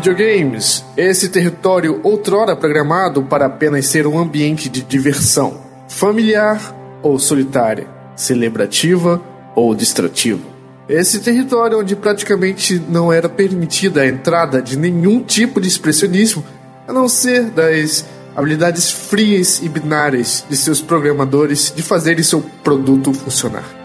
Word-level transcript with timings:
Videogames, 0.00 0.82
esse 0.96 1.28
território 1.28 2.00
outrora 2.02 2.56
programado 2.56 3.22
para 3.22 3.44
apenas 3.44 3.84
ser 3.84 4.06
um 4.06 4.18
ambiente 4.18 4.66
de 4.70 4.80
diversão, 4.80 5.60
familiar 5.88 6.74
ou 7.02 7.18
solitária, 7.18 7.86
celebrativa 8.16 9.20
ou 9.54 9.74
distrativa. 9.74 10.40
Esse 10.88 11.20
território 11.20 11.80
onde 11.80 11.94
praticamente 11.94 12.82
não 12.88 13.12
era 13.12 13.28
permitida 13.28 14.00
a 14.00 14.08
entrada 14.08 14.62
de 14.62 14.74
nenhum 14.78 15.22
tipo 15.22 15.60
de 15.60 15.68
expressionismo, 15.68 16.42
a 16.88 16.94
não 16.94 17.06
ser 17.06 17.50
das 17.50 18.06
habilidades 18.34 18.90
frias 18.90 19.60
e 19.62 19.68
binárias 19.68 20.46
de 20.48 20.56
seus 20.56 20.80
programadores 20.80 21.74
de 21.76 21.82
fazerem 21.82 22.22
seu 22.22 22.40
produto 22.64 23.12
funcionar. 23.12 23.79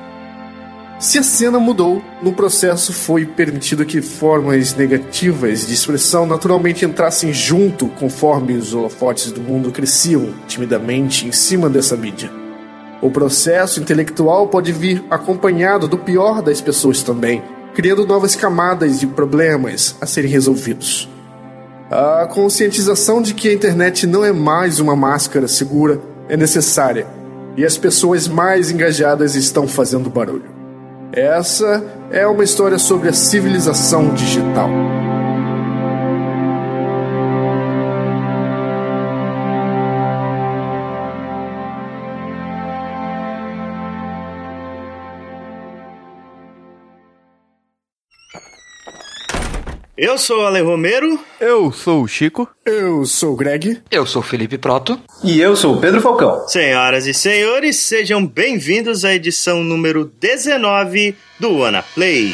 Se 0.98 1.20
a 1.20 1.24
cena 1.24 1.60
mudou, 1.60 2.02
no 2.22 2.32
processo 2.32 2.94
foi 2.94 3.26
permitido 3.26 3.86
que 3.86 4.02
formas 4.02 4.74
negativas 4.74 5.68
de 5.68 5.74
expressão 5.74 6.26
naturalmente 6.26 6.86
entrassem 6.86 7.34
junto 7.34 7.88
conforme 7.90 8.54
os 8.54 8.74
holofotes 8.74 9.30
do 9.30 9.42
mundo 9.42 9.72
cresciam 9.72 10.34
timidamente 10.48 11.28
em 11.28 11.34
cima 11.34 11.70
dessa 11.70 11.98
mídia. 11.98 12.32
O 13.02 13.12
processo 13.12 13.82
intelectual 13.82 14.48
pode 14.48 14.72
vir 14.72 15.04
acompanhado 15.10 15.86
do 15.86 15.98
pior 15.98 16.42
das 16.42 16.62
pessoas 16.62 17.04
também, 17.04 17.44
criando 17.74 18.08
novas 18.08 18.34
camadas 18.34 18.98
de 18.98 19.06
problemas 19.06 19.98
a 20.00 20.06
serem 20.06 20.32
resolvidos. 20.32 21.10
A 21.92 22.26
conscientização 22.26 23.22
de 23.22 23.34
que 23.34 23.50
a 23.50 23.54
internet 23.54 24.08
não 24.08 24.24
é 24.24 24.32
mais 24.32 24.80
uma 24.80 24.96
máscara 24.96 25.48
segura 25.48 26.02
é 26.30 26.38
necessária 26.38 27.06
e 27.58 27.66
as 27.66 27.78
pessoas 27.78 28.30
mais 28.30 28.72
engajadas 28.72 29.36
estão 29.36 29.68
fazendo 29.68 30.10
barulho. 30.10 30.55
Essa 31.16 31.82
é 32.12 32.28
uma 32.28 32.44
história 32.44 32.78
sobre 32.78 33.08
a 33.08 33.14
civilização 33.14 34.14
digital. 34.14 34.70
Eu 49.98 50.18
sou 50.18 50.42
o 50.42 50.46
Ale 50.46 50.60
Romero. 50.60 51.18
Eu 51.40 51.72
sou 51.72 52.04
o 52.04 52.08
Chico. 52.08 52.50
Eu 52.66 53.06
sou 53.06 53.32
o 53.32 53.36
Greg. 53.36 53.82
Eu 53.90 54.06
sou 54.06 54.22
o 54.22 54.26
Felipe 54.26 54.58
Proto. 54.58 55.00
E 55.24 55.40
eu 55.40 55.56
sou 55.56 55.76
o 55.76 55.80
Pedro 55.80 56.02
Falcão. 56.02 56.46
Senhoras 56.50 57.08
e 57.08 57.14
senhores, 57.14 57.78
sejam 57.78 58.26
bem-vindos 58.26 59.06
à 59.06 59.14
edição 59.14 59.64
número 59.64 60.04
19 60.04 61.16
do 61.40 61.64
Ana 61.64 61.82
Play. 61.82 62.34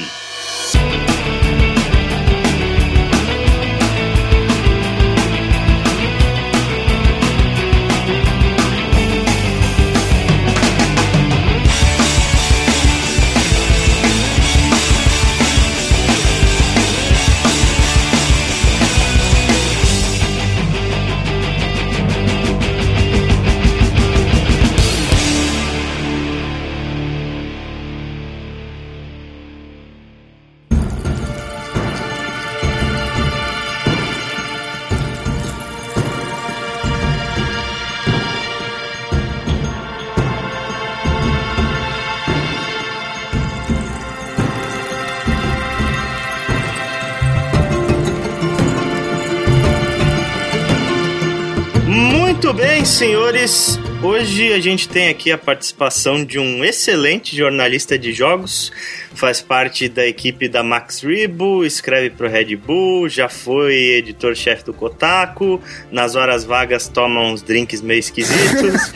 Muito 52.52 52.68
bem, 52.68 52.84
senhores. 52.84 53.80
Hoje 54.04 54.52
a 54.52 54.60
gente 54.60 54.90
tem 54.90 55.10
aqui 55.10 55.32
a 55.32 55.38
participação 55.38 56.26
de 56.26 56.40
um 56.40 56.66
excelente 56.66 57.38
jornalista 57.38 58.00
de 58.00 58.12
jogos, 58.12 58.72
faz 59.14 59.42
parte 59.42 59.88
da 59.88 60.04
equipe 60.08 60.50
da 60.50 60.64
Max 60.64 61.02
Rebo, 61.02 61.64
escreve 61.64 62.10
pro 62.10 62.28
Red 62.28 62.56
Bull, 62.56 63.08
já 63.08 63.30
foi 63.30 63.76
editor-chefe 64.00 64.66
do 64.66 64.74
Kotaku, 64.74 65.62
nas 65.92 66.16
horas 66.16 66.44
vagas 66.44 66.88
toma 66.88 67.22
uns 67.22 67.44
drinks 67.44 67.84
meio 67.84 68.00
esquisitos. 68.00 68.92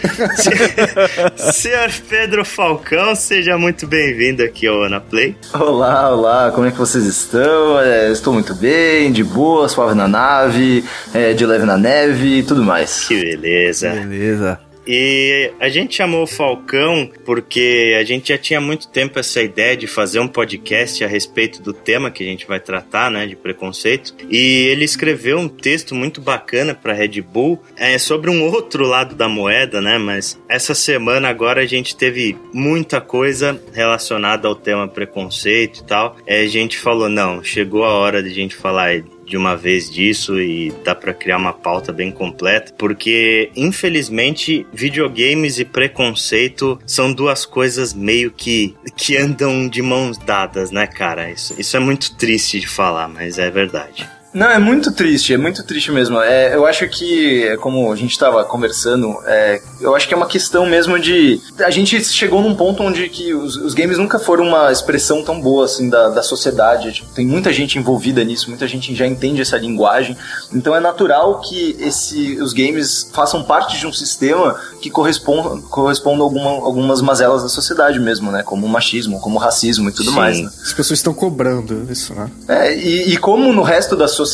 Senhor 1.54 1.92
Pedro 2.10 2.44
Falcão, 2.44 3.14
seja 3.14 3.60
muito 3.60 3.86
bem-vindo 3.86 4.42
aqui 4.42 4.66
ao 4.66 4.82
Ana 4.82 5.00
Play. 5.00 5.38
Olá, 5.54 6.10
olá, 6.16 6.52
como 6.52 6.66
é 6.66 6.72
que 6.72 6.80
vocês 6.80 7.06
estão? 7.06 7.80
É, 7.80 8.12
estou 8.12 8.34
muito 8.34 8.56
bem, 8.56 9.12
de 9.12 9.24
boa, 9.24 9.70
suave 9.70 9.94
na 9.94 10.08
nave, 10.08 10.84
é, 11.14 11.34
de 11.34 11.46
leve 11.46 11.66
na 11.66 11.78
neve 11.78 12.40
e 12.40 12.44
tudo 12.44 12.64
mais. 12.64 13.08
Que 13.08 13.22
beleza. 13.22 13.92
Beleza. 13.92 14.65
E 14.88 15.52
a 15.60 15.70
gente 15.70 15.96
chamou 15.96 16.24
o 16.24 16.28
Falcão 16.28 17.10
porque 17.24 17.96
a 18.00 18.04
gente 18.04 18.30
já 18.30 18.38
tinha 18.38 18.62
muito 18.62 18.88
tempo 18.88 19.20
essa 19.20 19.42
ideia 19.42 19.76
de 19.76 19.88
fazer 19.88 20.20
um 20.20 20.28
podcast 20.28 21.04
a 21.04 21.08
respeito 21.08 21.62
do 21.62 21.74
tema 21.74 22.12
que 22.12 22.24
a 22.24 22.26
gente 22.26 22.46
vai 22.46 22.60
tratar, 22.60 23.10
né, 23.10 23.26
de 23.26 23.36
preconceito. 23.36 24.16
E 24.30 24.68
ele 24.68 24.86
escreveu 24.86 25.40
um 25.40 25.48
texto 25.48 25.96
muito 25.96 26.22
bacana 26.22 26.74
para 26.74 26.94
Red 26.94 27.22
Bull 27.22 27.62
é, 27.76 27.98
sobre 27.98 28.30
um 28.30 28.44
outro 28.44 28.86
lado 28.86 29.16
da 29.16 29.28
moeda, 29.28 29.82
né? 29.82 29.98
Mas 29.98 30.40
essa 30.48 30.76
semana 30.76 31.30
agora 31.30 31.62
a 31.62 31.66
gente 31.66 31.96
teve 31.96 32.38
muita 32.54 33.02
coisa 33.02 33.60
relacionada 33.74 34.48
ao 34.48 34.56
tema 34.56 34.88
preconceito 34.88 35.80
e 35.80 35.84
tal. 35.84 36.18
É, 36.26 36.42
a 36.42 36.48
gente 36.48 36.78
falou 36.78 37.10
não, 37.10 37.44
chegou 37.44 37.84
a 37.84 37.94
hora 37.94 38.22
de 38.22 38.30
a 38.30 38.34
gente 38.34 38.56
falar 38.56 39.04
de 39.26 39.36
uma 39.38 39.56
vez 39.56 39.90
disso 39.90 40.40
e 40.40 40.72
dá 40.84 40.94
para 40.94 41.14
criar 41.14 41.38
uma 41.38 41.54
pauta 41.54 41.92
bem 41.92 42.12
completa, 42.12 42.74
porque 42.78 43.50
infelizmente 43.56 44.66
videogames 44.72 45.60
e 45.60 45.66
preconceito 45.66 46.80
são 46.86 47.12
duas 47.12 47.46
coisas 47.46 47.94
meio 47.94 48.32
que 48.32 48.76
que 48.96 49.18
andam 49.18 49.68
de 49.68 49.82
mãos 49.82 50.18
dadas, 50.18 50.72
né, 50.72 50.88
cara? 50.88 51.30
Isso, 51.30 51.56
isso 51.60 51.76
é 51.76 51.80
muito 51.80 52.16
triste 52.16 52.60
de 52.60 52.68
falar, 52.68 53.08
mas 53.08 53.38
é 53.38 53.50
verdade. 53.50 54.08
Não, 54.36 54.52
é 54.52 54.60
muito 54.60 54.92
triste, 54.92 55.34
é 55.34 55.38
muito 55.38 55.64
triste 55.64 55.94
mesmo. 55.94 56.20
É, 56.20 56.54
eu 56.54 56.66
acho 56.66 56.86
que, 56.90 57.56
como 57.62 57.90
a 57.90 57.96
gente 57.96 58.12
estava 58.12 58.44
conversando, 58.44 59.16
é, 59.26 59.62
eu 59.80 59.96
acho 59.96 60.10
que 60.10 60.14
é 60.14 60.18
uma 60.18 60.28
questão 60.28 60.66
mesmo 60.66 61.00
de. 61.00 61.40
A 61.60 61.70
gente 61.70 62.04
chegou 62.04 62.42
num 62.42 62.54
ponto 62.54 62.84
onde 62.84 63.08
que 63.08 63.34
os, 63.34 63.56
os 63.56 63.74
games 63.74 63.98
nunca 63.98 64.20
foram 64.20 64.46
uma 64.46 64.74
expressão 64.74 65.24
tão 65.24 65.40
boa 65.40 65.64
assim 65.64 65.90
da, 65.90 66.10
da 66.10 66.22
sociedade. 66.22 66.92
Tipo, 66.92 67.14
tem 67.14 67.26
muita 67.26 67.54
gente 67.54 67.80
envolvida 67.80 68.26
nisso, 68.26 68.50
muita 68.50 68.68
gente 68.68 68.94
já 68.94 69.08
entende 69.08 69.42
essa 69.42 69.56
linguagem. 69.58 70.18
Então 70.54 70.76
é 70.76 70.82
natural 70.82 71.40
que 71.40 71.78
esse, 71.80 72.36
os 72.42 72.52
games 72.52 73.10
façam 73.14 73.42
parte 73.42 73.80
de 73.80 73.88
um 73.88 73.94
sistema 73.94 74.60
que 74.82 74.90
corresponda, 74.90 75.62
corresponda 75.70 76.24
a 76.24 76.26
alguma, 76.26 76.50
algumas 76.50 77.02
mazelas 77.02 77.42
da 77.42 77.48
sociedade 77.48 78.02
mesmo, 78.02 78.34
né? 78.34 78.44
Como 78.44 78.66
o 78.66 78.70
machismo, 78.70 79.22
como 79.22 79.38
o 79.38 79.40
racismo 79.40 79.88
e 79.88 79.94
tudo 79.94 80.10
Sim. 80.10 80.16
mais. 80.18 80.42
Né? 80.42 80.50
As 80.62 80.74
pessoas 80.74 81.00
estão 81.00 81.14
cobrando 81.14 81.88
isso, 81.90 82.14
né? 82.14 82.30
É, 82.50 82.78
e, 82.78 83.14
e 83.14 83.18
como 83.18 83.54
no 83.54 83.62
resto 83.62 83.96
da 83.96 84.10
sociedade, 84.10 84.25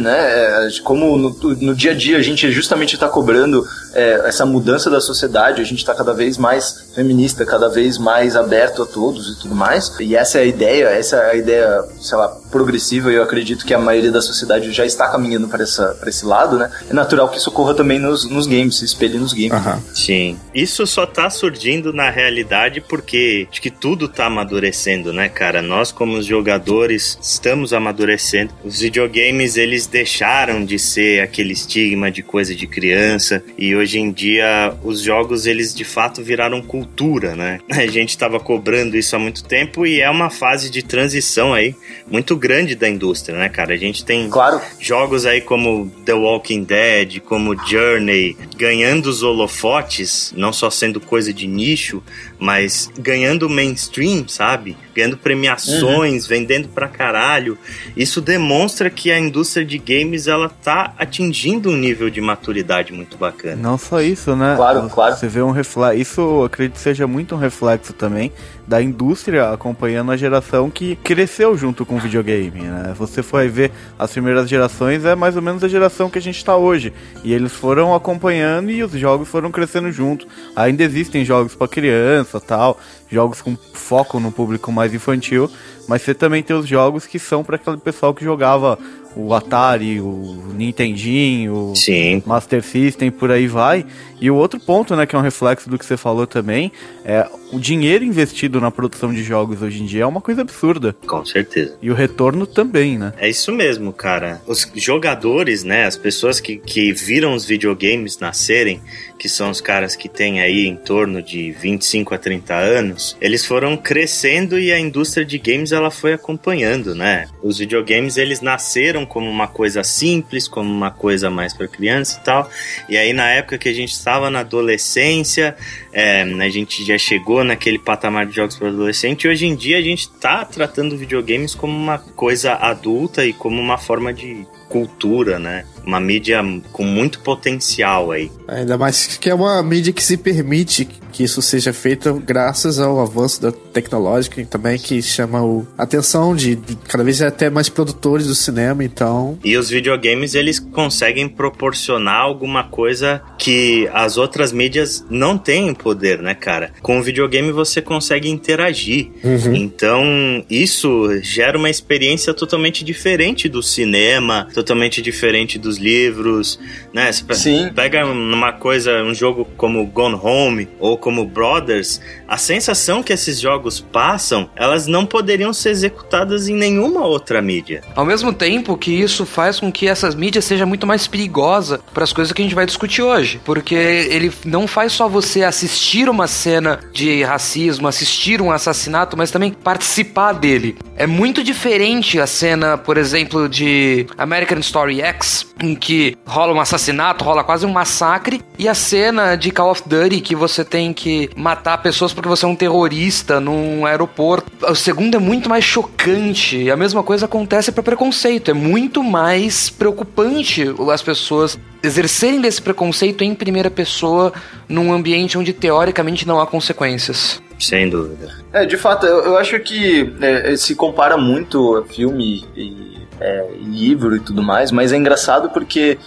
né? 0.00 0.66
é, 0.66 0.68
Como 0.82 1.16
no, 1.16 1.30
no 1.60 1.74
dia 1.74 1.92
a 1.92 1.94
dia 1.94 2.18
a 2.18 2.22
gente 2.22 2.50
justamente 2.50 2.94
está 2.94 3.08
cobrando 3.08 3.64
é, 3.94 4.22
essa 4.26 4.44
mudança 4.46 4.90
da 4.90 5.00
sociedade, 5.00 5.60
a 5.60 5.64
gente 5.64 5.78
está 5.78 5.94
cada 5.94 6.12
vez 6.12 6.38
mais 6.38 6.86
feminista, 6.94 7.44
cada 7.44 7.68
vez 7.68 7.98
mais 7.98 8.36
aberto 8.36 8.82
a 8.82 8.86
todos 8.86 9.28
e 9.28 9.40
tudo 9.40 9.54
mais. 9.54 9.92
E 10.00 10.16
essa 10.16 10.38
é 10.38 10.42
a 10.42 10.44
ideia, 10.44 10.84
essa 10.86 11.16
é 11.16 11.30
a 11.30 11.34
ideia, 11.34 11.84
sei 12.00 12.16
lá, 12.16 12.28
progressiva, 12.50 13.10
e 13.10 13.16
eu 13.16 13.22
acredito 13.22 13.64
que 13.64 13.72
a 13.72 13.78
maioria 13.78 14.12
da 14.12 14.20
sociedade 14.20 14.70
já 14.72 14.84
está 14.84 15.08
caminhando 15.08 15.48
para 15.48 15.62
esse 15.62 16.24
lado, 16.24 16.58
né? 16.58 16.70
É 16.88 16.92
natural 16.92 17.28
que 17.28 17.38
isso 17.38 17.50
ocorra 17.50 17.74
também 17.74 17.98
nos, 17.98 18.28
nos 18.28 18.46
games, 18.46 18.76
se 18.76 18.84
espelhe 18.84 19.18
nos 19.18 19.32
games. 19.32 19.52
Aham. 19.52 19.80
Sim. 19.94 20.38
Isso 20.54 20.86
só 20.86 21.06
tá 21.06 21.30
surgindo 21.30 21.92
na 21.92 22.10
realidade 22.10 22.80
porque 22.80 23.48
acho 23.50 23.60
que 23.60 23.70
tudo 23.70 24.08
tá 24.08 24.26
amadurecendo, 24.26 25.12
né, 25.12 25.28
cara? 25.28 25.62
Nós, 25.62 25.90
como 25.90 26.18
os 26.18 26.26
jogadores, 26.26 27.18
estamos 27.22 27.72
amadurecendo. 27.72 28.52
Os 28.64 28.80
videogames, 28.80 29.56
eles 29.56 29.86
deixaram 29.86 30.64
de 30.64 30.78
ser 30.78 31.22
aquele 31.22 31.52
estigma 31.52 32.10
de 32.10 32.22
coisa 32.22 32.54
de 32.54 32.66
criança 32.66 33.42
e 33.56 33.74
hoje 33.74 33.81
em 33.98 34.10
dia 34.10 34.74
os 34.82 35.00
jogos, 35.00 35.46
eles 35.46 35.74
de 35.74 35.84
fato 35.84 36.22
viraram 36.22 36.62
cultura, 36.62 37.34
né? 37.34 37.60
A 37.70 37.86
gente 37.86 38.16
tava 38.16 38.38
cobrando 38.38 38.96
isso 38.96 39.14
há 39.16 39.18
muito 39.18 39.44
tempo 39.44 39.86
e 39.86 40.00
é 40.00 40.08
uma 40.10 40.30
fase 40.30 40.70
de 40.70 40.82
transição 40.82 41.52
aí 41.52 41.74
muito 42.10 42.36
grande 42.36 42.74
da 42.74 42.88
indústria, 42.88 43.36
né, 43.36 43.48
cara? 43.48 43.74
A 43.74 43.76
gente 43.76 44.04
tem 44.04 44.28
Claro. 44.28 44.60
jogos 44.78 45.26
aí 45.26 45.40
como 45.40 45.90
The 46.04 46.14
Walking 46.14 46.64
Dead, 46.64 47.20
como 47.20 47.56
Journey, 47.66 48.36
ganhando 48.56 49.06
os 49.06 49.22
holofotes, 49.22 50.32
não 50.36 50.52
só 50.52 50.70
sendo 50.70 51.00
coisa 51.00 51.32
de 51.32 51.46
nicho, 51.46 52.02
mas 52.38 52.90
ganhando 52.98 53.48
mainstream, 53.48 54.26
sabe? 54.28 54.76
Ganhando 54.94 55.16
premiações, 55.16 56.24
uhum. 56.24 56.28
vendendo 56.28 56.68
pra 56.68 56.88
caralho. 56.88 57.56
Isso 57.96 58.20
demonstra 58.20 58.90
que 58.90 59.10
a 59.10 59.18
indústria 59.18 59.64
de 59.64 59.78
games 59.78 60.26
ela 60.26 60.48
tá 60.48 60.94
atingindo 60.98 61.70
um 61.70 61.76
nível 61.76 62.10
de 62.10 62.20
maturidade 62.20 62.92
muito 62.92 63.16
bacana. 63.16 63.56
Não 63.56 63.78
só 63.78 64.00
isso, 64.00 64.36
né? 64.36 64.54
Claro, 64.56 64.88
claro. 64.90 65.16
Você 65.16 65.28
vê 65.28 65.42
um 65.42 65.50
reflexo. 65.50 66.00
Isso 66.00 66.44
acredito 66.44 66.78
seja 66.78 67.06
muito 67.06 67.34
um 67.34 67.38
reflexo 67.38 67.92
também 67.92 68.32
da 68.72 68.80
indústria 68.80 69.50
acompanhando 69.50 70.12
a 70.12 70.16
geração 70.16 70.70
que 70.70 70.96
cresceu 70.96 71.54
junto 71.58 71.84
com 71.84 71.96
o 71.96 72.00
videogame, 72.00 72.62
né? 72.62 72.94
Você 72.96 73.22
foi 73.22 73.46
ver 73.46 73.70
as 73.98 74.10
primeiras 74.10 74.48
gerações 74.48 75.04
é 75.04 75.14
mais 75.14 75.36
ou 75.36 75.42
menos 75.42 75.62
a 75.62 75.68
geração 75.68 76.08
que 76.08 76.16
a 76.16 76.22
gente 76.22 76.38
está 76.38 76.56
hoje 76.56 76.90
e 77.22 77.34
eles 77.34 77.52
foram 77.52 77.94
acompanhando 77.94 78.70
e 78.70 78.82
os 78.82 78.92
jogos 78.92 79.28
foram 79.28 79.50
crescendo 79.50 79.92
junto. 79.92 80.26
Ainda 80.56 80.82
existem 80.82 81.22
jogos 81.22 81.54
para 81.54 81.68
criança, 81.68 82.40
tal, 82.40 82.80
jogos 83.10 83.42
com 83.42 83.54
foco 83.74 84.18
no 84.18 84.32
público 84.32 84.72
mais 84.72 84.94
infantil, 84.94 85.50
mas 85.86 86.00
você 86.00 86.14
também 86.14 86.42
tem 86.42 86.56
os 86.56 86.66
jogos 86.66 87.04
que 87.04 87.18
são 87.18 87.44
para 87.44 87.56
aquele 87.56 87.76
pessoal 87.76 88.14
que 88.14 88.24
jogava 88.24 88.78
o 89.16 89.34
Atari, 89.34 90.00
o 90.00 90.52
Nintendinho, 90.54 91.72
Sim. 91.74 92.22
o 92.24 92.28
Master 92.28 92.62
System, 92.62 93.10
por 93.10 93.30
aí 93.30 93.46
vai. 93.46 93.84
E 94.20 94.30
o 94.30 94.36
outro 94.36 94.60
ponto, 94.60 94.94
né, 94.94 95.04
que 95.04 95.16
é 95.16 95.18
um 95.18 95.22
reflexo 95.22 95.68
do 95.68 95.76
que 95.76 95.84
você 95.84 95.96
falou 95.96 96.26
também, 96.28 96.70
é 97.04 97.26
o 97.52 97.58
dinheiro 97.58 98.04
investido 98.04 98.60
na 98.60 98.70
produção 98.70 99.12
de 99.12 99.22
jogos 99.22 99.60
hoje 99.60 99.82
em 99.82 99.86
dia 99.86 100.04
é 100.04 100.06
uma 100.06 100.20
coisa 100.20 100.42
absurda. 100.42 100.94
Com 101.06 101.24
certeza. 101.24 101.76
E 101.82 101.90
o 101.90 101.94
retorno 101.94 102.46
também, 102.46 102.96
né? 102.96 103.12
É 103.18 103.28
isso 103.28 103.52
mesmo, 103.52 103.92
cara. 103.92 104.40
Os 104.46 104.70
jogadores, 104.76 105.64
né, 105.64 105.84
as 105.84 105.96
pessoas 105.96 106.40
que, 106.40 106.56
que 106.56 106.92
viram 106.92 107.34
os 107.34 107.44
videogames 107.44 108.18
nascerem, 108.18 108.80
que 109.18 109.28
são 109.28 109.50
os 109.50 109.60
caras 109.60 109.94
que 109.94 110.08
têm 110.08 110.40
aí 110.40 110.66
em 110.66 110.76
torno 110.76 111.20
de 111.20 111.52
25 111.52 112.14
a 112.14 112.18
30 112.18 112.54
anos, 112.54 113.16
eles 113.20 113.44
foram 113.44 113.76
crescendo 113.76 114.58
e 114.58 114.72
a 114.72 114.78
indústria 114.78 115.24
de 115.24 115.36
games 115.38 115.72
ela 115.72 115.90
foi 115.90 116.12
acompanhando, 116.12 116.94
né? 116.94 117.26
Os 117.42 117.58
videogames 117.58 118.16
eles 118.16 118.40
nasceram 118.40 119.01
como 119.04 119.28
uma 119.28 119.48
coisa 119.48 119.84
simples, 119.84 120.48
como 120.48 120.72
uma 120.72 120.90
coisa 120.90 121.28
mais 121.28 121.52
para 121.52 121.68
criança 121.68 122.18
e 122.20 122.24
tal. 122.24 122.50
E 122.88 122.96
aí 122.96 123.12
na 123.12 123.28
época 123.28 123.58
que 123.58 123.68
a 123.68 123.74
gente 123.74 123.92
estava 123.92 124.22
estava 124.22 124.30
na 124.30 124.40
adolescência, 124.40 125.56
é, 125.92 126.22
a 126.22 126.48
gente 126.48 126.84
já 126.84 126.96
chegou 126.96 127.44
naquele 127.44 127.78
patamar 127.78 128.26
de 128.26 128.34
jogos 128.34 128.56
para 128.56 128.68
adolescente 128.68 129.24
e 129.24 129.28
hoje 129.28 129.46
em 129.46 129.54
dia 129.54 129.78
a 129.78 129.82
gente 129.82 130.02
está 130.02 130.44
tratando 130.44 130.96
videogames 130.96 131.54
como 131.54 131.76
uma 131.76 131.98
coisa 131.98 132.54
adulta 132.54 133.24
e 133.24 133.32
como 133.32 133.60
uma 133.60 133.78
forma 133.78 134.12
de 134.12 134.46
cultura, 134.68 135.38
né? 135.38 135.66
Uma 135.84 136.00
mídia 136.00 136.42
com 136.72 136.82
muito 136.82 137.20
potencial 137.20 138.10
aí. 138.10 138.30
Ainda 138.48 138.78
mais 138.78 139.18
que 139.18 139.28
é 139.28 139.34
uma 139.34 139.62
mídia 139.62 139.92
que 139.92 140.02
se 140.02 140.16
permite 140.16 140.88
que 141.12 141.22
isso 141.22 141.42
seja 141.42 141.72
feito 141.72 142.14
graças 142.14 142.80
ao 142.80 142.98
avanço 142.98 143.42
da 143.42 143.52
tecnológica 143.52 144.40
e 144.40 144.46
também 144.46 144.78
que 144.78 145.02
chama 145.02 145.44
o, 145.44 145.66
a 145.76 145.82
atenção 145.82 146.34
de, 146.34 146.56
de 146.56 146.74
cada 146.76 147.04
vez 147.04 147.20
até 147.20 147.50
mais 147.50 147.68
produtores 147.68 148.26
do 148.26 148.34
cinema, 148.34 148.82
então... 148.82 149.38
E 149.44 149.56
os 149.56 149.68
videogames, 149.68 150.34
eles 150.34 150.58
conseguem 150.58 151.28
proporcionar 151.28 152.22
alguma 152.22 152.64
coisa 152.64 153.22
que 153.38 153.88
as 153.92 154.16
outras 154.16 154.52
mídias 154.52 155.04
não 155.10 155.36
têm 155.36 155.74
poder, 155.82 156.20
né, 156.20 156.34
cara? 156.34 156.72
Com 156.80 156.98
o 156.98 157.02
videogame 157.02 157.50
você 157.50 157.82
consegue 157.82 158.28
interagir. 158.28 159.10
Uhum. 159.22 159.54
Então, 159.54 160.44
isso 160.48 161.08
gera 161.22 161.58
uma 161.58 161.68
experiência 161.68 162.32
totalmente 162.32 162.84
diferente 162.84 163.48
do 163.48 163.62
cinema, 163.62 164.48
totalmente 164.54 165.02
diferente 165.02 165.58
dos 165.58 165.78
livros, 165.78 166.58
né? 166.92 167.10
Você 167.12 167.34
Sim. 167.34 167.70
pega 167.74 168.06
uma 168.06 168.52
coisa, 168.52 169.02
um 169.02 169.14
jogo 169.14 169.46
como 169.56 169.84
Gone 169.86 170.18
Home 170.22 170.68
ou 170.78 170.96
como 170.96 171.24
Brothers, 171.24 172.00
a 172.28 172.36
sensação 172.36 173.02
que 173.02 173.12
esses 173.12 173.40
jogos 173.40 173.80
passam, 173.80 174.48
elas 174.54 174.86
não 174.86 175.04
poderiam 175.04 175.52
ser 175.52 175.70
executadas 175.70 176.48
em 176.48 176.54
nenhuma 176.54 177.04
outra 177.04 177.42
mídia. 177.42 177.82
Ao 177.96 178.04
mesmo 178.04 178.32
tempo 178.32 178.76
que 178.76 178.92
isso 178.92 179.26
faz 179.26 179.58
com 179.58 179.72
que 179.72 179.88
essas 179.88 180.14
mídias 180.14 180.44
seja 180.44 180.64
muito 180.64 180.86
mais 180.86 181.06
perigosa 181.06 181.80
para 181.92 182.04
as 182.04 182.12
coisas 182.12 182.32
que 182.32 182.40
a 182.40 182.44
gente 182.44 182.54
vai 182.54 182.66
discutir 182.66 183.02
hoje, 183.02 183.40
porque 183.44 183.74
ele 183.74 184.30
não 184.44 184.66
faz 184.66 184.92
só 184.92 185.08
você 185.08 185.42
assistir 185.42 185.71
uma 186.08 186.26
cena 186.26 186.80
de 186.92 187.22
racismo, 187.22 187.88
assistir 187.88 188.40
um 188.40 188.50
assassinato, 188.50 189.16
mas 189.16 189.30
também 189.30 189.52
participar 189.52 190.32
dele. 190.32 190.76
É 190.96 191.06
muito 191.06 191.42
diferente 191.42 192.20
a 192.20 192.26
cena, 192.26 192.76
por 192.76 192.96
exemplo, 192.96 193.48
de 193.48 194.06
American 194.16 194.58
Story 194.58 195.00
X, 195.00 195.46
em 195.60 195.74
que 195.74 196.16
rola 196.26 196.52
um 196.52 196.60
assassinato, 196.60 197.24
rola 197.24 197.42
quase 197.42 197.66
um 197.66 197.72
massacre, 197.72 198.40
e 198.58 198.68
a 198.68 198.74
cena 198.74 199.34
de 199.34 199.50
Call 199.50 199.70
of 199.70 199.82
Duty 199.86 200.20
que 200.20 200.36
você 200.36 200.64
tem 200.64 200.92
que 200.92 201.30
matar 201.36 201.78
pessoas 201.78 202.12
porque 202.12 202.28
você 202.28 202.44
é 202.44 202.48
um 202.48 202.56
terrorista 202.56 203.40
num 203.40 203.86
aeroporto. 203.86 204.50
O 204.68 204.74
segundo 204.74 205.16
é 205.16 205.20
muito 205.20 205.48
mais 205.48 205.64
chocante. 205.64 206.70
A 206.70 206.76
mesma 206.76 207.02
coisa 207.02 207.26
acontece 207.26 207.72
para 207.72 207.82
preconceito. 207.82 208.50
É 208.50 208.54
muito 208.54 209.02
mais 209.02 209.70
preocupante 209.70 210.64
as 210.92 211.02
pessoas 211.02 211.58
exercerem 211.82 212.40
desse 212.40 212.62
preconceito 212.62 213.24
em 213.24 213.34
primeira 213.34 213.70
pessoa 213.70 214.32
num 214.68 214.92
ambiente 214.92 215.36
onde 215.36 215.52
teoricamente 215.52 216.26
não 216.26 216.40
há 216.40 216.46
consequências. 216.46 217.42
Sem 217.58 217.88
dúvida. 217.88 218.28
É, 218.52 218.64
de 218.64 218.76
fato, 218.76 219.06
eu, 219.06 219.24
eu 219.24 219.36
acho 219.36 219.58
que 219.60 220.12
é, 220.20 220.56
se 220.56 220.74
compara 220.74 221.16
muito 221.16 221.84
filme 221.90 222.44
e 222.56 223.06
é, 223.20 223.50
livro 223.60 224.16
e 224.16 224.20
tudo 224.20 224.42
mais, 224.42 224.72
mas 224.72 224.92
é 224.92 224.96
engraçado 224.96 225.50
porque 225.50 225.98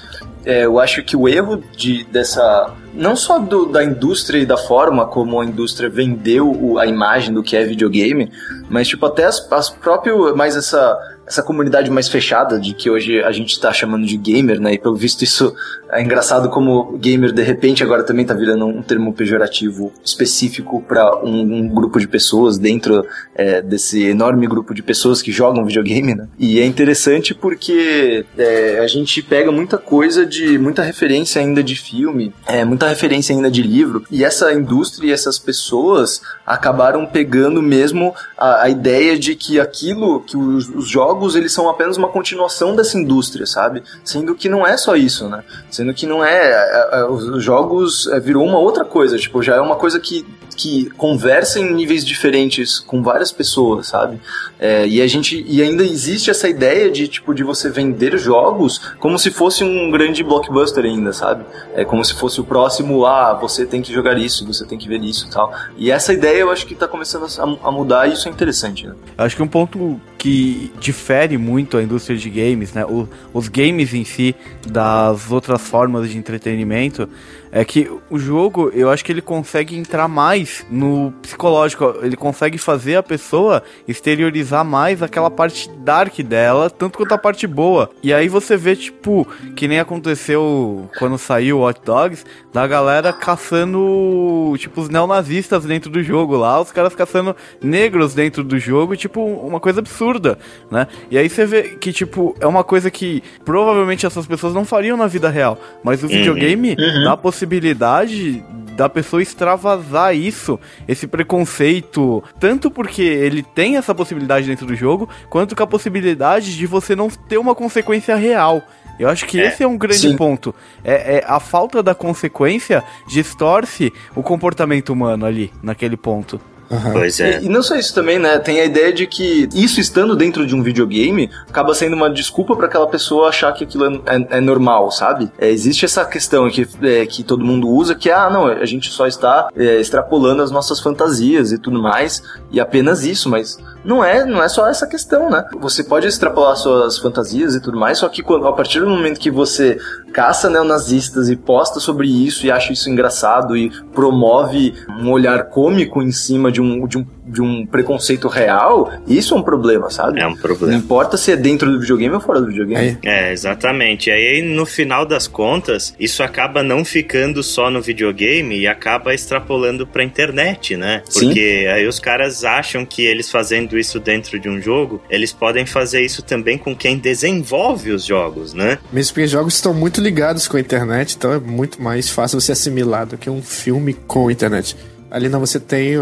é, 0.46 0.66
eu 0.66 0.80
acho 0.80 1.04
que 1.04 1.18
o 1.18 1.28
erro 1.28 1.64
de, 1.76 2.04
dessa. 2.06 2.74
Não 2.94 3.16
só 3.16 3.40
do, 3.40 3.66
da 3.66 3.84
indústria 3.84 4.40
e 4.40 4.46
da 4.46 4.58
forma 4.58 5.06
como 5.06 5.42
a 5.42 5.46
indústria 5.46 5.90
vendeu 5.90 6.50
o, 6.50 6.78
a 6.78 6.86
imagem 6.86 7.34
do 7.34 7.42
que 7.42 7.58
é 7.58 7.64
videogame, 7.64 8.32
mas 8.70 8.88
tipo, 8.88 9.06
até 9.06 9.26
as, 9.26 9.52
as 9.52 9.70
próprias. 9.70 10.36
Mais 10.36 10.56
essa 10.56 10.98
essa 11.28 11.42
comunidade 11.42 11.90
mais 11.90 12.08
fechada 12.08 12.60
de 12.60 12.74
que 12.74 12.90
hoje 12.90 13.22
a 13.24 13.32
gente 13.32 13.52
está 13.52 13.74
chamando 13.74 14.06
de 14.06 14.16
gamer, 14.16 14.60
né? 14.60 14.74
E 14.74 14.78
pelo 14.78 14.96
visto 14.96 15.24
isso 15.24 15.56
é 15.90 16.02
engraçado 16.02 16.50
como 16.50 16.98
gamer 16.98 17.32
de 17.32 17.42
repente 17.42 17.84
agora 17.84 18.04
também 18.04 18.24
está 18.24 18.34
virando 18.34 18.66
um 18.66 18.82
termo 18.82 19.14
pejorativo 19.14 19.92
específico 20.04 20.82
para 20.82 21.24
um, 21.24 21.42
um, 21.42 21.68
grupo 21.68 22.00
de 22.00 22.08
pessoas 22.08 22.58
dentro 22.58 23.06
é, 23.34 23.62
desse 23.62 24.04
enorme 24.04 24.48
grupo 24.48 24.74
de 24.74 24.84
pessoas 24.84 25.22
que 25.22 25.32
jogam 25.32 25.66
videogame, 25.66 26.14
né? 26.14 26.28
E 26.38 26.60
é 26.60 26.66
interessante 26.66 27.34
porque 27.34 28.26
é, 28.38 28.80
a 28.80 28.88
gente 28.88 29.22
pega 29.22 29.52
muita 29.52 29.78
coisa 29.78 30.26
de 30.26 30.58
muita 30.60 30.84
referência 30.84 31.42
ainda 31.42 31.64
de 31.64 31.76
filme, 31.76 32.34
é, 32.48 32.64
muita 32.64 32.88
referência 32.88 33.36
ainda 33.36 33.50
de 33.50 33.62
livro 33.62 34.04
e 34.12 34.24
essa 34.24 34.54
indústria 34.54 35.08
e 35.08 35.12
essas 35.12 35.40
pessoas 35.40 36.22
acabaram 36.46 37.06
pegando 37.06 37.62
mesmo 37.62 38.14
a, 38.38 38.64
a 38.64 38.70
ideia 38.70 39.18
de 39.18 39.36
que 39.36 39.60
aquilo 39.60 40.20
que 40.22 40.38
os, 40.38 40.70
os 40.70 40.88
jogos 40.88 41.15
jogos 41.16 41.36
eles 41.36 41.54
são 41.54 41.70
apenas 41.70 41.98
uma 41.98 42.10
continuação 42.10 42.76
dessa 42.76 42.98
indústria, 42.98 43.46
sabe? 43.46 43.84
Sendo 44.04 44.36
que 44.36 44.50
não 44.50 44.68
é 44.68 44.76
só 44.76 44.96
isso, 44.96 45.30
né? 45.30 45.44
Sendo 45.72 45.94
que 45.94 46.06
não 46.06 46.24
é, 46.24 46.52
é, 46.52 46.90
é 47.00 47.06
os 47.06 47.42
jogos 47.42 48.08
é, 48.08 48.20
virou 48.20 48.46
uma 48.46 48.60
outra 48.60 48.84
coisa, 48.84 49.18
tipo 49.18 49.42
já 49.42 49.56
é 49.56 49.62
uma 49.62 49.78
coisa 49.78 50.00
que 50.00 50.26
que 50.56 50.90
conversa 50.92 51.60
em 51.60 51.74
níveis 51.74 52.06
diferentes 52.06 52.80
com 52.80 53.04
várias 53.04 53.32
pessoas, 53.32 53.88
sabe? 53.88 54.20
É, 54.60 54.88
e 54.88 55.02
a 55.02 55.08
gente 55.08 55.44
e 55.48 55.62
ainda 55.62 55.84
existe 55.84 56.30
essa 56.30 56.48
ideia 56.48 56.90
de 56.90 57.08
tipo 57.08 57.34
de 57.34 57.44
você 57.44 57.70
vender 57.70 58.18
jogos 58.18 58.80
como 59.00 59.20
se 59.20 59.30
fosse 59.30 59.64
um 59.64 59.92
grande 59.92 60.24
blockbuster 60.24 60.86
ainda, 60.86 61.12
sabe? 61.12 61.46
É 61.74 61.84
como 61.84 62.04
se 62.04 62.14
fosse 62.14 62.40
o 62.40 62.44
próximo, 62.44 63.06
ah, 63.06 63.34
você 63.34 63.66
tem 63.66 63.82
que 63.82 63.94
jogar 63.94 64.18
isso, 64.18 64.46
você 64.46 64.66
tem 64.66 64.78
que 64.78 64.88
ver 64.88 65.02
isso, 65.02 65.30
tal. 65.30 65.54
E 65.78 65.92
essa 65.92 66.14
ideia 66.14 66.40
eu 66.40 66.50
acho 66.50 66.66
que 66.66 66.74
está 66.74 66.88
começando 66.88 67.26
a, 67.26 67.68
a, 67.68 67.72
mudar 67.72 68.08
e 68.08 68.14
isso 68.14 68.28
é 68.28 68.32
interessante, 68.32 68.88
né? 68.88 68.96
Acho 69.18 69.36
que 69.36 69.44
um 69.44 69.48
ponto 69.48 70.00
que 70.18 70.72
difere 70.80 71.38
muito 71.38 71.78
a 71.78 71.84
indústria 71.84 72.18
de 72.18 72.30
games, 72.30 72.74
né? 72.74 72.86
O, 72.86 73.08
os 73.34 73.48
games 73.48 73.94
em 73.94 74.06
si 74.06 74.36
das 74.66 75.30
outras 75.32 75.62
formas 75.62 76.10
de 76.10 76.18
entretenimento 76.18 77.10
é 77.56 77.64
que 77.64 77.90
o 78.10 78.20
jogo, 78.20 78.70
eu 78.74 78.90
acho 78.90 79.06
que 79.06 79.14
ele 79.14 79.22
consegue 79.22 79.78
entrar 79.78 80.10
mais 80.10 80.66
no 80.70 81.14
psicológico, 81.22 81.96
ele 82.02 82.18
consegue 82.18 82.58
fazer 82.58 82.98
a 82.98 83.02
pessoa 83.02 83.64
exteriorizar 83.88 84.66
mais 84.66 85.02
aquela 85.02 85.32
parte 85.32 85.70
dark 85.80 86.20
dela, 86.20 86.70
tanto 86.70 86.98
quanto 86.98 87.14
a 87.14 87.18
parte 87.18 87.48
boa. 87.48 87.90
E 88.04 88.14
aí 88.14 88.28
você 88.28 88.58
vê, 88.58 88.76
tipo, 88.76 89.26
que 89.56 89.70
nem 89.70 89.80
aconteceu 89.80 90.90
quando 91.00 91.18
saiu 91.18 91.62
Hot 91.62 91.80
Dogs, 91.86 92.26
da 92.52 92.68
galera 92.68 93.14
caçando, 93.14 94.54
tipo, 94.58 94.82
os 94.82 94.90
neonazistas 94.90 95.64
dentro 95.64 95.90
do 95.90 96.04
jogo 96.04 96.36
lá, 96.36 96.60
os 96.60 96.74
caras 96.74 96.94
caçando 96.94 97.34
negros 97.62 98.14
dentro 98.14 98.44
do 98.44 98.60
jogo, 98.60 98.98
tipo, 98.98 99.24
uma 99.24 99.62
coisa 99.62 99.80
absurda, 99.80 100.38
né? 100.70 100.88
E 101.10 101.18
aí 101.18 101.30
você 101.30 101.46
vê 101.46 101.64
que, 101.80 101.94
tipo, 101.94 102.36
é 102.42 102.46
uma 102.46 102.66
coisa 102.66 102.92
que 102.92 103.24
provavelmente 103.46 104.06
essas 104.06 104.28
pessoas 104.28 104.54
não 104.54 104.66
fariam 104.66 104.98
na 104.98 105.08
vida 105.08 105.30
real, 105.30 105.58
mas 105.82 106.04
o 106.04 106.08
uhum. 106.08 106.12
videogame 106.12 106.76
uhum. 106.78 107.04
dá 107.06 107.14
a 107.14 107.18
possibilidade 107.18 107.45
possibilidade 107.46 108.44
da 108.76 108.90
pessoa 108.90 109.22
extravasar 109.22 110.14
isso, 110.16 110.60
esse 110.88 111.08
preconceito, 111.08 112.22
tanto 112.40 112.70
porque 112.70 113.02
ele 113.02 113.42
tem 113.42 113.78
essa 113.78 113.96
possibilidade 113.96 114.48
dentro 114.48 114.66
do 114.66 114.76
jogo, 114.76 115.08
quanto 115.30 115.56
com 115.56 115.64
a 115.64 115.68
possibilidade 115.68 116.58
de 116.58 116.66
você 116.66 116.96
não 116.96 117.10
ter 117.10 117.38
uma 117.38 117.56
consequência 117.56 118.16
real 118.16 118.62
Eu 119.00 119.10
acho 119.10 119.26
que 119.26 119.40
É, 119.40 119.48
esse 119.48 119.64
é 119.64 119.68
um 119.68 119.78
grande 119.78 120.00
sim. 120.00 120.16
ponto. 120.18 120.54
É, 120.84 121.18
é 121.18 121.24
a 121.26 121.40
falta 121.40 121.84
da 121.84 121.94
consequência 121.94 122.84
distorce 123.08 123.94
o 124.16 124.24
comportamento 124.24 124.90
humano 124.90 125.26
ali, 125.26 125.52
naquele 125.62 125.98
ponto. 125.98 126.40
Aham. 126.72 126.94
Pois 126.94 127.20
é. 127.20 127.42
E, 127.42 127.46
e 127.46 127.50
não 127.50 127.62
só 127.62 127.76
isso 127.76 127.94
também, 127.94 128.18
né? 128.20 128.38
Tem 128.40 128.60
a 128.60 128.66
ideia 128.66 128.92
de 128.92 129.06
que 129.08 129.48
isso 129.54 129.80
estando 129.80 130.16
dentro 130.16 130.46
de 130.46 130.56
um 130.56 130.64
videogame 130.64 131.30
acaba 131.50 131.74
sendo 131.74 131.96
uma 131.96 132.10
desculpa 132.10 132.56
para 132.56 132.66
aquela 132.66 132.88
pessoa 132.88 133.30
achar 133.30 133.52
que 133.54 133.64
aquilo 133.64 133.86
é, 133.86 134.16
é- 134.16 134.38
é 134.38 134.42
normal, 134.42 134.92
sabe? 134.92 135.32
É, 135.38 135.50
existe 135.50 135.86
essa 135.86 136.04
questão 136.06 136.50
que, 136.50 136.68
é, 136.82 137.06
que 137.06 137.24
todo 137.24 137.44
mundo 137.46 137.68
usa, 137.70 137.96
que 137.96 138.10
ah, 138.10 138.30
não, 138.30 138.48
a 138.48 138.66
gente 138.66 138.90
só 138.90 139.06
está 139.08 139.50
é, 139.56 139.80
extrapolando 139.80 140.42
as 140.42 140.52
nossas 140.52 140.80
fantasias 140.80 141.52
e 141.52 141.58
tudo 141.58 141.82
mais, 141.82 142.24
e 142.52 142.60
apenas 142.60 143.04
isso, 143.04 143.30
mas 143.30 143.58
não 143.84 144.04
é, 144.04 144.26
não 144.26 144.42
é 144.42 144.50
só 144.50 144.68
essa 144.68 144.88
questão, 144.88 145.30
né? 145.30 145.46
Você 145.60 145.84
pode 145.84 146.08
extrapolar 146.08 146.56
suas 146.56 146.98
fantasias 146.98 147.56
e 147.56 147.60
tudo 147.62 147.78
mais, 147.80 148.00
só 148.00 148.10
que 148.10 148.24
quando, 148.24 148.48
a 148.48 148.54
partir 148.54 148.80
do 148.80 148.90
momento 148.90 149.20
que 149.20 149.30
você 149.30 149.78
caça 150.12 150.50
neonazistas 150.50 151.30
e 151.30 151.36
posta 151.36 151.80
sobre 151.80 152.08
isso 152.08 152.46
e 152.46 152.52
acha 152.52 152.72
isso 152.74 152.90
engraçado 152.90 153.56
e 153.56 153.70
promove 153.94 154.74
um 155.00 155.12
olhar 155.12 155.44
cômico 155.50 156.02
em 156.02 156.12
cima 156.12 156.52
de 156.56 156.62
um, 156.62 156.88
de 156.88 156.98
um, 156.98 157.06
de 157.26 157.42
um 157.42 157.66
preconceito 157.66 158.30
real, 158.30 158.90
isso 159.06 159.34
é 159.34 159.38
um 159.38 159.44
problema, 159.44 159.90
sabe? 159.90 160.22
É 160.22 160.26
um 160.26 160.32
Não 160.32 160.38
problema. 160.38 160.74
importa 160.78 161.18
se 161.18 161.32
é 161.34 161.36
dentro 161.36 161.70
do 161.70 161.80
videogame 161.80 162.14
ou 162.16 162.22
fora 162.22 162.40
do 162.40 162.48
videogame. 162.48 162.76
Aí. 162.76 162.98
É, 163.04 163.34
exatamente. 163.34 164.10
E 164.10 164.14
aí, 164.14 164.42
no 164.42 164.66
final 164.66 165.06
das 165.06 165.28
contas, 165.28 165.94
isso 166.00 166.24
acaba 166.24 166.64
não 166.64 166.86
ficando 166.86 167.44
só 167.44 167.70
no 167.70 167.82
videogame 167.82 168.58
e 168.58 168.68
acaba 168.68 169.14
extrapolando 169.14 169.86
pra 169.86 170.02
internet, 170.04 170.78
né? 170.78 171.02
Sim. 171.10 171.26
Porque 171.28 171.68
aí 171.74 171.86
os 171.86 172.00
caras 172.00 172.46
acham 172.46 172.86
que 172.86 173.04
eles 173.06 173.30
fazendo 173.30 173.78
isso 173.78 174.00
dentro 174.00 174.40
de 174.40 174.48
um 174.48 174.62
jogo, 174.62 175.02
eles 175.10 175.34
podem 175.34 175.66
fazer 175.66 176.02
isso 176.02 176.22
também 176.22 176.58
com 176.58 176.74
quem 176.74 176.98
desenvolve 176.98 177.92
os 177.92 178.06
jogos, 178.06 178.54
né? 178.54 178.78
Mesmo 178.94 179.14
porque 179.14 179.28
jogos 179.28 179.56
estão 179.56 179.74
muito 179.74 180.00
ligados 180.00 180.48
com 180.48 180.56
a 180.56 180.60
internet, 180.60 181.16
então 181.18 181.34
é 181.34 181.40
muito 181.40 181.82
mais 181.82 182.10
fácil 182.10 182.40
você 182.40 182.54
assimilar 182.54 183.06
do 183.06 183.18
que 183.18 183.30
um 183.30 183.42
filme 183.42 183.94
com 183.94 184.30
a 184.30 184.32
internet. 184.32 184.76
Ali 185.16 185.30
não 185.30 185.40
você 185.40 185.60
tem 185.60 185.94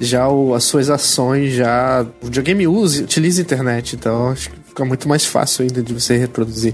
já 0.00 0.28
o- 0.28 0.54
as 0.54 0.62
suas 0.62 0.88
ações, 0.88 1.54
já. 1.54 2.06
O 2.22 2.26
videogame 2.26 2.68
usa, 2.68 3.02
utiliza 3.02 3.40
a 3.40 3.42
internet, 3.42 3.96
então 3.96 4.28
acho 4.28 4.48
que 4.50 4.56
fica 4.68 4.84
muito 4.84 5.08
mais 5.08 5.24
fácil 5.24 5.62
ainda 5.62 5.82
de 5.82 5.92
você 5.92 6.16
reproduzir 6.16 6.72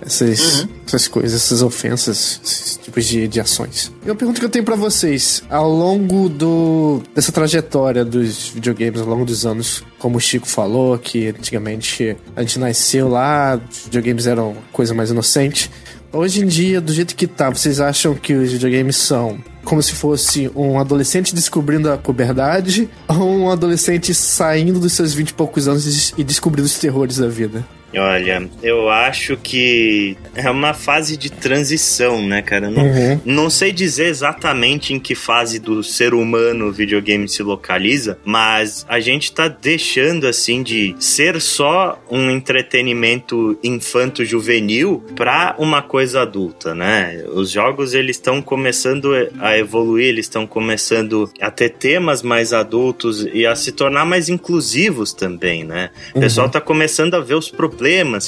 essas, 0.00 0.66
essas 0.86 1.06
coisas, 1.08 1.34
essas 1.40 1.62
ofensas, 1.62 2.40
esses 2.44 2.76
tipos 2.76 3.04
de, 3.04 3.28
de 3.28 3.40
ações. 3.40 3.92
E 4.04 4.10
uma 4.10 4.14
pergunta 4.16 4.38
que 4.40 4.44
eu 4.46 4.50
tenho 4.50 4.64
pra 4.64 4.74
vocês: 4.76 5.42
ao 5.48 5.70
longo 5.70 6.28
do, 6.28 7.02
dessa 7.14 7.30
trajetória 7.30 8.04
dos 8.04 8.48
videogames, 8.48 9.00
ao 9.00 9.06
longo 9.06 9.24
dos 9.24 9.46
anos, 9.46 9.84
como 9.98 10.18
o 10.18 10.20
Chico 10.20 10.46
falou, 10.48 10.98
que 10.98 11.28
antigamente 11.28 12.16
a 12.34 12.40
gente 12.42 12.58
nasceu 12.58 13.08
lá, 13.08 13.60
os 13.70 13.84
videogames 13.84 14.26
eram 14.26 14.56
coisa 14.72 14.92
mais 14.92 15.10
inocente. 15.10 15.70
Hoje 16.12 16.42
em 16.42 16.46
dia, 16.46 16.80
do 16.80 16.92
jeito 16.92 17.14
que 17.14 17.26
tá, 17.26 17.50
vocês 17.50 17.80
acham 17.80 18.14
que 18.14 18.32
os 18.32 18.50
videogames 18.50 18.96
são 18.96 19.38
como 19.68 19.82
se 19.82 19.92
fosse 19.92 20.50
um 20.56 20.78
adolescente 20.78 21.34
descobrindo 21.34 21.92
a 21.92 21.98
puberdade 21.98 22.88
ou 23.06 23.28
um 23.28 23.50
adolescente 23.50 24.14
saindo 24.14 24.80
dos 24.80 24.94
seus 24.94 25.12
20 25.12 25.28
e 25.28 25.34
poucos 25.34 25.68
anos 25.68 26.14
e 26.16 26.24
descobrindo 26.24 26.64
os 26.64 26.78
terrores 26.78 27.18
da 27.18 27.28
vida? 27.28 27.66
Olha, 27.94 28.48
eu 28.62 28.88
acho 28.90 29.36
que 29.36 30.16
é 30.34 30.50
uma 30.50 30.74
fase 30.74 31.16
de 31.16 31.30
transição, 31.30 32.20
né, 32.26 32.42
cara? 32.42 32.70
Não, 32.70 32.82
Uhum. 32.84 33.20
não 33.24 33.50
sei 33.50 33.72
dizer 33.72 34.06
exatamente 34.06 34.92
em 34.92 34.98
que 35.00 35.14
fase 35.14 35.58
do 35.58 35.82
ser 35.82 36.12
humano 36.14 36.66
o 36.66 36.72
videogame 36.72 37.28
se 37.28 37.42
localiza, 37.42 38.18
mas 38.24 38.84
a 38.88 39.00
gente 39.00 39.32
tá 39.32 39.48
deixando, 39.48 40.26
assim, 40.26 40.62
de 40.62 40.94
ser 40.98 41.40
só 41.40 41.98
um 42.10 42.30
entretenimento 42.30 43.58
infanto-juvenil 43.62 45.02
pra 45.16 45.54
uma 45.58 45.80
coisa 45.82 46.22
adulta, 46.22 46.74
né? 46.74 47.24
Os 47.32 47.50
jogos, 47.50 47.94
eles 47.94 48.16
estão 48.16 48.42
começando 48.42 49.12
a 49.40 49.56
evoluir, 49.56 50.06
eles 50.08 50.26
estão 50.26 50.46
começando 50.46 51.30
a 51.40 51.50
ter 51.50 51.70
temas 51.70 52.22
mais 52.22 52.52
adultos 52.52 53.26
e 53.32 53.46
a 53.46 53.54
se 53.54 53.72
tornar 53.72 54.04
mais 54.04 54.28
inclusivos 54.28 55.12
também, 55.12 55.64
né? 55.64 55.90
O 56.14 56.20
pessoal 56.20 56.48
tá 56.48 56.60
começando 56.60 57.14
a 57.14 57.20
ver 57.20 57.34
os 57.34 57.48
problemas 57.48 57.77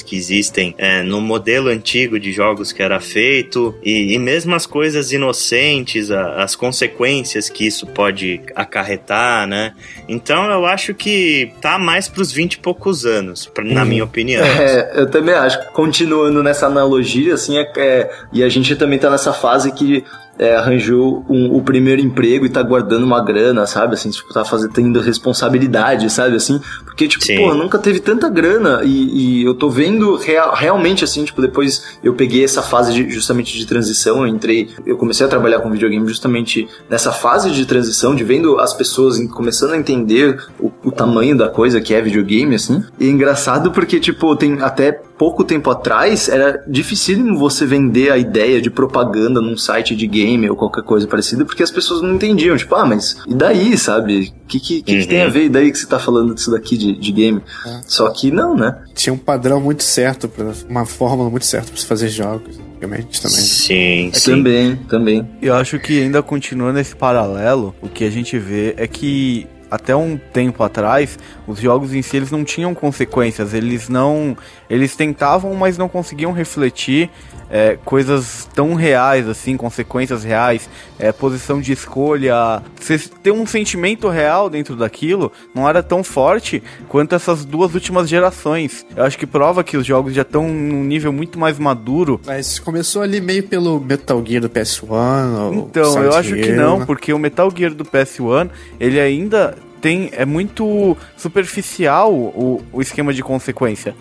que 0.04 0.16
existem 0.16 0.74
é, 0.78 1.02
no 1.02 1.20
modelo 1.20 1.68
antigo 1.68 2.18
de 2.18 2.32
jogos 2.32 2.72
que 2.72 2.82
era 2.82 3.00
feito 3.00 3.74
e, 3.82 4.14
e 4.14 4.18
mesmo 4.18 4.54
as 4.54 4.66
coisas 4.66 5.12
inocentes, 5.12 6.10
a- 6.10 6.42
as 6.42 6.54
consequências 6.56 7.48
que 7.48 7.66
isso 7.66 7.86
pode 7.86 8.40
acarretar, 8.54 9.46
né? 9.46 9.72
Então 10.08 10.50
eu 10.50 10.64
acho 10.66 10.94
que 10.94 11.52
tá 11.60 11.78
mais 11.78 12.08
pros 12.08 12.32
20 12.32 12.54
e 12.54 12.58
poucos 12.58 13.04
anos, 13.04 13.46
pra- 13.46 13.64
na 13.64 13.84
minha 13.84 14.04
opinião. 14.04 14.44
É, 14.44 14.92
eu 14.94 15.10
também 15.10 15.34
acho. 15.34 15.58
Continuando 15.72 16.42
nessa 16.42 16.66
analogia, 16.66 17.34
assim, 17.34 17.58
é, 17.58 17.70
é- 17.76 18.10
e 18.32 18.42
a 18.44 18.48
gente 18.48 18.74
também 18.76 18.98
tá 18.98 19.10
nessa 19.10 19.32
fase 19.32 19.72
que 19.72 20.04
é, 20.40 20.56
arranjou 20.56 21.22
um- 21.28 21.54
o 21.54 21.60
primeiro 21.62 22.00
emprego 22.00 22.46
e 22.46 22.48
tá 22.48 22.62
guardando 22.62 23.04
uma 23.04 23.22
grana, 23.22 23.66
sabe? 23.66 23.92
Assim, 23.92 24.08
tipo, 24.08 24.32
tá 24.32 24.42
fazendo, 24.42 24.72
tendo 24.72 24.98
responsabilidade, 25.00 26.08
sabe? 26.10 26.36
Assim, 26.36 26.58
porque, 26.86 27.06
tipo, 27.06 27.22
Sim. 27.24 27.36
pô, 27.36 27.54
nunca 27.54 27.78
teve 27.78 28.00
tanta 28.00 28.26
grana 28.28 28.80
e, 28.82 29.40
e 29.40 29.44
eu 29.44 29.54
tô 29.54 29.68
vendo 29.68 30.16
real- 30.16 30.54
realmente, 30.54 31.04
assim, 31.04 31.24
tipo, 31.24 31.42
depois 31.42 31.98
eu 32.02 32.14
peguei 32.14 32.42
essa 32.42 32.62
fase 32.62 32.92
de- 32.94 33.10
justamente 33.10 33.56
de 33.56 33.66
transição, 33.66 34.20
eu 34.22 34.26
entrei, 34.26 34.70
eu 34.86 34.96
comecei 34.96 35.26
a 35.26 35.28
trabalhar 35.28 35.60
com 35.60 35.70
videogame 35.70 36.08
justamente 36.08 36.66
nessa 36.88 37.12
fase 37.12 37.50
de 37.50 37.66
transição, 37.66 38.14
de 38.14 38.24
vendo 38.24 38.58
as 38.58 38.72
pessoas 38.72 39.18
começando 39.28 39.72
a 39.72 39.76
entender 39.76 40.42
o, 40.58 40.72
o 40.84 40.90
tamanho 40.90 41.36
da 41.36 41.48
coisa 41.50 41.80
que 41.82 41.92
é 41.94 42.00
videogame, 42.00 42.54
assim. 42.54 42.82
E 42.98 43.06
é 43.06 43.10
engraçado 43.10 43.70
porque, 43.72 44.00
tipo, 44.00 44.34
tem 44.36 44.60
até 44.62 44.90
pouco 44.92 45.44
tempo 45.44 45.70
atrás 45.70 46.30
era 46.30 46.64
dificílimo 46.66 47.36
você 47.38 47.66
vender 47.66 48.10
a 48.10 48.16
ideia 48.16 48.58
de 48.58 48.70
propaganda 48.70 49.38
num 49.38 49.54
site 49.56 49.94
de 49.94 50.06
game 50.06 50.29
ou 50.48 50.56
qualquer 50.56 50.82
coisa 50.82 51.06
parecida, 51.06 51.44
porque 51.44 51.62
as 51.62 51.70
pessoas 51.70 52.02
não 52.02 52.14
entendiam. 52.14 52.56
Tipo, 52.56 52.74
ah, 52.74 52.84
mas 52.84 53.16
e 53.26 53.34
daí, 53.34 53.76
sabe? 53.76 54.32
O 54.44 54.46
que, 54.46 54.60
que, 54.60 54.82
que, 54.82 55.00
que 55.00 55.06
tem 55.06 55.22
a 55.22 55.28
ver? 55.28 55.44
E 55.44 55.48
daí 55.48 55.70
que 55.70 55.78
você 55.78 55.86
tá 55.86 55.98
falando 55.98 56.34
disso 56.34 56.50
daqui 56.50 56.76
de, 56.76 56.92
de 56.92 57.12
game? 57.12 57.42
Só 57.86 58.08
que 58.10 58.30
não, 58.30 58.56
né? 58.56 58.82
Tinha 58.94 59.12
um 59.12 59.18
padrão 59.18 59.60
muito 59.60 59.82
certo, 59.82 60.28
pra, 60.28 60.52
uma 60.68 60.84
fórmula 60.84 61.30
muito 61.30 61.46
certa 61.46 61.70
pra 61.70 61.80
se 61.80 61.86
fazer 61.86 62.08
jogos, 62.08 62.58
antigamente 62.58 63.20
também. 63.20 63.36
Sim, 63.40 64.10
sim. 64.12 64.30
Também, 64.30 64.76
também. 64.88 65.28
Eu 65.40 65.54
acho 65.54 65.78
que 65.78 66.02
ainda 66.02 66.22
continuando 66.22 66.78
esse 66.78 66.94
paralelo, 66.94 67.74
o 67.80 67.88
que 67.88 68.04
a 68.04 68.10
gente 68.10 68.38
vê 68.38 68.74
é 68.76 68.86
que 68.86 69.46
até 69.70 69.94
um 69.94 70.18
tempo 70.32 70.62
atrás, 70.64 71.18
os 71.46 71.60
jogos 71.60 71.94
em 71.94 72.02
si 72.02 72.16
eles 72.16 72.30
não 72.30 72.44
tinham 72.44 72.74
consequências, 72.74 73.54
eles 73.54 73.88
não, 73.88 74.36
eles 74.68 74.96
tentavam, 74.96 75.54
mas 75.54 75.78
não 75.78 75.88
conseguiam 75.88 76.32
refletir 76.32 77.08
é, 77.50 77.76
coisas 77.84 78.48
tão 78.54 78.74
reais 78.74 79.28
assim, 79.28 79.56
consequências 79.56 80.22
reais, 80.22 80.68
é, 80.98 81.10
posição 81.12 81.60
de 81.60 81.72
escolha, 81.72 82.62
você 82.80 82.98
ter 82.98 83.32
um 83.32 83.46
sentimento 83.46 84.08
real 84.08 84.48
dentro 84.48 84.76
daquilo 84.76 85.32
não 85.54 85.68
era 85.68 85.82
tão 85.82 86.04
forte 86.04 86.62
quanto 86.88 87.14
essas 87.14 87.44
duas 87.44 87.74
últimas 87.74 88.08
gerações. 88.08 88.86
Eu 88.94 89.04
acho 89.04 89.18
que 89.18 89.26
prova 89.26 89.64
que 89.64 89.76
os 89.76 89.84
jogos 89.84 90.14
já 90.14 90.22
estão 90.22 90.48
num 90.48 90.84
nível 90.84 91.12
muito 91.12 91.38
mais 91.38 91.58
maduro 91.58 92.20
Mas 92.24 92.58
começou 92.58 93.02
ali 93.02 93.20
meio 93.20 93.42
pelo 93.42 93.80
Metal 93.80 94.22
Gear 94.24 94.42
do 94.42 94.48
PS1. 94.48 94.88
ou 94.88 95.52
então, 95.54 96.02
eu 96.02 96.14
acho 96.14 96.34
que 96.34 96.52
não, 96.52 96.80
né? 96.80 96.86
porque 96.86 97.12
o 97.12 97.18
Metal 97.18 97.50
Gear 97.54 97.74
do 97.74 97.84
PS1, 97.84 98.50
ele 98.78 99.00
ainda 99.00 99.56
tem 99.80 100.10
é 100.12 100.24
muito 100.24 100.96
superficial 101.16 102.12
o, 102.12 102.62
o 102.72 102.82
esquema 102.82 103.12
de 103.12 103.22
consequência. 103.22 103.94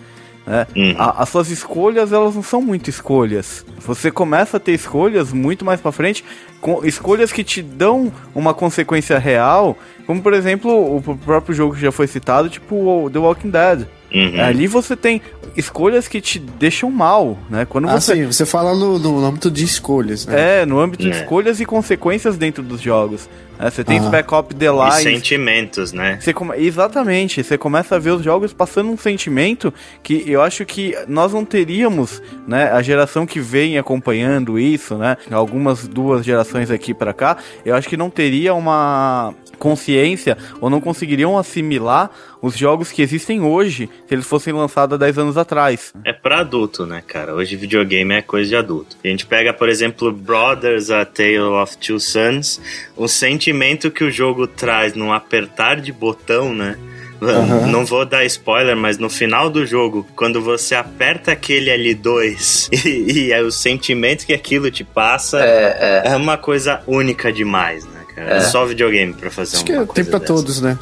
Né? 0.46 0.66
Uhum. 0.74 0.94
A- 0.98 1.22
as 1.22 1.28
suas 1.28 1.50
escolhas, 1.50 2.12
elas 2.12 2.34
não 2.34 2.42
são 2.42 2.60
muito 2.62 2.88
escolhas. 2.88 3.64
Você 3.78 4.10
começa 4.10 4.56
a 4.56 4.60
ter 4.60 4.72
escolhas 4.72 5.32
muito 5.32 5.64
mais 5.64 5.80
pra 5.80 5.92
frente, 5.92 6.24
com 6.60 6.84
escolhas 6.84 7.30
que 7.32 7.44
te 7.44 7.62
dão 7.62 8.12
uma 8.34 8.52
consequência 8.54 9.18
real, 9.18 9.76
como 10.06 10.20
por 10.22 10.32
exemplo 10.32 10.96
o 10.96 11.02
próprio 11.18 11.54
jogo 11.54 11.74
que 11.74 11.80
já 11.80 11.92
foi 11.92 12.06
citado, 12.06 12.48
tipo 12.48 13.08
The 13.12 13.18
Walking 13.18 13.50
Dead. 13.50 13.86
Uhum. 14.12 14.40
Ali 14.42 14.66
você 14.66 14.96
tem 14.96 15.22
escolhas 15.56 16.08
que 16.08 16.20
te 16.20 16.38
deixam 16.38 16.90
mal, 16.90 17.38
né? 17.48 17.64
Quando 17.64 17.88
Ah, 17.88 18.00
você 18.00 18.14
sim, 18.14 18.26
você 18.26 18.44
fala 18.46 18.74
no, 18.74 18.98
no 18.98 19.24
âmbito 19.24 19.50
de 19.50 19.64
escolhas, 19.64 20.26
né? 20.26 20.62
é, 20.62 20.66
no 20.66 20.78
âmbito 20.80 21.02
de 21.04 21.10
É. 21.10 21.20
escolhas 21.20 21.60
e 21.60 21.64
consequências 21.66 22.36
dentro 22.36 22.62
dos 22.62 22.80
jogos. 22.80 23.28
né? 23.58 23.68
Você 23.70 23.84
tem 23.84 23.98
Ah. 23.98 24.02
Spec 24.04 24.32
Op 24.34 24.54
The 24.54 24.66
E 24.66 24.92
sentimentos, 25.02 25.92
né? 25.92 26.18
Você 26.20 26.32
come... 26.32 26.56
Exatamente, 26.56 27.42
você 27.44 27.58
começa 27.58 27.96
a 27.96 27.98
ver 27.98 28.10
os 28.12 28.22
jogos 28.22 28.52
passando 28.52 28.90
um 28.90 28.96
sentimento 28.96 29.72
que 30.02 30.24
eu 30.26 30.40
acho 30.42 30.64
que 30.64 30.96
nós 31.06 31.32
não 31.32 31.44
teríamos, 31.44 32.22
né? 32.48 32.70
A 32.72 32.80
geração 32.82 33.26
que 33.26 33.38
vem 33.38 33.76
acompanhando 33.78 34.58
isso, 34.58 34.96
né? 34.96 35.16
Algumas 35.30 35.86
duas 35.86 36.24
gerações 36.24 36.70
aqui 36.70 36.94
pra 36.94 37.12
cá, 37.12 37.36
eu 37.64 37.74
acho 37.76 37.88
que 37.88 37.96
não 37.96 38.08
teria 38.10 38.54
uma 38.54 39.34
consciência 39.60 40.36
ou 40.60 40.68
não 40.68 40.80
conseguiriam 40.80 41.38
assimilar 41.38 42.10
os 42.42 42.56
jogos 42.56 42.90
que 42.90 43.02
existem 43.02 43.42
hoje 43.42 43.88
se 44.08 44.14
eles 44.14 44.26
fossem 44.26 44.52
lançados 44.52 44.94
há 44.94 44.96
10 44.96 45.18
anos 45.18 45.36
atrás. 45.36 45.92
É 46.04 46.12
pra 46.12 46.40
adulto, 46.40 46.86
né, 46.86 47.02
cara? 47.06 47.34
Hoje 47.34 47.54
videogame 47.54 48.14
é 48.14 48.22
coisa 48.22 48.48
de 48.48 48.56
adulto. 48.56 48.96
A 49.04 49.06
gente 49.06 49.26
pega, 49.26 49.52
por 49.52 49.68
exemplo, 49.68 50.10
Brothers, 50.10 50.90
A 50.90 51.04
Tale 51.04 51.38
of 51.38 51.76
Two 51.76 52.00
Sons, 52.00 52.60
o 52.96 53.06
sentimento 53.06 53.90
que 53.90 54.02
o 54.02 54.10
jogo 54.10 54.46
traz 54.46 54.94
num 54.94 55.12
apertar 55.12 55.80
de 55.80 55.92
botão, 55.92 56.54
né? 56.54 56.76
Uhum. 57.20 57.66
Não 57.66 57.84
vou 57.84 58.06
dar 58.06 58.24
spoiler, 58.24 58.74
mas 58.74 58.96
no 58.96 59.10
final 59.10 59.50
do 59.50 59.66
jogo, 59.66 60.06
quando 60.16 60.40
você 60.40 60.74
aperta 60.74 61.32
aquele 61.32 61.70
L2 61.70 62.70
e, 62.86 63.26
e 63.26 63.32
é 63.32 63.42
o 63.42 63.50
sentimento 63.50 64.24
que 64.24 64.32
aquilo 64.32 64.70
te 64.70 64.82
passa, 64.82 65.38
é, 65.44 66.02
é. 66.06 66.12
é 66.12 66.16
uma 66.16 66.38
coisa 66.38 66.82
única 66.86 67.30
demais, 67.30 67.84
né, 67.84 67.99
cara? 68.24 68.36
É. 68.36 68.40
Só 68.40 68.64
videogame 68.64 69.12
pra 69.12 69.30
fazer 69.30 69.56
Acho 69.56 69.64
uma 69.64 69.66
que 69.66 69.72
coisa 69.72 69.92
tem 69.94 70.04
pra 70.04 70.18
dessa. 70.18 70.32
todos, 70.32 70.60
né? 70.60 70.78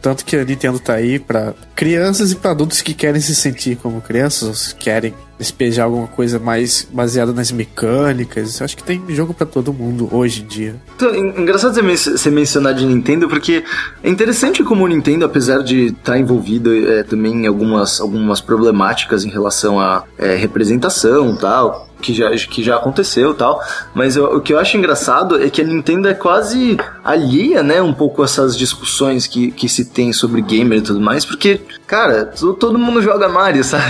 Tanto 0.00 0.24
que 0.24 0.36
a 0.36 0.44
Nintendo 0.44 0.78
tá 0.78 0.94
aí 0.94 1.18
pra 1.18 1.52
crianças 1.74 2.32
e 2.32 2.36
pra 2.36 2.52
adultos 2.52 2.80
que 2.80 2.94
querem 2.94 3.20
se 3.20 3.34
sentir 3.34 3.76
como 3.76 4.00
crianças, 4.00 4.72
ou 4.72 4.78
querem 4.78 5.12
despejar 5.38 5.84
alguma 5.84 6.06
coisa 6.06 6.38
mais 6.38 6.88
baseada 6.90 7.32
nas 7.32 7.52
mecânicas. 7.52 8.62
Acho 8.62 8.76
que 8.76 8.82
tem 8.82 9.02
jogo 9.08 9.34
para 9.34 9.46
todo 9.46 9.72
mundo 9.72 10.08
hoje 10.10 10.42
em 10.42 10.46
dia. 10.46 10.76
Então, 10.94 11.14
engraçado 11.14 11.74
você 11.74 12.30
mencionar 12.30 12.74
de 12.74 12.86
Nintendo, 12.86 13.28
porque 13.28 13.64
é 14.02 14.08
interessante 14.08 14.62
como 14.64 14.84
o 14.84 14.88
Nintendo, 14.88 15.24
apesar 15.24 15.62
de 15.62 15.86
estar 15.86 16.12
tá 16.12 16.18
envolvido 16.18 16.72
é, 16.74 17.02
também 17.02 17.44
em 17.44 17.46
algumas, 17.46 18.00
algumas 18.00 18.40
problemáticas 18.40 19.24
em 19.24 19.30
relação 19.30 19.78
à 19.78 20.04
é, 20.18 20.36
representação 20.36 21.36
tal, 21.36 21.86
que 22.00 22.12
já, 22.12 22.30
que 22.30 22.62
já 22.62 22.76
aconteceu 22.76 23.34
tal. 23.34 23.60
Mas 23.94 24.16
eu, 24.16 24.36
o 24.36 24.40
que 24.40 24.52
eu 24.52 24.58
acho 24.58 24.76
engraçado 24.76 25.42
é 25.42 25.48
que 25.48 25.60
a 25.60 25.64
Nintendo 25.64 26.08
é 26.08 26.14
quase 26.14 26.76
alheia, 27.04 27.62
né, 27.62 27.80
um 27.80 27.92
pouco 27.92 28.22
essas 28.22 28.56
discussões 28.56 29.26
que, 29.26 29.50
que 29.50 29.68
se 29.68 29.86
tem 29.86 30.12
sobre 30.12 30.40
gamer 30.42 30.78
e 30.78 30.82
tudo 30.82 31.00
mais, 31.00 31.24
porque, 31.24 31.60
cara, 31.86 32.26
todo 32.58 32.78
mundo 32.78 33.00
joga 33.00 33.28
Mario, 33.28 33.64
sabe? 33.64 33.84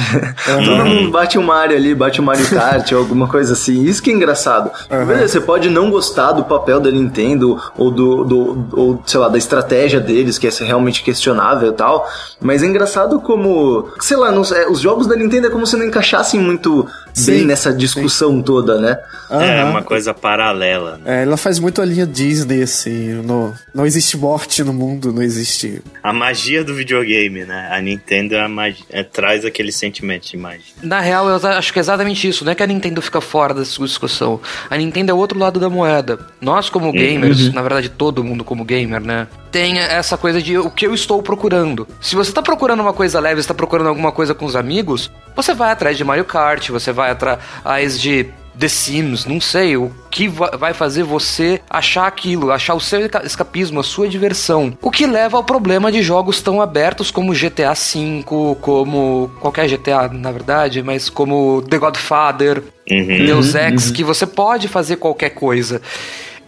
Uhum. 0.48 0.64
Todo 0.64 0.84
mundo 0.84 1.10
bate 1.10 1.38
o 1.38 1.42
Mario 1.42 1.76
ali, 1.76 1.94
bate 1.94 2.20
o 2.20 2.22
Mario 2.22 2.48
Kart 2.48 2.92
ou 2.92 2.98
alguma 2.98 3.26
coisa 3.26 3.54
assim. 3.54 3.82
Isso 3.84 4.02
que 4.02 4.10
é 4.10 4.14
engraçado. 4.14 4.70
Uhum. 4.90 5.06
Beleza, 5.06 5.28
você 5.28 5.40
pode 5.40 5.68
não 5.68 5.90
gostar 5.90 6.32
do 6.32 6.44
papel 6.44 6.80
da 6.80 6.90
Nintendo 6.90 7.60
ou 7.76 7.90
do, 7.90 8.24
do 8.24 8.66
ou, 8.72 9.02
sei 9.06 9.20
lá, 9.20 9.28
da 9.28 9.38
estratégia 9.38 10.00
deles, 10.00 10.38
que 10.38 10.46
é 10.46 10.50
realmente 10.60 11.02
questionável 11.02 11.70
e 11.70 11.74
tal, 11.74 12.08
mas 12.40 12.62
é 12.62 12.66
engraçado 12.66 13.20
como, 13.20 13.88
sei 14.00 14.16
lá, 14.16 14.30
não, 14.30 14.42
é, 14.42 14.68
os 14.68 14.80
jogos 14.80 15.06
da 15.06 15.16
Nintendo 15.16 15.48
é 15.48 15.50
como 15.50 15.66
se 15.66 15.76
não 15.76 15.84
encaixassem 15.84 16.38
muito 16.38 16.86
Sim, 17.12 17.30
bem 17.30 17.46
nessa 17.46 17.72
discussão 17.72 17.95
sim. 18.08 18.42
toda, 18.42 18.80
né? 18.80 18.98
Uhum. 19.30 19.40
É 19.40 19.64
uma 19.64 19.82
coisa 19.82 20.14
paralela. 20.14 20.98
Né? 20.98 21.20
É, 21.20 21.22
ela 21.22 21.36
faz 21.36 21.58
muito 21.58 21.80
a 21.80 21.84
linha 21.84 22.06
Disney, 22.06 22.62
assim. 22.62 23.14
No, 23.22 23.54
não 23.74 23.86
existe 23.86 24.16
morte 24.16 24.62
no 24.62 24.72
mundo, 24.72 25.12
não 25.12 25.22
existe. 25.22 25.82
A 26.02 26.12
magia 26.12 26.62
do 26.62 26.74
videogame, 26.74 27.44
né? 27.44 27.68
A 27.70 27.80
Nintendo 27.80 28.34
é 28.34 28.40
a 28.40 28.48
magia, 28.48 28.84
é, 28.90 29.02
traz 29.02 29.44
aquele 29.44 29.72
sentimento 29.72 30.28
de 30.28 30.36
magia. 30.36 30.74
Na 30.82 31.00
real, 31.00 31.28
eu 31.28 31.36
acho 31.36 31.72
que 31.72 31.78
é 31.78 31.80
exatamente 31.80 32.28
isso. 32.28 32.44
Não 32.44 32.52
é 32.52 32.54
que 32.54 32.62
a 32.62 32.66
Nintendo 32.66 33.00
fica 33.02 33.20
fora 33.20 33.54
dessa 33.54 33.82
discussão. 33.82 34.40
A 34.70 34.76
Nintendo 34.76 35.10
é 35.10 35.14
o 35.14 35.18
outro 35.18 35.38
lado 35.38 35.58
da 35.58 35.68
moeda. 35.68 36.18
Nós, 36.40 36.68
como 36.68 36.86
uhum. 36.86 36.92
gamers, 36.92 37.48
uhum. 37.48 37.52
na 37.52 37.62
verdade, 37.62 37.88
todo 37.88 38.22
mundo 38.22 38.44
como 38.44 38.64
gamer, 38.64 39.00
né? 39.00 39.26
Tem 39.56 39.78
essa 39.78 40.18
coisa 40.18 40.42
de 40.42 40.58
o 40.58 40.70
que 40.70 40.86
eu 40.86 40.92
estou 40.92 41.22
procurando. 41.22 41.88
Se 41.98 42.14
você 42.14 42.30
está 42.30 42.42
procurando 42.42 42.80
uma 42.80 42.92
coisa 42.92 43.18
leve, 43.18 43.40
está 43.40 43.54
procurando 43.54 43.86
alguma 43.86 44.12
coisa 44.12 44.34
com 44.34 44.44
os 44.44 44.54
amigos, 44.54 45.10
você 45.34 45.54
vai 45.54 45.70
atrás 45.70 45.96
de 45.96 46.04
Mario 46.04 46.26
Kart, 46.26 46.68
você 46.68 46.92
vai 46.92 47.10
atrás 47.10 47.98
de 47.98 48.26
The 48.58 48.68
Sims, 48.68 49.24
não 49.24 49.40
sei, 49.40 49.74
o 49.78 49.90
que 50.10 50.28
vai 50.28 50.74
fazer 50.74 51.04
você 51.04 51.58
achar 51.70 52.06
aquilo, 52.06 52.52
achar 52.52 52.74
o 52.74 52.80
seu 52.80 53.00
escapismo, 53.24 53.80
a 53.80 53.82
sua 53.82 54.06
diversão. 54.06 54.76
O 54.82 54.90
que 54.90 55.06
leva 55.06 55.38
ao 55.38 55.44
problema 55.44 55.90
de 55.90 56.02
jogos 56.02 56.42
tão 56.42 56.60
abertos 56.60 57.10
como 57.10 57.32
GTA 57.32 57.72
V, 57.72 58.24
como 58.60 59.30
qualquer 59.40 59.68
GTA, 59.68 60.08
na 60.08 60.32
verdade, 60.32 60.82
mas 60.82 61.08
como 61.08 61.62
The 61.62 61.78
Godfather, 61.78 62.62
uhum, 62.90 63.24
Deus 63.24 63.54
Ex, 63.54 63.86
uhum. 63.86 63.92
que 63.94 64.04
você 64.04 64.26
pode 64.26 64.68
fazer 64.68 64.96
qualquer 64.96 65.30
coisa 65.30 65.80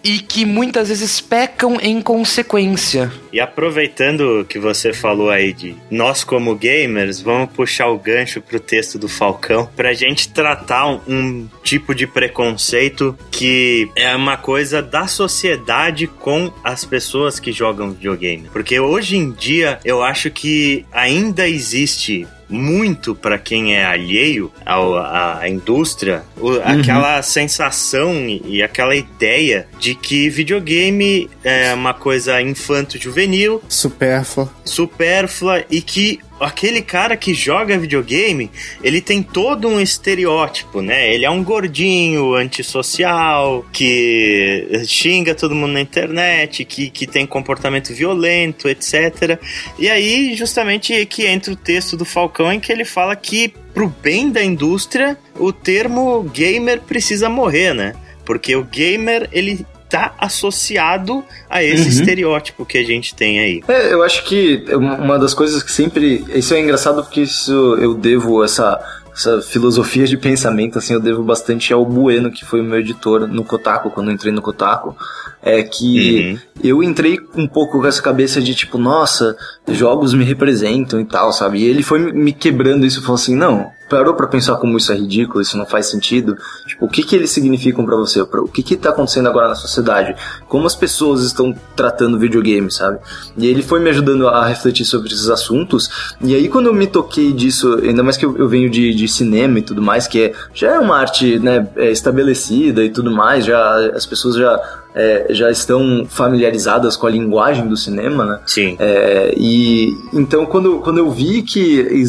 e 0.02 0.20
que 0.20 0.44
muitas 0.44 0.88
vezes 0.88 1.20
pecam 1.20 1.78
em 1.80 2.00
consequência. 2.00 3.12
E 3.32 3.40
aproveitando 3.40 4.46
que 4.48 4.58
você 4.58 4.92
falou 4.92 5.30
aí 5.30 5.52
de 5.52 5.74
nós 5.90 6.24
como 6.24 6.54
gamers, 6.54 7.20
vamos 7.20 7.50
puxar 7.52 7.88
o 7.88 7.98
gancho 7.98 8.40
pro 8.40 8.58
texto 8.58 8.98
do 8.98 9.08
Falcão 9.08 9.68
pra 9.76 9.92
gente 9.92 10.28
tratar 10.30 10.86
um, 10.86 11.00
um 11.08 11.48
tipo 11.62 11.94
de 11.94 12.06
preconceito 12.06 13.16
que 13.30 13.90
é 13.94 14.14
uma 14.14 14.36
coisa 14.36 14.82
da 14.82 15.06
sociedade 15.06 16.06
com 16.06 16.52
as 16.64 16.84
pessoas 16.84 17.38
que 17.38 17.52
jogam 17.52 17.90
videogame. 17.90 18.48
Porque 18.52 18.80
hoje 18.80 19.16
em 19.16 19.30
dia 19.30 19.78
eu 19.84 20.02
acho 20.02 20.30
que 20.30 20.84
ainda 20.92 21.48
existe 21.48 22.26
muito 22.48 23.14
para 23.14 23.38
quem 23.38 23.76
é 23.76 23.84
alheio 23.84 24.50
à, 24.64 25.40
à 25.40 25.48
indústria, 25.48 26.22
o, 26.36 26.50
uhum. 26.50 26.62
aquela 26.64 27.22
sensação 27.22 28.14
e 28.28 28.62
aquela 28.62 28.94
ideia 28.94 29.66
de 29.78 29.94
que 29.94 30.28
videogame 30.28 31.30
é 31.44 31.74
uma 31.74 31.94
coisa 31.94 32.40
infanto-juvenil, 32.40 33.62
supérflua, 33.68 34.50
supérflua 34.64 35.64
e 35.70 35.80
que 35.80 36.20
aquele 36.40 36.82
cara 36.82 37.16
que 37.16 37.34
joga 37.34 37.78
videogame, 37.78 38.50
ele 38.82 39.00
tem 39.00 39.22
todo 39.22 39.68
um 39.68 39.80
estereótipo, 39.80 40.80
né? 40.80 41.12
Ele 41.14 41.24
é 41.24 41.30
um 41.30 41.42
gordinho, 41.42 42.34
antissocial, 42.34 43.64
que 43.72 44.68
xinga 44.86 45.34
todo 45.34 45.54
mundo 45.54 45.72
na 45.72 45.80
internet, 45.80 46.64
que, 46.64 46.90
que 46.90 47.06
tem 47.06 47.26
comportamento 47.26 47.92
violento, 47.92 48.68
etc. 48.68 49.38
E 49.78 49.88
aí, 49.88 50.34
justamente, 50.34 50.92
é 50.92 51.04
que 51.04 51.26
entra 51.26 51.52
o 51.52 51.56
texto 51.56 51.96
do 51.96 52.04
Falcão 52.04 52.52
em 52.52 52.60
que 52.60 52.72
ele 52.72 52.84
fala 52.84 53.14
que, 53.16 53.52
pro 53.74 53.88
bem 53.88 54.30
da 54.30 54.42
indústria, 54.42 55.18
o 55.38 55.52
termo 55.52 56.22
gamer 56.22 56.80
precisa 56.80 57.28
morrer, 57.28 57.74
né? 57.74 57.94
Porque 58.24 58.54
o 58.54 58.64
gamer, 58.64 59.28
ele 59.32 59.64
tá 59.88 60.14
associado 60.18 61.24
a 61.48 61.62
esse 61.62 61.82
uhum. 61.82 61.88
estereótipo 61.88 62.66
que 62.66 62.78
a 62.78 62.84
gente 62.84 63.14
tem 63.14 63.40
aí. 63.40 63.62
É, 63.68 63.92
eu 63.92 64.02
acho 64.02 64.24
que 64.24 64.64
uma 64.72 65.18
das 65.18 65.34
coisas 65.34 65.62
que 65.62 65.72
sempre. 65.72 66.24
Isso 66.34 66.54
é 66.54 66.60
engraçado 66.60 67.02
porque 67.02 67.22
isso 67.22 67.76
eu 67.80 67.94
devo 67.94 68.44
essa 68.44 68.78
essa 69.18 69.42
filosofia 69.42 70.06
de 70.06 70.16
pensamento, 70.16 70.78
assim, 70.78 70.94
eu 70.94 71.00
devo 71.00 71.24
bastante 71.24 71.72
ao 71.72 71.84
Bueno, 71.84 72.30
que 72.30 72.44
foi 72.44 72.60
o 72.60 72.64
meu 72.64 72.78
editor 72.78 73.26
no 73.26 73.42
Kotaku, 73.42 73.90
quando 73.90 74.08
eu 74.08 74.14
entrei 74.14 74.32
no 74.32 74.40
Kotaku. 74.40 74.94
É 75.42 75.60
que 75.62 76.30
uhum. 76.30 76.38
eu 76.62 76.82
entrei 76.84 77.18
um 77.34 77.48
pouco 77.48 77.80
com 77.80 77.86
essa 77.86 78.00
cabeça 78.00 78.40
de 78.40 78.54
tipo, 78.54 78.78
nossa, 78.78 79.36
jogos 79.68 80.14
me 80.14 80.24
representam 80.24 81.00
e 81.00 81.04
tal, 81.04 81.32
sabe? 81.32 81.58
E 81.58 81.64
ele 81.64 81.82
foi 81.82 82.12
me 82.12 82.32
quebrando 82.32 82.86
isso 82.86 83.00
e 83.00 83.02
falou 83.02 83.16
assim: 83.16 83.34
não, 83.34 83.70
parou 83.88 84.14
para 84.14 84.26
pensar 84.26 84.56
como 84.56 84.76
isso 84.76 84.92
é 84.92 84.96
ridículo, 84.96 85.40
isso 85.40 85.56
não 85.56 85.66
faz 85.66 85.86
sentido? 85.86 86.36
Tipo, 86.66 86.86
o 86.86 86.88
que 86.88 87.02
que 87.02 87.16
eles 87.16 87.30
significam 87.30 87.84
para 87.84 87.96
você? 87.96 88.20
O 88.20 88.48
que 88.48 88.62
que 88.62 88.76
tá 88.76 88.90
acontecendo 88.90 89.28
agora 89.28 89.48
na 89.48 89.54
sociedade? 89.54 90.14
Como 90.48 90.66
as 90.66 90.74
pessoas 90.74 91.22
estão 91.22 91.54
tratando 91.74 92.18
videogame, 92.18 92.70
sabe? 92.70 92.98
E 93.36 93.46
ele 93.46 93.62
foi 93.62 93.80
me 93.80 93.90
ajudando 93.90 94.28
a 94.28 94.46
refletir 94.46 94.84
sobre 94.84 95.08
esses 95.08 95.28
assuntos. 95.28 96.16
E 96.20 96.34
aí 96.34 96.48
quando 96.48 96.66
eu 96.66 96.74
me 96.74 96.86
toquei 96.86 97.32
disso, 97.32 97.80
ainda 97.82 98.02
mais 98.02 98.16
que 98.16 98.24
eu, 98.24 98.36
eu 98.36 98.48
venho 98.48 98.70
de, 98.70 98.94
de, 98.94 99.08
cinema 99.08 99.58
e 99.58 99.62
tudo 99.62 99.80
mais, 99.80 100.06
que 100.06 100.20
é, 100.20 100.32
já 100.52 100.74
é 100.74 100.78
uma 100.78 100.96
arte, 100.96 101.38
né, 101.38 101.66
é 101.76 101.90
estabelecida 101.90 102.84
e 102.84 102.90
tudo 102.90 103.10
mais, 103.10 103.44
já 103.44 103.90
as 103.94 104.06
pessoas 104.06 104.36
já 104.36 104.60
é, 104.98 105.26
já 105.30 105.48
estão 105.48 106.04
familiarizadas 106.08 106.96
com 106.96 107.06
a 107.06 107.10
linguagem 107.10 107.68
do 107.68 107.76
cinema, 107.76 108.24
né? 108.26 108.40
Sim. 108.46 108.76
É, 108.80 109.32
e 109.36 109.96
então 110.12 110.44
quando, 110.44 110.80
quando 110.80 110.98
eu 110.98 111.08
vi 111.08 111.42
que 111.42 112.04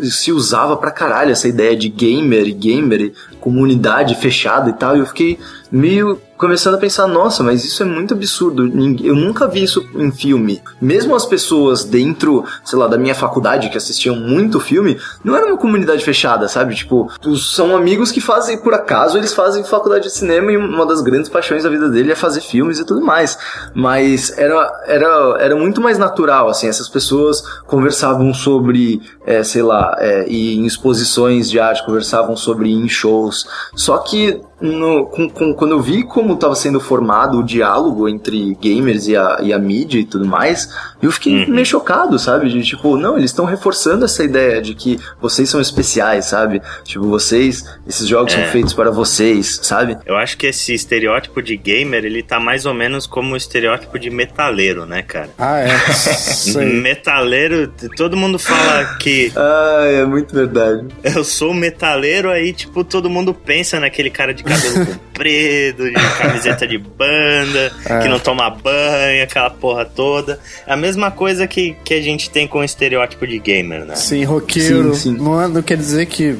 se 0.00 0.32
usava 0.32 0.76
pra 0.76 0.90
caralho 0.90 1.30
essa 1.30 1.46
ideia 1.46 1.76
de 1.76 1.88
gamer 1.88 2.48
e 2.48 2.52
gamer, 2.52 3.12
comunidade 3.40 4.16
fechada 4.16 4.70
e 4.70 4.72
tal, 4.72 4.96
eu 4.96 5.06
fiquei 5.06 5.38
meio 5.70 6.18
começando 6.42 6.74
a 6.74 6.78
pensar, 6.78 7.06
nossa, 7.06 7.40
mas 7.44 7.64
isso 7.64 7.84
é 7.84 7.86
muito 7.86 8.14
absurdo. 8.14 8.66
Eu 9.00 9.14
nunca 9.14 9.46
vi 9.46 9.62
isso 9.62 9.88
em 9.94 10.10
filme. 10.10 10.60
Mesmo 10.80 11.14
as 11.14 11.24
pessoas 11.24 11.84
dentro, 11.84 12.44
sei 12.64 12.76
lá, 12.76 12.88
da 12.88 12.98
minha 12.98 13.14
faculdade 13.14 13.70
que 13.70 13.76
assistiam 13.76 14.16
muito 14.16 14.58
filme, 14.58 14.98
não 15.22 15.36
era 15.36 15.46
uma 15.46 15.56
comunidade 15.56 16.04
fechada, 16.04 16.48
sabe? 16.48 16.74
Tipo, 16.74 17.08
são 17.36 17.76
amigos 17.76 18.10
que 18.10 18.20
fazem, 18.20 18.58
por 18.58 18.74
acaso, 18.74 19.16
eles 19.16 19.32
fazem 19.32 19.62
faculdade 19.62 20.02
de 20.02 20.10
cinema 20.10 20.50
e 20.50 20.56
uma 20.56 20.84
das 20.84 21.00
grandes 21.00 21.28
paixões 21.30 21.62
da 21.62 21.70
vida 21.70 21.88
dele 21.88 22.10
é 22.10 22.16
fazer 22.16 22.40
filmes 22.40 22.80
e 22.80 22.84
tudo 22.84 23.00
mais. 23.00 23.38
Mas 23.72 24.36
era, 24.36 24.82
era, 24.88 25.36
era 25.38 25.54
muito 25.54 25.80
mais 25.80 25.96
natural, 25.96 26.48
assim, 26.48 26.66
essas 26.66 26.88
pessoas 26.88 27.40
conversavam 27.68 28.34
sobre, 28.34 29.00
é, 29.24 29.44
sei 29.44 29.62
lá, 29.62 29.94
é, 30.00 30.24
em 30.26 30.66
exposições 30.66 31.48
de 31.48 31.60
arte, 31.60 31.86
conversavam 31.86 32.34
sobre 32.34 32.68
em 32.68 32.88
shows. 32.88 33.46
Só 33.76 33.98
que 33.98 34.40
no, 34.62 35.06
com, 35.06 35.28
com, 35.28 35.52
quando 35.52 35.72
eu 35.72 35.80
vi 35.80 36.04
como 36.04 36.34
estava 36.34 36.54
sendo 36.54 36.80
formado 36.80 37.38
o 37.38 37.42
diálogo 37.42 38.08
entre 38.08 38.54
gamers 38.54 39.08
e 39.08 39.16
a, 39.16 39.38
e 39.42 39.52
a 39.52 39.58
mídia 39.58 39.98
e 39.98 40.04
tudo 40.04 40.24
mais, 40.24 40.72
eu 41.02 41.10
fiquei 41.10 41.44
uhum. 41.44 41.50
meio 41.50 41.66
chocado, 41.66 42.18
sabe? 42.18 42.48
De 42.48 42.62
tipo, 42.62 42.96
não, 42.96 43.18
eles 43.18 43.30
estão 43.30 43.44
reforçando 43.44 44.04
essa 44.04 44.22
ideia 44.22 44.62
de 44.62 44.74
que 44.74 44.98
vocês 45.20 45.48
são 45.50 45.60
especiais, 45.60 46.26
sabe? 46.26 46.62
Tipo, 46.84 47.06
vocês, 47.06 47.64
esses 47.86 48.06
jogos 48.06 48.32
é. 48.32 48.36
são 48.36 48.52
feitos 48.52 48.72
para 48.72 48.90
vocês, 48.90 49.60
sabe? 49.62 49.98
Eu 50.06 50.16
acho 50.16 50.36
que 50.36 50.46
esse 50.46 50.72
estereótipo 50.72 51.42
de 51.42 51.56
gamer, 51.56 52.04
ele 52.04 52.22
tá 52.22 52.38
mais 52.38 52.64
ou 52.64 52.72
menos 52.72 53.06
como 53.06 53.34
o 53.34 53.36
estereótipo 53.36 53.98
de 53.98 54.10
metaleiro, 54.10 54.86
né, 54.86 55.02
cara? 55.02 55.30
Ah, 55.38 55.58
é. 55.58 55.72
metaleiro, 56.64 57.72
todo 57.96 58.16
mundo 58.16 58.38
fala 58.38 58.96
que. 58.98 59.32
ah, 59.34 59.84
é 59.86 60.04
muito 60.04 60.32
verdade. 60.32 60.86
Eu 61.02 61.24
sou 61.24 61.52
metaleiro, 61.52 62.30
aí, 62.30 62.52
tipo, 62.52 62.84
todo 62.84 63.10
mundo 63.10 63.34
pensa 63.34 63.80
naquele 63.80 64.10
cara 64.10 64.32
de 64.32 64.44
cabelo 64.56 64.86
comprido, 65.12 65.84
de 65.84 66.18
camiseta 66.18 66.66
de 66.66 66.78
banda, 66.78 67.72
é. 67.84 67.98
que 68.00 68.08
não 68.08 68.18
toma 68.18 68.50
banho, 68.50 69.24
aquela 69.24 69.50
porra 69.50 69.84
toda. 69.84 70.38
É 70.66 70.72
a 70.72 70.76
mesma 70.76 71.10
coisa 71.10 71.46
que, 71.46 71.76
que 71.84 71.94
a 71.94 72.02
gente 72.02 72.30
tem 72.30 72.46
com 72.46 72.58
o 72.58 72.64
estereótipo 72.64 73.26
de 73.26 73.38
gamer, 73.38 73.84
né? 73.84 73.94
Sim, 73.96 74.24
roqueiro. 74.24 74.94
Sim, 74.94 75.16
sim. 75.16 75.22
Não, 75.22 75.48
não 75.48 75.62
quer 75.62 75.76
dizer 75.76 76.06
que, 76.06 76.36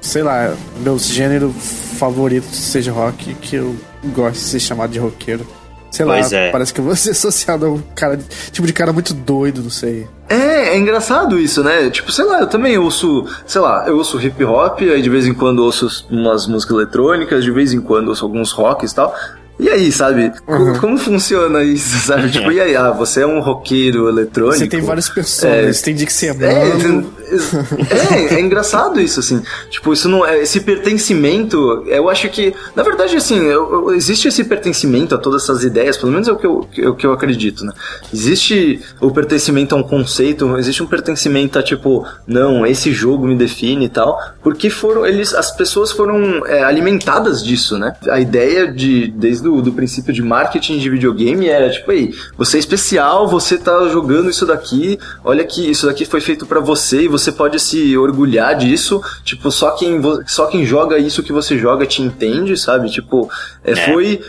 sei 0.00 0.22
lá, 0.22 0.54
meu 0.78 0.98
gênero 0.98 1.52
favorito 1.52 2.54
seja 2.54 2.92
rock, 2.92 3.34
que 3.34 3.56
eu 3.56 3.76
gosto 4.06 4.34
de 4.34 4.44
ser 4.46 4.60
chamado 4.60 4.90
de 4.90 4.98
roqueiro. 4.98 5.46
Sei 5.90 6.06
pois 6.06 6.32
lá, 6.32 6.38
é. 6.38 6.50
parece 6.50 6.72
que 6.72 6.80
eu 6.80 6.84
vou 6.84 6.94
ser 6.94 7.10
associado 7.12 7.66
a 7.66 7.70
um 7.70 7.82
cara, 7.94 8.18
tipo 8.52 8.66
de 8.66 8.72
cara 8.72 8.92
muito 8.92 9.12
doido, 9.12 9.62
não 9.62 9.70
sei. 9.70 10.06
É, 10.28 10.70
é 10.70 10.78
engraçado 10.78 11.38
isso, 11.38 11.64
né? 11.64 11.90
Tipo, 11.90 12.12
sei 12.12 12.24
lá, 12.24 12.40
eu 12.40 12.46
também 12.46 12.78
ouço, 12.78 13.26
sei 13.46 13.60
lá, 13.60 13.84
eu 13.88 13.96
ouço 13.96 14.20
hip 14.20 14.44
hop, 14.44 14.80
aí 14.80 15.02
de 15.02 15.10
vez 15.10 15.26
em 15.26 15.34
quando 15.34 15.58
ouço 15.60 16.06
umas 16.08 16.46
músicas 16.46 16.76
eletrônicas, 16.76 17.42
de 17.42 17.50
vez 17.50 17.72
em 17.72 17.80
quando 17.80 18.08
ouço 18.08 18.24
alguns 18.24 18.52
rocks 18.52 18.92
e 18.92 18.94
tal. 18.94 19.14
E 19.60 19.68
aí, 19.68 19.92
sabe? 19.92 20.32
Uhum. 20.48 20.78
Como, 20.78 20.98
funciona 20.98 21.62
isso, 21.62 21.98
sabe? 22.06 22.30
Tipo, 22.30 22.50
e 22.50 22.60
aí, 22.60 22.74
ah, 22.74 22.90
você 22.90 23.20
é 23.20 23.26
um 23.26 23.40
roqueiro 23.40 24.08
eletrônico. 24.08 24.58
Você 24.58 24.66
tem 24.66 24.80
várias 24.80 25.08
pessoas, 25.08 25.78
é, 25.80 25.84
tem 25.84 25.94
dia 25.94 26.06
que 26.06 26.12
você 26.12 26.28
é, 26.28 26.30
é 26.30 26.34
mano. 26.34 27.20
É, 27.30 28.34
é, 28.34 28.40
engraçado 28.40 29.00
isso, 29.00 29.20
assim. 29.20 29.40
Tipo, 29.70 29.92
isso 29.92 30.08
não 30.08 30.26
é. 30.26 30.40
Esse 30.40 30.60
pertencimento, 30.60 31.84
eu 31.86 32.08
acho 32.08 32.28
que. 32.28 32.52
Na 32.74 32.82
verdade, 32.82 33.16
assim, 33.16 33.38
eu, 33.44 33.72
eu, 33.72 33.94
existe 33.94 34.26
esse 34.26 34.42
pertencimento 34.42 35.14
a 35.14 35.18
todas 35.18 35.44
essas 35.44 35.62
ideias, 35.62 35.96
pelo 35.96 36.10
menos 36.10 36.26
é 36.26 36.32
o 36.32 36.36
que 36.36 36.46
eu, 36.46 36.68
o 36.88 36.94
que 36.94 37.06
eu 37.06 37.12
acredito, 37.12 37.64
né? 37.64 37.72
Existe 38.12 38.80
o 39.00 39.12
pertencimento 39.12 39.76
a 39.76 39.78
um 39.78 39.82
conceito, 39.82 40.58
existe 40.58 40.82
um 40.82 40.86
pertencimento 40.86 41.56
a, 41.56 41.62
tipo, 41.62 42.04
não, 42.26 42.66
esse 42.66 42.92
jogo 42.92 43.26
me 43.26 43.36
define 43.36 43.84
e 43.84 43.88
tal, 43.88 44.18
porque 44.42 44.68
foram. 44.68 45.06
Eles, 45.06 45.32
as 45.32 45.52
pessoas 45.52 45.92
foram 45.92 46.44
é, 46.46 46.64
alimentadas 46.64 47.44
disso, 47.44 47.78
né? 47.78 47.94
A 48.08 48.18
ideia 48.18 48.72
de. 48.72 49.08
Desde 49.08 49.49
do, 49.50 49.60
do 49.60 49.72
princípio 49.72 50.12
de 50.12 50.22
marketing 50.22 50.78
de 50.78 50.88
videogame 50.88 51.48
era 51.48 51.68
tipo, 51.70 51.90
aí, 51.90 52.14
você 52.36 52.56
é 52.56 52.60
especial, 52.60 53.26
você 53.26 53.58
tá 53.58 53.88
jogando 53.88 54.30
isso 54.30 54.46
daqui, 54.46 54.98
olha 55.24 55.44
que 55.44 55.68
isso 55.68 55.86
daqui 55.86 56.04
foi 56.04 56.20
feito 56.20 56.46
para 56.46 56.60
você 56.60 57.02
e 57.02 57.08
você 57.08 57.32
pode 57.32 57.58
se 57.58 57.96
orgulhar 57.96 58.56
disso. 58.56 59.02
Tipo, 59.24 59.50
só 59.50 59.72
quem, 59.72 60.00
só 60.26 60.46
quem 60.46 60.64
joga 60.64 60.98
isso 60.98 61.22
que 61.22 61.32
você 61.32 61.58
joga 61.58 61.86
te 61.86 62.02
entende, 62.02 62.56
sabe? 62.56 62.90
Tipo, 62.90 63.28
é, 63.64 63.72
é. 63.72 63.76
foi 63.76 64.20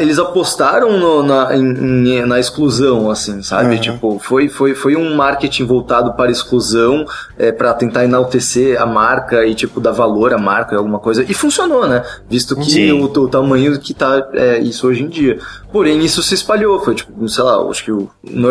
eles 0.00 0.18
apostaram 0.18 0.98
no, 0.98 1.22
na, 1.22 1.56
em, 1.56 2.26
na 2.26 2.40
exclusão, 2.40 3.08
assim, 3.08 3.42
sabe? 3.42 3.76
Uhum. 3.76 3.80
Tipo, 3.80 4.18
foi, 4.18 4.48
foi, 4.48 4.74
foi 4.74 4.96
um 4.96 5.14
marketing 5.14 5.66
voltado 5.66 6.14
para 6.14 6.32
exclusão, 6.32 7.06
é, 7.38 7.52
para 7.52 7.72
tentar 7.74 8.04
enaltecer 8.04 8.80
a 8.80 8.84
marca 8.84 9.46
e, 9.46 9.54
tipo, 9.54 9.80
dar 9.80 9.92
valor 9.92 10.34
à 10.34 10.38
marca 10.38 10.74
e 10.74 10.78
alguma 10.78 10.98
coisa. 10.98 11.24
E 11.28 11.32
funcionou, 11.32 11.86
né? 11.86 12.02
Visto 12.28 12.56
que 12.56 12.90
o, 12.90 13.04
o, 13.04 13.28
tamanho 13.28 13.78
que 13.78 13.94
tá 13.94 14.28
é, 14.32 14.58
isso 14.58 14.88
hoje 14.88 15.04
em 15.04 15.08
dia. 15.08 15.38
Porém, 15.72 16.04
isso 16.04 16.24
se 16.24 16.34
espalhou. 16.34 16.82
Foi, 16.84 16.96
tipo, 16.96 17.28
sei 17.28 17.44
lá, 17.44 17.62
acho 17.70 17.84
que 17.84 18.08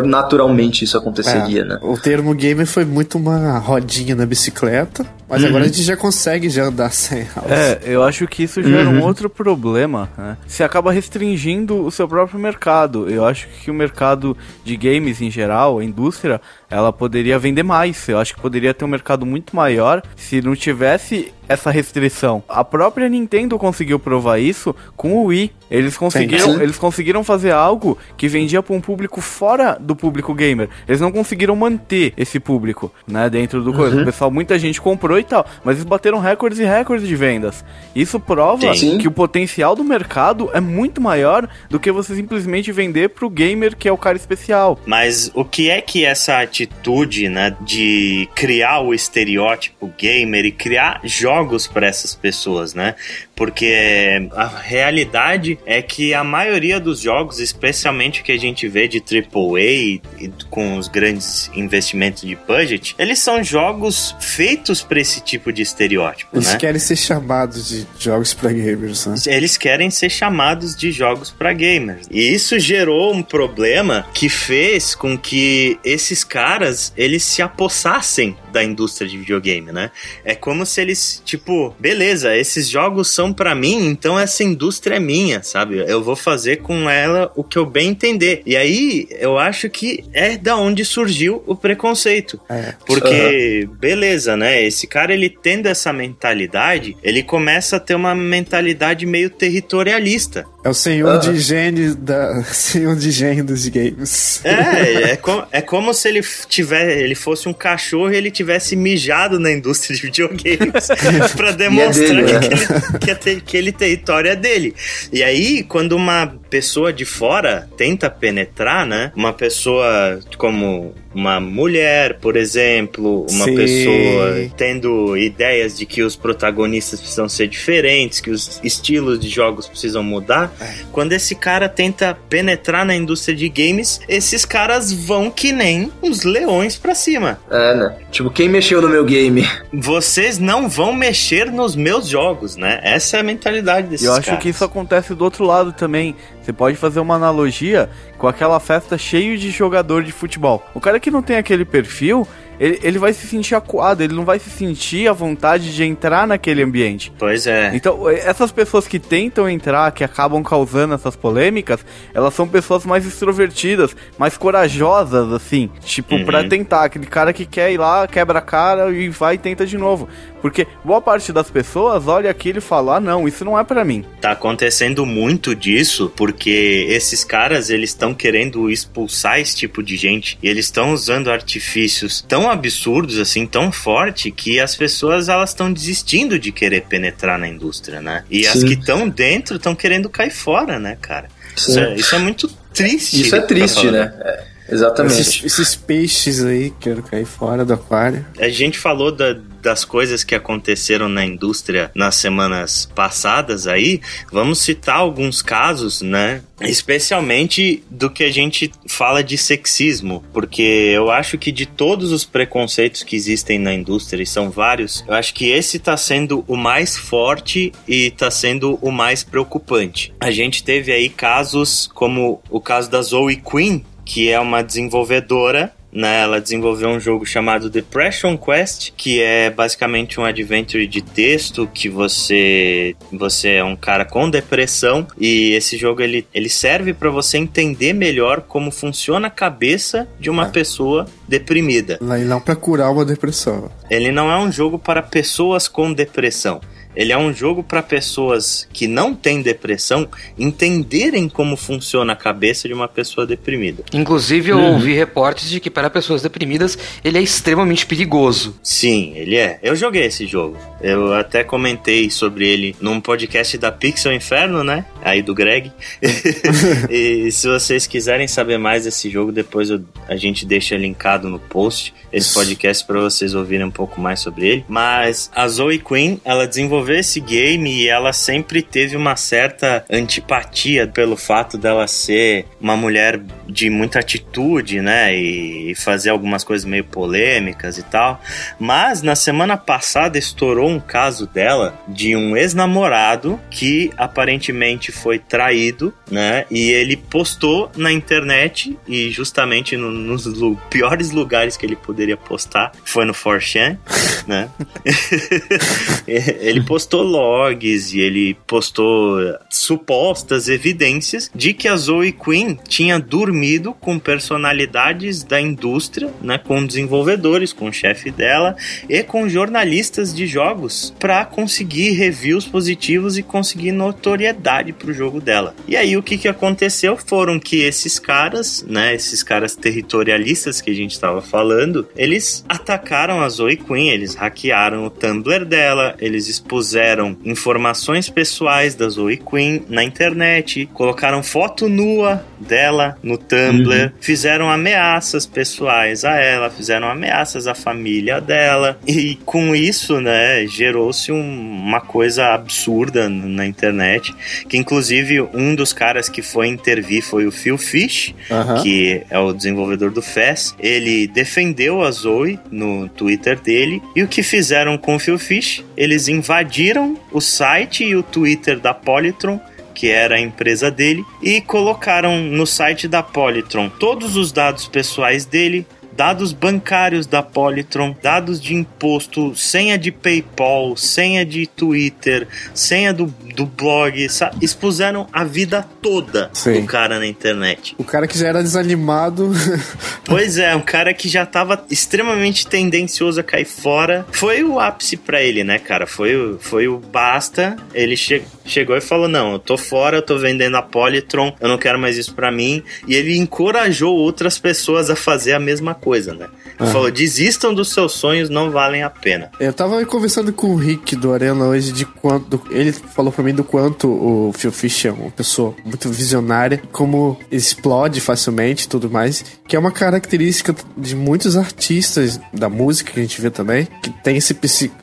naturalmente 0.08 0.86
isso 0.86 0.98
aconteceria, 0.98 1.62
é, 1.62 1.66
né? 1.66 1.80
O 1.82 1.98
termo 1.98 2.34
gamer 2.34 2.66
foi 2.66 2.86
muito 2.86 3.18
uma 3.18 3.58
rodinha 3.58 4.16
na 4.16 4.26
bicicleta, 4.26 5.06
mas 5.28 5.42
uhum. 5.42 5.50
agora 5.50 5.66
a 5.66 5.68
gente 5.68 5.84
já 5.84 5.98
consegue 5.98 6.50
já 6.50 6.66
andar 6.66 6.92
sem 6.92 7.28
É, 7.50 7.80
eu 7.84 8.02
acho 8.04 8.26
que 8.28 8.44
isso 8.44 8.64
gera 8.64 8.88
uhum. 8.88 9.00
um 9.00 9.04
outro 9.04 9.30
problema, 9.30 10.10
né? 10.18 10.38
Se 10.48 10.64
acaba 10.64 10.92
restringindo 10.92 11.17
restringindo 11.18 11.84
o 11.84 11.92
seu 11.92 12.08
próprio 12.08 12.40
mercado. 12.40 13.10
Eu 13.10 13.26
acho 13.26 13.48
que 13.62 13.72
o 13.72 13.74
mercado 13.74 14.38
de 14.64 14.78
games 14.78 15.20
em 15.20 15.32
geral, 15.32 15.80
a 15.80 15.84
indústria, 15.84 16.40
ela 16.70 16.94
poderia 16.94 17.40
vender 17.40 17.64
mais. 17.64 18.08
Eu 18.08 18.20
acho 18.20 18.36
que 18.36 18.42
poderia 18.42 18.74
ter 18.74 18.86
um 18.86 18.88
mercado 18.88 19.26
muito 19.26 19.56
maior 19.56 20.04
se 20.16 20.42
não 20.42 20.56
tivesse 20.56 21.34
essa 21.48 21.72
restrição. 21.72 22.44
A 22.48 22.64
própria 22.64 23.10
Nintendo 23.10 23.58
conseguiu 23.58 24.00
provar 24.00 24.40
isso 24.40 24.76
com 24.96 25.14
o 25.16 25.26
Wii. 25.26 25.52
Eles 25.70 25.98
conseguiram, 25.98 26.56
Sim. 26.56 26.62
eles 26.62 26.78
conseguiram 26.78 27.24
fazer 27.24 27.52
algo 27.52 27.98
que 28.16 28.28
vendia 28.28 28.64
para 28.64 28.74
um 28.74 28.80
público 28.80 29.20
fora 29.20 29.78
do 29.80 29.96
público 29.96 30.34
gamer. 30.34 30.70
Eles 30.88 31.02
não 31.02 31.12
conseguiram 31.12 31.56
manter 31.56 32.14
esse 32.16 32.40
público, 32.40 32.92
né, 33.06 33.30
dentro 33.30 33.62
do 33.62 33.72
uhum. 33.72 33.76
coisa. 33.76 34.02
O 34.02 34.06
pessoal, 34.06 34.32
muita 34.32 34.58
gente 34.58 34.80
comprou 34.80 35.20
e 35.20 35.24
tal, 35.24 35.46
mas 35.64 35.76
eles 35.76 35.86
bateram 35.86 36.20
recordes 36.20 36.60
e 36.60 36.64
recordes 36.64 37.08
de 37.08 37.16
vendas. 37.16 37.66
Isso 37.94 38.20
prova 38.20 38.74
Sim. 38.74 38.98
que 38.98 39.08
o 39.08 39.12
potencial 39.12 39.76
do 39.76 39.84
mercado 39.84 40.50
é 40.54 40.62
muito 40.62 41.02
maior 41.02 41.50
do 41.70 41.80
que 41.80 41.92
você 41.92 42.16
simplesmente 42.16 42.72
vender 42.72 43.10
pro 43.10 43.30
gamer 43.30 43.76
que 43.76 43.90
é 43.90 43.92
o 43.92 43.98
cara 43.98 44.16
especial. 44.16 44.80
Mas 44.86 45.30
o 45.34 45.44
que 45.44 45.70
é 45.70 45.82
que 45.82 46.06
essa 46.06 46.40
atitude, 46.40 47.28
né, 47.28 47.56
de 47.62 48.30
criar 48.36 48.80
o 48.80 48.94
estereótipo 48.94 49.92
gamer 49.98 50.46
e 50.46 50.52
criar 50.52 51.02
jogos 51.04 51.37
para 51.68 51.88
essas 51.88 52.16
pessoas, 52.16 52.74
né? 52.74 52.96
Porque 53.36 54.30
a 54.34 54.48
realidade 54.48 55.60
é 55.66 55.82
que 55.82 56.14
a 56.14 56.24
maioria 56.24 56.80
dos 56.80 57.00
jogos, 57.00 57.40
especialmente 57.40 58.22
o 58.22 58.24
que 58.24 58.32
a 58.32 58.40
gente 58.40 58.68
vê 58.68 58.88
de 58.88 58.98
AAA 58.98 59.60
e, 59.62 60.02
e 60.20 60.32
com 60.50 60.78
os 60.78 60.88
grandes 60.88 61.52
investimentos 61.54 62.24
de 62.24 62.36
budget, 62.36 62.96
eles 62.98 63.20
são 63.20 63.44
jogos 63.44 64.16
feitos 64.20 64.82
para 64.82 65.00
esse 65.00 65.22
tipo 65.22 65.52
de 65.52 65.62
estereótipo, 65.62 66.36
eles 66.36 66.52
né? 66.54 66.58
querem 66.58 66.80
ser 66.80 66.96
chamados 66.96 67.70
de 67.70 67.88
jogos 68.00 68.34
para 68.34 68.52
gamers, 68.52 69.06
né? 69.06 69.16
Eles 69.28 69.58
querem 69.58 69.90
ser 69.90 70.10
chamados 70.10 70.76
de 70.76 70.92
jogos 70.92 71.30
para 71.30 71.54
gamers. 71.54 72.08
E 72.10 72.34
isso 72.34 72.58
gerou 72.60 73.14
um 73.14 73.22
problema 73.22 74.08
que 74.14 74.30
fez 74.30 74.96
com 74.96 75.18
que 75.18 75.80
esses 75.84 76.24
caras, 76.24 76.94
eles 76.98 77.24
se 77.24 77.42
apossassem 77.42 78.36
da 78.52 78.64
indústria 78.64 79.08
de 79.08 79.18
videogame, 79.18 79.72
né? 79.72 79.92
É 80.24 80.36
como 80.36 80.66
se 80.66 80.82
eles, 80.82 81.22
tipo, 81.28 81.76
beleza, 81.78 82.36
esses 82.38 82.70
jogos 82.70 83.10
são 83.10 83.34
para 83.34 83.54
mim, 83.54 83.86
então 83.88 84.18
essa 84.18 84.44
indústria 84.44 84.96
é 84.96 85.00
minha, 85.00 85.44
sabe? 85.44 85.84
Eu 85.86 86.02
vou 86.02 86.16
fazer 86.16 86.58
com 86.62 86.90
ela 86.90 87.30
o 87.36 87.44
que 87.44 87.58
eu 87.58 87.66
bem 87.66 87.90
entender. 87.90 88.42
E 88.46 88.56
aí, 88.56 89.08
eu 89.20 89.38
acho 89.38 89.70
que 89.70 90.06
é 90.14 90.38
da 90.38 90.56
onde 90.56 90.86
surgiu 90.86 91.44
o 91.46 91.54
preconceito. 91.54 92.40
É. 92.50 92.74
Porque, 92.86 93.68
uhum. 93.68 93.76
beleza, 93.76 94.38
né? 94.38 94.64
Esse 94.64 94.88
cara, 94.88 95.14
ele 95.14 95.30
tendo 95.30 95.68
essa 95.68 95.92
mentalidade, 95.92 96.96
ele 97.04 97.22
começa 97.22 97.76
a 97.76 97.80
ter 97.80 97.96
uma 97.96 98.16
mentalidade 98.16 99.06
meio 99.06 99.30
territorialista. 99.30 100.46
É 100.64 100.70
o 100.70 100.74
senhor 100.74 101.14
uhum. 101.14 101.20
de 101.20 101.40
gênio 101.40 101.96
da 101.96 102.44
senhor 102.54 102.96
de 102.96 103.12
gênio 103.12 103.44
dos 103.44 103.68
games. 103.68 104.42
É, 104.46 105.12
é, 105.12 105.16
com, 105.18 105.44
é 105.52 105.62
como 105.62 105.94
se 105.94 106.08
ele 106.08 106.22
tiver, 106.48 107.00
ele 107.00 107.16
fosse 107.16 107.50
um 107.50 107.54
cachorro 107.54 108.12
e 108.12 108.16
ele 108.16 108.32
tivesse 108.32 108.76
mijado 108.76 109.40
na 109.40 109.52
indústria 109.52 109.96
de 109.96 110.02
videogames 110.02 110.88
para 111.36 111.52
demonstrar 111.52 112.10
é 112.10 112.24
dele, 112.24 112.26
que, 112.26 112.34
né? 112.34 112.46
ele, 112.46 113.00
que, 113.00 113.12
é 113.12 113.34
aquele 113.34 113.72
território 113.72 114.32
é 114.32 114.36
dele. 114.36 114.76
E 115.12 115.24
aí, 115.24 115.64
quando 115.64 115.94
uma 115.94 116.28
pessoa 116.50 116.92
de 116.94 117.06
fora 117.06 117.70
tenta 117.78 118.10
penetrar, 118.10 118.86
né? 118.86 119.12
Uma 119.16 119.34
pessoa 119.34 120.20
como 120.38 120.94
uma 121.18 121.40
mulher, 121.40 122.20
por 122.20 122.38
exemplo, 122.38 123.26
uma 123.28 123.46
Sim. 123.46 123.56
pessoa 123.56 124.52
tendo 124.56 125.18
ideias 125.18 125.76
de 125.76 125.84
que 125.84 126.04
os 126.04 126.16
protagonistas 126.16 127.00
precisam 127.00 127.28
ser 127.28 127.48
diferentes, 127.48 128.20
que 128.20 128.30
os 128.30 128.60
estilos 128.64 129.20
de 129.20 129.28
jogos 129.28 129.68
precisam 129.68 130.04
mudar. 130.04 130.54
É. 130.62 130.74
Quando 130.92 131.14
esse 131.14 131.34
cara 131.34 131.68
tenta 131.68 132.16
penetrar 132.30 132.86
na 132.86 132.94
indústria 132.94 133.36
de 133.36 133.50
games, 133.50 134.00
esses 134.08 134.46
caras 134.46 134.94
vão 134.94 135.32
que 135.32 135.52
nem 135.52 135.92
uns 136.04 136.22
leões 136.22 136.78
pra 136.78 136.94
cima. 136.94 137.40
É, 137.50 137.74
né? 137.74 137.96
Tipo, 138.12 138.30
quem 138.30 138.48
mexeu 138.48 138.80
no 138.80 138.88
meu 138.88 139.04
game? 139.04 139.44
Vocês 139.74 140.38
não 140.38 140.70
vão 140.70 140.94
mexer 140.94 141.52
nos 141.52 141.76
meus 141.76 142.08
jogos, 142.08 142.56
né? 142.56 142.80
Essa 142.84 143.18
é 143.18 143.20
a 143.22 143.24
mentalidade 143.24 143.88
desses 143.88 144.08
caras. 144.08 144.28
Eu 144.28 144.34
acho 144.34 144.42
que 144.44 144.50
isso 144.50 144.64
acontece 144.64 145.16
do 145.16 145.24
outro 145.24 145.44
lado 145.44 145.74
também. 145.74 146.16
Você 146.44 146.54
pode 146.54 146.78
fazer 146.78 147.00
uma 147.00 147.16
analogia 147.16 147.90
com 148.18 148.28
aquela 148.28 148.60
festa 148.60 148.98
cheio 148.98 149.38
de 149.38 149.52
jogador 149.52 150.04
de 150.04 150.12
futebol. 150.12 150.66
O 150.74 150.80
cara 150.80 151.00
que 151.00 151.12
não 151.12 151.22
tem 151.22 151.38
aquele 151.38 151.66
perfil, 151.66 152.28
ele, 152.60 152.80
ele 152.82 153.00
vai 153.00 153.14
se 153.14 153.28
sentir 153.28 153.56
acuado, 153.56 154.02
ele 154.02 154.14
não 154.14 154.26
vai 154.26 154.40
se 154.40 154.50
sentir 154.50 155.08
à 155.08 155.14
vontade 155.14 155.74
de 155.74 155.84
entrar 155.84 156.28
naquele 156.28 156.64
ambiente. 156.64 157.14
Pois 157.18 157.46
é. 157.46 157.72
Então, 157.76 158.10
essas 158.10 158.52
pessoas 158.52 158.88
que 158.88 159.00
tentam 159.00 159.50
entrar, 159.50 159.92
que 159.92 160.04
acabam 160.04 160.42
causando 160.44 160.94
essas 160.94 161.16
polêmicas, 161.16 161.86
elas 162.14 162.34
são 162.34 162.48
pessoas 162.48 162.86
mais 162.86 163.06
extrovertidas, 163.06 163.96
mais 164.18 164.38
corajosas, 164.38 165.32
assim. 165.32 165.70
Tipo, 165.82 166.16
uhum. 166.16 166.26
pra 166.26 166.44
tentar. 166.44 166.86
Aquele 166.86 167.06
cara 167.06 167.32
que 167.32 167.46
quer 167.46 167.72
ir 167.72 167.78
lá, 167.78 168.08
quebra 168.08 168.40
a 168.40 168.42
cara 168.42 168.92
e 168.92 169.10
vai 169.10 169.36
e 169.36 169.38
tenta 169.38 169.66
de 169.66 169.78
novo. 169.78 170.08
Porque 170.42 170.68
boa 170.84 171.02
parte 171.02 171.32
das 171.34 171.50
pessoas 171.50 172.08
olha 172.08 172.30
aquilo 172.30 172.60
e 172.60 172.62
fala: 172.62 172.98
ah, 172.98 173.00
não, 173.00 173.28
isso 173.28 173.44
não 173.44 173.58
é 173.58 173.64
para 173.64 173.84
mim. 173.84 174.06
Tá 174.22 174.32
acontecendo 174.32 175.06
muito 175.06 175.56
disso, 175.56 176.12
porque 176.16 176.86
esses 176.90 177.24
caras, 177.24 177.70
eles 177.70 177.92
estão 177.92 178.14
querendo 178.14 178.70
expulsar 178.70 179.40
esse 179.40 179.56
tipo 179.56 179.82
de 179.82 179.98
gente. 179.98 180.38
E 180.42 180.48
eles 180.48 180.66
estão 180.66 180.94
usando 180.94 181.32
artifícios 181.32 182.22
tão 182.22 182.50
absurdos, 182.50 183.20
assim, 183.20 183.46
tão 183.46 183.72
forte, 183.72 184.32
que 184.32 184.60
as 184.60 184.76
pessoas 184.76 185.30
elas 185.30 185.50
estão 185.50 185.72
desistindo 185.72 186.38
de 186.40 186.52
querer 186.52 186.82
penetrar 186.82 187.38
na 187.40 187.48
indústria, 187.48 188.02
né? 188.02 188.24
E 188.30 188.44
Sim. 188.44 188.50
as 188.50 188.64
que 188.64 188.74
estão 188.74 189.08
dentro 189.10 189.58
estão 189.58 189.76
querendo 189.76 190.10
cair 190.10 190.32
fora, 190.32 190.80
né, 190.80 190.98
cara? 191.02 191.30
Isso 191.56 191.80
é, 191.80 191.96
isso 191.96 192.16
é, 192.16 192.20
muito 192.20 192.48
triste. 192.74 193.22
Isso 193.22 193.36
é 193.36 193.42
triste, 193.42 193.90
né? 193.90 194.14
É. 194.20 194.57
Exatamente. 194.70 195.22
Esses, 195.22 195.44
esses 195.44 195.76
peixes 195.76 196.44
aí, 196.44 196.74
quero 196.80 197.02
cair 197.04 197.26
fora 197.26 197.64
do 197.64 197.74
aquário. 197.74 198.26
A 198.40 198.50
gente 198.50 198.78
falou 198.78 199.12
da, 199.12 199.36
das 199.62 199.84
coisas 199.84 200.24
que 200.24 200.36
aconteceram 200.36 201.10
na 201.10 201.26
indústria 201.26 201.92
nas 201.94 202.16
semanas 202.16 202.90
passadas 202.96 203.68
aí, 203.68 204.02
vamos 204.32 204.60
citar 204.60 204.98
alguns 204.98 205.42
casos, 205.42 206.02
né? 206.02 206.42
Especialmente 206.62 207.84
do 207.90 208.10
que 208.10 208.24
a 208.24 208.32
gente 208.32 208.72
fala 208.88 209.24
de 209.24 209.38
sexismo, 209.38 210.24
porque 210.34 210.62
eu 210.62 211.12
acho 211.12 211.38
que 211.38 211.52
de 211.52 211.66
todos 211.66 212.12
os 212.12 212.24
preconceitos 212.24 213.04
que 213.04 213.16
existem 213.16 213.60
na 213.60 213.74
indústria, 213.74 214.24
e 214.24 214.26
são 214.26 214.50
vários, 214.50 215.04
eu 215.08 215.14
acho 215.14 215.34
que 215.34 215.50
esse 215.50 215.78
tá 215.78 215.96
sendo 215.98 216.44
o 216.48 216.56
mais 216.56 216.98
forte 216.98 217.72
e 217.88 218.12
tá 218.12 218.32
sendo 218.32 218.80
o 218.82 218.92
mais 218.92 219.24
preocupante. 219.24 220.14
A 220.20 220.32
gente 220.32 220.64
teve 220.64 220.92
aí 220.92 221.10
casos 221.10 221.90
como 221.94 222.42
o 222.50 222.60
caso 222.60 222.90
da 222.90 223.02
Zoe 223.02 223.36
Quinn, 223.36 223.82
que 224.08 224.32
é 224.32 224.40
uma 224.40 224.64
desenvolvedora 224.64 225.74
né, 225.92 226.22
ela 226.22 226.40
desenvolveu 226.40 226.90
um 226.90 227.00
jogo 227.00 227.26
chamado 227.26 227.70
Depression 227.70 228.38
Quest, 228.38 228.92
que 228.96 229.22
é 229.22 229.50
basicamente 229.50 230.20
um 230.20 230.26
adventure 230.26 230.86
de 230.86 231.02
texto 231.02 231.68
que 231.74 231.90
você 231.90 232.96
você 233.12 233.54
é 233.54 233.64
um 233.64 233.76
cara 233.76 234.06
com 234.06 234.30
depressão 234.30 235.08
e 235.20 235.54
esse 235.54 235.78
jogo 235.78 236.02
ele, 236.02 236.28
ele 236.34 236.50
serve 236.50 236.94
para 236.94 237.10
você 237.10 237.38
entender 237.38 237.94
melhor 237.94 238.42
como 238.42 238.70
funciona 238.70 239.28
a 239.28 239.32
cabeça 239.32 240.08
de 240.20 240.30
uma 240.30 240.46
é. 240.46 240.50
pessoa 240.50 241.06
deprimida. 241.28 241.98
E 242.02 242.24
não 242.26 242.40
para 242.40 242.56
curar 242.56 242.92
uma 242.92 243.06
depressão. 243.06 243.72
Ele 243.90 244.12
não 244.12 244.32
é 244.32 244.38
um 244.38 244.52
jogo 244.52 244.78
para 244.78 245.02
pessoas 245.02 245.68
com 245.68 245.92
depressão. 245.92 246.62
Ele 246.96 247.12
é 247.12 247.18
um 247.18 247.34
jogo 247.34 247.64
para 247.64 247.84
pessoas 247.84 248.68
que 248.74 248.88
não 248.88 249.14
têm 249.14 249.42
depressão 249.42 250.08
entenderem 250.38 251.30
como 251.30 251.56
funciona 251.56 252.14
a 252.14 252.16
cabeça 252.16 252.68
de 252.68 252.74
uma 252.74 252.88
pessoa 252.88 253.26
deprimida. 253.26 253.84
Inclusive, 253.94 254.52
eu 254.52 254.58
uhum. 254.58 254.74
ouvi 254.74 254.94
reportes 254.94 255.50
de 255.50 255.60
que 255.60 255.70
para 255.70 255.90
pessoas 255.90 256.22
deprimidas 256.22 256.78
ele 257.04 257.18
é 257.18 257.22
extremamente 257.22 257.86
perigoso. 257.86 258.60
Sim, 258.64 259.14
ele 259.16 259.36
é. 259.36 259.60
Eu 259.62 259.76
joguei 259.76 260.06
esse 260.06 260.26
jogo. 260.26 260.58
Eu 260.82 261.14
até 261.14 261.44
comentei 261.44 262.10
sobre 262.10 262.48
ele 262.48 262.76
num 262.82 263.00
podcast 263.00 263.58
da 263.58 263.72
Pixel 263.72 264.14
Inferno, 264.14 264.64
né? 264.64 264.86
Aí 265.08 265.22
do 265.22 265.34
Greg. 265.34 265.72
e 266.90 267.32
se 267.32 267.48
vocês 267.48 267.88
quiserem 267.88 268.28
saber 268.28 268.58
mais 268.58 268.84
desse 268.84 269.10
jogo, 269.10 269.32
depois 269.32 269.70
eu, 269.70 269.82
a 270.06 270.18
gente 270.18 270.46
deixa 270.46 270.76
linkado 270.76 271.30
no 271.30 271.40
post 271.40 271.94
esse 272.12 272.34
podcast 272.34 272.86
para 272.86 273.00
vocês 273.00 273.34
ouvirem 273.34 273.66
um 273.66 273.72
pouco 273.72 274.02
mais 274.02 274.20
sobre 274.20 274.48
ele. 274.48 274.66
Mas 274.68 275.32
a 275.34 275.48
Zoe 275.48 275.80
Quinn, 275.80 276.18
ela 276.26 276.46
desenvolveu 276.46 277.00
esse 277.00 277.22
game 277.22 277.72
e 277.72 277.88
ela 277.88 278.12
sempre 278.12 278.62
teve 278.62 278.98
uma 278.98 279.16
certa 279.16 279.86
antipatia 279.90 280.88
pelo 280.88 281.16
fato 281.16 281.58
dela 281.58 281.88
ser 281.88 282.46
uma 282.60 282.76
mulher 282.76 283.22
de 283.48 283.70
muita 283.70 284.00
atitude, 284.00 284.82
né? 284.82 285.16
E 285.16 285.74
fazer 285.76 286.10
algumas 286.10 286.44
coisas 286.44 286.66
meio 286.66 286.84
polêmicas 286.84 287.78
e 287.78 287.84
tal. 287.84 288.22
Mas 288.60 289.02
na 289.02 289.16
semana 289.16 289.56
passada 289.56 290.18
estourou 290.18 290.70
um 290.70 290.80
caso 290.80 291.28
dela 291.28 291.80
de 291.88 292.16
um 292.16 292.36
ex-namorado 292.36 293.40
que 293.50 293.92
aparentemente 293.98 294.92
foi 294.98 295.20
traído, 295.20 295.94
né? 296.10 296.46
E 296.50 296.72
ele 296.72 296.98
postou 296.98 297.72
na 297.76 297.92
internet 297.92 298.78
e 298.88 299.10
justamente 299.10 299.78
no, 299.78 299.92
nos 299.92 300.28
piores 300.70 301.12
lugares 301.12 301.56
que 301.56 301.66
ele 301.66 301.76
poderia 301.76 302.08
poderia 302.08 302.16
postar 302.16 302.72
foi 302.86 303.06
no 303.06 303.14
4chan, 303.14 303.78
né? 304.28 304.50
ele 306.08 306.62
postou 306.62 307.04
logs 307.04 307.94
e 307.94 308.00
ele 308.00 308.38
postou 308.46 309.18
supostas 309.50 310.48
evidências 310.48 311.30
de 311.34 311.54
que 311.54 311.68
a 311.68 311.76
Zoe 311.76 312.12
Quinn 312.12 312.56
tinha 312.68 313.00
dormido 313.00 313.74
com 313.74 314.00
personalidades 314.00 315.24
da 315.24 315.42
indústria, 315.42 316.14
né, 316.22 316.38
com 316.38 316.66
desenvolvedores, 316.66 317.52
com 317.52 317.68
o 317.68 317.74
chefe 317.74 318.12
dela 318.12 318.56
e 318.88 319.04
com 319.04 319.28
jornalistas 319.28 320.14
de 320.14 320.28
jogos 320.28 320.94
para 321.00 321.26
conseguir 321.26 321.92
reviews 321.92 322.46
positivos 322.46 323.18
e 323.18 323.24
conseguir 323.24 323.72
notoriedade 323.72 324.72
pro 324.88 324.94
jogo 324.94 325.20
dela. 325.20 325.54
E 325.68 325.76
aí 325.76 325.98
o 325.98 326.04
que 326.04 326.18
que 326.18 326.30
aconteceu 326.30 326.96
foram 326.96 327.38
que 327.40 327.62
esses 327.62 328.00
caras, 328.00 328.66
né, 328.68 328.96
esses 328.96 329.22
caras 329.22 329.54
territorialistas 329.54 330.62
que 330.62 330.72
a 330.72 330.74
gente 330.74 330.92
estava 330.92 331.22
falando, 331.22 331.88
eles 331.96 332.46
atacaram 332.48 333.22
a 333.22 333.28
Zoe 333.28 333.58
Quinn, 333.58 333.90
eles 333.90 334.16
hackearam 334.16 334.86
o 334.86 334.90
Tumblr 334.90 335.44
dela, 335.44 335.96
eles 336.00 336.30
expuseram 336.30 337.18
informações 337.26 338.10
pessoais 338.10 338.76
da 338.76 338.88
Zoe 338.88 339.18
Quinn 339.18 339.64
na 339.68 339.84
internet, 339.84 340.70
colocaram 340.74 341.22
foto 341.22 341.68
nua 341.68 342.26
dela 342.40 342.98
no 343.04 343.18
Tumblr, 343.18 343.84
uhum. 343.84 343.92
fizeram 344.00 344.50
ameaças 344.50 345.26
pessoais 345.26 346.06
a 346.06 346.16
ela, 346.16 346.50
fizeram 346.50 346.88
ameaças 346.88 347.46
à 347.46 347.54
família 347.54 348.22
dela, 348.22 348.80
e 348.88 349.16
com 349.26 349.54
isso, 349.54 350.00
né, 350.00 350.48
gerou-se 350.48 351.12
um, 351.12 351.20
uma 351.20 351.82
coisa 351.82 352.28
absurda 352.28 353.10
na 353.10 353.46
internet, 353.46 354.16
que 354.48 354.56
inclusive 354.68 355.22
um 355.34 355.56
dos 355.56 355.72
caras 355.72 356.10
que 356.10 356.22
foi 356.22 356.48
intervir 356.48 357.02
foi 357.02 357.26
o 357.26 357.32
Phil 357.32 357.58
Fish, 357.58 358.14
uhum. 358.30 358.62
que 358.62 359.02
é 359.10 359.18
o 359.18 359.32
desenvolvedor 359.32 359.92
do 359.92 360.02
FES, 360.02 360.54
ele 360.60 361.08
defendeu 361.08 361.82
a 361.82 361.90
Zoe 361.90 362.38
no 362.52 362.90
Twitter 362.90 363.40
dele. 363.40 363.82
E 363.96 364.04
o 364.04 364.08
que 364.10 364.22
fizeram 364.22 364.78
com 364.78 364.98
o 364.98 365.00
Phil 365.00 365.18
Fish? 365.18 365.64
Eles 365.78 366.10
invadiram 366.10 366.98
o 367.14 367.22
site 367.22 367.86
e 367.86 367.96
o 367.96 368.04
Twitter 368.04 368.60
da 368.60 368.74
Polytron 368.74 369.40
que 369.74 369.92
era 369.92 370.16
a 370.16 370.20
empresa 370.20 370.72
dele, 370.72 371.06
e 371.22 371.40
colocaram 371.40 372.18
no 372.18 372.48
site 372.48 372.88
da 372.88 373.04
Polytron 373.04 373.70
todos 373.70 374.16
os 374.16 374.32
dados 374.32 374.68
pessoais 374.68 375.24
dele, 375.24 375.68
dados 375.98 376.32
bancários 376.32 377.08
da 377.08 377.24
Polytron, 377.24 377.96
dados 378.02 378.40
de 378.40 378.54
imposto, 378.54 379.36
senha 379.36 379.78
de 379.80 379.92
PayPal, 379.92 380.78
senha 380.78 381.26
de 381.26 381.48
Twitter, 381.48 382.28
senha 382.54 382.94
do, 382.94 383.08
do 383.36 383.48
blog, 383.48 384.08
sabe? 384.08 384.38
expuseram 384.40 385.08
a 385.12 385.24
vida 385.24 385.68
toda 385.82 386.30
Sim. 386.34 386.62
do 386.62 386.68
cara 386.68 387.00
na 387.00 387.08
internet. 387.08 387.76
O 387.80 387.84
cara 387.84 388.08
que 388.08 388.18
já 388.18 388.28
era 388.28 388.44
desanimado. 388.44 389.32
pois 390.06 390.38
é, 390.38 390.56
um 390.56 390.62
cara 390.62 390.94
que 390.94 391.10
já 391.10 391.26
tava 391.26 391.66
extremamente 391.70 392.46
tendencioso 392.46 393.20
a 393.20 393.24
cair 393.24 393.46
fora. 393.46 394.06
Foi 394.12 394.44
o 394.44 394.60
ápice 394.60 394.96
para 394.98 395.22
ele, 395.22 395.44
né, 395.44 395.58
cara? 395.58 395.88
Foi, 395.88 396.38
foi 396.40 396.68
o 396.68 396.78
basta. 396.78 397.56
Ele 397.74 397.98
che 397.98 398.22
chegou 398.46 398.78
e 398.78 398.82
falou: 398.82 399.08
Não, 399.08 399.34
eu 399.34 399.40
tô 399.40 399.58
fora, 399.58 399.98
eu 399.98 400.02
tô 400.02 400.18
vendendo 400.18 400.58
a 400.58 400.62
Polytron, 400.62 401.36
eu 401.40 401.48
não 401.48 401.58
quero 401.58 401.80
mais 401.80 401.98
isso 401.98 402.14
para 402.14 402.32
mim. 402.32 402.64
E 402.88 402.94
ele 402.94 403.18
encorajou 403.18 403.96
outras 403.96 404.38
pessoas 404.38 404.90
a 404.90 404.96
fazer 404.96 405.34
a 405.34 405.40
mesma 405.40 405.74
coisa 405.74 405.87
coisa, 405.88 406.14
né? 406.14 406.28
Uhum. 406.60 406.68
Falou, 406.68 406.92
desistam 406.92 407.54
dos 407.54 407.72
seus 407.72 407.94
sonhos, 407.94 408.30
não 408.30 408.52
valem 408.52 408.84
a 408.84 408.90
pena. 408.90 409.32
Eu 409.40 409.54
tava 409.54 409.86
conversando 409.86 410.34
com 410.34 410.48
o 410.48 410.58
Rick 410.58 410.98
do 410.98 411.14
Arena 411.14 411.46
hoje 411.46 411.72
de 411.72 411.86
quanto. 411.86 412.42
Ele 412.52 412.74
falou 412.74 413.10
pra 413.10 413.24
mim 413.24 413.34
do 413.34 413.42
quanto 413.42 413.88
o 413.88 414.34
Phil 414.34 414.52
Fish 414.52 414.86
é 414.86 414.92
uma 414.92 415.10
pessoa 415.12 415.56
muito 415.64 415.88
visionária, 415.90 416.62
como 416.74 417.18
explode 417.32 418.02
facilmente 418.02 418.66
e 418.66 418.68
tudo 418.68 418.90
mais. 418.90 419.24
Que 419.48 419.56
é 419.56 419.60
uma 419.60 419.72
característica 419.72 420.54
de 420.76 420.94
muitos 420.94 421.38
artistas 421.38 422.20
da 422.34 422.50
música 422.50 422.92
que 422.92 423.00
a 423.00 423.04
gente 423.04 423.22
vê 423.22 423.30
também, 423.30 423.66
que 423.82 423.90
tem 423.90 424.18
esse 424.18 424.38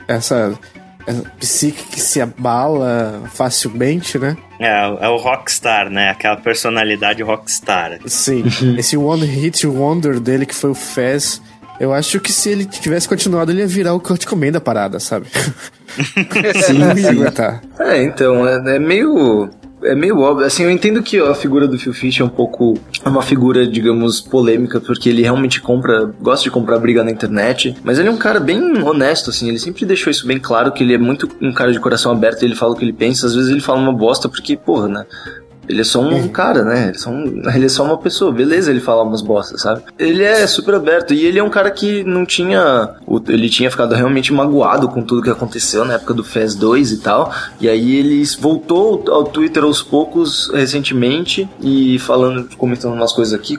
essa 0.08 0.58
psique 1.38 1.82
que 1.84 2.00
se 2.00 2.20
abala 2.20 3.22
facilmente, 3.32 4.18
né? 4.18 4.36
É, 4.58 5.06
é 5.06 5.08
o 5.08 5.16
rockstar, 5.16 5.90
né? 5.90 6.10
Aquela 6.10 6.36
personalidade 6.36 7.22
rockstar. 7.22 7.98
Sim. 8.06 8.44
Esse 8.78 8.96
One 8.96 9.26
Hit 9.26 9.66
Wonder 9.66 10.18
dele, 10.20 10.46
que 10.46 10.54
foi 10.54 10.70
o 10.70 10.74
Fez, 10.74 11.42
eu 11.78 11.92
acho 11.92 12.20
que 12.20 12.32
se 12.32 12.50
ele 12.50 12.64
tivesse 12.64 13.08
continuado, 13.08 13.50
ele 13.50 13.60
ia 13.60 13.66
virar 13.66 13.94
o 13.94 14.00
Kurt 14.00 14.24
Cobain 14.24 14.52
da 14.52 14.60
parada, 14.60 15.00
sabe? 15.00 15.26
Sim, 16.64 16.82
aguentar. 17.06 17.62
É, 17.78 18.02
então, 18.02 18.46
é, 18.46 18.76
é 18.76 18.78
meio 18.78 19.50
é 19.84 19.94
meio 19.94 20.18
óbvio. 20.18 20.46
Assim, 20.46 20.64
eu 20.64 20.70
entendo 20.70 21.02
que 21.02 21.18
a 21.18 21.34
figura 21.34 21.66
do 21.66 21.78
Phil 21.78 21.92
Fish 21.92 22.20
é 22.20 22.24
um 22.24 22.28
pouco 22.28 22.78
é 23.04 23.08
uma 23.08 23.22
figura, 23.22 23.66
digamos, 23.66 24.20
polêmica, 24.20 24.80
porque 24.80 25.08
ele 25.08 25.22
realmente 25.22 25.60
compra, 25.60 26.12
gosta 26.20 26.44
de 26.44 26.50
comprar 26.50 26.78
briga 26.78 27.04
na 27.04 27.10
internet, 27.10 27.76
mas 27.82 27.98
ele 27.98 28.08
é 28.08 28.10
um 28.10 28.16
cara 28.16 28.40
bem 28.40 28.82
honesto, 28.82 29.30
assim, 29.30 29.48
ele 29.48 29.58
sempre 29.58 29.84
deixou 29.84 30.10
isso 30.10 30.26
bem 30.26 30.38
claro, 30.38 30.72
que 30.72 30.82
ele 30.82 30.94
é 30.94 30.98
muito 30.98 31.28
um 31.40 31.52
cara 31.52 31.72
de 31.72 31.80
coração 31.80 32.12
aberto, 32.12 32.42
ele 32.42 32.54
fala 32.54 32.72
o 32.72 32.76
que 32.76 32.84
ele 32.84 32.92
pensa, 32.92 33.26
às 33.26 33.34
vezes 33.34 33.50
ele 33.50 33.60
fala 33.60 33.78
uma 33.78 33.92
bosta, 33.92 34.28
porque, 34.28 34.56
porra, 34.56 34.88
né? 34.88 35.06
Ele 35.68 35.80
é 35.80 35.84
só 35.84 36.00
um 36.00 36.12
uhum. 36.12 36.28
cara, 36.28 36.62
né? 36.64 36.82
Ele 36.88 36.90
é, 36.90 36.94
só 36.94 37.10
um, 37.10 37.42
ele 37.54 37.66
é 37.66 37.68
só 37.68 37.84
uma 37.84 37.98
pessoa. 37.98 38.32
Beleza 38.32 38.70
ele 38.70 38.80
falar 38.80 39.02
umas 39.02 39.22
bostas, 39.22 39.62
sabe? 39.62 39.82
Ele 39.98 40.22
é 40.22 40.46
super 40.46 40.74
aberto. 40.74 41.14
E 41.14 41.24
ele 41.24 41.38
é 41.38 41.42
um 41.42 41.50
cara 41.50 41.70
que 41.70 42.04
não 42.04 42.24
tinha. 42.24 42.96
Ele 43.28 43.48
tinha 43.48 43.70
ficado 43.70 43.94
realmente 43.94 44.32
magoado 44.32 44.88
com 44.88 45.02
tudo 45.02 45.22
que 45.22 45.30
aconteceu 45.30 45.84
na 45.84 45.94
época 45.94 46.14
do 46.14 46.24
FES 46.24 46.54
2 46.54 46.92
e 46.92 46.96
tal. 46.98 47.32
E 47.60 47.68
aí 47.68 47.96
ele 47.96 48.22
voltou 48.38 49.04
ao 49.08 49.24
Twitter 49.24 49.62
aos 49.62 49.82
poucos 49.82 50.50
recentemente 50.52 51.48
e 51.60 51.98
falando, 51.98 52.48
comentando 52.56 52.94
umas 52.94 53.12
coisas 53.12 53.34
aqui, 53.34 53.58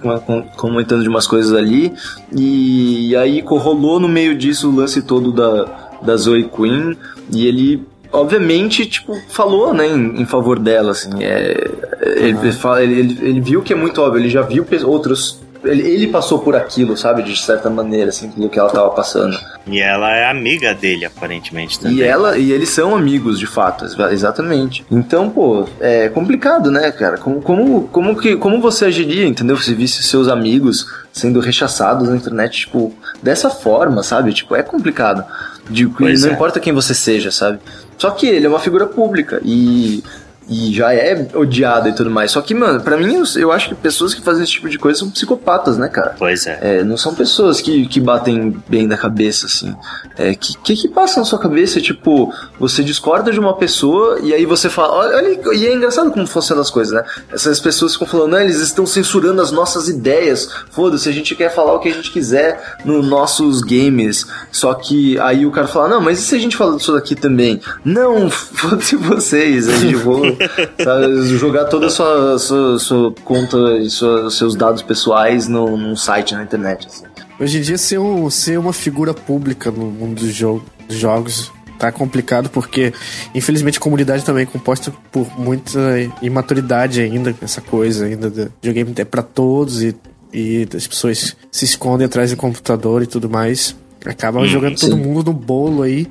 comentando 0.55 1.01
de 1.01 1.09
umas 1.09 1.27
coisas 1.27 1.53
ali. 1.53 1.93
E 2.35 3.15
aí 3.15 3.43
rolou 3.45 3.99
no 3.99 4.07
meio 4.07 4.35
disso 4.35 4.69
o 4.69 4.75
lance 4.75 5.01
todo 5.01 5.31
da, 5.31 5.89
da 6.01 6.15
Zoe 6.17 6.43
Quinn. 6.43 6.95
E 7.31 7.47
ele 7.47 7.85
obviamente, 8.15 8.85
tipo, 8.85 9.15
falou, 9.29 9.73
né, 9.73 9.87
em, 9.87 10.21
em 10.21 10.25
favor 10.25 10.59
dela, 10.59 10.91
assim. 10.91 11.23
É, 11.23 11.69
ele, 12.15 12.33
uhum. 12.33 12.77
ele, 12.77 12.99
ele, 12.99 13.19
ele, 13.21 13.41
viu 13.41 13.61
que 13.61 13.73
é 13.73 13.75
muito 13.75 14.01
óbvio, 14.01 14.19
ele 14.21 14.29
já 14.29 14.41
viu 14.41 14.65
outros 14.83 15.44
ele, 15.67 15.81
ele 15.87 16.07
passou 16.07 16.39
por 16.39 16.55
aquilo, 16.55 16.95
sabe? 16.97 17.23
De 17.23 17.35
certa 17.39 17.69
maneira, 17.69 18.09
assim, 18.09 18.29
do 18.35 18.49
que 18.49 18.57
ela 18.59 18.69
tava 18.69 18.89
passando. 18.91 19.37
E 19.67 19.79
ela 19.79 20.15
é 20.15 20.29
amiga 20.29 20.73
dele, 20.73 21.05
aparentemente, 21.05 21.79
também. 21.79 21.97
E 21.97 22.03
ela 22.03 22.37
e 22.37 22.51
eles 22.51 22.69
são 22.69 22.95
amigos, 22.95 23.39
de 23.39 23.47
fato, 23.47 23.85
exa- 23.85 24.11
exatamente. 24.13 24.85
Então, 24.91 25.29
pô, 25.29 25.67
é 25.79 26.09
complicado, 26.09 26.69
né, 26.71 26.91
cara? 26.91 27.17
Como, 27.17 27.41
como, 27.41 27.87
como, 27.87 28.15
que, 28.15 28.35
como 28.37 28.61
você 28.61 28.85
agiria, 28.85 29.25
entendeu? 29.25 29.57
Se 29.57 29.73
visse 29.73 30.03
seus 30.03 30.27
amigos 30.27 30.87
sendo 31.11 31.39
rechaçados 31.39 32.09
na 32.09 32.15
internet, 32.15 32.61
tipo, 32.61 32.93
dessa 33.23 33.49
forma, 33.49 34.03
sabe? 34.03 34.33
Tipo, 34.33 34.55
é 34.55 34.61
complicado. 34.63 35.23
De, 35.69 35.87
Pois 35.87 36.21
não 36.21 36.29
é. 36.29 36.33
importa 36.33 36.59
quem 36.59 36.71
você 36.73 36.93
seja, 36.93 37.31
sabe? 37.31 37.59
Só 37.97 38.11
que 38.11 38.27
ele 38.27 38.45
é 38.45 38.49
uma 38.49 38.59
figura 38.59 38.85
pública 38.85 39.41
e. 39.43 40.03
E 40.47 40.71
já 40.73 40.93
é 40.93 41.27
odiado 41.33 41.89
e 41.89 41.93
tudo 41.93 42.11
mais. 42.11 42.31
Só 42.31 42.39
que, 42.41 42.53
mano, 42.53 42.79
pra 42.81 42.97
mim, 42.97 43.15
eu, 43.15 43.23
eu 43.37 43.51
acho 43.51 43.69
que 43.69 43.75
pessoas 43.75 44.13
que 44.13 44.21
fazem 44.21 44.43
esse 44.43 44.51
tipo 44.51 44.69
de 44.69 44.77
coisa 44.77 44.99
são 44.99 45.09
psicopatas, 45.09 45.77
né, 45.77 45.87
cara? 45.87 46.15
Pois 46.19 46.45
é. 46.45 46.59
É, 46.61 46.83
não 46.83 46.97
são 46.97 47.15
pessoas 47.15 47.59
que, 47.61 47.87
que 47.87 47.99
batem 47.99 48.55
bem 48.69 48.87
da 48.87 48.95
cabeça, 48.95 49.47
assim. 49.47 49.75
É, 50.17 50.35
que, 50.35 50.55
que 50.59 50.75
que 50.75 50.87
passa 50.87 51.19
na 51.19 51.25
sua 51.25 51.39
cabeça? 51.39 51.81
Tipo, 51.81 52.31
você 52.59 52.83
discorda 52.83 53.31
de 53.31 53.39
uma 53.39 53.55
pessoa 53.55 54.19
e 54.21 54.33
aí 54.33 54.45
você 54.45 54.69
fala. 54.69 54.93
Olha, 54.93 55.15
olha- 55.17 55.55
e 55.55 55.65
é 55.65 55.73
engraçado 55.73 56.11
como 56.11 56.27
funcionam 56.27 56.61
as 56.61 56.69
coisas, 56.69 56.93
né? 56.93 57.03
Essas 57.31 57.59
pessoas 57.59 57.93
ficam 57.93 58.07
falando, 58.07 58.31
não, 58.33 58.39
eles 58.39 58.59
estão 58.59 58.85
censurando 58.85 59.41
as 59.41 59.51
nossas 59.51 59.87
ideias. 59.89 60.47
Foda-se, 60.69 61.09
a 61.09 61.11
gente 61.11 61.33
quer 61.35 61.49
falar 61.53 61.73
o 61.73 61.79
que 61.79 61.89
a 61.89 61.93
gente 61.93 62.11
quiser 62.11 62.75
nos 62.85 63.07
nossos 63.07 63.61
games. 63.61 64.25
Só 64.51 64.73
que 64.75 65.19
aí 65.19 65.45
o 65.45 65.51
cara 65.51 65.67
fala, 65.67 65.87
não, 65.87 66.01
mas 66.01 66.19
e 66.19 66.21
se 66.21 66.35
a 66.35 66.39
gente 66.39 66.55
falar 66.55 66.75
disso 66.77 66.93
daqui 66.93 67.15
também? 67.15 67.59
Não, 67.83 68.29
foda-se 68.31 68.95
vocês, 68.95 69.67
a 69.67 69.77
gente 69.77 69.95
vou 69.95 70.34
sabe, 70.83 71.25
jogar 71.37 71.65
toda 71.65 71.87
a 71.87 71.89
sua, 71.89 72.37
sua, 72.39 72.79
sua 72.79 73.11
conta 73.23 73.57
e 73.79 73.89
sua- 73.89 74.29
seus 74.31 74.55
dados 74.55 74.81
pessoais 74.81 75.47
no, 75.47 75.75
num 75.77 75.95
site 75.95 76.33
na 76.33 76.43
internet. 76.43 76.87
assim. 76.87 77.05
Hoje 77.39 77.57
em 77.57 77.61
dia, 77.61 77.77
ser, 77.77 77.97
um, 77.99 78.29
ser 78.29 78.57
uma 78.57 78.71
figura 78.73 79.13
pública 79.13 79.69
no 79.71 79.85
mundo 79.87 80.19
dos, 80.21 80.33
jo- 80.33 80.63
dos 80.87 80.97
jogos 80.97 81.51
tá 81.77 81.91
complicado 81.91 82.49
porque, 82.49 82.93
infelizmente, 83.33 83.77
a 83.77 83.81
comunidade 83.81 84.23
também 84.23 84.43
é 84.43 84.45
composta 84.45 84.93
por 85.11 85.27
muita 85.37 85.79
imaturidade 86.21 87.01
ainda, 87.01 87.35
essa 87.41 87.59
coisa 87.59 88.05
ainda. 88.05 88.29
do 88.29 88.51
videogame 88.61 88.93
é 88.97 89.03
pra 89.03 89.21
todos 89.21 89.83
e, 89.83 89.93
e 90.33 90.65
as 90.73 90.87
pessoas 90.87 91.35
se 91.51 91.65
escondem 91.65 92.05
atrás 92.05 92.31
do 92.31 92.37
computador 92.37 93.01
e 93.03 93.05
tudo 93.05 93.29
mais. 93.29 93.75
Acabam 94.05 94.45
jogando 94.45 94.79
todo 94.79 94.93
sim. 94.95 95.01
mundo 95.01 95.25
no 95.25 95.33
bolo 95.33 95.81
aí. 95.81 96.07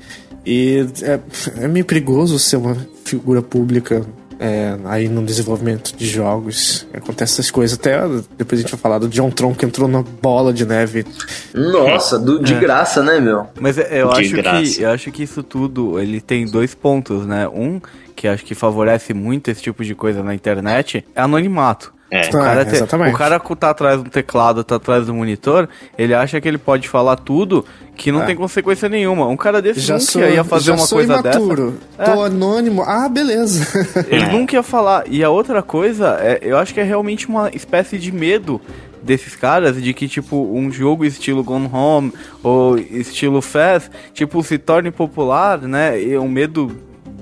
E 0.47 0.87
é, 1.03 1.21
é 1.65 1.69
meio 1.69 1.85
perigoso 1.85 2.39
ser 2.39 2.57
uma 2.57 2.77
figura 3.05 3.41
pública 3.43 4.05
é, 4.39 4.77
aí 4.85 5.09
no 5.09 5.23
desenvolvimento 5.25 5.97
de 5.97 6.07
jogos. 6.07 6.87
Acontece 6.93 7.35
essas 7.35 7.51
coisas. 7.51 7.79
Até 7.79 8.01
depois 8.37 8.59
a 8.59 8.63
gente 8.63 8.71
vai 8.73 8.81
falar 8.81 8.99
do 8.99 9.09
John 9.09 9.31
Tron 9.31 9.55
que 9.55 9.65
entrou 9.65 9.89
na 9.89 10.03
bola 10.03 10.53
de 10.53 10.67
neve. 10.67 11.07
Nossa, 11.55 12.19
do- 12.19 12.43
de 12.43 12.55
graça, 12.55 13.03
né, 13.03 13.21
meu? 13.21 13.47
Mas 13.61 13.79
é- 13.79 14.03
eu 14.03 14.11
De 14.13 14.21
acho, 14.21 14.37
graça. 14.37 14.75
que, 14.75 14.83
eu 14.83 14.91
acho 14.91 15.13
que 15.13 15.23
isso 15.23 15.43
tudo, 15.43 15.99
ele 16.01 16.21
tem 16.21 16.45
dois 16.47 16.75
pontos, 16.75 17.25
né? 17.25 17.49
Um, 17.49 17.81
que 18.17 18.27
acho 18.29 18.45
que 18.45 18.55
favorece 18.55 19.15
muito 19.15 19.51
esse 19.51 19.63
tipo 19.63 19.85
de 19.85 19.95
coisa 19.95 20.23
na 20.23 20.35
internet, 20.35 21.05
é 21.15 21.21
anonimato. 21.23 21.94
É. 22.11 22.29
O 22.29 22.33
cara, 22.33 22.64
te- 22.64 22.75
exatamente. 22.77 23.14
o 23.14 23.19
cara 23.19 23.40
que 23.40 23.57
tá 23.57 23.71
atrás 23.71 24.03
do 24.03 24.09
teclado, 24.11 24.62
tá 24.62 24.77
atrás 24.77 25.07
do 25.07 25.14
monitor, 25.14 25.69
ele 25.99 26.14
acha 26.14 26.40
que 26.40 26.47
ele 26.47 26.59
pode 26.59 26.88
falar 26.88 27.17
tudo 27.17 27.64
que 27.97 28.12
não 28.12 28.23
É. 28.23 28.27
tem 28.27 28.37
consequência 28.37 28.88
nenhuma. 28.88 29.27
Um 29.27 29.37
cara 29.37 29.61
desse 29.61 29.81
Já 29.81 29.95
nunca 29.95 30.07
sou, 30.07 30.23
ia 30.23 30.45
fazer 30.45 30.64
já 30.67 30.73
uma 30.75 30.87
sou 30.87 30.99
coisa 30.99 31.14
imaturo. 31.14 31.75
dessa. 31.99 32.12
Tô 32.12 32.23
anônimo. 32.23 32.83
Ah, 32.83 33.09
beleza. 33.09 33.67
Ele 34.09 34.25
É. 34.25 34.33
nunca 34.33 34.55
ia 34.55 34.62
falar. 34.62 35.05
E 35.09 35.25
a 35.25 35.31
outra 35.31 35.62
coisa, 35.62 36.19
é, 36.21 36.38
eu 36.43 36.57
acho 36.59 36.73
que 36.75 36.81
é 36.81 36.85
realmente 36.85 37.27
uma 37.29 37.49
espécie 37.55 37.99
de 37.99 38.12
medo 38.12 38.61
desses 39.03 39.35
caras 39.37 39.83
de 39.83 39.93
que, 39.93 40.07
tipo, 40.09 40.51
um 40.55 40.71
jogo 40.71 41.05
estilo 41.05 41.43
Gone 41.45 41.69
Home 41.73 42.12
ou 42.43 42.79
estilo 42.79 43.43
Fast, 43.43 43.90
tipo, 44.12 44.43
se 44.43 44.57
torne 44.57 44.90
popular, 44.90 45.59
né? 45.61 46.01
E 46.01 46.17
um 46.17 46.29
medo 46.29 46.75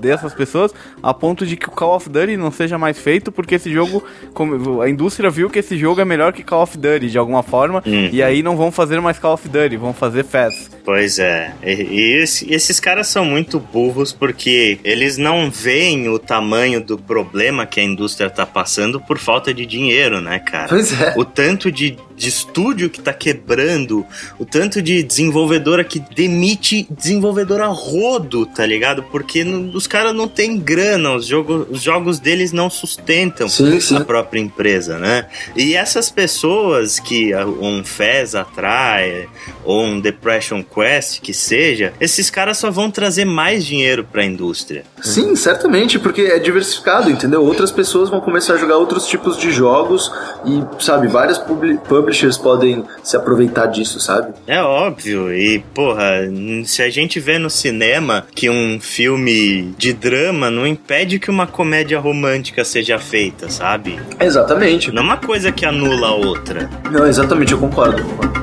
dessas 0.03 0.33
pessoas 0.33 0.71
a 1.01 1.13
ponto 1.13 1.45
de 1.45 1.57
que 1.57 1.67
o 1.67 1.71
Call 1.71 1.95
of 1.95 2.07
Duty 2.09 2.37
não 2.37 2.51
seja 2.51 2.77
mais 2.77 2.99
feito 2.99 3.31
porque 3.31 3.55
esse 3.55 3.71
jogo 3.73 4.03
como 4.33 4.81
a 4.81 4.89
indústria 4.89 5.29
viu 5.29 5.49
que 5.49 5.59
esse 5.59 5.77
jogo 5.77 5.99
é 6.01 6.05
melhor 6.05 6.33
que 6.33 6.43
Call 6.43 6.61
of 6.63 6.77
Duty 6.77 7.09
de 7.09 7.17
alguma 7.17 7.41
forma 7.41 7.81
Uhum. 7.85 8.09
e 8.11 8.21
aí 8.21 8.43
não 8.43 8.55
vão 8.55 8.71
fazer 8.71 8.99
mais 9.01 9.17
Call 9.17 9.33
of 9.33 9.47
Duty 9.49 9.77
vão 9.77 9.93
fazer 9.93 10.23
Fast 10.23 10.69
Pois 10.85 11.17
é. 11.17 11.53
E, 11.63 11.71
e 11.71 12.21
esse- 12.21 12.45
e 12.51 12.53
esses 12.53 12.77
caras 12.77 13.07
são 13.07 13.23
muito 13.23 13.57
burros 13.57 14.11
porque 14.11 14.77
eles 14.83 15.17
não 15.17 15.49
veem 15.49 16.09
o 16.09 16.19
tamanho 16.19 16.81
do 16.83 16.97
problema 16.97 17.65
que 17.65 17.79
a 17.79 17.83
indústria 17.83 18.29
tá 18.29 18.45
passando 18.45 18.99
por 18.99 19.17
falta 19.17 19.53
de 19.53 19.65
dinheiro, 19.65 20.19
né, 20.19 20.39
cara? 20.39 20.67
Pois 20.67 20.91
é. 21.01 21.13
O 21.15 21.23
tanto 21.23 21.71
de, 21.71 21.97
de 22.15 22.29
estúdio 22.29 22.89
que 22.89 22.99
tá 23.01 23.13
quebrando, 23.13 24.05
o 24.39 24.45
tanto 24.45 24.81
de 24.81 25.01
desenvolvedora 25.03 25.83
que 25.83 25.99
demite 25.99 26.87
desenvolvedora 26.89 27.67
rodo, 27.67 28.45
tá 28.45 28.65
ligado? 28.65 29.03
Porque 29.03 29.43
não- 29.43 29.75
os 29.75 29.87
caras 29.87 30.13
não 30.15 30.27
têm 30.27 30.57
grana, 30.57 31.15
os, 31.15 31.25
jogo, 31.25 31.67
os 31.69 31.81
jogos 31.81 32.19
deles 32.19 32.51
não 32.51 32.69
sustentam 32.69 33.47
Sim, 33.49 33.79
sim. 33.79 33.97
a 33.97 34.01
própria 34.01 34.39
empresa, 34.39 34.97
né? 34.99 35.27
E 35.55 35.75
essas 35.75 36.09
pessoas 36.09 36.99
que 36.99 37.33
um 37.35 37.83
Fez 37.83 38.35
atrai, 38.35 39.27
ou 39.63 39.83
um 39.83 39.99
Depression 39.99 40.63
Quest, 40.63 41.21
que 41.21 41.33
seja, 41.33 41.93
esses 41.99 42.29
caras 42.29 42.57
só 42.57 42.71
vão 42.71 42.89
trazer 42.89 43.25
mais 43.25 43.65
dinheiro 43.65 44.03
pra 44.03 44.23
indústria. 44.25 44.83
Sim, 45.01 45.35
certamente, 45.35 45.99
porque 45.99 46.21
é 46.21 46.39
diversificado, 46.39 47.09
entendeu? 47.09 47.43
Outras 47.43 47.71
pessoas 47.71 48.09
vão 48.09 48.21
começar 48.21 48.53
a 48.53 48.57
jogar 48.57 48.77
outros 48.77 49.07
tipos 49.07 49.37
de 49.37 49.51
jogos 49.51 50.11
e, 50.45 50.83
sabe, 50.83 51.07
publi- 51.37 51.77
publishers 52.03 52.37
podem 52.37 52.83
se 53.01 53.15
aproveitar 53.15 53.67
disso, 53.67 53.99
sabe? 53.99 54.33
É 54.45 54.61
óbvio, 54.61 55.33
e 55.33 55.59
porra, 55.73 56.21
se 56.65 56.81
a 56.81 56.89
gente 56.89 57.19
vê 57.19 57.39
no 57.39 57.49
cinema 57.49 58.25
que 58.35 58.49
um 58.49 58.79
filme 58.79 59.73
de 59.77 59.93
drama 59.93 60.51
não 60.51 60.67
impede 60.67 61.17
que 61.17 61.29
uma 61.29 61.47
comédia 61.47 61.99
romântica 61.99 62.65
seja 62.65 62.99
feita, 62.99 63.49
sabe? 63.49 63.99
Exatamente. 64.19 64.91
Não 64.91 65.01
é 65.01 65.05
uma 65.05 65.17
coisa 65.17 65.51
que 65.51 65.65
anula 65.65 66.07
a 66.07 66.13
outra. 66.13 66.69
Não, 66.91 67.07
exatamente, 67.07 67.53
eu 67.53 67.59
concordo. 67.59 68.03
concordo. 68.03 68.42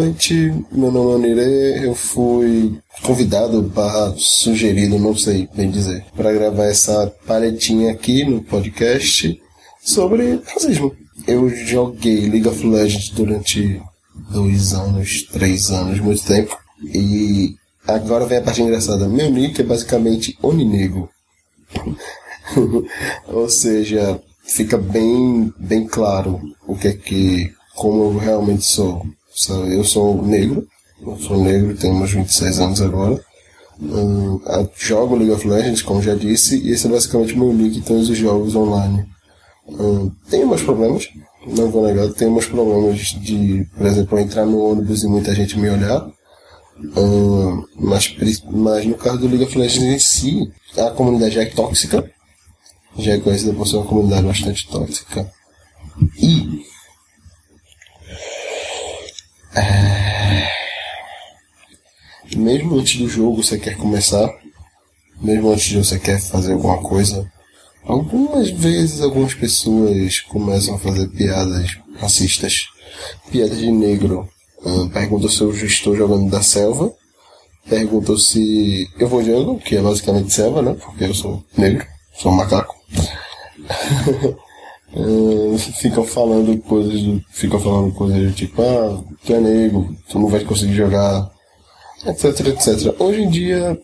Noite, 0.00 0.34
meu 0.72 0.90
nome 0.90 1.10
é 1.10 1.14
Onirê, 1.14 1.86
eu 1.86 1.94
fui 1.94 2.80
convidado 3.02 3.60
barra 3.60 4.14
sugerido, 4.16 4.98
não 4.98 5.14
sei 5.14 5.46
bem 5.54 5.70
dizer, 5.70 6.06
para 6.16 6.32
gravar 6.32 6.64
essa 6.64 7.12
palhetinha 7.26 7.92
aqui 7.92 8.24
no 8.24 8.42
podcast 8.42 9.38
sobre 9.84 10.40
racismo. 10.46 10.96
Eu 11.26 11.50
joguei 11.50 12.30
League 12.30 12.48
of 12.48 12.66
Legends 12.66 13.10
durante 13.10 13.78
dois 14.32 14.72
anos, 14.72 15.24
três 15.24 15.70
anos, 15.70 16.00
muito 16.00 16.24
tempo, 16.24 16.56
e 16.82 17.54
agora 17.86 18.24
vem 18.24 18.38
a 18.38 18.42
parte 18.42 18.62
engraçada. 18.62 19.06
Meu 19.06 19.30
nick 19.30 19.60
é 19.60 19.64
basicamente 19.64 20.34
Oninegro. 20.40 21.10
Ou 23.28 23.50
seja, 23.50 24.18
fica 24.44 24.78
bem, 24.78 25.52
bem 25.58 25.86
claro 25.86 26.40
o 26.66 26.74
que 26.74 26.88
é 26.88 26.92
que, 26.94 27.52
como 27.74 28.04
eu 28.04 28.16
realmente 28.16 28.64
sou. 28.64 29.04
Eu 29.48 29.84
sou 29.84 30.22
negro, 30.26 30.66
eu 31.00 31.16
sou 31.18 31.42
negro, 31.42 31.76
tenho 31.76 31.94
uns 31.94 32.12
26 32.12 32.58
anos 32.60 32.80
agora. 32.82 33.20
A- 34.46 34.68
jogo 34.76 35.16
League 35.16 35.32
of 35.32 35.46
Legends, 35.46 35.80
como 35.82 36.02
já 36.02 36.14
disse, 36.14 36.58
e 36.58 36.70
esse 36.72 36.86
é 36.86 36.90
basicamente 36.90 37.36
meu 37.36 37.52
nick 37.52 37.78
em 37.78 37.82
todos 37.82 38.10
os 38.10 38.18
jogos 38.18 38.54
online. 38.54 39.06
Hum, 39.68 40.10
tenho 40.28 40.46
meus 40.48 40.62
problemas, 40.62 41.08
não 41.46 41.70
vou 41.70 41.86
negar, 41.86 42.08
tenho 42.12 42.32
meus 42.32 42.44
problemas 42.46 42.98
de, 42.98 43.66
por 43.76 43.86
exemplo, 43.86 44.18
entrar 44.18 44.44
no 44.44 44.58
ônibus 44.58 45.02
e 45.02 45.08
muita 45.08 45.34
gente 45.34 45.58
me 45.58 45.70
olhar. 45.70 46.06
Hum, 46.96 47.64
mas, 47.76 48.14
mas 48.50 48.84
no 48.86 48.94
caso 48.94 49.18
do 49.18 49.28
League 49.28 49.44
of 49.44 49.56
Legends 49.58 49.82
em 49.94 49.98
si, 49.98 50.52
a 50.76 50.90
comunidade 50.90 51.38
é 51.38 51.46
tóxica. 51.46 52.10
Já 52.98 53.12
é 53.12 53.18
conhecida 53.18 53.52
por 53.54 53.66
ser 53.66 53.76
uma 53.76 53.86
comunidade 53.86 54.26
bastante 54.26 54.68
tóxica. 54.68 55.30
E. 56.20 56.68
é, 59.54 60.50
Mesmo 62.36 62.78
antes 62.78 62.96
do 62.96 63.08
jogo 63.08 63.42
você 63.42 63.58
quer 63.58 63.76
começar, 63.76 64.32
mesmo 65.20 65.50
antes 65.50 65.64
de 65.64 65.78
você 65.78 65.98
quer 65.98 66.20
fazer 66.20 66.52
alguma 66.52 66.78
coisa, 66.78 67.30
algumas 67.84 68.50
vezes 68.50 69.00
algumas 69.00 69.34
pessoas 69.34 70.20
começam 70.20 70.76
a 70.76 70.78
fazer 70.78 71.08
piadas 71.08 71.76
racistas, 71.98 72.66
piadas 73.30 73.58
de 73.58 73.70
negro. 73.70 74.28
Ah, 74.64 74.88
perguntam 74.92 75.28
se 75.28 75.40
eu 75.40 75.50
estou 75.52 75.96
jogando 75.96 76.30
da 76.30 76.42
selva, 76.42 76.92
perguntam 77.68 78.16
se 78.16 78.88
eu 78.98 79.08
vou 79.08 79.24
jungle, 79.24 79.58
que 79.58 79.76
é 79.76 79.82
basicamente 79.82 80.32
selva, 80.32 80.62
né? 80.62 80.74
Porque 80.74 81.04
eu 81.04 81.14
sou 81.14 81.42
negro, 81.56 81.84
sou 82.16 82.30
um 82.30 82.36
macaco. 82.36 82.74
Ficam 85.80 86.04
falando 86.04 86.60
coisas 86.62 87.00
do, 87.00 87.22
ficam 87.30 87.60
falando 87.60 87.92
coisas 87.94 88.18
do 88.18 88.32
tipo, 88.32 88.60
ah, 88.60 89.02
tu 89.24 89.34
é 89.34 89.40
negro, 89.40 89.96
tu 90.08 90.18
não 90.18 90.28
vai 90.28 90.44
conseguir 90.44 90.74
jogar, 90.74 91.30
etc, 92.06 92.48
etc. 92.48 93.00
Hoje 93.00 93.22
em 93.22 93.30
dia 93.30 93.80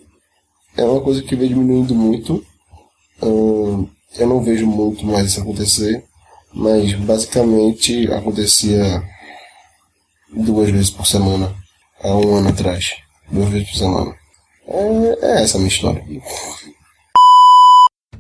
é 0.77 0.85
uma 0.85 1.01
coisa 1.01 1.23
que 1.23 1.37
vem 1.37 1.49
diminuindo 1.49 1.95
muito. 1.95 2.45
Eu 3.23 4.27
não 4.27 4.43
vejo 4.43 4.67
muito 4.67 5.07
mais 5.07 5.29
isso 5.29 5.41
acontecer, 5.41 6.05
mas 6.53 6.93
basicamente 6.95 8.11
acontecia 8.13 9.03
duas 10.35 10.71
vezes 10.71 10.91
por 10.91 11.07
semana, 11.07 11.55
há 12.03 12.15
um 12.15 12.37
ano 12.37 12.49
atrás. 12.49 12.97
Duas 13.31 13.49
vezes 13.51 13.71
por 13.71 13.79
semana. 13.79 14.15
É, 14.69 15.27
é 15.27 15.43
essa 15.43 15.57
a 15.57 15.61
minha 15.61 15.69
história. 15.69 16.05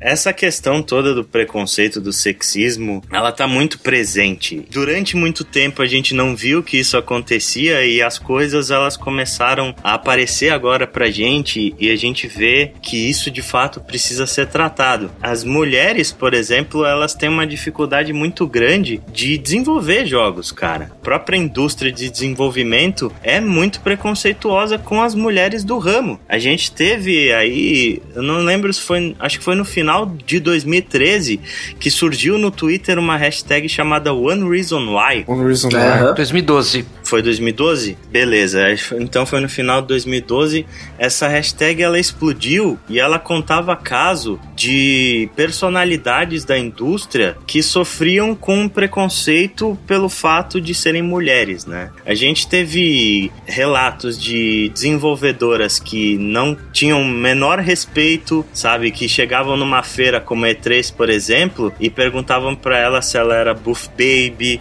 Essa 0.06 0.32
questão 0.32 0.82
toda 0.82 1.12
do 1.12 1.24
preconceito, 1.24 2.00
do 2.00 2.12
sexismo, 2.12 3.02
ela 3.12 3.32
tá 3.32 3.48
muito 3.48 3.80
presente. 3.80 4.64
Durante 4.70 5.16
muito 5.16 5.42
tempo 5.42 5.82
a 5.82 5.86
gente 5.86 6.14
não 6.14 6.36
viu 6.36 6.62
que 6.62 6.78
isso 6.78 6.96
acontecia 6.96 7.84
e 7.84 8.00
as 8.00 8.16
coisas 8.16 8.70
elas 8.70 8.96
começaram 8.96 9.74
a 9.82 9.94
aparecer 9.94 10.50
agora 10.50 10.86
pra 10.86 11.10
gente 11.10 11.74
e 11.76 11.90
a 11.90 11.96
gente 11.96 12.28
vê 12.28 12.70
que 12.80 12.96
isso 13.10 13.32
de 13.32 13.42
fato 13.42 13.80
precisa 13.80 14.28
ser 14.28 14.46
tratado. 14.46 15.10
As 15.20 15.42
mulheres, 15.42 16.12
por 16.12 16.34
exemplo, 16.34 16.84
elas 16.84 17.12
têm 17.12 17.28
uma 17.28 17.44
dificuldade 17.44 18.12
muito 18.12 18.46
grande 18.46 19.02
de 19.12 19.36
desenvolver 19.36 20.06
jogos, 20.06 20.52
cara. 20.52 20.92
A 20.92 21.04
própria 21.04 21.36
indústria 21.36 21.90
de 21.90 22.08
desenvolvimento 22.08 23.12
é 23.24 23.40
muito 23.40 23.80
preconceituosa 23.80 24.78
com 24.78 25.02
as 25.02 25.16
mulheres 25.16 25.64
do 25.64 25.78
ramo. 25.78 26.20
A 26.28 26.38
gente 26.38 26.70
teve 26.70 27.32
aí, 27.32 28.00
eu 28.14 28.22
não 28.22 28.44
lembro 28.44 28.72
se 28.72 28.82
foi, 28.82 29.16
acho 29.18 29.40
que 29.40 29.44
foi 29.44 29.56
no 29.56 29.64
final 29.64 29.95
final 29.96 30.12
de 30.26 30.40
2013 30.40 31.40
que 31.80 31.90
surgiu 31.90 32.36
no 32.36 32.50
Twitter 32.50 32.98
uma 32.98 33.16
hashtag 33.16 33.68
chamada 33.68 34.12
One 34.12 34.48
Reason 34.48 34.94
Why. 34.94 35.24
One 35.26 35.44
Reason 35.44 35.68
Why. 35.68 36.14
2012. 36.14 36.84
Foi 37.02 37.22
2012? 37.22 37.96
Beleza. 38.10 38.64
Então 38.98 39.24
foi 39.24 39.40
no 39.40 39.48
final 39.48 39.80
de 39.80 39.88
2012. 39.88 40.66
Essa 40.98 41.28
hashtag 41.28 41.82
ela 41.82 41.98
explodiu 41.98 42.78
e 42.88 42.98
ela 42.98 43.18
contava 43.18 43.76
caso 43.76 44.38
de 44.54 45.30
personalidades 45.36 46.44
da 46.44 46.58
indústria 46.58 47.36
que 47.46 47.62
sofriam 47.62 48.34
com 48.34 48.68
preconceito 48.68 49.78
pelo 49.86 50.08
fato 50.08 50.60
de 50.60 50.74
serem 50.74 51.02
mulheres, 51.02 51.64
né? 51.64 51.90
A 52.04 52.14
gente 52.14 52.48
teve 52.48 53.30
relatos 53.46 54.20
de 54.20 54.68
desenvolvedoras 54.70 55.78
que 55.78 56.18
não 56.18 56.56
tinham 56.72 57.04
menor 57.04 57.60
respeito, 57.60 58.44
sabe, 58.52 58.90
que 58.90 59.08
chegavam 59.08 59.56
numa 59.56 59.75
feira 59.82 60.20
como 60.20 60.46
E3, 60.46 60.94
por 60.94 61.08
exemplo, 61.08 61.72
e 61.78 61.88
perguntavam 61.90 62.54
para 62.54 62.78
ela 62.78 63.02
se 63.02 63.16
ela 63.16 63.34
era 63.34 63.54
buff 63.54 63.88
baby, 63.90 64.60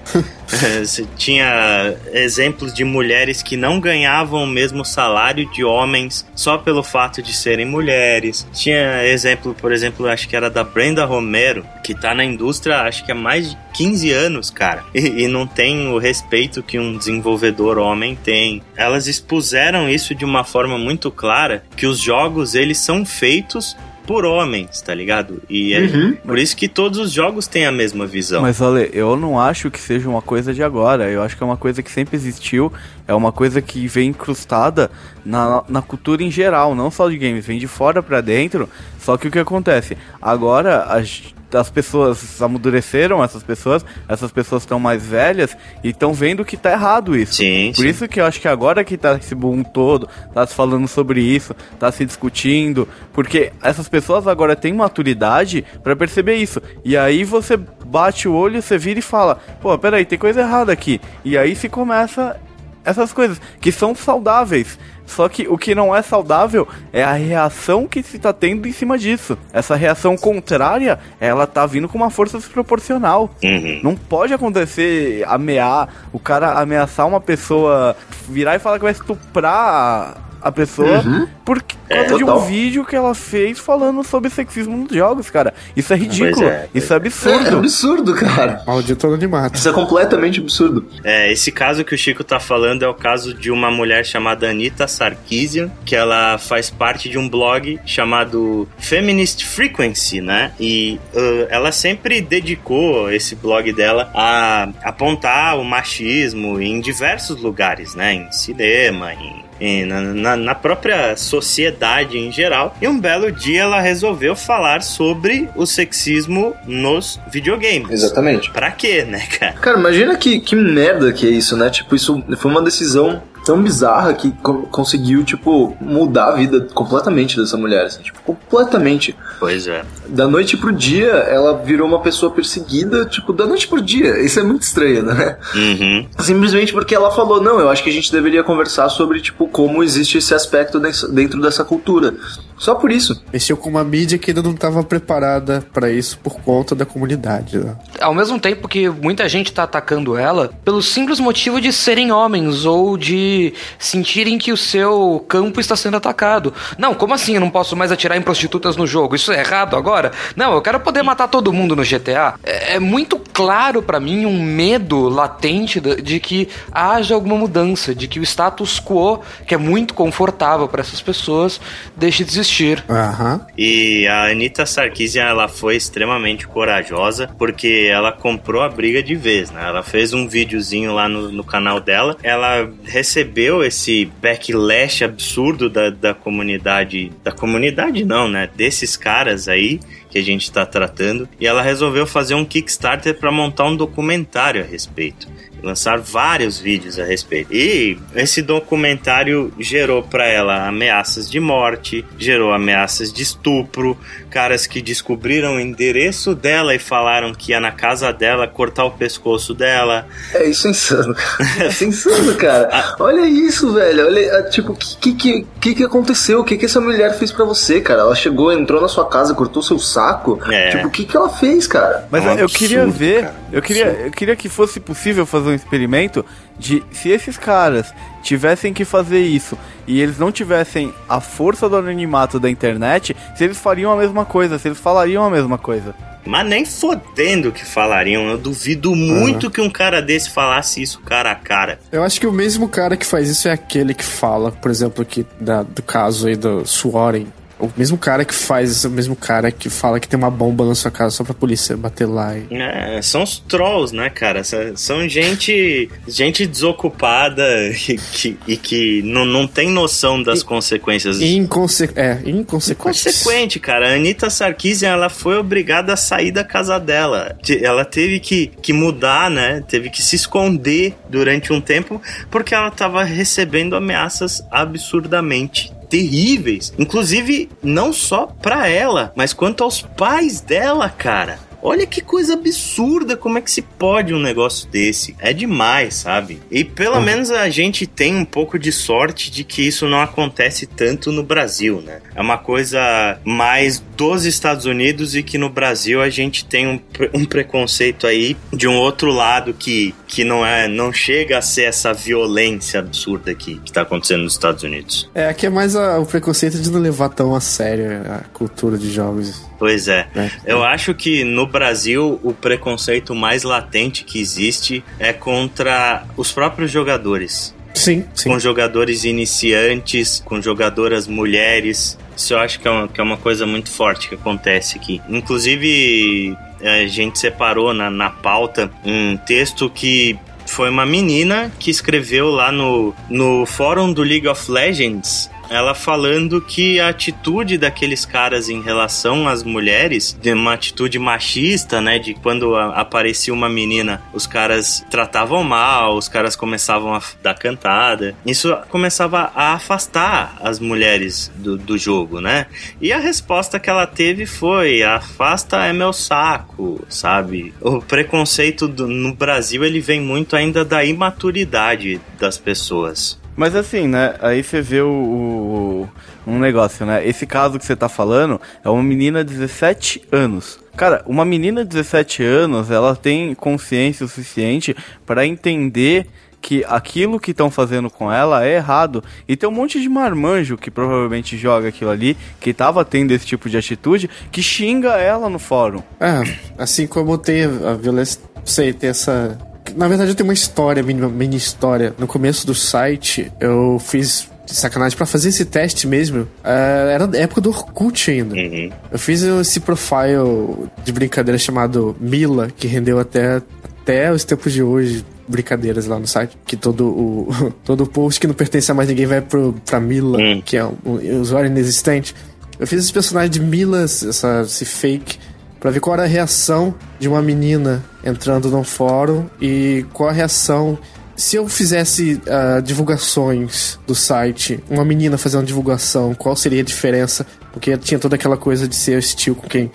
tinha 1.17 1.95
exemplos 2.13 2.73
de 2.73 2.83
mulheres 2.83 3.41
que 3.41 3.57
não 3.57 3.79
ganhavam 3.79 4.43
o 4.43 4.47
mesmo 4.47 4.85
salário 4.85 5.49
de 5.51 5.63
homens 5.63 6.25
só 6.35 6.57
pelo 6.57 6.83
fato 6.83 7.21
de 7.21 7.33
serem 7.33 7.65
mulheres. 7.65 8.47
Tinha 8.53 9.03
exemplo, 9.03 9.53
por 9.53 9.71
exemplo, 9.71 10.07
acho 10.07 10.27
que 10.27 10.35
era 10.35 10.49
da 10.49 10.63
Brenda 10.63 11.05
Romero, 11.05 11.65
que 11.83 11.93
tá 11.93 12.13
na 12.13 12.23
indústria 12.23 12.81
acho 12.81 13.05
que 13.05 13.11
há 13.11 13.15
mais 13.15 13.51
de 13.51 13.57
15 13.73 14.11
anos, 14.11 14.49
cara, 14.49 14.83
e, 14.93 15.23
e 15.23 15.27
não 15.27 15.45
tem 15.45 15.87
o 15.87 15.97
respeito 15.97 16.63
que 16.63 16.79
um 16.79 16.97
desenvolvedor 16.97 17.77
homem 17.77 18.15
tem. 18.15 18.61
Elas 18.75 19.07
expuseram 19.07 19.89
isso 19.89 20.15
de 20.15 20.23
uma 20.23 20.43
forma 20.43 20.77
muito 20.77 21.11
clara, 21.11 21.63
que 21.75 21.85
os 21.85 21.99
jogos 21.99 22.55
eles 22.55 22.77
são 22.77 23.05
feitos 23.05 23.75
por 24.05 24.25
homens, 24.25 24.81
tá 24.81 24.93
ligado? 24.93 25.41
E 25.49 25.73
é 25.73 25.79
Uhum. 25.81 26.15
por 26.25 26.37
isso 26.37 26.55
que 26.55 26.67
todos 26.67 26.99
os 26.99 27.11
jogos 27.11 27.47
têm 27.47 27.65
a 27.65 27.71
mesma 27.71 28.05
visão. 28.05 28.41
Mas 28.41 28.61
olha, 28.61 28.89
eu 28.93 29.15
não 29.15 29.39
acho 29.39 29.69
que 29.71 29.79
seja 29.79 30.07
uma 30.09 30.21
coisa 30.21 30.53
de 30.53 30.61
agora. 30.63 31.09
Eu 31.09 31.21
acho 31.23 31.35
que 31.37 31.43
é 31.43 31.45
uma 31.45 31.57
coisa 31.57 31.81
que 31.83 31.91
sempre 31.91 32.15
existiu. 32.15 32.71
É 33.07 33.13
uma 33.13 33.31
coisa 33.31 33.61
que 33.61 33.87
vem 33.87 34.09
incrustada 34.09 34.89
na, 35.25 35.63
na 35.69 35.81
cultura 35.81 36.23
em 36.23 36.31
geral, 36.31 36.73
não 36.75 36.89
só 36.89 37.07
de 37.09 37.17
games, 37.17 37.45
vem 37.45 37.59
de 37.59 37.67
fora 37.67 38.01
pra 38.01 38.21
dentro. 38.21 38.67
Só 38.99 39.17
que 39.17 39.27
o 39.27 39.31
que 39.31 39.39
acontece? 39.39 39.97
Agora 40.21 40.83
as, 40.83 41.21
as 41.55 41.69
pessoas 41.69 42.41
amadureceram, 42.41 43.23
essas 43.23 43.43
pessoas, 43.43 43.85
essas 44.07 44.31
pessoas 44.31 44.63
estão 44.63 44.79
mais 44.79 45.05
velhas 45.05 45.55
e 45.83 45.89
estão 45.89 46.13
vendo 46.13 46.43
que 46.45 46.57
tá 46.57 46.71
errado 46.71 47.15
isso. 47.15 47.35
Sim, 47.35 47.71
Por 47.75 47.83
sim. 47.83 47.87
isso 47.89 48.07
que 48.07 48.19
eu 48.19 48.25
acho 48.25 48.39
que 48.41 48.47
agora 48.47 48.83
que 48.83 48.97
tá 48.97 49.15
esse 49.15 49.33
boom 49.35 49.63
todo, 49.63 50.07
tá 50.33 50.45
se 50.45 50.53
falando 50.53 50.87
sobre 50.87 51.21
isso, 51.21 51.55
tá 51.79 51.91
se 51.91 52.05
discutindo, 52.05 52.87
porque 53.13 53.51
essas 53.61 53.87
pessoas 53.87 54.27
agora 54.27 54.55
têm 54.55 54.73
maturidade 54.73 55.63
pra 55.83 55.95
perceber 55.95 56.35
isso. 56.35 56.61
E 56.83 56.97
aí 56.97 57.23
você 57.23 57.57
bate 57.57 58.27
o 58.27 58.33
olho, 58.33 58.61
você 58.61 58.77
vira 58.77 58.99
e 58.99 59.01
fala: 59.01 59.39
"Pô, 59.61 59.77
peraí, 59.77 60.05
tem 60.05 60.17
coisa 60.17 60.41
errada 60.41 60.71
aqui". 60.71 60.99
E 61.23 61.37
aí 61.37 61.55
se 61.55 61.69
começa 61.69 62.39
essas 62.83 63.11
coisas 63.11 63.41
que 63.59 63.71
são 63.71 63.95
saudáveis. 63.95 64.77
Só 65.05 65.29
que 65.29 65.47
o 65.47 65.57
que 65.57 65.75
não 65.75 65.95
é 65.95 66.01
saudável 66.01 66.67
é 66.91 67.03
a 67.03 67.13
reação 67.13 67.87
que 67.87 68.01
se 68.03 68.19
tá 68.19 68.33
tendo 68.33 68.67
em 68.67 68.71
cima 68.71 68.97
disso. 68.97 69.37
Essa 69.53 69.75
reação 69.75 70.17
contrária, 70.17 70.99
ela 71.19 71.45
tá 71.45 71.65
vindo 71.65 71.87
com 71.87 71.97
uma 71.97 72.09
força 72.09 72.37
desproporcional. 72.37 73.29
Uhum. 73.43 73.79
Não 73.83 73.95
pode 73.95 74.33
acontecer 74.33 75.23
ameaçar, 75.27 75.89
o 76.11 76.19
cara 76.19 76.53
ameaçar 76.53 77.07
uma 77.07 77.21
pessoa, 77.21 77.95
virar 78.27 78.55
e 78.55 78.59
falar 78.59 78.77
que 78.77 78.83
vai 78.83 78.91
estuprar 78.91 80.17
a 80.45 80.51
pessoa 80.51 81.03
por 81.43 81.59
causa 81.89 82.17
de 82.17 82.23
um 82.23 82.39
vídeo 82.45 82.85
que 82.85 82.95
ela 82.95 83.15
fez 83.15 83.57
falando 83.57 84.03
sobre 84.03 84.29
sexismo 84.29 84.77
nos 84.77 84.95
jogos, 84.95 85.29
cara. 85.31 85.55
Isso 85.75 85.91
é 85.91 85.95
ridículo. 85.97 86.47
é, 86.47 86.69
isso 86.73 86.93
é 86.93 86.95
É 86.95 86.97
absurdo. 86.97 87.57
absurdo, 87.57 88.13
cara. 88.13 88.61
Maldito 88.67 89.07
anonimato. 89.07 89.57
Isso 89.57 89.67
é 89.67 89.73
completamente 89.73 90.39
absurdo. 90.39 90.85
É, 91.03 91.31
esse 91.31 91.51
caso 91.51 91.83
que 91.83 91.95
o 91.95 91.97
Chico 91.97 92.23
tá 92.23 92.39
falando 92.39 92.83
é 92.83 92.87
o 92.87 92.93
caso 92.93 93.33
de 93.33 93.49
uma 93.49 93.71
mulher 93.71 94.05
chamada 94.05 94.47
Anita 94.47 94.87
Sarkeesian, 94.87 95.71
que 95.83 95.95
ela 95.95 96.37
faz 96.37 96.69
parte 96.69 97.09
de 97.09 97.17
um 97.17 97.27
blog 97.27 97.79
chamado 97.83 98.67
Feminist 98.77 99.43
Frequency, 99.45 100.21
né? 100.21 100.51
E 100.59 100.99
uh, 101.13 101.47
ela 101.49 101.71
sempre 101.71 102.21
dedicou 102.21 103.11
esse 103.11 103.35
blog 103.35 103.73
dela 103.73 104.11
a 104.13 104.69
apontar 104.83 105.57
o 105.59 105.63
machismo 105.63 106.61
em 106.61 106.79
diversos 106.79 107.41
lugares, 107.41 107.95
né? 107.95 108.13
Em 108.13 108.31
cinema, 108.31 109.11
em 109.13 109.25
em- 109.25 109.45
na, 109.59 110.01
na- 110.01 110.35
na 110.35 110.55
própria 110.55 111.15
sociedade 111.15 112.17
em 112.17 112.31
geral. 112.31 112.75
E 112.81 112.87
um 112.87 112.99
belo 112.99 113.31
dia 113.31 113.61
ela 113.61 113.79
resolveu 113.79 114.35
falar 114.35 114.81
sobre 114.81 115.47
o 115.55 115.65
sexismo 115.65 116.53
nos 116.65 117.19
videogames. 117.31 117.89
Exatamente. 117.91 118.51
Pra 118.51 118.71
quê, 118.71 119.03
né, 119.03 119.19
cara? 119.39 119.53
Cara, 119.53 119.79
imagina 119.79 120.15
que, 120.17 120.39
que 120.39 120.55
merda 120.55 121.11
que 121.13 121.25
é 121.27 121.29
isso, 121.29 121.55
né? 121.55 121.69
Tipo, 121.69 121.95
isso 121.95 122.23
foi 122.37 122.51
uma 122.51 122.61
decisão 122.61 123.21
tão 123.45 123.61
bizarra 123.61 124.13
que 124.13 124.31
co- 124.31 124.63
conseguiu, 124.71 125.23
tipo, 125.23 125.77
mudar 125.79 126.29
a 126.29 126.35
vida 126.35 126.67
completamente 126.73 127.37
dessa 127.37 127.55
mulher, 127.55 127.85
assim, 127.85 128.01
tipo, 128.01 128.19
completamente. 128.23 129.15
Pois 129.39 129.67
é. 129.67 129.83
Da 130.07 130.27
noite 130.27 130.57
pro 130.57 130.71
dia, 130.71 131.11
ela 131.11 131.57
virou 131.63 131.87
uma 131.87 131.99
pessoa 132.01 132.31
perseguida, 132.31 133.05
tipo, 133.05 133.31
da 133.31 133.45
noite 133.45 133.67
pro 133.67 133.81
dia. 133.81 134.19
Isso 134.23 134.39
é 134.39 134.43
muito 134.43 134.63
estranho, 134.63 135.03
né? 135.03 135.37
Uhum. 135.53 136.07
Simplesmente 136.19 136.73
porque 136.73 136.95
ela 136.95 137.11
falou, 137.11 137.41
não, 137.41 137.59
eu 137.59 137.69
acho 137.69 137.83
que 137.83 137.89
a 137.89 137.93
gente 137.93 138.11
deveria 138.11 138.43
conversar 138.43 138.89
sobre, 138.89 139.21
tipo, 139.21 139.47
como 139.47 139.83
existe 139.83 140.17
esse 140.17 140.33
aspecto 140.33 140.79
dentro 141.11 141.39
dessa 141.41 141.63
cultura. 141.63 142.13
Só 142.57 142.75
por 142.75 142.91
isso. 142.91 143.21
Mexeu 143.31 143.57
com 143.57 143.69
uma 143.69 143.83
mídia 143.83 144.17
que 144.17 144.31
ainda 144.31 144.41
não 144.41 144.51
estava 144.51 144.83
preparada 144.83 145.65
pra 145.73 145.91
isso 145.91 146.17
por 146.19 146.39
conta 146.41 146.73
da 146.73 146.85
comunidade. 146.85 147.57
Né? 147.57 147.75
Ao 147.99 148.13
mesmo 148.13 148.39
tempo 148.39 148.67
que 148.67 148.89
muita 148.89 149.27
gente 149.27 149.51
tá 149.51 149.63
atacando 149.63 150.17
ela 150.17 150.51
pelo 150.63 150.81
simples 150.81 151.19
motivo 151.19 151.59
de 151.59 151.71
serem 151.73 152.11
homens 152.11 152.65
ou 152.65 152.97
de 152.97 153.53
sentirem 153.77 154.37
que 154.37 154.51
o 154.51 154.57
seu 154.57 155.23
campo 155.27 155.59
está 155.59 155.75
sendo 155.75 155.97
atacado. 155.97 156.53
Não, 156.77 156.93
como 156.93 157.13
assim 157.13 157.35
eu 157.35 157.41
não 157.41 157.49
posso 157.49 157.75
mais 157.75 157.91
atirar 157.91 158.17
em 158.17 158.21
prostitutas 158.21 158.77
no 158.77 158.87
jogo? 158.87 159.15
Isso 159.15 159.31
é 159.31 159.39
errado 159.39 159.75
agora? 159.75 160.11
Não, 160.35 160.53
eu 160.53 160.61
quero 160.61 160.79
poder 160.79 161.03
matar 161.03 161.27
todo 161.27 161.53
mundo 161.53 161.75
no 161.75 161.83
GTA. 161.83 162.35
É, 162.43 162.75
é 162.75 162.79
muito 162.79 163.19
claro 163.33 163.81
pra 163.81 163.99
mim 163.99 164.25
um 164.25 164.41
medo 164.41 165.09
latente 165.09 165.79
de, 165.79 166.01
de 166.01 166.19
que 166.19 166.47
haja 166.71 167.15
alguma 167.15 167.35
mudança, 167.35 167.93
de 167.93 168.07
que 168.07 168.19
o 168.19 168.23
status 168.23 168.79
quo, 168.79 169.21
que 169.45 169.53
é 169.53 169.57
muito 169.57 169.93
confortável 169.93 170.67
para 170.67 170.81
essas 170.81 171.01
pessoas, 171.01 171.59
deixe 171.95 172.23
de 172.23 172.31
existir. 172.31 172.44
Aham. 172.89 173.45
E 173.57 174.07
a 174.07 174.31
Anitta 174.31 174.65
Sarkeesian, 174.65 175.25
ela 175.25 175.47
foi 175.47 175.75
extremamente 175.75 176.47
corajosa, 176.47 177.29
porque 177.37 177.87
ela 177.89 178.11
comprou 178.11 178.61
a 178.61 178.69
briga 178.69 179.01
de 179.01 179.15
vez, 179.15 179.51
né? 179.51 179.63
Ela 179.65 179.83
fez 179.83 180.13
um 180.13 180.27
videozinho 180.27 180.93
lá 180.93 181.07
no, 181.07 181.31
no 181.31 181.43
canal 181.43 181.79
dela, 181.79 182.17
ela 182.23 182.69
recebeu 182.83 183.63
esse 183.63 184.05
backlash 184.21 185.03
absurdo 185.03 185.69
da, 185.69 185.89
da 185.89 186.13
comunidade, 186.13 187.11
da 187.23 187.31
comunidade 187.31 188.03
não, 188.03 188.27
né? 188.27 188.49
Desses 188.55 188.95
caras 188.95 189.47
aí, 189.47 189.79
que 190.15 190.19
a 190.19 190.23
gente 190.23 190.43
está 190.43 190.65
tratando 190.65 191.27
e 191.37 191.45
ela 191.45 191.61
resolveu 191.61 192.07
fazer 192.07 192.35
um 192.35 192.45
Kickstarter 192.45 193.19
para 193.19 193.33
montar 193.33 193.65
um 193.65 193.75
documentário 193.75 194.61
a 194.61 194.65
respeito 194.65 195.27
lançar 195.65 195.97
vários 195.97 196.59
vídeos 196.59 196.99
a 196.99 197.03
respeito. 197.03 197.51
E 197.51 197.97
esse 198.15 198.41
documentário 198.43 199.51
gerou 199.59 200.03
para 200.03 200.27
ela 200.27 200.67
ameaças 200.67 201.29
de 201.29 201.39
morte, 201.39 202.05
gerou 202.19 202.53
ameaças 202.53 203.11
de 203.11 203.23
estupro, 203.23 203.97
caras 204.35 204.67
que 204.67 204.81
descobriram 204.81 205.55
o 205.55 205.59
endereço 205.61 206.35
dela 206.35 206.75
e 206.75 206.77
falaram 206.77 207.33
que 207.33 207.53
ia 207.53 207.59
na 207.61 207.71
casa 207.71 208.11
dela 208.11 208.45
cortar 208.45 208.83
o 208.83 208.91
pescoço 208.91 209.53
dela. 209.53 210.05
É 210.33 210.43
isso 210.49 210.67
é 210.67 210.71
insano. 210.71 211.15
É 211.57 211.85
insano, 211.85 212.35
cara. 212.35 212.95
Olha 212.99 213.25
isso, 213.25 213.71
velho. 213.71 214.07
Olha, 214.07 214.43
tipo, 214.49 214.73
o 214.73 214.75
que, 214.75 215.13
que, 215.13 215.47
que, 215.61 215.75
que 215.75 215.83
aconteceu? 215.85 216.41
O 216.41 216.43
que, 216.43 216.57
que 216.57 216.65
essa 216.65 216.81
mulher 216.81 217.17
fez 217.17 217.31
para 217.31 217.45
você, 217.45 217.79
cara? 217.79 218.01
Ela 218.01 218.15
chegou, 218.15 218.51
entrou 218.51 218.81
na 218.81 218.89
sua 218.89 219.07
casa, 219.07 219.33
cortou 219.33 219.63
seu 219.63 219.79
saco. 219.79 220.37
É. 220.51 220.71
Tipo, 220.71 220.87
o 220.87 220.91
que, 220.91 221.05
que 221.05 221.15
ela 221.15 221.29
fez, 221.29 221.65
cara? 221.65 222.05
Mas 222.11 222.25
é 222.25 222.27
um 222.27 222.37
eu 222.37 222.43
absurdo, 222.43 222.57
queria 222.57 222.85
ver, 222.87 223.21
cara. 223.21 223.35
eu 223.53 223.61
queria, 223.61 223.85
eu 223.85 224.11
queria 224.11 224.35
que 224.35 224.49
fosse 224.49 224.81
possível 224.81 225.25
fazer 225.25 225.49
um 225.49 225.53
experimento 225.53 226.25
de 226.57 226.83
se 226.91 227.09
esses 227.09 227.37
caras 227.37 227.93
tivessem 228.23 228.73
que 228.73 228.85
fazer 228.85 229.21
isso 229.21 229.57
e 229.87 230.01
eles 230.01 230.17
não 230.17 230.31
tivessem 230.31 230.93
a 231.07 231.21
força 231.21 231.69
do 231.69 231.77
anonimato 231.77 232.39
da 232.39 232.49
internet, 232.49 233.15
se 233.35 233.43
eles 233.43 233.57
fariam 233.57 233.91
a 233.91 233.97
mesma 233.97 234.25
coisa, 234.25 234.57
se 234.57 234.67
eles 234.67 234.79
falariam 234.79 235.23
a 235.23 235.29
mesma 235.29 235.57
coisa. 235.57 235.93
Mas 236.25 236.47
nem 236.47 236.65
fodendo 236.65 237.51
que 237.51 237.63
falariam. 237.63 238.23
Eu 238.23 238.37
duvido 238.37 238.95
muito 238.95 239.45
uhum. 239.45 239.51
que 239.51 239.61
um 239.61 239.69
cara 239.69 240.01
desse 240.01 240.31
falasse 240.31 240.81
isso 240.81 240.99
cara 241.01 241.31
a 241.31 241.35
cara. 241.35 241.79
Eu 241.91 242.03
acho 242.03 242.19
que 242.19 242.25
o 242.25 242.31
mesmo 242.31 242.67
cara 242.67 242.97
que 242.97 243.05
faz 243.05 243.29
isso 243.29 243.47
é 243.47 243.51
aquele 243.51 243.93
que 243.93 244.03
fala, 244.03 244.51
por 244.51 244.71
exemplo, 244.71 245.03
aqui 245.03 245.25
da, 245.39 245.61
do 245.61 245.83
caso 245.83 246.27
aí 246.27 246.35
do 246.35 246.65
Suoren 246.65 247.27
o 247.59 247.71
mesmo 247.75 247.97
cara 247.97 248.25
que 248.25 248.33
faz, 248.33 248.83
o 248.83 248.89
mesmo 248.89 249.15
cara 249.15 249.51
que 249.51 249.69
fala 249.69 249.99
que 249.99 250.07
tem 250.07 250.17
uma 250.17 250.29
bomba 250.29 250.65
na 250.65 250.75
sua 250.75 250.91
casa 250.91 251.15
só 251.15 251.23
pra 251.23 251.33
polícia 251.33 251.75
bater 251.77 252.05
lá. 252.05 252.37
E... 252.37 252.47
É, 252.51 253.01
são 253.01 253.23
os 253.23 253.39
trolls, 253.39 253.95
né, 253.95 254.09
cara? 254.09 254.43
São 254.75 255.07
gente 255.07 255.89
gente 256.07 256.45
desocupada 256.45 257.43
e 257.87 257.97
que, 257.97 258.37
e 258.47 258.57
que 258.57 259.01
não, 259.03 259.25
não 259.25 259.47
tem 259.47 259.69
noção 259.69 260.21
das 260.21 260.41
e, 260.41 260.45
consequências. 260.45 261.21
Inconse 261.21 261.89
é, 261.95 262.19
inconsequente. 262.25 262.99
Inconsequente, 263.07 263.59
cara. 263.59 263.89
A 263.89 263.95
Anitta 263.95 264.29
Sarkeesian, 264.29 264.89
ela 264.89 265.09
foi 265.09 265.37
obrigada 265.37 265.93
a 265.93 265.97
sair 265.97 266.31
da 266.31 266.43
casa 266.43 266.79
dela. 266.79 267.37
Ela 267.61 267.85
teve 267.85 268.19
que, 268.19 268.47
que 268.61 268.73
mudar, 268.73 269.29
né? 269.29 269.63
Teve 269.67 269.89
que 269.89 270.01
se 270.01 270.15
esconder 270.15 270.93
durante 271.09 271.53
um 271.53 271.61
tempo 271.61 272.01
porque 272.29 272.53
ela 272.53 272.71
tava 272.71 273.03
recebendo 273.03 273.75
ameaças 273.75 274.45
absurdamente 274.51 275.74
terríveis. 275.95 276.73
Inclusive, 276.77 277.49
não 277.63 277.93
só 277.93 278.25
pra 278.25 278.67
ela, 278.67 279.13
mas 279.15 279.31
quanto 279.31 279.63
aos 279.63 279.81
pais 279.81 280.41
dela, 280.41 280.89
cara. 280.89 281.39
Olha 281.67 281.87
que 281.87 281.99
coisa 281.99 282.33
absurda, 282.33 283.17
como 283.17 283.39
é 283.39 283.41
que 283.41 283.49
se 283.49 283.63
pode 283.63 284.13
um 284.13 284.19
negócio 284.19 284.69
desse? 284.69 285.15
É 285.17 285.33
demais, 285.33 285.95
sabe? 285.95 286.39
E 286.51 286.63
pelo 286.63 286.97
uhum. 286.97 287.01
menos 287.01 287.31
a 287.31 287.49
gente 287.49 287.87
tem 287.87 288.15
um 288.15 288.23
pouco 288.23 288.59
de 288.59 288.71
sorte 288.71 289.31
de 289.31 289.43
que 289.43 289.63
isso 289.63 289.87
não 289.87 289.99
acontece 289.99 290.67
tanto 290.67 291.11
no 291.11 291.23
Brasil, 291.23 291.81
né? 291.81 292.01
É 292.13 292.21
uma 292.21 292.37
coisa 292.37 293.19
mais 293.23 293.83
dos 293.97 294.25
Estados 294.25 294.65
Unidos 294.65 295.15
e 295.15 295.23
que 295.23 295.39
no 295.39 295.49
Brasil 295.49 296.03
a 296.03 296.09
gente 296.09 296.45
tem 296.45 296.67
um, 296.67 296.79
um 297.11 297.25
preconceito 297.25 298.05
aí 298.05 298.37
de 298.53 298.67
um 298.67 298.75
outro 298.75 299.11
lado 299.11 299.51
que, 299.51 299.95
que 300.07 300.23
não 300.23 300.45
é 300.45 300.67
não 300.67 300.93
chega 300.93 301.39
a 301.39 301.41
ser 301.41 301.63
essa 301.63 301.91
violência 301.91 302.79
absurda 302.79 303.31
aqui 303.31 303.59
que 303.65 303.71
tá 303.71 303.81
acontecendo 303.81 304.21
nos 304.21 304.33
Estados 304.33 304.61
Unidos. 304.61 305.09
É, 305.15 305.29
aqui 305.29 305.47
é 305.47 305.49
mais 305.49 305.75
a, 305.75 305.97
o 305.97 306.05
preconceito 306.05 306.59
de 306.59 306.69
não 306.69 306.79
levar 306.79 307.09
tão 307.09 307.33
a 307.33 307.41
sério 307.41 307.87
a 308.07 308.19
cultura 308.31 308.77
de 308.77 308.91
jogos 308.91 309.43
Pois 309.57 309.87
é. 309.87 310.07
é. 310.15 310.29
Eu 310.45 310.63
acho 310.63 310.93
que 310.93 311.23
no 311.23 311.47
Brasil 311.47 312.19
o 312.23 312.33
preconceito 312.33 313.15
mais 313.15 313.43
latente 313.43 314.03
que 314.03 314.19
existe 314.19 314.83
é 314.99 315.13
contra 315.13 316.03
os 316.17 316.31
próprios 316.31 316.71
jogadores. 316.71 317.55
Sim, 317.73 318.05
sim. 318.13 318.29
Com 318.29 318.39
jogadores 318.39 319.03
iniciantes, 319.03 320.21
com 320.25 320.41
jogadoras 320.41 321.07
mulheres. 321.07 321.97
Isso 322.15 322.33
eu 322.33 322.39
acho 322.39 322.59
que 322.59 322.67
é 322.67 322.71
uma, 322.71 322.87
que 322.87 322.99
é 322.99 323.03
uma 323.03 323.17
coisa 323.17 323.45
muito 323.45 323.69
forte 323.69 324.07
que 324.07 324.15
acontece 324.15 324.77
aqui. 324.77 325.01
Inclusive, 325.09 326.35
a 326.61 326.87
gente 326.87 327.19
separou 327.19 327.73
na, 327.73 327.89
na 327.89 328.09
pauta 328.09 328.71
um 328.83 329.17
texto 329.17 329.69
que 329.69 330.17
foi 330.45 330.69
uma 330.69 330.85
menina 330.85 331.51
que 331.59 331.69
escreveu 331.69 332.29
lá 332.29 332.51
no, 332.51 332.93
no 333.09 333.45
fórum 333.45 333.91
do 333.91 334.03
League 334.03 334.27
of 334.27 334.49
Legends 334.49 335.29
ela 335.49 335.73
falando 335.73 336.41
que 336.41 336.79
a 336.79 336.89
atitude 336.89 337.57
daqueles 337.57 338.05
caras 338.05 338.49
em 338.49 338.61
relação 338.61 339.27
às 339.27 339.43
mulheres, 339.43 340.17
de 340.19 340.33
uma 340.33 340.53
atitude 340.53 340.97
machista, 340.99 341.81
né, 341.81 341.99
de 341.99 342.13
quando 342.13 342.55
aparecia 342.55 343.33
uma 343.33 343.49
menina, 343.49 344.01
os 344.13 344.25
caras 344.25 344.85
tratavam 344.89 345.43
mal, 345.43 345.95
os 345.95 346.07
caras 346.07 346.35
começavam 346.35 346.93
a 346.93 347.01
dar 347.21 347.35
cantada. 347.35 348.15
Isso 348.25 348.55
começava 348.69 349.31
a 349.35 349.53
afastar 349.53 350.37
as 350.41 350.59
mulheres 350.59 351.31
do, 351.35 351.57
do 351.57 351.77
jogo, 351.77 352.19
né? 352.19 352.47
E 352.81 352.91
a 352.91 352.99
resposta 352.99 353.59
que 353.59 353.69
ela 353.69 353.87
teve 353.87 354.25
foi: 354.25 354.83
afasta 354.83 355.65
é 355.65 355.73
meu 355.73 355.93
saco, 355.93 356.83
sabe? 356.89 357.53
O 357.61 357.81
preconceito 357.81 358.67
do, 358.67 358.87
no 358.87 359.13
Brasil 359.13 359.63
ele 359.63 359.79
vem 359.79 360.01
muito 360.01 360.35
ainda 360.35 360.63
da 360.63 360.83
imaturidade 360.83 361.99
das 362.19 362.37
pessoas. 362.37 363.19
Mas 363.35 363.55
assim, 363.55 363.87
né? 363.87 364.15
Aí 364.21 364.43
você 364.43 364.61
vê 364.61 364.81
o, 364.81 364.89
o, 364.89 365.89
um 366.25 366.39
negócio, 366.39 366.85
né? 366.85 367.05
Esse 367.05 367.25
caso 367.25 367.59
que 367.59 367.65
você 367.65 367.75
tá 367.75 367.89
falando 367.89 368.39
é 368.63 368.69
uma 368.69 368.83
menina 368.83 369.23
de 369.23 369.33
17 369.33 370.03
anos. 370.11 370.59
Cara, 370.75 371.03
uma 371.05 371.23
menina 371.23 371.63
de 371.63 371.69
17 371.69 372.23
anos, 372.23 372.71
ela 372.71 372.95
tem 372.95 373.33
consciência 373.33 374.05
o 374.05 374.09
suficiente 374.09 374.75
para 375.05 375.25
entender 375.25 376.07
que 376.45 376.63
aquilo 376.67 377.19
que 377.19 377.31
estão 377.31 377.49
fazendo 377.49 377.89
com 377.89 378.11
ela 378.11 378.45
é 378.45 378.57
errado. 378.57 379.03
E 379.27 379.35
tem 379.35 379.49
um 379.49 379.51
monte 379.51 379.81
de 379.81 379.89
marmanjo 379.89 380.55
que 380.55 380.69
provavelmente 380.69 381.35
joga 381.37 381.69
aquilo 381.69 381.89
ali, 381.89 382.15
que 382.39 382.53
tava 382.53 382.85
tendo 382.85 383.11
esse 383.11 383.25
tipo 383.25 383.49
de 383.49 383.57
atitude, 383.57 384.07
que 384.31 384.43
xinga 384.43 384.95
ela 384.97 385.27
no 385.27 385.39
fórum. 385.39 385.81
É, 385.99 386.21
assim 386.55 386.85
como 386.85 387.17
tem 387.17 387.45
a 387.45 387.73
violência, 387.73 388.21
sei, 388.43 388.73
tem 388.73 388.91
essa 388.91 389.35
na 389.75 389.87
verdade, 389.87 390.11
eu 390.11 390.15
tenho 390.15 390.27
uma 390.27 390.33
história, 390.33 390.83
mini, 390.83 391.01
mini 391.07 391.35
história. 391.35 391.93
No 391.97 392.07
começo 392.07 392.45
do 392.45 392.53
site, 392.53 393.31
eu 393.39 393.79
fiz 393.79 394.29
de 394.45 394.53
sacanagem 394.53 394.95
para 394.95 395.05
fazer 395.05 395.29
esse 395.29 395.45
teste 395.45 395.87
mesmo. 395.87 396.21
Uh, 396.21 396.89
era 396.91 397.09
época 397.17 397.41
do 397.41 397.49
Orkut 397.49 398.11
ainda. 398.11 398.35
Uhum. 398.35 398.69
Eu 398.91 398.99
fiz 398.99 399.23
esse 399.23 399.59
profile 399.59 400.69
de 400.83 400.91
brincadeira 400.91 401.37
chamado 401.37 401.95
Mila, 401.99 402.49
que 402.55 402.67
rendeu 402.67 402.99
até, 402.99 403.41
até 403.81 404.11
os 404.11 404.23
tempos 404.23 404.53
de 404.53 404.61
hoje 404.61 405.03
brincadeiras 405.27 405.87
lá 405.87 405.97
no 405.97 406.05
site. 406.05 406.37
Que 406.45 406.55
todo 406.55 406.87
o, 406.87 407.53
todo 407.65 407.87
post 407.87 408.19
que 408.19 408.27
não 408.27 408.35
pertence 408.35 408.71
a 408.71 408.73
mais 408.73 408.87
ninguém 408.87 409.07
vai 409.07 409.21
pro, 409.21 409.53
pra 409.65 409.79
Mila, 409.79 410.19
uhum. 410.19 410.41
que 410.41 410.57
é 410.57 410.63
um, 410.63 410.75
um 410.85 411.21
usuário 411.21 411.49
inexistente. 411.49 412.13
Eu 412.59 412.67
fiz 412.67 412.83
esse 412.83 412.93
personagem 412.93 413.31
de 413.31 413.39
Mila, 413.39 413.83
essa, 413.83 414.43
esse 414.45 414.63
fake 414.63 415.17
para 415.65 415.71
ver 415.71 415.79
qual 415.79 415.95
era 415.95 416.03
a 416.03 416.07
reação 416.07 416.75
de 416.99 417.07
uma 417.07 417.23
menina 417.23 417.83
entrando 418.03 418.51
num 418.51 418.63
fórum 418.63 419.25
e 419.41 419.83
qual 419.91 420.09
a 420.09 420.11
reação 420.11 420.77
se 421.15 421.37
eu 421.37 421.49
fizesse 421.49 422.21
uh, 422.27 422.61
divulgações 422.61 423.79
do 423.87 423.95
site, 423.95 424.63
uma 424.69 424.85
menina 424.85 425.17
fazendo 425.17 425.43
divulgação, 425.43 426.13
qual 426.13 426.35
seria 426.35 426.61
a 426.61 426.63
diferença? 426.63 427.25
Porque 427.51 427.75
tinha 427.79 427.97
toda 427.97 428.15
aquela 428.15 428.37
coisa 428.37 428.67
de 428.67 428.75
ser 428.75 428.95
hostil 428.95 429.33
com 429.33 429.47
quem 429.47 429.71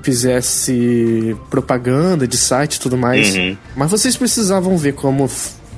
fizesse 0.00 1.36
propaganda 1.50 2.24
de 2.24 2.36
site 2.36 2.76
e 2.76 2.80
tudo 2.80 2.96
mais. 2.96 3.34
Uhum. 3.34 3.56
Mas 3.74 3.90
vocês 3.90 4.16
precisavam 4.16 4.78
ver 4.78 4.92
como 4.92 5.26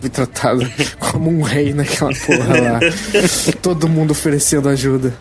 fui 0.04 0.10
tratado 0.10 0.70
como 1.00 1.30
um 1.30 1.40
rei 1.40 1.72
naquela 1.72 2.12
porra 2.12 2.60
lá. 2.60 2.80
Todo 3.62 3.88
mundo 3.88 4.10
oferecendo 4.10 4.68
ajuda. 4.68 5.14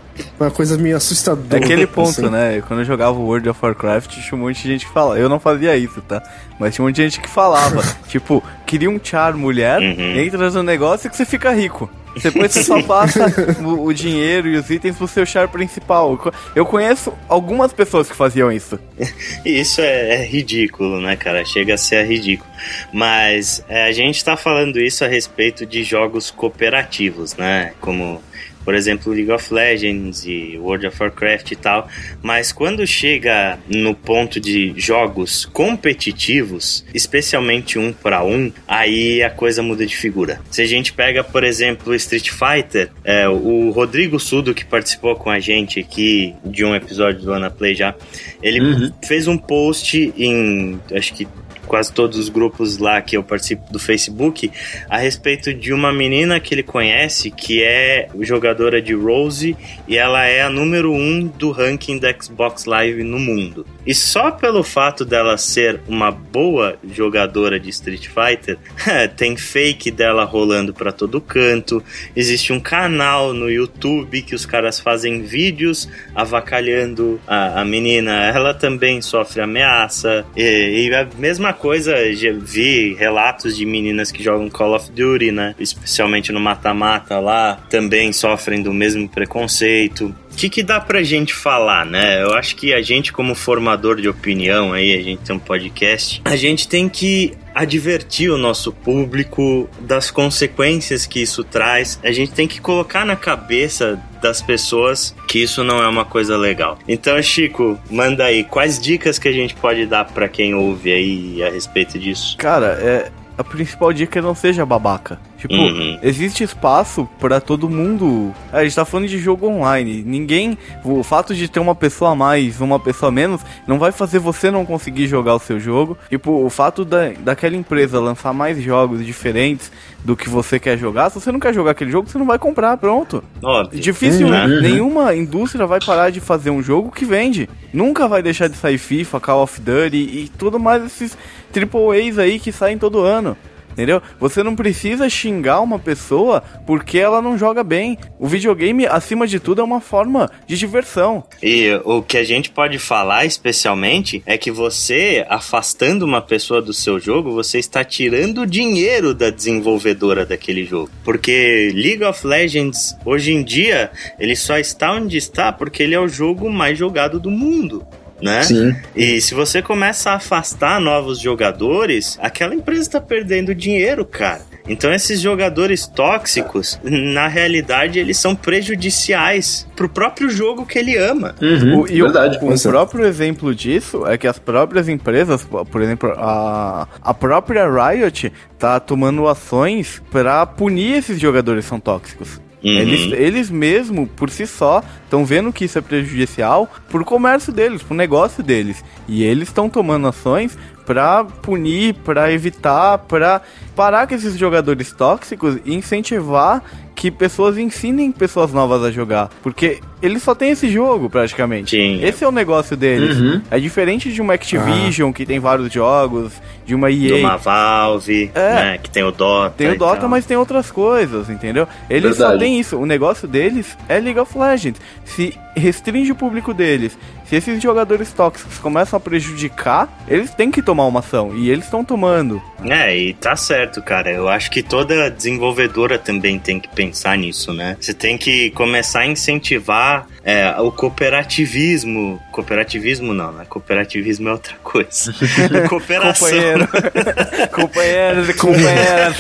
Uma 0.44 0.52
coisa 0.52 0.78
meio 0.78 0.98
assustadora. 0.98 1.58
É 1.58 1.64
aquele 1.64 1.88
ponto, 1.88 2.10
assim. 2.10 2.30
né? 2.30 2.62
Quando 2.68 2.82
eu 2.82 2.86
jogava 2.86 3.18
World 3.18 3.48
of 3.48 3.60
Warcraft, 3.62 4.10
tinha 4.10 4.36
um 4.38 4.44
monte 4.44 4.62
de 4.62 4.70
gente 4.70 4.86
que 4.86 4.92
falava. 4.92 5.18
Eu 5.18 5.30
não 5.30 5.40
fazia 5.40 5.76
isso, 5.78 6.02
tá? 6.02 6.22
Mas 6.60 6.76
tinha 6.76 6.84
um 6.84 6.88
monte 6.88 6.98
de 6.98 7.04
gente 7.04 7.22
que 7.22 7.30
falava. 7.30 7.82
tipo, 8.10 8.44
queria 8.66 8.90
um 8.90 9.00
char 9.02 9.34
mulher, 9.36 9.80
uhum. 9.80 10.20
entra 10.20 10.50
no 10.52 10.64
negócio 10.64 11.10
que 11.10 11.16
você 11.16 11.26
fica 11.26 11.52
rico. 11.52 11.90
Depois 12.22 12.52
você 12.52 12.64
só 12.64 12.82
passa 12.84 13.26
o, 13.64 13.86
o, 13.86 13.94
dinheiro 13.94 14.48
e 14.48 14.56
os 14.56 14.70
itens 14.70 14.96
pro 14.96 15.08
seu 15.08 15.26
char 15.26 15.48
principal. 15.48 16.32
Eu 16.56 16.66
conheço 16.66 17.14
algumas 17.28 17.74
pessoas 17.74 18.10
que 18.10 18.16
faziam 18.16 18.52
isso. 18.52 18.80
Isso 19.44 19.82
é, 19.82 20.22
é 20.22 20.26
ridículo, 20.26 21.02
né, 21.02 21.16
cara? 21.16 21.44
Chega 21.44 21.74
a 21.74 21.78
ser 21.78 22.06
ridículo. 22.06 22.50
Mas 22.92 23.64
é, 23.68 23.86
a 23.88 23.92
gente 23.92 24.24
tá 24.24 24.38
falando 24.38 24.80
isso 24.80 25.04
a 25.04 25.08
respeito 25.08 25.66
de 25.66 25.84
jogos 25.84 26.30
cooperativos, 26.30 27.36
né? 27.36 27.74
Como 27.80 28.22
por 28.64 28.76
exemplo, 28.76 29.14
League 29.14 29.32
of 29.32 29.54
Legends 29.54 30.26
e 30.26 30.58
World 30.58 30.88
of 30.88 30.98
Warcraft 31.02 31.52
e 31.52 31.56
tal, 31.56 31.88
mas 32.22 32.52
quando 32.52 32.86
chega 32.86 33.60
no 33.68 33.96
ponto 33.96 34.40
de 34.40 34.74
jogos 34.78 35.46
competitivos, 35.46 36.86
especialmente 36.94 37.78
um 37.78 37.92
para 37.92 38.24
um, 38.24 38.52
aí 38.68 39.22
a 39.22 39.30
coisa 39.30 39.62
muda 39.62 39.86
de 39.86 39.96
figura. 39.96 40.42
Se 40.50 40.62
a 40.62 40.66
gente 40.66 40.94
pega, 40.94 41.24
por 41.24 41.44
exemplo, 41.44 41.94
Street 41.96 42.30
Fighter, 42.30 42.90
é, 43.04 43.28
o 43.28 43.72
Rodrigo 43.72 44.20
Sudo, 44.20 44.54
que 44.54 44.66
participou 44.66 45.16
com 45.16 45.30
a 45.30 45.40
gente 45.40 45.80
aqui 45.80 46.34
de 46.44 46.64
um 46.64 46.76
episódio 46.76 47.22
do 47.22 47.34
Ana 47.34 47.50
Play 47.50 47.76
já, 47.76 47.96
ele 48.42 48.62
uhum. 48.62 48.92
fez 49.04 49.28
um 49.28 49.38
post 49.38 50.14
em, 50.18 50.80
acho 50.92 51.14
que 51.14 51.28
quase 51.74 51.92
todos 51.92 52.20
os 52.20 52.30
grupos 52.30 52.78
lá 52.78 53.02
que 53.02 53.18
eu 53.18 53.24
participo 53.24 53.74
do 53.74 53.80
Facebook 53.80 54.52
a 54.88 55.00
respeito 55.00 55.52
de 55.52 55.74
uma 55.74 55.92
menina 55.92 56.40
que 56.40 56.54
ele 56.54 56.62
conhece 56.62 57.32
que 57.32 57.64
é 57.64 58.10
jogadora 58.20 58.80
de 58.80 58.94
Rose 58.94 59.58
e 59.88 59.98
ela 59.98 60.24
é 60.24 60.44
a 60.44 60.52
número 60.52 60.94
um 60.94 61.26
do 61.26 61.50
ranking 61.50 61.98
da 61.98 62.14
Xbox 62.14 62.66
Live 62.66 63.02
no 63.02 63.18
mundo. 63.18 63.66
E 63.88 63.96
só 63.96 64.30
pelo 64.30 64.64
fato 64.64 65.04
dela 65.04 65.36
ser 65.36 65.82
uma 65.88 66.12
boa 66.12 66.78
jogadora 66.94 67.60
de 67.60 67.72
Street 67.72 68.08
Fighter, 68.08 68.60
tem 69.18 69.36
fake 69.36 69.90
dela 69.90 70.26
rolando 70.26 70.76
para 70.76 70.92
todo 70.92 71.20
canto. 71.20 71.84
Existe 72.16 72.54
um 72.54 72.60
canal 72.60 73.34
no 73.34 73.50
YouTube 73.50 74.22
que 74.22 74.36
os 74.36 74.46
caras 74.46 74.80
fazem 74.80 75.24
vídeos 75.24 75.90
avacalhando 76.14 77.20
a, 77.28 77.62
a 77.62 77.66
menina. 77.66 78.28
Ela 78.28 78.54
também 78.54 79.02
sofre 79.02 79.42
ameaça. 79.42 80.24
E, 80.36 80.88
e 80.88 80.94
a 80.94 81.08
mesma 81.18 81.52
coisa, 81.64 82.14
já 82.14 82.34
vi 82.34 82.94
relatos 82.94 83.56
de 83.56 83.66
meninas 83.66 84.12
que 84.12 84.22
jogam 84.22 84.50
Call 84.50 84.76
of 84.76 84.92
Duty, 84.92 85.32
né? 85.32 85.56
Especialmente 85.58 86.30
no 86.30 86.40
mata-mata 86.42 87.22
lá, 87.22 87.56
também 87.70 88.12
sofrem 88.12 88.62
do 88.62 88.74
mesmo 88.74 89.08
preconceito. 89.08 90.14
O 90.34 90.36
que, 90.36 90.50
que 90.50 90.64
dá 90.64 90.80
pra 90.82 91.04
gente 91.04 91.34
falar, 91.34 91.86
né? 91.86 92.22
Eu 92.24 92.34
acho 92.34 92.56
que 92.56 92.74
a 92.74 92.82
gente, 92.82 93.14
como 93.14 93.36
formador 93.36 94.02
de 94.02 94.10
opinião 94.10 94.74
aí, 94.74 94.98
a 94.98 95.02
gente 95.02 95.22
tem 95.22 95.36
um 95.36 95.40
podcast, 95.40 96.22
a 96.26 96.36
gente 96.36 96.68
tem 96.68 96.90
que 96.90 97.34
advertir 97.54 98.32
o 98.32 98.38
nosso 98.38 98.72
público 98.72 99.70
das 99.80 100.10
consequências 100.10 101.06
que 101.06 101.22
isso 101.22 101.44
traz. 101.44 102.00
A 102.04 102.12
gente 102.12 102.32
tem 102.32 102.48
que 102.48 102.60
colocar 102.60 103.06
na 103.06 103.16
cabeça 103.16 104.02
das 104.22 104.42
pessoas 104.42 105.16
que 105.28 105.40
isso 105.40 105.64
não 105.64 105.82
é 105.82 105.88
uma 105.88 106.04
coisa 106.04 106.36
legal. 106.36 106.80
Então, 106.88 107.22
Chico, 107.22 107.80
manda 107.92 108.26
aí 108.26 108.44
quais 108.44 108.80
dicas 108.80 109.20
que 109.20 109.28
a 109.28 109.32
gente 109.32 109.54
pode 109.54 109.86
dar 109.86 110.06
para 110.06 110.28
quem 110.28 110.56
ouve 110.56 110.92
aí 110.92 111.44
a 111.44 111.52
respeito 111.52 112.00
disso. 112.00 112.36
Cara, 112.38 112.78
é 112.82 113.12
a 113.38 113.44
principal 113.44 113.92
dica 113.92 114.20
é 114.20 114.22
não 114.22 114.36
seja 114.36 114.66
babaca. 114.66 115.20
Tipo, 115.44 115.56
uhum. 115.56 116.00
existe 116.02 116.42
espaço 116.42 117.06
para 117.20 117.42
todo 117.42 117.70
mundo. 117.70 118.34
A 118.50 118.64
gente 118.64 118.74
tá 118.78 118.86
falando 118.86 119.10
de 119.10 119.18
jogo 119.18 119.46
online. 119.46 120.02
Ninguém. 120.02 120.58
O 120.86 121.04
fato 121.04 121.36
de 121.36 121.50
ter 121.50 121.60
uma 121.60 121.76
pessoa 121.76 122.12
a 122.12 122.16
mais, 122.16 122.62
uma 122.62 122.80
pessoa 122.80 123.10
a 123.10 123.12
menos, 123.12 123.42
não 123.68 123.78
vai 123.78 123.92
fazer 123.92 124.20
você 124.20 124.50
não 124.50 124.66
conseguir 124.66 125.06
jogar 125.06 125.36
o 125.36 125.40
seu 125.40 125.60
jogo. 125.60 125.98
Tipo, 126.10 126.32
o 126.46 126.50
fato 126.50 126.86
da, 126.86 127.10
daquela 127.20 127.58
empresa 127.58 128.00
lançar 128.00 128.32
mais 128.32 128.62
jogos 128.62 129.06
diferentes 129.06 129.70
do 130.02 130.16
que 130.16 130.30
você 130.30 130.60
quer 130.60 130.78
jogar, 130.78 131.10
se 131.10 131.20
você 131.20 131.32
não 131.32 131.40
quer 131.42 131.54
jogar 131.54 131.72
aquele 131.72 131.92
jogo, 131.92 132.10
você 132.10 132.18
não 132.18 132.26
vai 132.26 132.40
comprar, 132.40 132.78
pronto. 132.78 133.22
Óbvio. 133.42 133.82
Dificilmente. 133.82 134.50
Uhum. 134.50 134.62
Nenhuma 134.62 135.14
indústria 135.14 135.68
vai 135.68 135.80
parar 135.86 136.10
de 136.10 136.22
fazer 136.22 136.52
um 136.52 136.64
jogo 136.64 136.90
que 136.90 137.04
vende. 137.04 137.50
Nunca 137.74 138.08
vai 138.08 138.22
deixar 138.22 138.48
de 138.48 138.56
sair 138.56 138.78
FIFA, 138.78 139.20
Call 139.20 139.44
of 139.44 139.60
Duty 139.60 139.98
e, 139.98 140.24
e 140.24 140.30
tudo 140.30 140.58
mais 140.58 140.86
esses 140.86 141.18
triple 141.52 142.00
A's 142.00 142.18
aí 142.18 142.40
que 142.40 142.52
saem 142.54 142.78
todo 142.78 143.00
ano. 143.00 143.36
Entendeu? 143.74 144.02
Você 144.20 144.44
não 144.44 144.56
precisa 144.56 145.10
xingar 145.10 145.62
uma 145.62 145.80
pessoa 145.80 146.44
porque 146.66 147.00
ela 147.00 147.22
não 147.22 147.38
joga 147.38 147.64
bem. 147.64 147.98
O 148.20 148.28
videogame, 148.28 148.86
acima 148.86 149.26
de 149.28 149.40
tudo, 149.40 149.62
é 149.62 149.64
uma 149.64 149.82
forma 149.82 150.30
de 150.46 150.58
diversão. 150.58 151.24
E 151.42 151.72
o 151.84 152.02
que 152.02 152.18
a 152.18 152.24
gente 152.24 152.52
pode 152.52 152.78
falar 152.78 153.26
especialmente 153.26 154.22
é 154.26 154.38
que 154.38 154.52
você, 154.52 155.26
afastando 155.28 156.06
uma 156.06 156.22
pessoa 156.22 156.62
do 156.62 156.72
seu 156.72 157.00
jogo, 157.00 157.32
você 157.32 157.58
está 157.58 157.84
tirando 157.84 158.42
o 158.42 158.48
dinheiro 158.48 159.14
da 159.14 159.32
desenvolvedora 159.32 160.26
daquele 160.26 160.64
jogo. 160.64 160.92
Porque 161.04 161.72
League 161.74 162.04
of 162.04 162.26
Legends, 162.26 162.96
hoje 163.04 163.34
em 163.34 163.44
dia, 163.44 163.92
ele 164.20 164.36
só 164.36 164.58
está 164.58 164.94
onde 164.94 165.18
está 165.18 165.52
porque 165.52 165.82
ele 165.82 165.96
é 165.96 166.00
o 166.00 166.08
jogo 166.08 166.50
mais 166.52 166.78
jogado 166.78 167.20
do 167.20 167.32
mundo 167.32 167.86
né? 168.24 168.42
Sim. 168.44 168.76
E 168.96 169.20
se 169.20 169.36
você 169.36 169.62
começa 169.62 170.12
a 170.12 170.16
afastar 170.16 170.80
novos 170.80 171.20
jogadores, 171.20 172.18
aquela 172.22 172.56
empresa 172.56 172.82
está 172.82 173.02
perdendo 173.02 173.54
dinheiro, 173.54 174.06
cara. 174.06 174.42
Então 174.68 174.94
esses 174.94 175.20
jogadores 175.20 175.86
tóxicos, 175.86 176.80
na 176.84 177.28
realidade, 177.28 178.00
eles 178.00 178.18
são 178.18 178.34
prejudiciais 178.34 179.68
pro 179.76 179.90
próprio 179.90 180.30
jogo 180.30 180.66
que 180.66 180.80
ele 180.80 180.98
ama. 180.98 181.36
Uhum, 181.42 181.82
o, 181.82 181.88
e 181.88 182.02
verdade. 182.02 182.40
O, 182.42 182.54
o 182.54 182.62
próprio 182.62 183.06
exemplo 183.06 183.54
disso 183.54 184.08
é 184.08 184.18
que 184.18 184.26
as 184.26 184.40
próprias 184.40 184.88
empresas, 184.88 185.46
por 185.70 185.82
exemplo, 185.82 186.14
a, 186.16 186.88
a 187.02 187.14
própria 187.14 187.68
Riot 187.68 188.32
tá 188.58 188.80
tomando 188.80 189.28
ações 189.28 190.02
para 190.10 190.46
punir 190.46 190.94
esses 190.94 191.20
jogadores 191.20 191.66
que 191.66 191.70
são 191.70 191.80
tóxicos. 191.80 192.40
Uhum. 192.64 192.72
Eles, 192.72 193.12
eles 193.12 193.52
mesmo, 193.52 194.08
por 194.08 194.30
si 194.30 194.48
só, 194.48 194.82
estão 195.04 195.26
vendo 195.26 195.52
que 195.52 195.66
isso 195.66 195.78
é 195.78 195.82
prejudicial 195.82 196.72
pro 196.90 197.04
comércio 197.04 197.52
deles, 197.52 197.84
pro 197.84 197.96
negócio 197.96 198.42
deles. 198.42 198.84
E 199.08 199.24
eles 199.24 199.50
estão 199.50 199.70
tomando 199.70 200.08
ações 200.08 200.58
para 200.86 201.26
punir, 201.26 201.96
para 202.06 202.32
evitar, 202.32 203.00
para 203.00 203.42
parar 203.76 204.08
com 204.08 204.16
esses 204.16 204.38
jogadores 204.38 204.92
tóxicos 204.92 205.58
e 205.66 205.74
incentivar 205.74 206.62
que 206.96 207.12
pessoas 207.12 207.58
ensinem 207.58 208.12
pessoas 208.12 208.54
novas 208.54 208.84
a 208.84 208.92
jogar. 208.92 209.30
Porque 209.42 209.80
eles 210.02 210.22
só 210.22 210.36
têm 210.36 210.52
esse 210.52 210.70
jogo, 210.70 211.10
praticamente. 211.10 211.72
Sim. 211.72 212.04
Esse 212.04 212.24
é 212.24 212.28
o 212.28 212.32
negócio 212.32 212.78
deles. 212.78 213.18
Uhum. 213.18 213.42
É 213.50 213.60
diferente 213.60 214.12
de 214.12 214.22
uma 214.22 214.34
Activision, 214.34 215.10
ah. 215.10 215.14
que 215.14 215.26
tem 215.26 215.40
vários 215.40 215.72
jogos, 215.72 216.34
de 216.66 216.76
uma 216.76 216.92
EA. 216.92 217.08
De 217.08 217.14
uma 217.14 217.38
Valve, 217.38 218.32
é. 218.36 218.54
né, 218.54 218.78
que 218.78 218.90
tem 218.90 219.04
o 219.04 219.12
Dota. 219.12 219.56
Tem 219.58 219.72
o 219.72 219.78
Dota, 219.78 220.08
mas 220.08 220.26
tem 220.26 220.38
outras 220.38 220.72
coisas, 220.72 221.30
entendeu? 221.30 221.68
Eles 221.90 222.18
Verdade. 222.18 222.34
só 222.34 222.40
têm 222.40 222.60
isso. 222.60 222.78
O 222.78 222.86
negócio 222.86 223.28
deles 223.28 223.78
é 223.90 224.00
League 224.00 224.20
of 224.20 224.38
Legends. 224.38 224.80
Se 225.06 225.38
restringe 225.56 226.12
o 226.12 226.16
público 226.16 226.54
deles, 226.54 226.98
se 227.26 227.38
esses 227.38 227.62
jogadores 227.62 228.12
tóxicos 228.12 228.58
começam 228.60 228.98
a 228.98 229.00
prejudicar, 229.00 229.88
eles 230.08 230.32
têm 230.32 230.52
que 230.52 230.62
tomar 230.62 230.86
uma 230.86 231.00
ação. 231.00 231.36
E 231.36 231.50
eles 231.50 231.66
estão 231.66 231.84
tomando. 231.84 232.42
É, 232.64 232.96
e 232.96 233.14
tá 233.14 233.36
certo, 233.36 233.63
cara. 233.82 234.12
Eu 234.12 234.28
acho 234.28 234.50
que 234.52 234.62
toda 234.62 235.10
desenvolvedora 235.10 235.98
também 235.98 236.40
tem 236.40 236.60
que 236.60 236.68
pensar 236.68 237.18
nisso, 237.18 237.54
né? 237.54 237.78
Você 237.80 237.94
tem 237.94 238.18
que 238.18 238.52
começar 238.52 239.02
a 239.02 239.06
incentivar 239.06 240.08
é, 240.24 240.50
o 240.60 240.72
cooperativismo. 240.72 242.22
Cooperativismo 242.32 243.14
não, 243.14 243.32
né? 243.34 243.46
Cooperativismo 243.48 244.30
é 244.30 244.32
outra 244.32 244.56
coisa. 244.64 245.14
Cooperação. 245.68 246.30
Companheiro. 246.30 246.68
Companheiros 247.52 248.30
e 248.30 248.34
companheiras. 248.34 249.18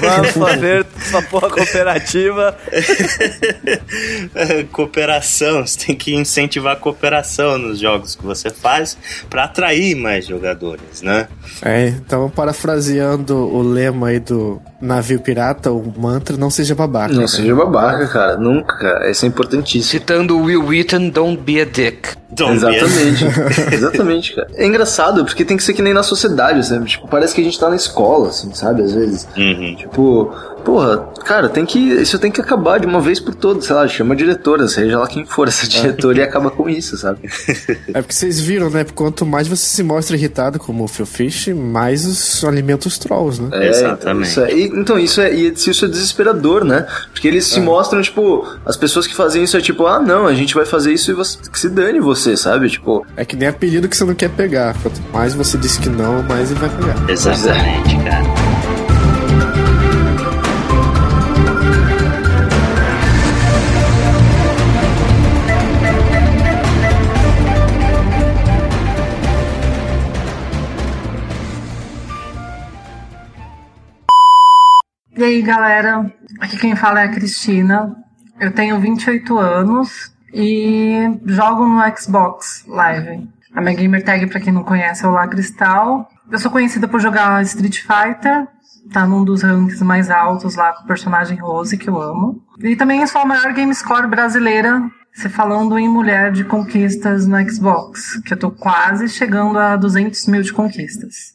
Vamos 0.00 0.30
fazer 0.30 0.86
essa 1.00 1.22
porra 1.22 1.50
cooperativa. 1.50 2.56
cooperação. 4.70 5.66
Você 5.66 5.86
tem 5.86 5.96
que 5.96 6.14
incentivar 6.14 6.74
a 6.74 6.76
cooperação 6.76 7.58
nos 7.58 7.80
jogos 7.80 8.14
que 8.14 8.24
você 8.24 8.50
faz 8.50 8.96
para 9.28 9.44
atrair 9.44 9.96
mais 9.96 10.26
jogadores, 10.26 11.02
né? 11.02 11.28
É, 11.62 11.88
então 11.88 12.30
parafraseando 12.30 13.27
o 13.36 13.62
lema 13.62 14.08
aí 14.08 14.20
do 14.20 14.60
navio 14.80 15.20
pirata, 15.20 15.72
o 15.72 15.92
mantra, 15.96 16.36
não 16.36 16.50
seja 16.50 16.74
babaca. 16.74 17.12
Não 17.12 17.26
seja 17.26 17.54
babaca, 17.54 18.06
cara. 18.06 18.36
Nunca, 18.36 18.76
cara. 18.76 19.10
Isso 19.10 19.24
é 19.24 19.28
importantíssimo. 19.28 19.84
Citando 19.84 20.38
Will 20.38 20.64
Wheaton, 20.64 21.10
don't 21.10 21.40
be 21.42 21.60
a 21.60 21.64
dick. 21.64 22.16
Don't 22.30 22.56
Exatamente. 22.56 23.24
Exatamente, 23.74 24.34
cara. 24.34 24.48
É 24.54 24.66
engraçado, 24.66 25.24
porque 25.24 25.44
tem 25.44 25.56
que 25.56 25.62
ser 25.62 25.72
que 25.72 25.80
nem 25.80 25.94
na 25.94 26.02
sociedade, 26.02 26.64
sabe? 26.66 26.84
Tipo, 26.84 27.08
parece 27.08 27.34
que 27.34 27.40
a 27.40 27.44
gente 27.44 27.58
tá 27.58 27.68
na 27.70 27.76
escola, 27.76 28.28
assim, 28.28 28.52
sabe? 28.52 28.82
Às 28.82 28.92
vezes. 28.92 29.26
Uhum. 29.36 29.74
Tipo, 29.76 30.34
porra, 30.62 31.08
cara, 31.24 31.48
tem 31.48 31.64
que. 31.64 31.78
Isso 31.78 32.18
tem 32.18 32.30
que 32.30 32.40
acabar 32.40 32.78
de 32.78 32.86
uma 32.86 33.00
vez 33.00 33.18
por 33.18 33.34
todas, 33.34 33.64
sei 33.64 33.74
lá, 33.74 33.88
chama 33.88 34.12
a 34.12 34.16
diretora, 34.16 34.68
seja 34.68 34.98
lá 34.98 35.06
quem 35.06 35.24
for 35.24 35.48
essa 35.48 35.66
diretora 35.66 36.18
e 36.18 36.22
acaba 36.22 36.50
com 36.50 36.68
isso, 36.68 36.96
sabe? 36.96 37.20
É 37.88 38.02
porque 38.02 38.14
vocês 38.14 38.38
viram, 38.38 38.68
né? 38.68 38.84
Quanto 38.94 39.24
mais 39.24 39.48
você 39.48 39.64
se 39.64 39.82
mostra 39.82 40.16
irritado 40.16 40.58
como 40.58 40.84
o 40.84 40.88
Phil 40.88 41.06
Fish, 41.06 41.48
mais 41.48 42.04
os 42.04 42.44
alimenta 42.44 42.86
os 42.86 42.98
trolls, 42.98 43.40
né? 43.40 43.48
É, 43.52 43.68
Exatamente. 43.68 44.02
Então 44.02 44.22
isso 44.22 44.40
é, 44.40 44.52
então, 44.74 44.98
isso 44.98 45.20
é, 45.20 45.30
isso 45.30 45.84
é 45.84 45.88
desesperador, 45.88 46.64
né? 46.64 46.86
Porque 47.12 47.28
eles 47.28 47.46
se 47.46 47.58
é. 47.58 47.62
mostram, 47.62 48.00
tipo, 48.02 48.46
as 48.64 48.76
pessoas 48.76 49.06
que 49.06 49.14
fazem 49.14 49.44
isso 49.44 49.56
é 49.56 49.60
tipo, 49.60 49.86
ah, 49.86 49.98
não, 49.98 50.26
a 50.26 50.34
gente 50.34 50.54
vai 50.54 50.64
fazer 50.64 50.92
isso 50.92 51.10
e 51.10 51.14
você, 51.14 51.38
que 51.50 51.58
se 51.58 51.68
dane 51.68 52.00
você, 52.00 52.36
sabe? 52.36 52.68
Tipo. 52.68 53.06
É 53.16 53.24
que 53.24 53.36
nem 53.36 53.48
apelido 53.48 53.88
que 53.88 53.96
você 53.96 54.04
não 54.04 54.14
quer 54.14 54.30
pegar. 54.30 54.74
Quanto 54.82 55.00
mais 55.12 55.34
você 55.34 55.58
diz 55.58 55.76
que 55.76 55.88
não, 55.88 56.22
mais 56.22 56.50
ele 56.50 56.60
vai 56.60 56.70
pegar. 56.70 57.10
Exatamente, 57.10 57.96
cara. 58.04 58.47
Aí, 75.28 75.42
galera? 75.42 76.10
Aqui 76.40 76.56
quem 76.56 76.74
fala 76.74 77.02
é 77.02 77.04
a 77.04 77.08
Cristina. 77.08 77.94
Eu 78.40 78.50
tenho 78.52 78.80
28 78.80 79.38
anos 79.38 80.12
e 80.32 81.18
jogo 81.26 81.66
no 81.66 81.80
Xbox 81.96 82.64
Live. 82.66 83.28
A 83.54 83.60
minha 83.60 83.74
gamer 83.74 84.02
tag, 84.04 84.26
pra 84.26 84.40
quem 84.40 84.52
não 84.52 84.64
conhece, 84.64 85.04
é 85.04 85.08
o 85.08 85.10
La 85.10 85.28
Cristal. 85.28 86.08
Eu 86.30 86.38
sou 86.38 86.50
conhecida 86.50 86.88
por 86.88 87.00
jogar 87.00 87.42
Street 87.42 87.80
Fighter 87.80 88.48
tá 88.92 89.06
num 89.06 89.22
dos 89.22 89.42
rankings 89.42 89.84
mais 89.84 90.10
altos 90.10 90.56
lá 90.56 90.72
com 90.72 90.84
o 90.84 90.86
personagem 90.86 91.38
Rose, 91.38 91.76
que 91.76 91.88
eu 91.88 92.00
amo. 92.00 92.42
E 92.60 92.74
também 92.74 93.06
sou 93.06 93.20
a 93.20 93.26
maior 93.26 93.52
game 93.52 93.74
score 93.74 94.06
brasileira 94.06 94.82
você 95.14 95.28
falando 95.28 95.78
em 95.78 95.88
mulher 95.88 96.30
de 96.30 96.44
conquistas 96.44 97.26
no 97.26 97.36
Xbox, 97.50 98.20
que 98.22 98.34
eu 98.34 98.38
tô 98.38 98.50
quase 98.50 99.08
chegando 99.08 99.58
a 99.58 99.76
200 99.76 100.26
mil 100.26 100.42
de 100.42 100.52
conquistas. 100.52 101.34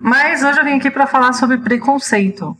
Mas 0.00 0.42
hoje 0.42 0.58
eu 0.58 0.64
vim 0.64 0.76
aqui 0.76 0.90
para 0.90 1.06
falar 1.06 1.32
sobre 1.34 1.58
preconceito. 1.58 2.56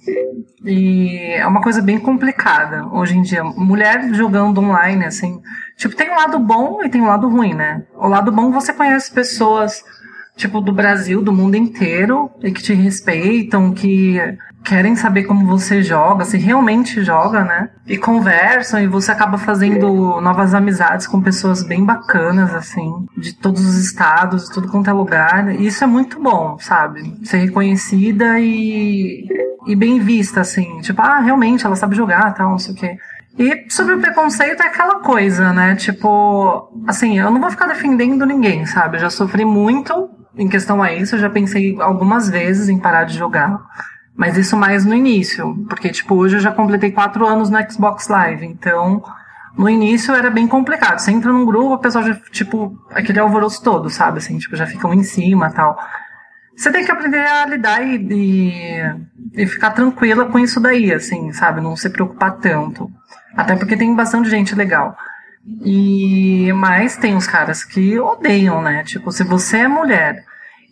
E 0.64 1.32
é 1.34 1.46
uma 1.46 1.62
coisa 1.62 1.80
bem 1.80 1.98
complicada 1.98 2.86
hoje 2.88 3.16
em 3.16 3.22
dia. 3.22 3.44
Mulher 3.44 4.12
jogando 4.12 4.60
online, 4.60 5.04
assim. 5.04 5.40
Tipo, 5.76 5.94
tem 5.94 6.10
um 6.10 6.16
lado 6.16 6.38
bom 6.38 6.82
e 6.82 6.88
tem 6.88 7.00
um 7.00 7.06
lado 7.06 7.28
ruim, 7.28 7.54
né? 7.54 7.84
O 7.94 8.08
lado 8.08 8.32
bom 8.32 8.50
você 8.50 8.72
conhece 8.72 9.12
pessoas, 9.12 9.82
tipo, 10.36 10.60
do 10.60 10.72
Brasil, 10.72 11.22
do 11.22 11.32
mundo 11.32 11.56
inteiro, 11.56 12.30
e 12.42 12.52
que 12.52 12.62
te 12.62 12.74
respeitam, 12.74 13.72
que 13.72 14.20
querem 14.62 14.96
saber 14.96 15.22
como 15.22 15.46
você 15.46 15.80
joga, 15.80 16.24
se 16.24 16.36
realmente 16.36 17.02
joga, 17.02 17.44
né? 17.44 17.70
E 17.86 17.96
conversam 17.96 18.80
e 18.80 18.86
você 18.86 19.12
acaba 19.12 19.38
fazendo 19.38 20.20
novas 20.20 20.54
amizades 20.54 21.06
com 21.06 21.22
pessoas 21.22 21.62
bem 21.62 21.84
bacanas, 21.84 22.52
assim, 22.52 23.06
de 23.16 23.32
todos 23.32 23.64
os 23.64 23.78
estados, 23.78 24.46
de 24.46 24.52
tudo 24.52 24.68
quanto 24.68 24.90
é 24.90 24.92
lugar. 24.92 25.54
E 25.54 25.66
isso 25.66 25.84
é 25.84 25.86
muito 25.86 26.20
bom, 26.20 26.58
sabe? 26.58 27.16
Ser 27.24 27.38
reconhecida 27.38 28.38
e, 28.40 29.26
e 29.66 29.76
bem 29.76 30.00
vista, 30.00 30.40
assim. 30.40 30.80
Tipo, 30.80 31.00
ah, 31.00 31.20
realmente 31.20 31.64
ela 31.64 31.76
sabe 31.76 31.96
jogar, 31.96 32.34
tal, 32.34 32.50
não 32.50 32.58
sei 32.58 32.74
o 32.74 32.76
quê. 32.76 32.96
E 33.38 33.66
sobre 33.70 33.94
o 33.94 34.00
preconceito 34.00 34.62
é 34.62 34.66
aquela 34.66 35.00
coisa, 35.00 35.52
né? 35.52 35.76
Tipo, 35.76 36.72
assim, 36.86 37.18
eu 37.18 37.30
não 37.30 37.40
vou 37.40 37.50
ficar 37.50 37.68
defendendo 37.68 38.26
ninguém, 38.26 38.66
sabe? 38.66 38.96
Eu 38.96 39.02
já 39.02 39.10
sofri 39.10 39.44
muito 39.44 40.15
em 40.36 40.48
questão 40.48 40.82
a 40.82 40.92
isso, 40.92 41.16
eu 41.16 41.20
já 41.20 41.30
pensei 41.30 41.76
algumas 41.80 42.28
vezes 42.28 42.68
em 42.68 42.78
parar 42.78 43.04
de 43.04 43.16
jogar. 43.16 43.60
Mas 44.14 44.36
isso 44.36 44.56
mais 44.56 44.84
no 44.84 44.94
início, 44.94 45.54
porque, 45.68 45.90
tipo, 45.90 46.14
hoje 46.14 46.36
eu 46.36 46.40
já 46.40 46.50
completei 46.50 46.90
quatro 46.90 47.26
anos 47.26 47.50
no 47.50 47.70
Xbox 47.70 48.08
Live, 48.08 48.46
então 48.46 49.02
no 49.56 49.68
início 49.68 50.14
era 50.14 50.30
bem 50.30 50.46
complicado. 50.46 50.98
Você 50.98 51.10
entra 51.10 51.32
num 51.32 51.44
grupo, 51.44 51.74
o 51.74 51.78
pessoal 51.78 52.04
já, 52.04 52.14
tipo, 52.30 52.78
aquele 52.90 53.18
alvoroço 53.18 53.62
todo, 53.62 53.90
sabe? 53.90 54.18
Assim, 54.18 54.38
tipo, 54.38 54.56
já 54.56 54.66
ficam 54.66 54.92
em 54.94 55.02
cima 55.02 55.50
tal. 55.50 55.78
Você 56.56 56.72
tem 56.72 56.84
que 56.84 56.90
aprender 56.90 57.20
a 57.20 57.44
lidar 57.44 57.82
e, 57.82 57.96
e, 57.96 59.42
e, 59.42 59.46
ficar 59.46 59.72
tranquila 59.72 60.24
com 60.24 60.38
isso 60.38 60.58
daí, 60.58 60.92
assim, 60.92 61.30
sabe? 61.32 61.60
Não 61.60 61.76
se 61.76 61.90
preocupar 61.90 62.38
tanto. 62.38 62.90
Até 63.36 63.54
porque 63.54 63.76
tem 63.76 63.94
bastante 63.94 64.30
gente 64.30 64.54
legal. 64.54 64.96
E 65.64 66.52
mas 66.52 66.96
tem 66.96 67.16
os 67.16 67.26
caras 67.26 67.64
que 67.64 67.98
odeiam, 67.98 68.60
né? 68.62 68.82
Tipo, 68.84 69.12
se 69.12 69.22
você 69.22 69.58
é 69.58 69.68
mulher 69.68 70.24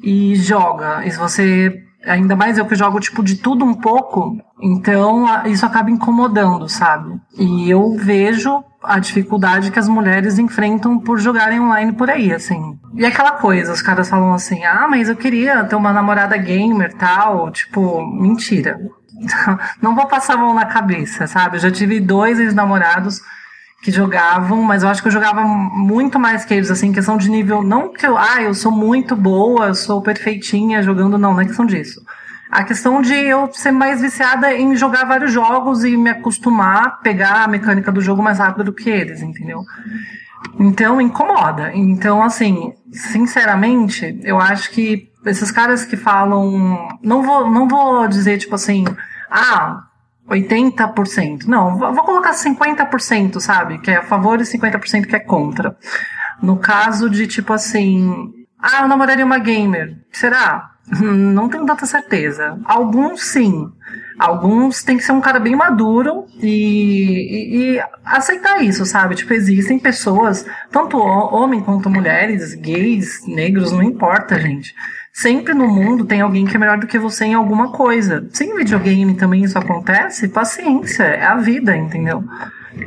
e 0.02 0.34
joga, 0.34 1.04
e 1.06 1.10
se 1.10 1.18
você 1.18 1.84
Ainda 2.06 2.36
mais 2.36 2.58
eu 2.58 2.66
que 2.66 2.74
jogo, 2.74 3.00
tipo, 3.00 3.22
de 3.22 3.36
tudo 3.36 3.64
um 3.64 3.74
pouco. 3.74 4.36
Então, 4.60 5.26
isso 5.46 5.64
acaba 5.64 5.90
incomodando, 5.90 6.68
sabe? 6.68 7.18
E 7.38 7.70
eu 7.70 7.96
vejo 7.96 8.62
a 8.82 8.98
dificuldade 8.98 9.70
que 9.70 9.78
as 9.78 9.88
mulheres 9.88 10.38
enfrentam 10.38 10.98
por 10.98 11.18
jogarem 11.18 11.60
online 11.60 11.92
por 11.92 12.10
aí, 12.10 12.32
assim. 12.32 12.78
E 12.94 13.04
aquela 13.06 13.32
coisa, 13.32 13.72
os 13.72 13.80
caras 13.80 14.08
falam 14.08 14.34
assim, 14.34 14.62
ah, 14.64 14.86
mas 14.88 15.08
eu 15.08 15.16
queria 15.16 15.64
ter 15.64 15.76
uma 15.76 15.92
namorada 15.92 16.36
gamer 16.36 16.92
tal. 16.94 17.50
Tipo, 17.50 18.04
mentira. 18.06 18.78
Não 19.80 19.94
vou 19.94 20.06
passar 20.06 20.34
a 20.34 20.38
mão 20.38 20.52
na 20.52 20.66
cabeça, 20.66 21.26
sabe? 21.26 21.56
Eu 21.56 21.60
já 21.60 21.70
tive 21.70 22.00
dois 22.00 22.38
ex-namorados 22.38 23.22
que 23.84 23.92
jogavam, 23.92 24.62
mas 24.62 24.82
eu 24.82 24.88
acho 24.88 25.02
que 25.02 25.08
eu 25.08 25.12
jogava 25.12 25.44
muito 25.44 26.18
mais 26.18 26.42
que 26.42 26.54
eles, 26.54 26.70
assim, 26.70 26.90
questão 26.90 27.18
de 27.18 27.28
nível. 27.30 27.62
Não 27.62 27.92
que 27.92 28.06
eu, 28.06 28.16
ah, 28.16 28.40
eu 28.40 28.54
sou 28.54 28.72
muito 28.72 29.14
boa, 29.14 29.66
eu 29.66 29.74
sou 29.74 30.00
perfeitinha 30.00 30.82
jogando, 30.82 31.18
não, 31.18 31.34
não 31.34 31.40
é 31.42 31.44
questão 31.44 31.66
disso. 31.66 32.02
A 32.50 32.64
questão 32.64 33.02
de 33.02 33.12
eu 33.12 33.52
ser 33.52 33.72
mais 33.72 34.00
viciada 34.00 34.54
em 34.54 34.74
jogar 34.74 35.04
vários 35.04 35.30
jogos 35.30 35.84
e 35.84 35.98
me 35.98 36.08
acostumar 36.08 36.86
a 36.86 36.90
pegar 36.90 37.44
a 37.44 37.48
mecânica 37.48 37.92
do 37.92 38.00
jogo 38.00 38.22
mais 38.22 38.38
rápido 38.38 38.64
do 38.64 38.72
que 38.72 38.88
eles, 38.88 39.20
entendeu? 39.20 39.60
Então, 40.58 40.98
incomoda. 40.98 41.70
Então, 41.74 42.22
assim, 42.22 42.72
sinceramente, 42.90 44.18
eu 44.22 44.40
acho 44.40 44.70
que 44.70 45.10
esses 45.26 45.50
caras 45.50 45.84
que 45.84 45.96
falam. 45.96 46.88
Não 47.02 47.22
vou, 47.22 47.50
não 47.50 47.68
vou 47.68 48.08
dizer, 48.08 48.38
tipo 48.38 48.54
assim, 48.54 48.86
ah, 49.30 49.82
80%. 50.28 51.44
Não, 51.46 51.78
vou 51.78 52.04
colocar 52.04 52.32
50%, 52.32 53.40
sabe? 53.40 53.78
Que 53.78 53.90
é 53.90 53.96
a 53.96 54.02
favor 54.02 54.40
e 54.40 54.44
50% 54.44 55.06
que 55.06 55.16
é 55.16 55.20
contra. 55.20 55.76
No 56.42 56.56
caso 56.58 57.08
de 57.10 57.26
tipo 57.26 57.52
assim, 57.52 58.32
ah, 58.58 58.82
eu 58.82 58.88
namoraria 58.88 59.24
uma 59.24 59.38
gamer. 59.38 59.96
Será? 60.10 60.70
Não 61.00 61.48
tenho 61.48 61.66
tanta 61.66 61.86
certeza. 61.86 62.58
Alguns 62.64 63.22
sim. 63.24 63.70
Alguns 64.18 64.82
tem 64.84 64.96
que 64.96 65.02
ser 65.02 65.12
um 65.12 65.20
cara 65.20 65.40
bem 65.40 65.56
maduro 65.56 66.26
e, 66.40 66.46
e, 66.46 67.76
e, 67.76 67.82
aceitar 68.04 68.62
isso, 68.62 68.86
sabe? 68.86 69.16
Tipo, 69.16 69.34
existem 69.34 69.76
pessoas, 69.76 70.46
tanto 70.70 70.98
homem 70.98 71.60
quanto 71.60 71.90
mulheres, 71.90 72.54
gays, 72.54 73.26
negros, 73.26 73.72
não 73.72 73.82
importa, 73.82 74.38
gente 74.38 74.74
Sempre 75.16 75.54
no 75.54 75.68
mundo 75.68 76.04
tem 76.04 76.20
alguém 76.20 76.44
que 76.44 76.56
é 76.56 76.58
melhor 76.58 76.76
do 76.76 76.88
que 76.88 76.98
você 76.98 77.24
em 77.24 77.34
alguma 77.34 77.70
coisa. 77.70 78.26
Se 78.32 78.44
em 78.44 78.56
videogame 78.56 79.14
também 79.14 79.44
isso 79.44 79.56
acontece, 79.56 80.26
paciência, 80.26 81.04
é 81.04 81.24
a 81.24 81.36
vida, 81.36 81.76
entendeu? 81.76 82.24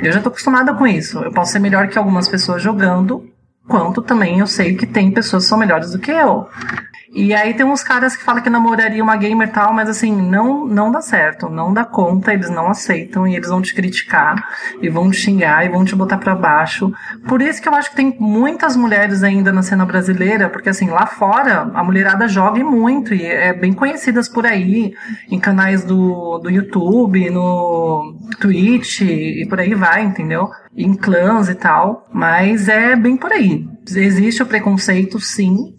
Eu 0.02 0.12
já 0.12 0.20
tô 0.20 0.28
acostumada 0.28 0.74
com 0.74 0.86
isso. 0.86 1.20
Eu 1.20 1.32
posso 1.32 1.54
ser 1.54 1.60
melhor 1.60 1.88
que 1.88 1.98
algumas 1.98 2.28
pessoas 2.28 2.62
jogando, 2.62 3.26
quanto 3.66 4.02
também 4.02 4.40
eu 4.40 4.46
sei 4.46 4.76
que 4.76 4.86
tem 4.86 5.10
pessoas 5.10 5.44
que 5.44 5.50
são 5.50 5.58
melhores 5.58 5.92
do 5.92 6.00
que 6.00 6.12
eu. 6.12 6.50
E 7.18 7.34
aí 7.34 7.56
tem 7.56 7.66
uns 7.66 7.82
caras 7.82 8.16
que 8.16 8.24
falam 8.24 8.44
que 8.44 8.50
namoraria 8.50 9.04
uma 9.04 9.16
gamer 9.16 9.52
tal, 9.52 9.74
mas 9.74 9.90
assim, 9.90 10.16
não, 10.16 10.68
não 10.68 10.92
dá 10.92 11.02
certo, 11.02 11.50
não 11.50 11.74
dá 11.74 11.84
conta, 11.84 12.32
eles 12.32 12.48
não 12.48 12.68
aceitam 12.68 13.28
e 13.28 13.36
eles 13.36 13.50
vão 13.50 13.60
te 13.60 13.74
criticar 13.74 14.36
e 14.80 14.88
vão 14.88 15.10
te 15.10 15.18
xingar 15.18 15.66
e 15.66 15.70
vão 15.70 15.84
te 15.84 15.96
botar 15.96 16.20
para 16.20 16.36
baixo. 16.36 16.94
Por 17.28 17.42
isso 17.42 17.60
que 17.60 17.68
eu 17.68 17.74
acho 17.74 17.90
que 17.90 17.96
tem 17.96 18.16
muitas 18.20 18.76
mulheres 18.76 19.24
ainda 19.24 19.52
na 19.52 19.64
cena 19.64 19.84
brasileira, 19.84 20.48
porque 20.48 20.70
assim, 20.70 20.92
lá 20.92 21.08
fora 21.08 21.72
a 21.74 21.84
mulherada 21.84 22.28
joga 22.28 22.64
muito 22.64 23.16
e 23.16 23.26
é 23.26 23.52
bem 23.52 23.74
conhecidas 23.74 24.30
por 24.30 24.46
aí, 24.46 24.94
em 25.28 25.40
canais 25.40 25.84
do, 25.84 26.38
do 26.38 26.52
YouTube, 26.52 27.32
no 27.32 28.16
Twitch 28.40 29.02
e 29.02 29.44
por 29.50 29.60
aí 29.60 29.74
vai, 29.74 30.04
entendeu? 30.04 30.52
Em 30.76 30.94
clãs 30.94 31.50
e 31.50 31.56
tal, 31.56 32.08
mas 32.14 32.70
é 32.70 32.96
bem 32.96 33.18
por 33.18 33.32
aí. 33.32 33.68
Existe 33.88 34.44
o 34.44 34.46
preconceito, 34.46 35.20
sim, 35.20 35.77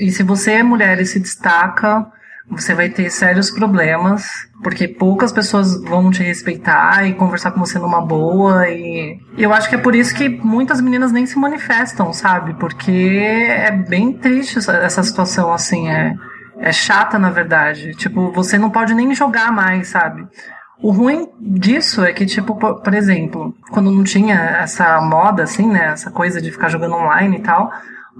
e 0.00 0.10
se 0.10 0.22
você 0.22 0.52
é 0.52 0.62
mulher 0.62 0.98
e 0.98 1.04
se 1.04 1.20
destaca, 1.20 2.06
você 2.50 2.74
vai 2.74 2.88
ter 2.88 3.10
sérios 3.10 3.50
problemas, 3.50 4.48
porque 4.62 4.88
poucas 4.88 5.30
pessoas 5.30 5.80
vão 5.84 6.10
te 6.10 6.22
respeitar 6.22 7.06
e 7.06 7.14
conversar 7.14 7.52
com 7.52 7.60
você 7.60 7.78
numa 7.78 8.00
boa. 8.00 8.68
E 8.68 9.20
eu 9.38 9.52
acho 9.52 9.68
que 9.68 9.76
é 9.76 9.78
por 9.78 9.94
isso 9.94 10.14
que 10.14 10.28
muitas 10.28 10.80
meninas 10.80 11.12
nem 11.12 11.26
se 11.26 11.38
manifestam, 11.38 12.12
sabe? 12.12 12.54
Porque 12.54 12.90
é 12.90 13.70
bem 13.70 14.12
triste 14.12 14.58
essa 14.58 15.02
situação, 15.02 15.52
assim, 15.52 15.88
é, 15.88 16.14
é 16.58 16.72
chata, 16.72 17.18
na 17.18 17.30
verdade. 17.30 17.94
Tipo, 17.94 18.32
você 18.32 18.58
não 18.58 18.70
pode 18.70 18.94
nem 18.94 19.14
jogar 19.14 19.52
mais, 19.52 19.88
sabe? 19.88 20.26
O 20.82 20.90
ruim 20.90 21.28
disso 21.38 22.02
é 22.02 22.12
que, 22.12 22.24
tipo, 22.24 22.56
por 22.56 22.94
exemplo, 22.94 23.54
quando 23.70 23.90
não 23.90 24.02
tinha 24.02 24.34
essa 24.34 24.98
moda, 25.02 25.42
assim, 25.42 25.68
né? 25.68 25.90
Essa 25.92 26.10
coisa 26.10 26.40
de 26.40 26.50
ficar 26.50 26.68
jogando 26.68 26.96
online 26.96 27.36
e 27.36 27.42
tal 27.42 27.70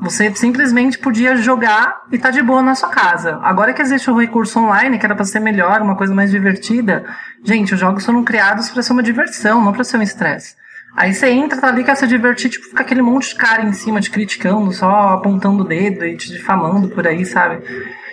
você 0.00 0.34
simplesmente 0.34 0.98
podia 0.98 1.36
jogar 1.36 2.02
e 2.10 2.18
tá 2.18 2.30
de 2.30 2.42
boa 2.42 2.62
na 2.62 2.74
sua 2.74 2.88
casa. 2.88 3.38
Agora 3.42 3.72
que 3.72 3.82
existe 3.82 4.10
o 4.10 4.18
recurso 4.18 4.58
online, 4.58 4.98
que 4.98 5.04
era 5.04 5.14
para 5.14 5.24
ser 5.24 5.40
melhor, 5.40 5.82
uma 5.82 5.96
coisa 5.96 6.14
mais 6.14 6.30
divertida, 6.30 7.04
gente, 7.44 7.74
os 7.74 7.80
jogos 7.80 8.04
foram 8.04 8.24
criados 8.24 8.70
para 8.70 8.82
ser 8.82 8.92
uma 8.92 9.02
diversão, 9.02 9.62
não 9.62 9.72
para 9.72 9.84
ser 9.84 9.98
um 9.98 10.02
estresse. 10.02 10.54
Aí 10.96 11.14
você 11.14 11.28
entra, 11.28 11.60
tá 11.60 11.68
ali, 11.68 11.84
quer 11.84 11.96
se 11.96 12.06
divertir, 12.06 12.50
tipo, 12.50 12.66
fica 12.66 12.82
aquele 12.82 13.02
monte 13.02 13.28
de 13.28 13.36
cara 13.36 13.62
em 13.62 13.72
cima 13.72 14.00
te 14.00 14.10
criticando, 14.10 14.72
só 14.72 15.10
apontando 15.10 15.62
o 15.62 15.66
dedo 15.66 16.04
e 16.04 16.16
te 16.16 16.28
difamando 16.30 16.88
por 16.88 17.06
aí, 17.06 17.24
sabe? 17.24 17.62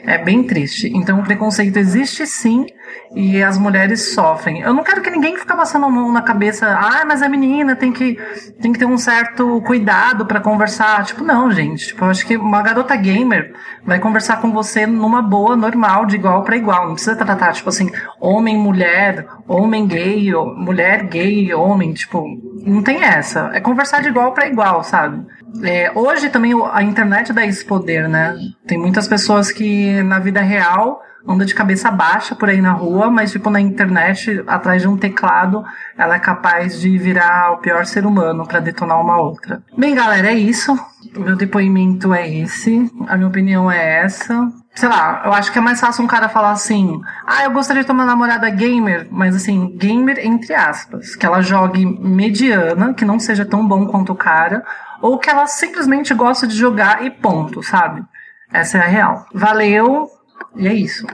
É 0.03 0.17
bem 0.17 0.43
triste. 0.43 0.91
Então 0.93 1.19
o 1.19 1.23
preconceito 1.23 1.77
existe 1.77 2.25
sim 2.25 2.65
e 3.15 3.41
as 3.41 3.57
mulheres 3.57 4.13
sofrem. 4.13 4.61
Eu 4.61 4.73
não 4.73 4.83
quero 4.83 5.01
que 5.01 5.09
ninguém 5.09 5.37
fique 5.37 5.55
passando 5.55 5.85
a 5.85 5.89
mão 5.89 6.11
na 6.11 6.21
cabeça, 6.21 6.67
ah, 6.67 7.03
mas 7.05 7.21
a 7.21 7.29
menina 7.29 7.75
tem 7.75 7.91
que, 7.91 8.17
tem 8.61 8.71
que 8.71 8.79
ter 8.79 8.85
um 8.85 8.97
certo 8.97 9.61
cuidado 9.61 10.25
para 10.25 10.39
conversar. 10.39 11.05
Tipo, 11.05 11.23
não, 11.23 11.51
gente. 11.51 11.87
Tipo, 11.87 12.05
eu 12.05 12.09
acho 12.09 12.25
que 12.25 12.37
uma 12.37 12.61
garota 12.61 12.95
gamer 12.95 13.53
vai 13.83 13.99
conversar 13.99 14.41
com 14.41 14.51
você 14.51 14.85
numa 14.85 15.21
boa, 15.21 15.55
normal, 15.55 16.05
de 16.05 16.15
igual 16.15 16.43
para 16.43 16.57
igual. 16.57 16.87
Não 16.87 16.93
precisa 16.93 17.15
tratar, 17.15 17.53
tipo 17.53 17.69
assim, 17.69 17.89
homem, 18.19 18.57
mulher, 18.57 19.25
homem 19.47 19.87
gay, 19.87 20.31
mulher 20.55 21.03
gay, 21.03 21.53
homem. 21.53 21.93
Tipo, 21.93 22.25
não 22.65 22.81
tem 22.81 23.03
essa. 23.03 23.49
É 23.53 23.59
conversar 23.59 24.01
de 24.01 24.09
igual 24.09 24.33
para 24.33 24.47
igual, 24.47 24.83
sabe? 24.83 25.25
É, 25.63 25.91
hoje 25.95 26.29
também 26.29 26.53
a 26.71 26.83
internet 26.83 27.31
dá 27.33 27.45
esse 27.45 27.63
poder, 27.63 28.07
né? 28.07 28.35
Tem 28.67 28.77
muitas 28.77 29.07
pessoas 29.07 29.51
que 29.51 29.86
na 30.03 30.19
vida 30.19 30.41
real 30.41 31.01
anda 31.27 31.45
de 31.45 31.53
cabeça 31.53 31.91
baixa 31.91 32.33
por 32.33 32.49
aí 32.49 32.61
na 32.61 32.71
rua, 32.71 33.09
mas 33.09 33.31
tipo 33.31 33.49
na 33.49 33.59
internet, 33.59 34.43
atrás 34.47 34.81
de 34.81 34.87
um 34.87 34.97
teclado, 34.97 35.63
ela 35.97 36.15
é 36.15 36.19
capaz 36.19 36.79
de 36.79 36.97
virar 36.97 37.51
o 37.51 37.57
pior 37.57 37.85
ser 37.85 38.05
humano 38.05 38.47
para 38.47 38.59
detonar 38.59 38.99
uma 38.99 39.17
outra. 39.17 39.61
Bem, 39.77 39.93
galera, 39.93 40.27
é 40.27 40.35
isso. 40.35 40.73
O 41.15 41.19
meu 41.19 41.35
depoimento 41.35 42.13
é 42.13 42.27
esse, 42.27 42.91
a 43.07 43.17
minha 43.17 43.27
opinião 43.27 43.69
é 43.69 44.03
essa. 44.03 44.51
sei 44.75 44.87
lá, 44.87 45.23
eu 45.25 45.33
acho 45.33 45.51
que 45.51 45.57
é 45.57 45.61
mais 45.61 45.79
fácil 45.79 46.03
um 46.03 46.07
cara 46.07 46.29
falar 46.29 46.51
assim: 46.51 47.01
ah, 47.25 47.43
eu 47.43 47.51
gostaria 47.51 47.81
de 47.81 47.87
ter 47.87 47.93
uma 47.93 48.05
namorada 48.05 48.49
gamer, 48.49 49.07
mas 49.11 49.35
assim, 49.35 49.75
gamer 49.77 50.19
entre 50.19 50.53
aspas, 50.53 51.15
que 51.15 51.25
ela 51.25 51.41
jogue 51.41 51.85
mediana, 51.85 52.93
que 52.93 53.05
não 53.05 53.19
seja 53.19 53.45
tão 53.45 53.67
bom 53.67 53.85
quanto 53.87 54.13
o 54.13 54.15
cara, 54.15 54.63
ou 55.01 55.17
que 55.17 55.29
ela 55.29 55.47
simplesmente 55.47 56.13
gosta 56.13 56.47
de 56.47 56.55
jogar 56.55 57.03
e 57.03 57.09
ponto, 57.09 57.63
sabe? 57.63 58.03
Essa 58.53 58.77
é 58.77 58.81
a 58.81 58.87
real. 58.87 59.25
Valeu, 59.33 60.09
e 60.55 60.67
é 60.67 60.73
isso. 60.73 61.05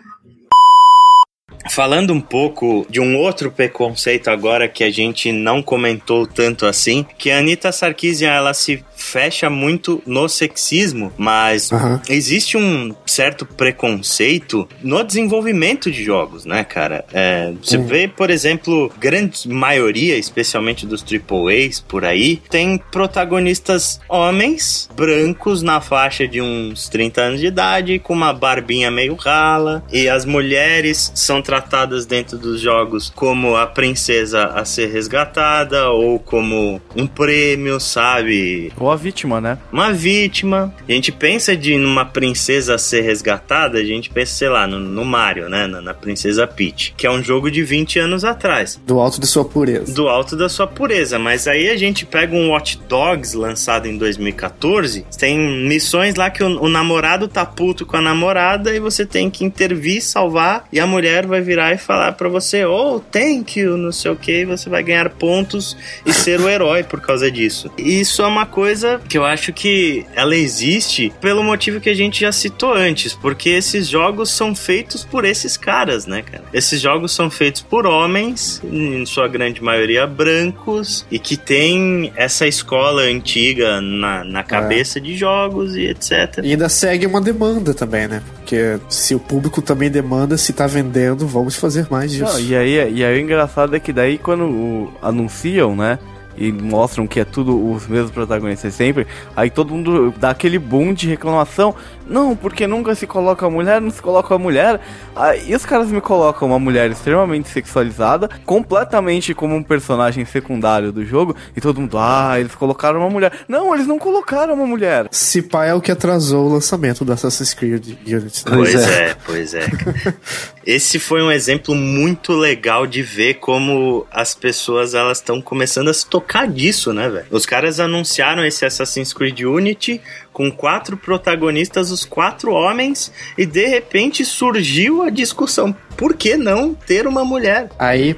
Falando 1.70 2.14
um 2.14 2.20
pouco 2.20 2.86
de 2.90 3.00
um 3.00 3.18
outro 3.18 3.50
preconceito 3.50 4.28
agora 4.28 4.68
que 4.68 4.84
a 4.84 4.92
gente 4.92 5.32
não 5.32 5.64
comentou 5.64 6.28
tanto 6.28 6.66
assim, 6.66 7.06
que 7.18 7.32
a 7.32 7.40
Anitta 7.40 7.72
Sarkeesian, 7.72 8.32
ela 8.32 8.54
se 8.54 8.84
fecha 9.04 9.50
muito 9.50 10.02
no 10.06 10.30
sexismo, 10.30 11.12
mas 11.18 11.72
Aham. 11.72 12.02
existe 12.10 12.58
um 12.58 12.96
certo 13.06 13.46
preconceito 13.46 14.68
no 14.82 15.04
desenvolvimento 15.04 15.92
de 15.92 16.04
jogos, 16.04 16.46
né, 16.46 16.64
cara? 16.64 17.06
É, 17.14 17.54
você 17.62 17.78
vê, 17.78 18.08
por 18.08 18.30
exemplo, 18.30 18.92
grande 18.98 19.48
maioria, 19.48 20.18
especialmente 20.18 20.86
dos 20.86 21.04
AAAs 21.04 21.82
por 21.82 22.06
aí, 22.06 22.42
tem 22.50 22.78
protagonistas 22.92 24.00
homens, 24.08 24.90
brancos, 24.96 25.62
na 25.62 25.82
faixa 25.82 26.28
de 26.28 26.42
uns 26.42 26.88
30 26.88 27.22
anos 27.22 27.40
de 27.42 27.48
idade, 27.48 28.00
com 28.00 28.14
uma 28.14 28.34
barbinha 28.34 28.90
meio 28.90 29.16
rala, 29.16 29.84
e 29.92 30.08
as 30.08 30.26
mulheres 30.26 31.12
são 31.14 31.42
tratadas 31.42 32.06
dentro 32.06 32.38
dos 32.38 32.62
jogos 32.62 33.12
como 33.14 33.56
a 33.56 33.68
princesa 33.68 34.46
a 34.46 34.64
ser 34.64 34.88
resgatada, 34.92 35.90
ou 35.90 36.18
como 36.20 36.82
um 36.96 37.06
prêmio, 37.06 37.80
sabe? 37.80 38.72
Ou 38.78 38.93
a 38.94 38.96
vítima, 38.96 39.42
né? 39.42 39.58
uma 39.72 39.92
vítima. 39.92 40.74
A 40.88 40.92
gente 40.92 41.12
pensa 41.12 41.56
de 41.56 41.78
numa 41.78 42.06
princesa 42.06 42.78
ser 42.78 43.02
resgatada, 43.02 43.78
a 43.78 43.84
gente 43.84 44.10
pensa, 44.10 44.34
sei 44.34 44.50
lá, 44.50 44.68
no, 44.68 44.80
no 44.80 45.04
Mario, 45.04 45.50
né? 45.50 45.68
Na, 45.68 45.82
na 45.82 45.94
Princesa 45.94 46.48
Peach, 46.48 46.94
que 46.96 47.06
é 47.06 47.12
um 47.12 47.24
jogo 47.24 47.50
de 47.50 47.64
20 47.64 48.00
anos 48.00 48.24
atrás. 48.24 48.80
Do 48.86 49.00
alto 49.00 49.20
de 49.20 49.28
sua 49.28 49.46
pureza. 49.46 49.94
Do 49.94 50.08
alto 50.08 50.36
da 50.36 50.48
sua 50.48 50.68
pureza, 50.68 51.18
mas 51.18 51.48
aí 51.48 51.70
a 51.70 51.78
gente 51.78 52.06
pega 52.06 52.36
um 52.36 52.50
Watch 52.50 52.80
Dogs 52.88 53.36
lançado 53.36 53.88
em 53.88 53.98
2014. 53.98 55.06
Tem 55.18 55.38
missões 55.68 56.16
lá 56.16 56.30
que 56.30 56.44
o, 56.44 56.64
o 56.64 56.70
namorado 56.70 57.28
tá 57.28 57.46
puto 57.46 57.86
com 57.86 57.98
a 57.98 58.02
namorada 58.02 58.74
e 58.74 58.80
você 58.80 59.06
tem 59.06 59.30
que 59.30 59.44
intervir, 59.44 60.02
salvar, 60.02 60.66
e 60.72 60.80
a 60.80 60.88
mulher 60.88 61.26
vai 61.26 61.42
virar 61.42 61.74
e 61.74 61.78
falar 61.78 62.14
pra 62.14 62.30
você: 62.30 62.66
Oh, 62.66 63.00
thank 63.00 63.60
you, 63.60 63.78
não 63.78 63.92
sei 63.92 64.12
o 64.12 64.16
que, 64.16 64.42
e 64.42 64.46
você 64.46 64.70
vai 64.70 64.84
ganhar 64.84 65.10
pontos 65.10 65.76
e 66.06 66.14
ser 66.14 66.40
o 66.40 66.50
herói 66.50 66.84
por 66.84 67.02
causa 67.02 67.32
disso. 67.32 67.72
E 67.78 68.00
Isso 68.00 68.22
é 68.22 68.28
uma 68.28 68.46
coisa 68.46 68.83
que 69.08 69.18
eu 69.18 69.26
acho 69.26 69.52
que 69.54 70.06
ela 70.16 70.36
existe 70.36 71.12
pelo 71.22 71.44
motivo 71.44 71.80
que 71.80 71.90
a 71.90 71.94
gente 71.94 72.22
já 72.22 72.32
citou 72.32 72.74
antes, 72.74 73.14
porque 73.14 73.50
esses 73.50 73.88
jogos 73.88 74.30
são 74.32 74.56
feitos 74.56 75.04
por 75.04 75.26
esses 75.26 75.58
caras, 75.58 76.06
né, 76.06 76.22
cara? 76.22 76.44
Esses 76.54 76.80
jogos 76.82 77.12
são 77.14 77.30
feitos 77.30 77.62
por 77.62 77.86
homens, 77.86 78.62
em 78.64 79.06
sua 79.06 79.28
grande 79.28 79.62
maioria 79.64 80.06
brancos, 80.08 81.06
e 81.12 81.18
que 81.20 81.38
tem 81.38 82.12
essa 82.16 82.46
escola 82.48 83.04
antiga 83.04 83.80
na, 83.82 84.24
na 84.24 84.44
cabeça 84.44 85.00
de 85.00 85.16
jogos 85.16 85.76
e 85.76 85.88
etc. 85.88 86.40
E 86.44 86.52
ainda 86.52 86.70
segue 86.70 87.06
uma 87.06 87.22
demanda 87.22 87.74
também, 87.74 88.08
né? 88.08 88.22
Porque 88.38 88.80
se 88.90 89.16
o 89.16 89.20
público 89.20 89.62
também 89.62 89.90
demanda, 89.90 90.38
se 90.38 90.54
tá 90.54 90.68
vendendo, 90.68 91.28
vamos 91.28 91.56
fazer 91.56 91.88
mais 91.90 92.12
disso. 92.12 92.24
Não, 92.34 92.40
e, 92.40 92.56
aí, 92.56 92.94
e 92.94 93.04
aí 93.04 93.18
o 93.18 93.20
engraçado 93.22 93.76
é 93.76 93.80
que 93.80 93.94
daí 93.94 94.18
quando 94.18 94.44
o- 94.46 94.94
anunciam, 95.02 95.76
né? 95.76 95.98
E 96.38 96.52
mostram 96.52 97.06
que 97.06 97.20
é 97.20 97.26
tudo 97.26 97.72
os 97.72 97.88
mesmos 97.88 98.12
protagonistas 98.12 98.74
sempre, 98.74 99.06
aí 99.36 99.50
todo 99.50 99.74
mundo 99.74 100.14
dá 100.18 100.32
aquele 100.32 100.58
boom 100.58 100.94
de 100.94 101.08
reclamação. 101.08 101.76
Não, 102.08 102.36
porque 102.36 102.68
nunca 102.68 102.94
se 102.96 103.08
coloca 103.08 103.46
a 103.46 103.50
mulher, 103.50 103.80
não 103.80 103.90
se 103.90 104.02
coloca 104.02 104.36
a 104.36 104.38
mulher. 104.38 104.82
Aí 105.16 105.56
os 105.56 105.66
caras 105.66 105.90
me 105.90 106.02
colocam 106.02 106.50
uma 106.50 106.60
mulher 106.60 106.92
extremamente 106.92 107.50
sexualizada, 107.50 108.30
completamente 108.46 109.34
como 109.34 109.56
um 109.56 109.64
personagem 109.64 110.26
secundário 110.26 110.92
do 110.92 111.06
jogo, 111.06 111.36
e 111.56 111.62
todo 111.62 111.80
mundo, 111.80 111.98
ah, 111.98 112.40
eles 112.40 112.54
colocaram 112.56 113.00
uma 113.00 113.10
mulher. 113.10 113.32
Não, 113.48 113.74
eles 113.74 113.88
não 113.88 113.98
colocaram 113.98 114.54
uma 114.54 114.68
mulher. 114.68 115.08
Se 115.12 115.42
pá 115.42 115.66
é 115.66 115.74
o 115.74 115.82
que 115.82 115.92
atrasou 115.92 116.48
o 116.48 116.54
lançamento 116.54 117.06
do 117.06 117.14
Assassin's 117.14 117.54
Creed 117.54 117.96
Unity. 118.06 118.44
Pois 118.44 118.74
Pois 118.74 118.90
é. 118.90 119.10
é. 119.10 119.16
pois 119.26 119.54
é. 119.54 119.68
Esse 120.66 120.98
foi 120.98 121.22
um 121.22 121.32
exemplo 121.32 121.76
muito 121.76 122.32
legal 122.34 122.88
de 122.88 123.02
ver 123.04 123.36
como 123.36 124.08
as 124.10 124.34
pessoas 124.34 124.94
elas 124.94 125.18
estão 125.18 125.42
começando 125.42 125.90
a 125.90 125.94
se 125.94 126.06
tocar 126.06 126.48
disso, 126.48 126.94
né, 126.94 127.10
velho? 127.10 127.26
Os 127.30 127.46
caras 127.46 127.80
anunciaram 127.80 128.46
esse 128.46 128.66
Assassin's 128.66 129.12
Creed 129.12 129.42
Unity 129.42 130.02
com 130.34 130.52
quatro 130.52 130.98
protagonistas, 130.98 131.92
os 131.92 132.04
quatro 132.04 132.52
homens, 132.52 133.12
e 133.38 133.46
de 133.46 133.66
repente 133.68 134.26
surgiu 134.26 135.04
a 135.04 135.10
discussão: 135.10 135.74
por 135.96 136.16
que 136.16 136.36
não 136.36 136.74
ter 136.74 137.08
uma 137.08 137.24
mulher? 137.24 137.70
Aí 137.80 138.16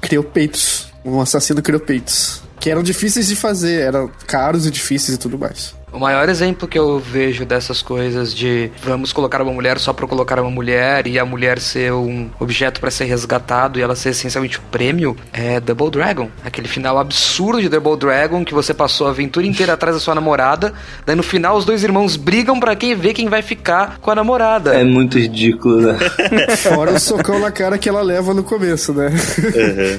criou 0.00 0.24
peitos. 0.24 0.90
Um 1.04 1.20
assassino 1.20 1.62
criou 1.62 1.80
peitos. 1.80 2.42
Que 2.58 2.68
eram 2.70 2.82
difíceis 2.82 3.28
de 3.28 3.36
fazer, 3.36 3.80
eram 3.80 4.10
caros 4.26 4.66
e 4.66 4.70
difíceis 4.70 5.16
e 5.16 5.18
tudo 5.18 5.38
mais. 5.38 5.74
O 5.92 5.98
maior 5.98 6.28
exemplo 6.28 6.68
que 6.68 6.78
eu 6.78 6.98
vejo 6.98 7.44
dessas 7.44 7.82
coisas 7.82 8.34
de 8.34 8.70
vamos 8.82 9.12
colocar 9.12 9.42
uma 9.42 9.52
mulher 9.52 9.78
só 9.78 9.92
pra 9.92 10.06
colocar 10.06 10.40
uma 10.40 10.50
mulher 10.50 11.06
e 11.06 11.18
a 11.18 11.24
mulher 11.24 11.58
ser 11.58 11.92
um 11.92 12.28
objeto 12.38 12.80
pra 12.80 12.90
ser 12.90 13.04
resgatado 13.04 13.78
e 13.78 13.82
ela 13.82 13.96
ser 13.96 14.10
essencialmente 14.10 14.58
um 14.58 14.62
prêmio 14.70 15.16
é 15.32 15.58
Double 15.58 15.90
Dragon. 15.90 16.28
Aquele 16.44 16.68
final 16.68 16.98
absurdo 16.98 17.60
de 17.60 17.68
Double 17.68 17.96
Dragon 17.96 18.44
que 18.44 18.54
você 18.54 18.72
passou 18.72 19.06
a 19.06 19.10
aventura 19.10 19.46
inteira 19.46 19.72
atrás 19.72 19.96
da 19.96 20.00
sua 20.00 20.14
namorada, 20.14 20.72
daí 21.04 21.16
no 21.16 21.22
final 21.22 21.56
os 21.56 21.64
dois 21.64 21.82
irmãos 21.82 22.16
brigam 22.16 22.60
pra 22.60 22.76
quem 22.76 22.94
ver 22.94 23.12
quem 23.12 23.28
vai 23.28 23.42
ficar 23.42 23.98
com 24.00 24.10
a 24.10 24.14
namorada. 24.14 24.74
É 24.74 24.84
muito 24.84 25.18
ridículo, 25.18 25.80
né? 25.80 25.98
Fora 26.56 26.92
o 26.92 27.00
socão 27.00 27.38
na 27.38 27.50
cara 27.50 27.78
que 27.78 27.88
ela 27.88 28.02
leva 28.02 28.32
no 28.32 28.44
começo, 28.44 28.92
né? 28.92 29.10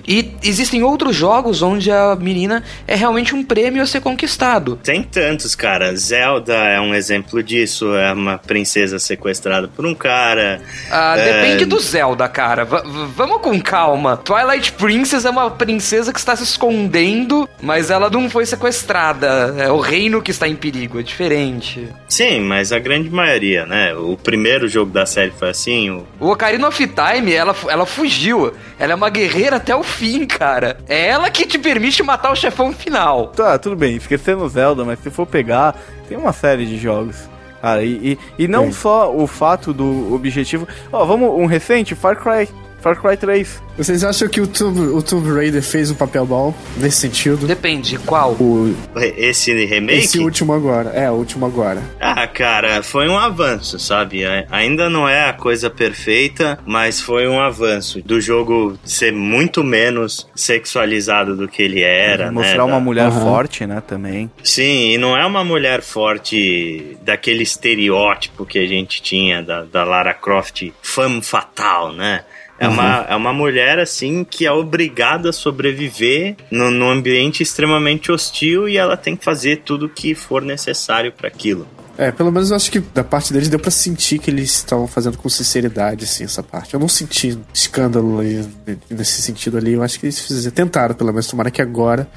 E 0.08 0.32
existem 0.44 0.84
outros 0.84 1.16
jogos 1.16 1.62
onde 1.62 1.92
a 1.92 2.16
menina 2.16 2.64
é 2.88 2.96
realmente 2.96 3.36
um 3.36 3.44
prêmio 3.44 3.84
a 3.84 3.86
ser 3.86 4.02
conquistado. 4.02 4.80
Tem 4.84 5.04
tantos, 5.04 5.56
cara. 5.56 5.81
Zelda 5.96 6.54
é 6.54 6.80
um 6.80 6.94
exemplo 6.96 7.42
disso. 7.44 7.96
É 7.96 8.14
uma 8.14 8.38
princesa 8.38 9.00
sequestrada 9.00 9.68
por 9.68 9.86
um 9.86 9.94
cara. 9.96 10.62
Ah, 10.90 11.16
É. 11.18 11.34
depende 11.34 11.66
do 11.66 11.80
Zelda, 11.80 12.28
cara. 12.28 12.64
V- 12.66 12.82
vamos 13.16 13.42
com 13.42 13.60
calma. 13.62 14.18
Twilight 14.18 14.72
Princess 14.74 15.26
é 15.26 15.30
uma 15.30 15.50
princesa 15.52 16.14
que 16.14 16.20
está 16.20 16.36
se 16.36 16.44
escondendo, 16.44 17.48
mas 17.62 17.90
ela 17.90 18.10
não 18.10 18.30
foi 18.30 18.46
sequestrada. 18.46 19.56
É 19.58 19.72
o 19.72 19.80
reino 19.80 20.22
que 20.22 20.32
está 20.32 20.48
em 20.48 20.56
perigo, 20.56 21.00
é 21.00 21.04
diferente. 21.04 21.88
Sim, 22.08 22.42
mas 22.42 22.72
a 22.72 22.80
grande 22.80 23.10
maioria, 23.10 23.66
né? 23.66 23.94
O 23.96 24.18
primeiro 24.18 24.68
jogo 24.68 24.92
da 24.92 25.06
série 25.06 25.32
foi 25.32 25.50
assim. 25.50 25.90
O... 25.90 26.06
O 26.20 26.32
Ocarina 26.32 26.68
of 26.68 26.88
Time, 26.88 27.34
ela, 27.34 27.56
ela 27.70 27.86
fugiu. 27.86 28.54
Ela 28.80 28.94
é 28.94 28.96
uma 28.96 29.10
guerreira 29.10 29.58
até 29.58 29.76
o 29.76 29.84
fim, 29.84 30.26
cara. 30.26 30.78
É 30.88 31.08
ela 31.08 31.30
que 31.30 31.46
te 31.46 31.58
permite 31.60 32.02
matar 32.04 32.32
o 32.32 32.36
chefão 32.36 32.74
final. 32.74 33.28
Tá, 33.28 33.58
tudo 33.58 33.76
bem, 33.76 33.96
esquecendo 33.96 34.48
Zelda, 34.50 34.84
mas 34.84 35.00
se 35.00 35.10
for 35.10 35.26
pegar, 35.26 35.71
tem 36.08 36.18
uma 36.18 36.34
série 36.34 36.66
de 36.66 36.78
jogos. 36.78 37.30
Cara, 37.62 37.84
e, 37.84 38.14
e, 38.14 38.44
e 38.44 38.48
não 38.48 38.72
só 38.72 39.16
o 39.16 39.28
fato 39.28 39.72
do 39.72 40.14
objetivo. 40.14 40.68
Ó, 40.92 41.06
vamos, 41.06 41.30
um 41.30 41.46
recente, 41.46 41.94
Far 41.94 42.16
Cry. 42.16 42.50
Far 42.82 42.96
Cry 43.00 43.16
3. 43.16 43.62
Vocês 43.78 44.04
acham 44.04 44.28
que 44.28 44.42
o 44.42 44.48
Tomb, 44.48 44.80
o 44.80 45.02
Tomb 45.02 45.32
Raider 45.32 45.62
fez 45.62 45.92
um 45.92 45.96
papel 45.96 46.26
bom 46.26 46.54
nesse 46.78 46.98
sentido? 46.98 47.46
Depende, 47.48 47.98
qual? 48.00 48.32
O, 48.34 48.76
Esse 49.18 49.54
remake? 49.66 50.00
esse 50.00 50.20
último 50.20 50.52
agora. 50.54 50.90
É, 50.90 51.10
o 51.10 51.14
último 51.14 51.46
agora. 51.46 51.82
Ah, 52.00 52.28
cara, 52.28 52.82
foi 52.84 53.08
um 53.08 53.18
avanço, 53.18 53.80
sabe? 53.80 54.24
Ainda 54.52 54.90
não 54.90 55.08
é 55.08 55.30
a 55.30 55.34
coisa 55.34 55.70
perfeita, 55.70 56.60
mas 56.66 57.00
foi 57.00 57.28
um 57.28 57.40
avanço 57.40 58.02
do 58.02 58.20
jogo 58.20 58.78
ser 58.84 59.14
muito 59.14 59.64
menos 59.64 60.28
sexualizado 60.36 61.36
do 61.36 61.48
que 61.48 61.62
ele 61.62 61.82
era, 61.82 62.32
Mostrar 62.32 62.58
né? 62.58 62.64
uma 62.64 62.74
Da- 62.74 62.80
mulher 62.80 63.06
Aham. 63.08 63.22
forte, 63.22 63.66
né, 63.66 63.82
também. 63.86 64.30
Sim, 64.44 64.92
e 64.94 64.98
não 64.98 65.16
é 65.16 65.26
uma 65.26 65.44
mulher 65.44 65.82
forte 65.82 66.98
daquele 67.04 67.44
estereótipo 67.44 68.46
que 68.46 68.60
a 68.60 68.68
gente 68.68 69.02
tinha 69.02 69.42
da, 69.42 69.64
da 69.64 69.84
Lara 69.84 70.14
Croft 70.14 70.64
femme 70.82 71.22
fatal, 71.22 71.94
né? 71.94 72.24
É, 72.62 72.68
uma, 72.68 73.06
é 73.10 73.16
uma 73.16 73.34
mulher, 73.34 73.80
assim, 73.80 74.24
que 74.24 74.46
é 74.46 74.52
obrigada 74.52 75.30
a 75.30 75.34
sobreviver 75.34 76.36
no, 76.52 76.70
num 76.70 76.92
ambiente 76.92 77.42
extremamente 77.42 78.12
hostil 78.12 78.70
e 78.70 78.78
ela 78.78 78.96
tem 78.96 79.16
que 79.16 79.26
fazer 79.26 79.64
tudo 79.66 79.88
o 79.88 79.90
que 79.90 80.14
for 80.14 80.44
necessário 80.44 81.12
para 81.12 81.28
aquilo. 81.28 81.68
É, 81.98 82.12
pelo 82.12 82.32
menos 82.32 82.52
eu 82.52 82.56
acho 82.56 82.72
que 82.72 82.80
da 82.80 83.04
parte 83.04 83.34
deles 83.34 83.50
deu 83.50 83.60
pra 83.60 83.72
sentir 83.72 84.20
que 84.20 84.30
eles 84.30 84.52
estavam 84.52 84.88
fazendo 84.88 85.18
com 85.18 85.28
sinceridade, 85.28 86.06
assim, 86.06 86.24
essa 86.24 86.42
parte. 86.42 86.74
Eu 86.74 86.80
não 86.80 86.88
senti 86.88 87.38
escândalo 87.54 88.20
aí, 88.20 88.48
nesse 88.90 89.22
sentido 89.22 89.58
ali. 89.58 89.74
Eu 89.74 89.84
acho 89.84 90.00
que 90.00 90.06
eles 90.06 90.20
fizeram, 90.20 90.56
tentaram, 90.56 90.96
pelo 90.96 91.12
menos. 91.12 91.28
Tomara 91.28 91.52
que 91.52 91.62
agora 91.62 92.08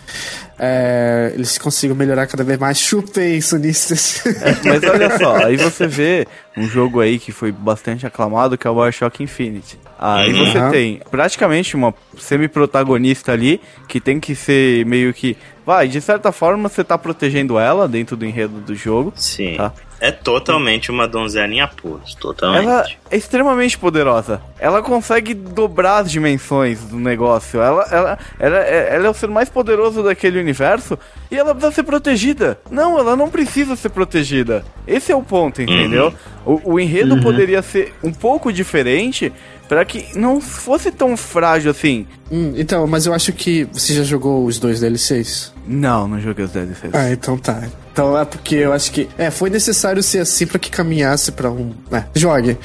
é, 0.59 1.33
eles 1.35 1.59
consigam 1.59 1.97
melhorar 1.97 2.27
cada 2.27 2.45
vez 2.45 2.59
mais. 2.59 2.79
Chupem, 2.79 3.41
sonistas. 3.41 4.23
Mas 4.65 4.83
olha 4.83 5.19
só, 5.19 5.45
aí 5.45 5.57
você 5.57 5.87
vê 5.87 6.27
um 6.57 6.67
jogo 6.69 7.01
aí 7.01 7.19
que 7.19 7.33
foi 7.33 7.51
bastante 7.51 8.07
aclamado, 8.07 8.57
que 8.57 8.67
é 8.67 8.71
o 8.71 8.75
Bioshock 8.75 9.23
Infinity. 9.23 9.79
Aí 9.99 10.33
Uhum. 10.33 10.47
você 10.47 10.71
tem 10.71 11.01
praticamente 11.11 11.75
uma 11.75 11.95
semi-protagonista 12.19 13.33
ali, 13.33 13.61
que 13.89 14.01
tem 14.01 14.21
que 14.21 14.35
ser 14.35 14.85
meio 14.87 15.13
que... 15.13 15.37
Vai, 15.67 15.89
de 15.89 16.01
certa 16.01 16.31
forma 16.31 16.69
você 16.69 16.85
tá 16.85 16.99
protegendo 16.99 17.59
ela 17.59 17.89
dentro 17.89 18.17
do 18.17 18.27
enredo 18.27 18.61
do 18.61 18.75
jogo. 18.75 19.13
Sim. 19.17 19.55
Tá. 19.57 19.73
É 20.05 20.13
totalmente 20.13 20.91
uma 20.91 21.09
donzela 21.09 21.51
em 21.51 21.63
apuros, 21.63 22.15
totalmente. 22.15 22.67
Ela 22.67 22.87
é 23.11 23.17
extremamente 23.17 23.79
poderosa. 23.79 24.39
Ela 24.59 24.83
consegue 24.83 25.33
dobrar 25.33 26.03
as 26.03 26.11
dimensões 26.11 26.79
do 26.81 26.99
negócio. 26.99 27.59
Ela, 27.59 27.89
ela, 27.91 28.19
ela, 28.39 28.59
é, 28.59 28.97
ela 28.97 29.07
é 29.07 29.09
o 29.09 29.15
ser 29.15 29.31
mais 29.31 29.49
poderoso 29.49 30.03
daquele 30.03 30.39
universo 30.39 30.99
e 31.31 31.39
ela 31.39 31.55
precisa 31.55 31.77
ser 31.77 31.85
protegida. 31.85 32.61
Não, 32.71 32.99
ela 32.99 33.17
não 33.17 33.31
precisa 33.31 33.77
ser 33.77 33.89
protegida. 33.89 34.63
Esse 34.87 35.11
é 35.11 35.17
o 35.17 35.23
ponto, 35.23 35.63
entendeu? 35.63 36.13
Uhum. 36.45 36.61
O, 36.67 36.75
o 36.75 36.81
enredo 36.81 37.19
poderia 37.23 37.63
ser 37.63 37.95
um 38.03 38.13
pouco 38.13 38.53
diferente 38.53 39.33
para 39.67 39.87
que 39.87 40.19
não 40.19 40.39
fosse 40.39 40.93
tão 40.93 41.17
frágil 41.17 41.71
assim. 41.71 42.07
Hum, 42.31 42.53
então, 42.57 42.87
mas 42.87 43.07
eu 43.07 43.15
acho 43.15 43.33
que 43.33 43.65
você 43.73 43.95
já 43.95 44.03
jogou 44.03 44.45
os 44.45 44.59
dois 44.59 44.81
DLCs? 44.81 45.55
Não, 45.67 46.07
não 46.07 46.21
joguei 46.21 46.45
os 46.45 46.51
DLCs. 46.51 46.93
Ah, 46.93 47.11
então 47.11 47.39
tá. 47.39 47.63
Então 47.95 48.19
é 48.19 48.25
porque 48.25 48.57
eu 48.57 48.73
acho 48.73 48.91
que. 48.91 49.09
É, 49.17 49.31
foi 49.31 49.49
necessário 49.49 50.03
ser 50.03 50.19
assim 50.19 50.49
pra 50.49 50.59
que 50.59 50.69
caminhasse 50.69 51.31
pra 51.31 51.49
um. 51.49 51.73
É, 51.93 52.03
jogue. 52.17 52.59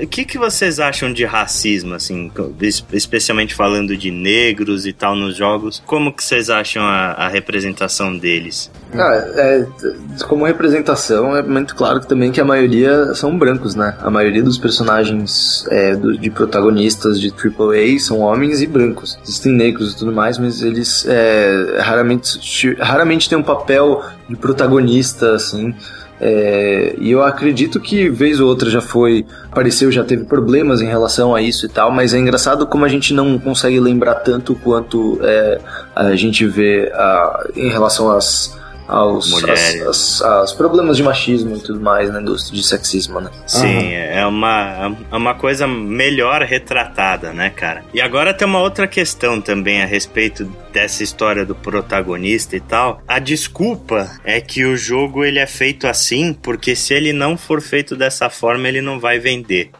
O 0.00 0.06
que, 0.06 0.24
que 0.24 0.38
vocês 0.38 0.78
acham 0.78 1.12
de 1.12 1.24
racismo, 1.24 1.94
assim, 1.94 2.30
es- 2.60 2.84
especialmente 2.92 3.56
falando 3.56 3.96
de 3.96 4.12
negros 4.12 4.86
e 4.86 4.92
tal 4.92 5.16
nos 5.16 5.34
jogos? 5.36 5.82
Como 5.84 6.12
que 6.12 6.22
vocês 6.22 6.48
acham 6.48 6.84
a, 6.84 7.10
a 7.12 7.28
representação 7.28 8.16
deles? 8.16 8.70
Ah, 8.94 9.24
é, 9.36 9.66
como 10.28 10.44
representação, 10.44 11.34
é 11.36 11.42
muito 11.42 11.74
claro 11.74 12.00
que 12.00 12.06
também 12.06 12.30
que 12.30 12.40
a 12.40 12.44
maioria 12.44 13.14
são 13.14 13.36
brancos, 13.36 13.74
né? 13.74 13.96
A 14.00 14.10
maioria 14.10 14.42
dos 14.44 14.58
personagens 14.58 15.66
é, 15.70 15.96
do- 15.96 16.16
de 16.16 16.30
protagonistas 16.30 17.18
de 17.20 17.30
AAA 17.32 17.98
são 17.98 18.20
homens 18.20 18.60
e 18.62 18.66
brancos. 18.66 19.18
Existem 19.24 19.52
negros 19.52 19.94
e 19.94 19.96
tudo 19.96 20.12
mais, 20.12 20.38
mas 20.38 20.62
eles 20.62 21.04
é, 21.08 21.78
raramente, 21.80 22.74
raramente 22.78 23.28
têm 23.28 23.36
um 23.38 23.42
papel 23.42 24.04
de 24.32 24.38
protagonista, 24.38 25.34
assim. 25.34 25.74
É, 26.24 26.94
e 26.98 27.10
eu 27.10 27.20
acredito 27.20 27.80
que 27.80 28.08
vez 28.08 28.38
ou 28.38 28.48
outra 28.48 28.70
já 28.70 28.80
foi, 28.80 29.26
apareceu, 29.50 29.90
já 29.90 30.04
teve 30.04 30.24
problemas 30.24 30.80
em 30.80 30.86
relação 30.86 31.34
a 31.34 31.42
isso 31.42 31.66
e 31.66 31.68
tal, 31.68 31.90
mas 31.90 32.14
é 32.14 32.18
engraçado 32.18 32.64
como 32.64 32.84
a 32.84 32.88
gente 32.88 33.12
não 33.12 33.40
consegue 33.40 33.80
lembrar 33.80 34.14
tanto 34.16 34.54
quanto 34.54 35.18
é, 35.20 35.58
a 35.96 36.14
gente 36.14 36.46
vê 36.46 36.92
ah, 36.94 37.44
em 37.56 37.68
relação 37.68 38.08
às, 38.08 38.56
aos, 38.88 39.30
Mulheres. 39.30 39.80
às- 39.82 39.88
às- 39.88 40.22
aos 40.22 40.52
problemas 40.52 40.96
de 40.96 41.02
machismo 41.02 41.56
e 41.56 41.60
tudo 41.60 41.80
mais 41.80 42.12
na 42.12 42.20
indústria 42.20 42.60
de 42.60 42.66
sexismo, 42.66 43.20
né? 43.20 43.30
Sim, 43.46 43.92
é 43.94 44.24
uma, 44.26 44.96
é 45.10 45.16
uma 45.16 45.34
coisa 45.34 45.66
melhor 45.66 46.42
retratada, 46.42 47.32
né, 47.32 47.50
cara? 47.50 47.84
E 47.94 48.00
agora 48.00 48.34
tem 48.34 48.46
uma 48.46 48.60
outra 48.60 48.86
questão 48.86 49.40
também 49.40 49.82
a 49.82 49.86
respeito 49.86 50.44
dessa 50.72 51.02
história 51.02 51.44
do 51.44 51.54
protagonista 51.54 52.56
e 52.56 52.60
tal. 52.60 53.02
A 53.06 53.18
desculpa 53.18 54.10
é 54.24 54.40
que 54.40 54.64
o 54.64 54.76
jogo 54.76 55.24
ele 55.24 55.38
é 55.38 55.46
feito 55.46 55.86
assim 55.86 56.32
porque 56.32 56.74
se 56.74 56.94
ele 56.94 57.12
não 57.12 57.36
for 57.36 57.60
feito 57.60 57.94
dessa 57.96 58.30
forma 58.30 58.68
ele 58.68 58.80
não 58.80 58.98
vai 58.98 59.18
vender. 59.18 59.70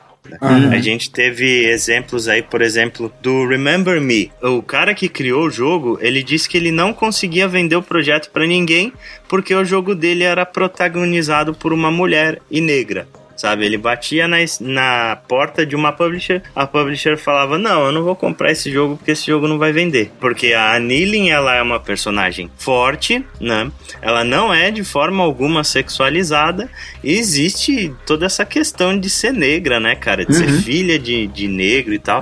A 0.41 0.79
gente 0.79 1.11
teve 1.11 1.67
exemplos 1.67 2.29
aí, 2.29 2.43
por 2.43 2.63
exemplo, 2.63 3.13
do 3.21 3.47
Remember 3.47 4.01
Me. 4.01 4.31
O 4.41 4.63
cara 4.63 4.95
que 4.95 5.09
criou 5.09 5.47
o 5.47 5.51
jogo, 5.51 5.99
ele 6.01 6.23
disse 6.23 6.49
que 6.49 6.57
ele 6.57 6.71
não 6.71 6.93
conseguia 6.93 7.49
vender 7.49 7.77
o 7.77 7.83
projeto 7.83 8.31
pra 8.31 8.47
ninguém 8.47 8.93
porque 9.29 9.55
o 9.55 9.65
jogo 9.65 9.95
dele 9.95 10.23
era 10.23 10.47
protagonizado 10.47 11.53
por 11.55 11.73
uma 11.73 11.91
mulher 11.91 12.41
e 12.51 12.61
negra. 12.61 13.09
Sabe, 13.43 13.67
ele 13.67 13.77
batia 13.77 14.29
na, 14.29 14.37
na 14.61 15.17
porta 15.27 15.67
de 15.67 15.75
uma 15.75 15.91
publisher, 15.91 16.45
a 16.55 16.65
publisher 16.65 17.17
falava: 17.19 17.59
Não, 17.59 17.87
eu 17.87 17.91
não 17.91 18.05
vou 18.05 18.15
comprar 18.15 18.53
esse 18.53 18.71
jogo 18.71 18.97
porque 18.97 19.11
esse 19.11 19.27
jogo 19.27 19.49
não 19.49 19.59
vai 19.59 19.73
vender. 19.73 20.13
Porque 20.21 20.53
a 20.53 20.75
Anilin, 20.75 21.29
ela 21.29 21.53
é 21.57 21.61
uma 21.61 21.81
personagem 21.81 22.49
forte, 22.57 23.27
né? 23.41 23.69
Ela 24.01 24.23
não 24.23 24.55
é 24.55 24.71
de 24.71 24.85
forma 24.85 25.25
alguma 25.25 25.65
sexualizada. 25.65 26.71
E 27.03 27.15
existe 27.15 27.93
toda 28.07 28.27
essa 28.27 28.45
questão 28.45 28.97
de 28.97 29.11
ser 29.11 29.33
negra, 29.33 29.81
né, 29.81 29.97
cara? 29.97 30.25
De 30.25 30.37
ser 30.37 30.47
filha 30.63 30.97
de, 30.97 31.27
de 31.27 31.49
negro 31.49 31.93
e 31.93 31.99
tal. 31.99 32.21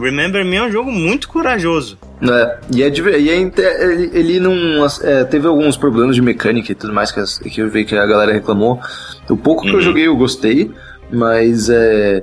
Remember 0.00 0.44
Me 0.44 0.54
é 0.54 0.62
um 0.62 0.70
jogo 0.70 0.92
muito 0.92 1.26
corajoso. 1.26 1.98
É, 2.22 2.58
e, 2.74 2.82
é, 2.82 2.88
e 3.18 3.30
é 3.30 3.36
ele, 4.12 4.38
não 4.40 4.86
é, 5.02 5.24
teve 5.24 5.46
alguns 5.46 5.76
problemas 5.76 6.14
de 6.16 6.20
mecânica 6.22 6.70
e 6.70 6.74
tudo 6.74 6.92
mais 6.92 7.10
que, 7.10 7.18
as- 7.20 7.38
que 7.38 7.60
eu 7.62 7.70
vi 7.70 7.84
que 7.84 7.96
a 7.96 8.04
galera 8.06 8.32
reclamou. 8.32 8.78
O 9.28 9.36
pouco 9.36 9.62
que 9.62 9.70
eu 9.70 9.74
Uhum. 9.76 9.80
joguei 9.80 10.06
eu 10.06 10.16
gostei, 10.16 10.70
mas 11.10 11.70
é. 11.70 12.20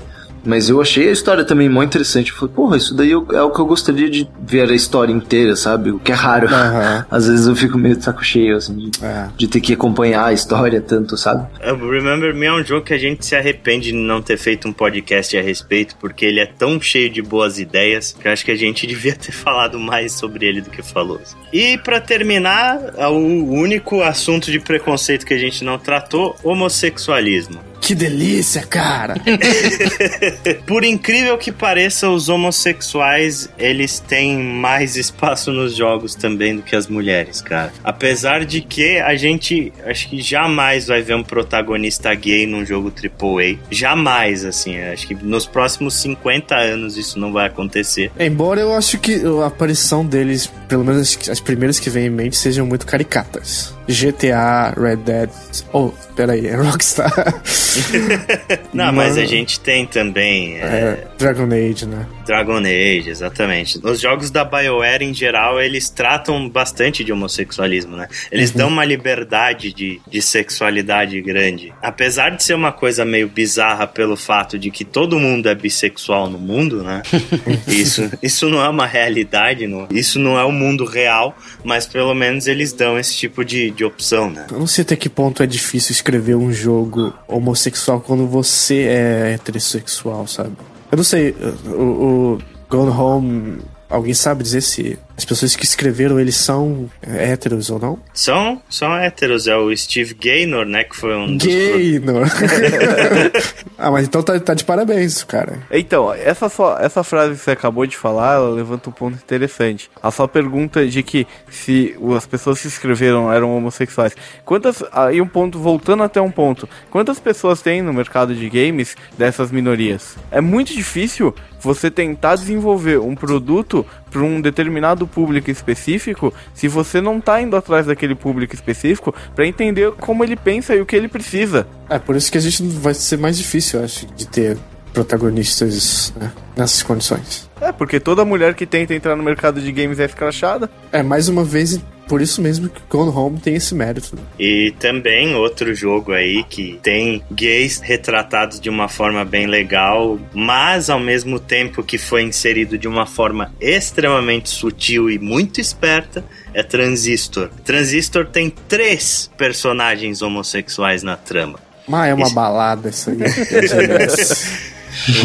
Mas 0.48 0.70
eu 0.70 0.82
achei 0.82 1.10
a 1.10 1.12
história 1.12 1.44
também 1.44 1.68
muito 1.70 1.90
interessante. 1.90 2.32
Eu 2.32 2.38
falei, 2.38 2.56
porra, 2.56 2.78
isso 2.78 2.96
daí 2.96 3.12
é 3.12 3.16
o 3.42 3.52
que 3.52 3.60
eu 3.60 3.66
gostaria 3.66 4.10
de 4.10 4.28
ver 4.42 4.70
a 4.70 4.74
história 4.74 5.12
inteira, 5.12 5.56
sabe? 5.56 5.92
O 5.92 6.00
que 6.00 6.12
é 6.12 6.16
raro. 6.16 6.48
Aham. 6.48 7.06
Às 7.12 7.28
vezes 7.28 7.48
eu 7.48 7.56
fico 7.56 7.78
meio 7.78 7.96
de 7.98 8.04
saco 8.04 8.24
cheio, 8.24 8.56
assim, 8.56 8.76
de, 8.90 9.04
É. 9.04 9.28
de 9.38 9.48
ter 9.48 9.60
que 9.60 9.74
acompanhar 9.74 10.26
a 10.26 10.34
história 10.34 10.80
tanto, 10.82 11.18
sabe? 11.18 11.46
O 11.70 11.92
Remember 11.92 12.34
Me 12.34 12.46
é 12.46 12.54
um 12.54 12.64
jogo 12.64 12.86
que 12.86 12.94
a 12.94 12.98
gente 12.98 13.26
se 13.26 13.36
arrepende 13.36 13.92
de 13.92 13.98
não 13.98 14.22
ter 14.22 14.38
feito 14.38 14.68
um 14.68 14.74
podcast 14.74 15.38
a 15.38 15.42
respeito, 15.42 15.96
porque 16.00 16.26
ele 16.26 16.40
é 16.40 16.46
tão 16.46 16.80
cheio 16.82 17.10
de 17.10 17.22
boas 17.22 17.60
ideias 17.60 18.16
que 18.20 18.28
eu 18.28 18.32
acho 18.32 18.46
que 18.46 18.52
a 18.52 18.56
gente 18.56 18.88
devia 18.88 19.16
ter 19.16 19.34
falado 19.34 19.78
mais 19.78 20.14
sobre 20.14 20.46
ele 20.46 20.62
do 20.62 20.70
que 20.70 20.82
falou. 20.82 21.20
E 21.52 21.78
pra 21.80 22.00
terminar, 22.00 22.80
o 23.12 23.52
único 23.54 24.02
assunto 24.02 24.50
de 24.52 24.60
preconceito 24.60 25.26
que 25.26 25.34
a 25.34 25.38
gente 25.38 25.64
não 25.64 25.78
tratou, 25.78 26.36
homossexualismo. 26.44 27.60
Que 27.82 27.96
delícia, 27.96 28.64
cara! 28.64 29.16
Por 30.66 30.84
incrível 30.84 31.38
que 31.38 31.52
pareça, 31.52 32.10
os 32.10 32.28
homossexuais, 32.28 33.50
eles 33.58 34.00
têm 34.00 34.38
mais 34.38 34.96
espaço 34.98 35.52
nos 35.54 35.76
jogos 35.76 36.14
também 36.14 36.56
do 36.56 36.62
que 36.62 36.76
as 36.76 36.88
mulheres, 36.88 37.40
cara. 37.42 37.72
Apesar 37.84 38.46
de 38.46 38.60
que 38.62 39.00
a 39.00 39.16
gente, 39.16 39.72
acho 39.86 40.10
que 40.10 40.22
jamais 40.22 40.88
vai 40.88 41.02
ver 41.02 41.16
um 41.16 41.24
protagonista 41.24 42.14
gay 42.14 42.46
num 42.46 42.66
jogo 42.66 42.92
AAA. 42.92 43.58
Jamais, 43.72 44.44
assim. 44.44 44.78
Acho 44.80 45.08
que 45.08 45.16
nos 45.16 45.46
próximos 45.46 45.94
50 45.96 46.56
anos 46.56 46.98
isso 46.98 47.18
não 47.18 47.32
vai 47.32 47.48
acontecer. 47.48 48.12
Embora 48.20 48.60
eu 48.60 48.74
acho 48.74 48.98
que 48.98 49.22
a 49.44 49.46
aparição 49.48 50.06
deles, 50.06 50.52
pelo 50.68 50.84
menos 50.84 51.02
as- 51.18 51.30
as 51.30 51.40
primeiras 51.40 51.80
que 51.80 51.90
vêm 51.90 52.08
em 52.08 52.10
mente, 52.10 52.36
sejam 52.36 52.66
muito 52.66 52.86
caricatas. 52.86 53.74
GTA, 53.88 54.74
Red 54.78 54.98
Dead. 54.98 55.30
Oh, 55.72 55.92
peraí, 56.16 56.48
é 56.48 56.56
Rockstar. 56.56 57.12
Não, 58.74 58.92
mas 58.92 59.18
a 59.18 59.26
gente 59.26 59.60
tem 59.60 59.86
também 59.86 60.58
é, 60.58 60.66
É, 60.66 61.08
Dragon 61.18 61.46
Age, 61.46 61.86
né? 61.86 62.06
Dragon 62.26 62.58
Age, 62.58 63.10
exatamente. 63.10 63.80
Os 63.82 64.02
jogos 64.02 64.30
da 64.30 64.44
BioWare, 64.44 65.04
em 65.04 65.14
geral, 65.14 65.62
eles 65.62 65.90
tratam 65.90 66.50
bastante 66.50 67.04
de 67.04 67.14
homossexualismo, 67.14 67.96
né? 67.96 68.08
Eles 68.32 68.52
dão 68.52 68.68
uma 68.68 68.84
liberdade 68.84 69.72
de, 69.72 70.02
de 70.08 70.22
sexualidade 70.22 71.22
grande. 71.22 71.74
Apesar 71.82 72.32
de 72.32 72.44
ser 72.44 72.54
uma 72.54 72.72
coisa 72.72 73.06
meio 73.06 73.30
bizarra 73.30 73.88
pelo 73.88 74.18
fato 74.18 74.60
de 74.60 74.70
que 74.70 74.84
todo 74.84 75.20
mundo 75.20 75.48
é 75.48 75.56
bissexual 75.56 76.30
no 76.30 76.38
mundo, 76.38 76.84
né? 76.84 77.02
isso, 77.68 78.10
isso 78.22 78.50
não 78.50 78.64
é 78.64 78.68
uma 78.68 78.86
realidade, 78.86 79.68
não, 79.68 79.88
isso 79.92 80.20
não 80.20 80.38
é 80.38 80.44
o 80.44 80.52
mundo 80.52 80.84
real, 80.84 81.38
mas 81.64 81.86
pelo 81.86 82.14
menos 82.14 82.48
eles 82.48 82.74
dão 82.74 83.00
esse 83.00 83.16
tipo 83.16 83.46
de, 83.46 83.72
de 83.78 83.86
opção, 83.86 84.30
né? 84.30 84.48
Eu 84.52 84.60
não 84.60 84.68
sei 84.68 84.82
até 84.82 84.96
que 84.96 85.08
ponto 85.08 85.42
é 85.44 85.48
difícil 85.48 85.92
escrever 85.92 86.36
um 86.36 86.52
jogo 86.52 87.14
homossexual 87.28 88.02
quando 88.02 88.28
você 88.28 88.82
é 88.82 89.34
heterossexual, 89.34 90.28
sabe? 90.28 90.58
Eu 90.92 90.98
não 90.98 91.04
sei, 91.04 91.36
o, 91.66 91.84
o 91.84 92.38
Gone 92.70 92.92
Home, 92.92 93.62
alguém 93.90 94.14
sabe 94.14 94.44
dizer 94.44 94.62
se 94.62 95.00
as 95.18 95.26
pessoas 95.26 95.56
que 95.56 95.66
escreveram 95.66 96.20
eles 96.20 96.36
são 96.36 96.88
é, 97.02 97.32
héteros 97.32 97.72
ou 97.72 97.80
não? 97.80 98.00
São, 98.14 98.62
são 98.70 98.96
héteros, 98.96 99.48
é 99.48 99.58
o 99.58 99.76
Steve 99.76 100.14
Gaynor, 100.14 100.64
né? 100.64 100.84
Que 100.84 100.96
foi 100.96 101.16
um 101.16 101.36
dos 101.36 101.48
Gay, 101.48 102.00
não. 102.00 102.22
ah, 103.80 103.90
mas 103.90 104.06
então 104.06 104.22
tá, 104.22 104.40
tá 104.40 104.54
de 104.54 104.64
parabéns, 104.64 105.24
cara. 105.24 105.60
Então, 105.72 106.14
essa, 106.14 106.48
só, 106.50 106.78
essa 106.78 107.04
frase 107.04 107.34
que 107.34 107.40
você 107.40 107.52
acabou 107.52 107.88
de 107.88 107.98
falar, 107.98 108.36
ela 108.36 108.50
levanta 108.52 108.92
um 108.92 108.94
ponto 108.94 109.16
interessante. 109.16 109.90
A 110.04 110.12
sua 110.12 110.28
pergunta 110.28 110.86
de 110.86 111.02
que 111.02 111.26
se 111.50 111.96
as 112.16 112.28
pessoas 112.28 112.58
que 112.58 112.70
se 112.70 112.76
inscreveram 112.76 113.34
eram 113.34 113.58
homossexuais. 113.58 114.16
Quantas. 114.46 114.84
Aí 114.92 115.20
um 115.20 115.28
ponto, 115.28 115.58
voltando 115.58 116.04
até 116.04 116.22
um 116.22 116.30
ponto. 116.30 116.70
Quantas 116.92 117.20
pessoas 117.20 117.60
tem 117.60 117.82
no 117.82 117.92
mercado 117.92 118.36
de 118.36 118.48
games 118.50 118.96
dessas 119.18 119.52
minorias? 119.52 120.16
É 120.30 120.40
muito 120.40 120.74
difícil 120.74 121.34
você 121.60 121.90
tentar 121.90 122.36
desenvolver 122.36 123.00
um 123.00 123.16
produto 123.16 123.86
para 124.10 124.22
um 124.22 124.40
determinado 124.40 125.07
público 125.08 125.50
específico 125.50 126.34
se 126.54 126.68
você 126.68 127.02
não 127.02 127.20
tá 127.20 127.42
indo 127.42 127.56
atrás 127.56 127.86
daquele 127.86 128.16
público 128.16 128.54
específico 128.54 129.14
para 129.36 129.46
entender 129.46 129.92
como 129.94 130.24
ele 130.24 130.36
pensa 130.36 130.76
e 130.76 130.82
o 130.82 130.86
que 130.86 130.96
ele 130.96 131.08
precisa. 131.08 131.68
É, 131.90 131.98
por 131.98 132.16
isso 132.16 132.32
que 132.32 132.38
a 132.38 132.42
gente 132.42 132.62
vai 132.64 132.94
ser 132.94 133.18
mais 133.18 133.38
difícil, 133.38 133.80
eu 133.80 133.86
acho, 133.86 134.06
de 134.08 134.28
ter 134.28 134.58
protagonistas 134.94 136.14
né, 136.16 136.32
nessas 136.56 136.82
condições. 136.82 137.50
É, 137.62 137.72
porque 137.72 138.00
toda 138.00 138.26
mulher 138.26 138.56
que 138.56 138.66
tenta 138.66 138.94
entrar 138.94 139.16
no 139.16 139.24
mercado 139.24 139.62
de 139.62 139.72
games 139.72 140.00
é 140.00 140.06
escrachada. 140.06 140.70
É, 140.92 141.04
mais 141.04 141.30
uma 141.30 141.44
vez, 141.44 141.80
por 142.08 142.22
isso 142.22 142.42
mesmo 142.42 142.70
que 142.70 142.82
Gone 142.90 143.12
Home 143.12 143.40
tem 143.40 143.56
esse 143.56 143.76
mérito. 143.76 144.16
né? 144.16 144.22
E 144.40 144.74
também 144.80 145.36
outro 145.36 145.74
jogo 145.76 146.14
aí 146.14 146.44
que 146.44 146.80
tem 146.82 147.22
gays 147.32 147.80
retratados 147.80 148.60
de 148.60 148.70
uma 148.70 148.88
forma 148.88 149.24
bem 149.26 149.48
legal, 149.48 150.20
mas 150.34 150.90
ao 150.90 151.00
mesmo 151.00 151.40
tempo 151.40 151.84
que 151.84 151.98
foi 151.98 152.24
inserido 152.24 152.78
de 152.78 152.88
uma 152.88 153.06
forma 153.06 153.54
extremamente 153.60 154.50
sutil 154.50 155.10
e 155.10 155.20
muito 155.20 155.60
esperta, 155.62 156.24
é 156.54 156.64
Transistor. 156.64 157.50
Transistor 157.64 158.26
tem 158.26 158.50
três 158.50 159.30
personagens 159.38 160.22
homossexuais 160.22 161.04
na 161.04 161.16
trama. 161.16 161.60
Mas 161.88 162.10
é 162.10 162.14
uma 162.14 162.30
balada 162.30 162.90
isso 162.90 163.10
aí. 163.10 163.18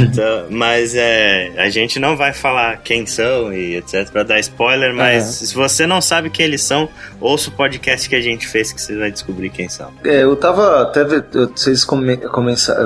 Então, 0.00 0.46
mas 0.50 0.94
é, 0.94 1.52
a 1.56 1.68
gente 1.68 1.98
não 1.98 2.16
vai 2.16 2.32
falar 2.32 2.78
quem 2.78 3.06
são 3.06 3.52
e 3.52 3.76
etc 3.76 4.08
para 4.10 4.22
dar 4.22 4.38
spoiler, 4.40 4.94
mas 4.94 5.42
É. 5.42 5.46
se 5.46 5.54
você 5.54 5.86
não 5.86 6.00
sabe 6.00 6.30
quem 6.30 6.46
eles 6.46 6.62
são, 6.62 6.88
ouça 7.20 7.48
o 7.48 7.52
podcast 7.52 8.08
que 8.08 8.14
a 8.14 8.20
gente 8.20 8.46
fez 8.46 8.72
que 8.72 8.80
você 8.80 8.96
vai 8.96 9.10
descobrir 9.10 9.50
quem 9.50 9.68
são. 9.68 9.90
É, 10.04 10.22
eu 10.22 10.36
tava 10.36 10.82
até. 10.82 11.04
Vocês 11.04 11.84
come, 11.84 12.18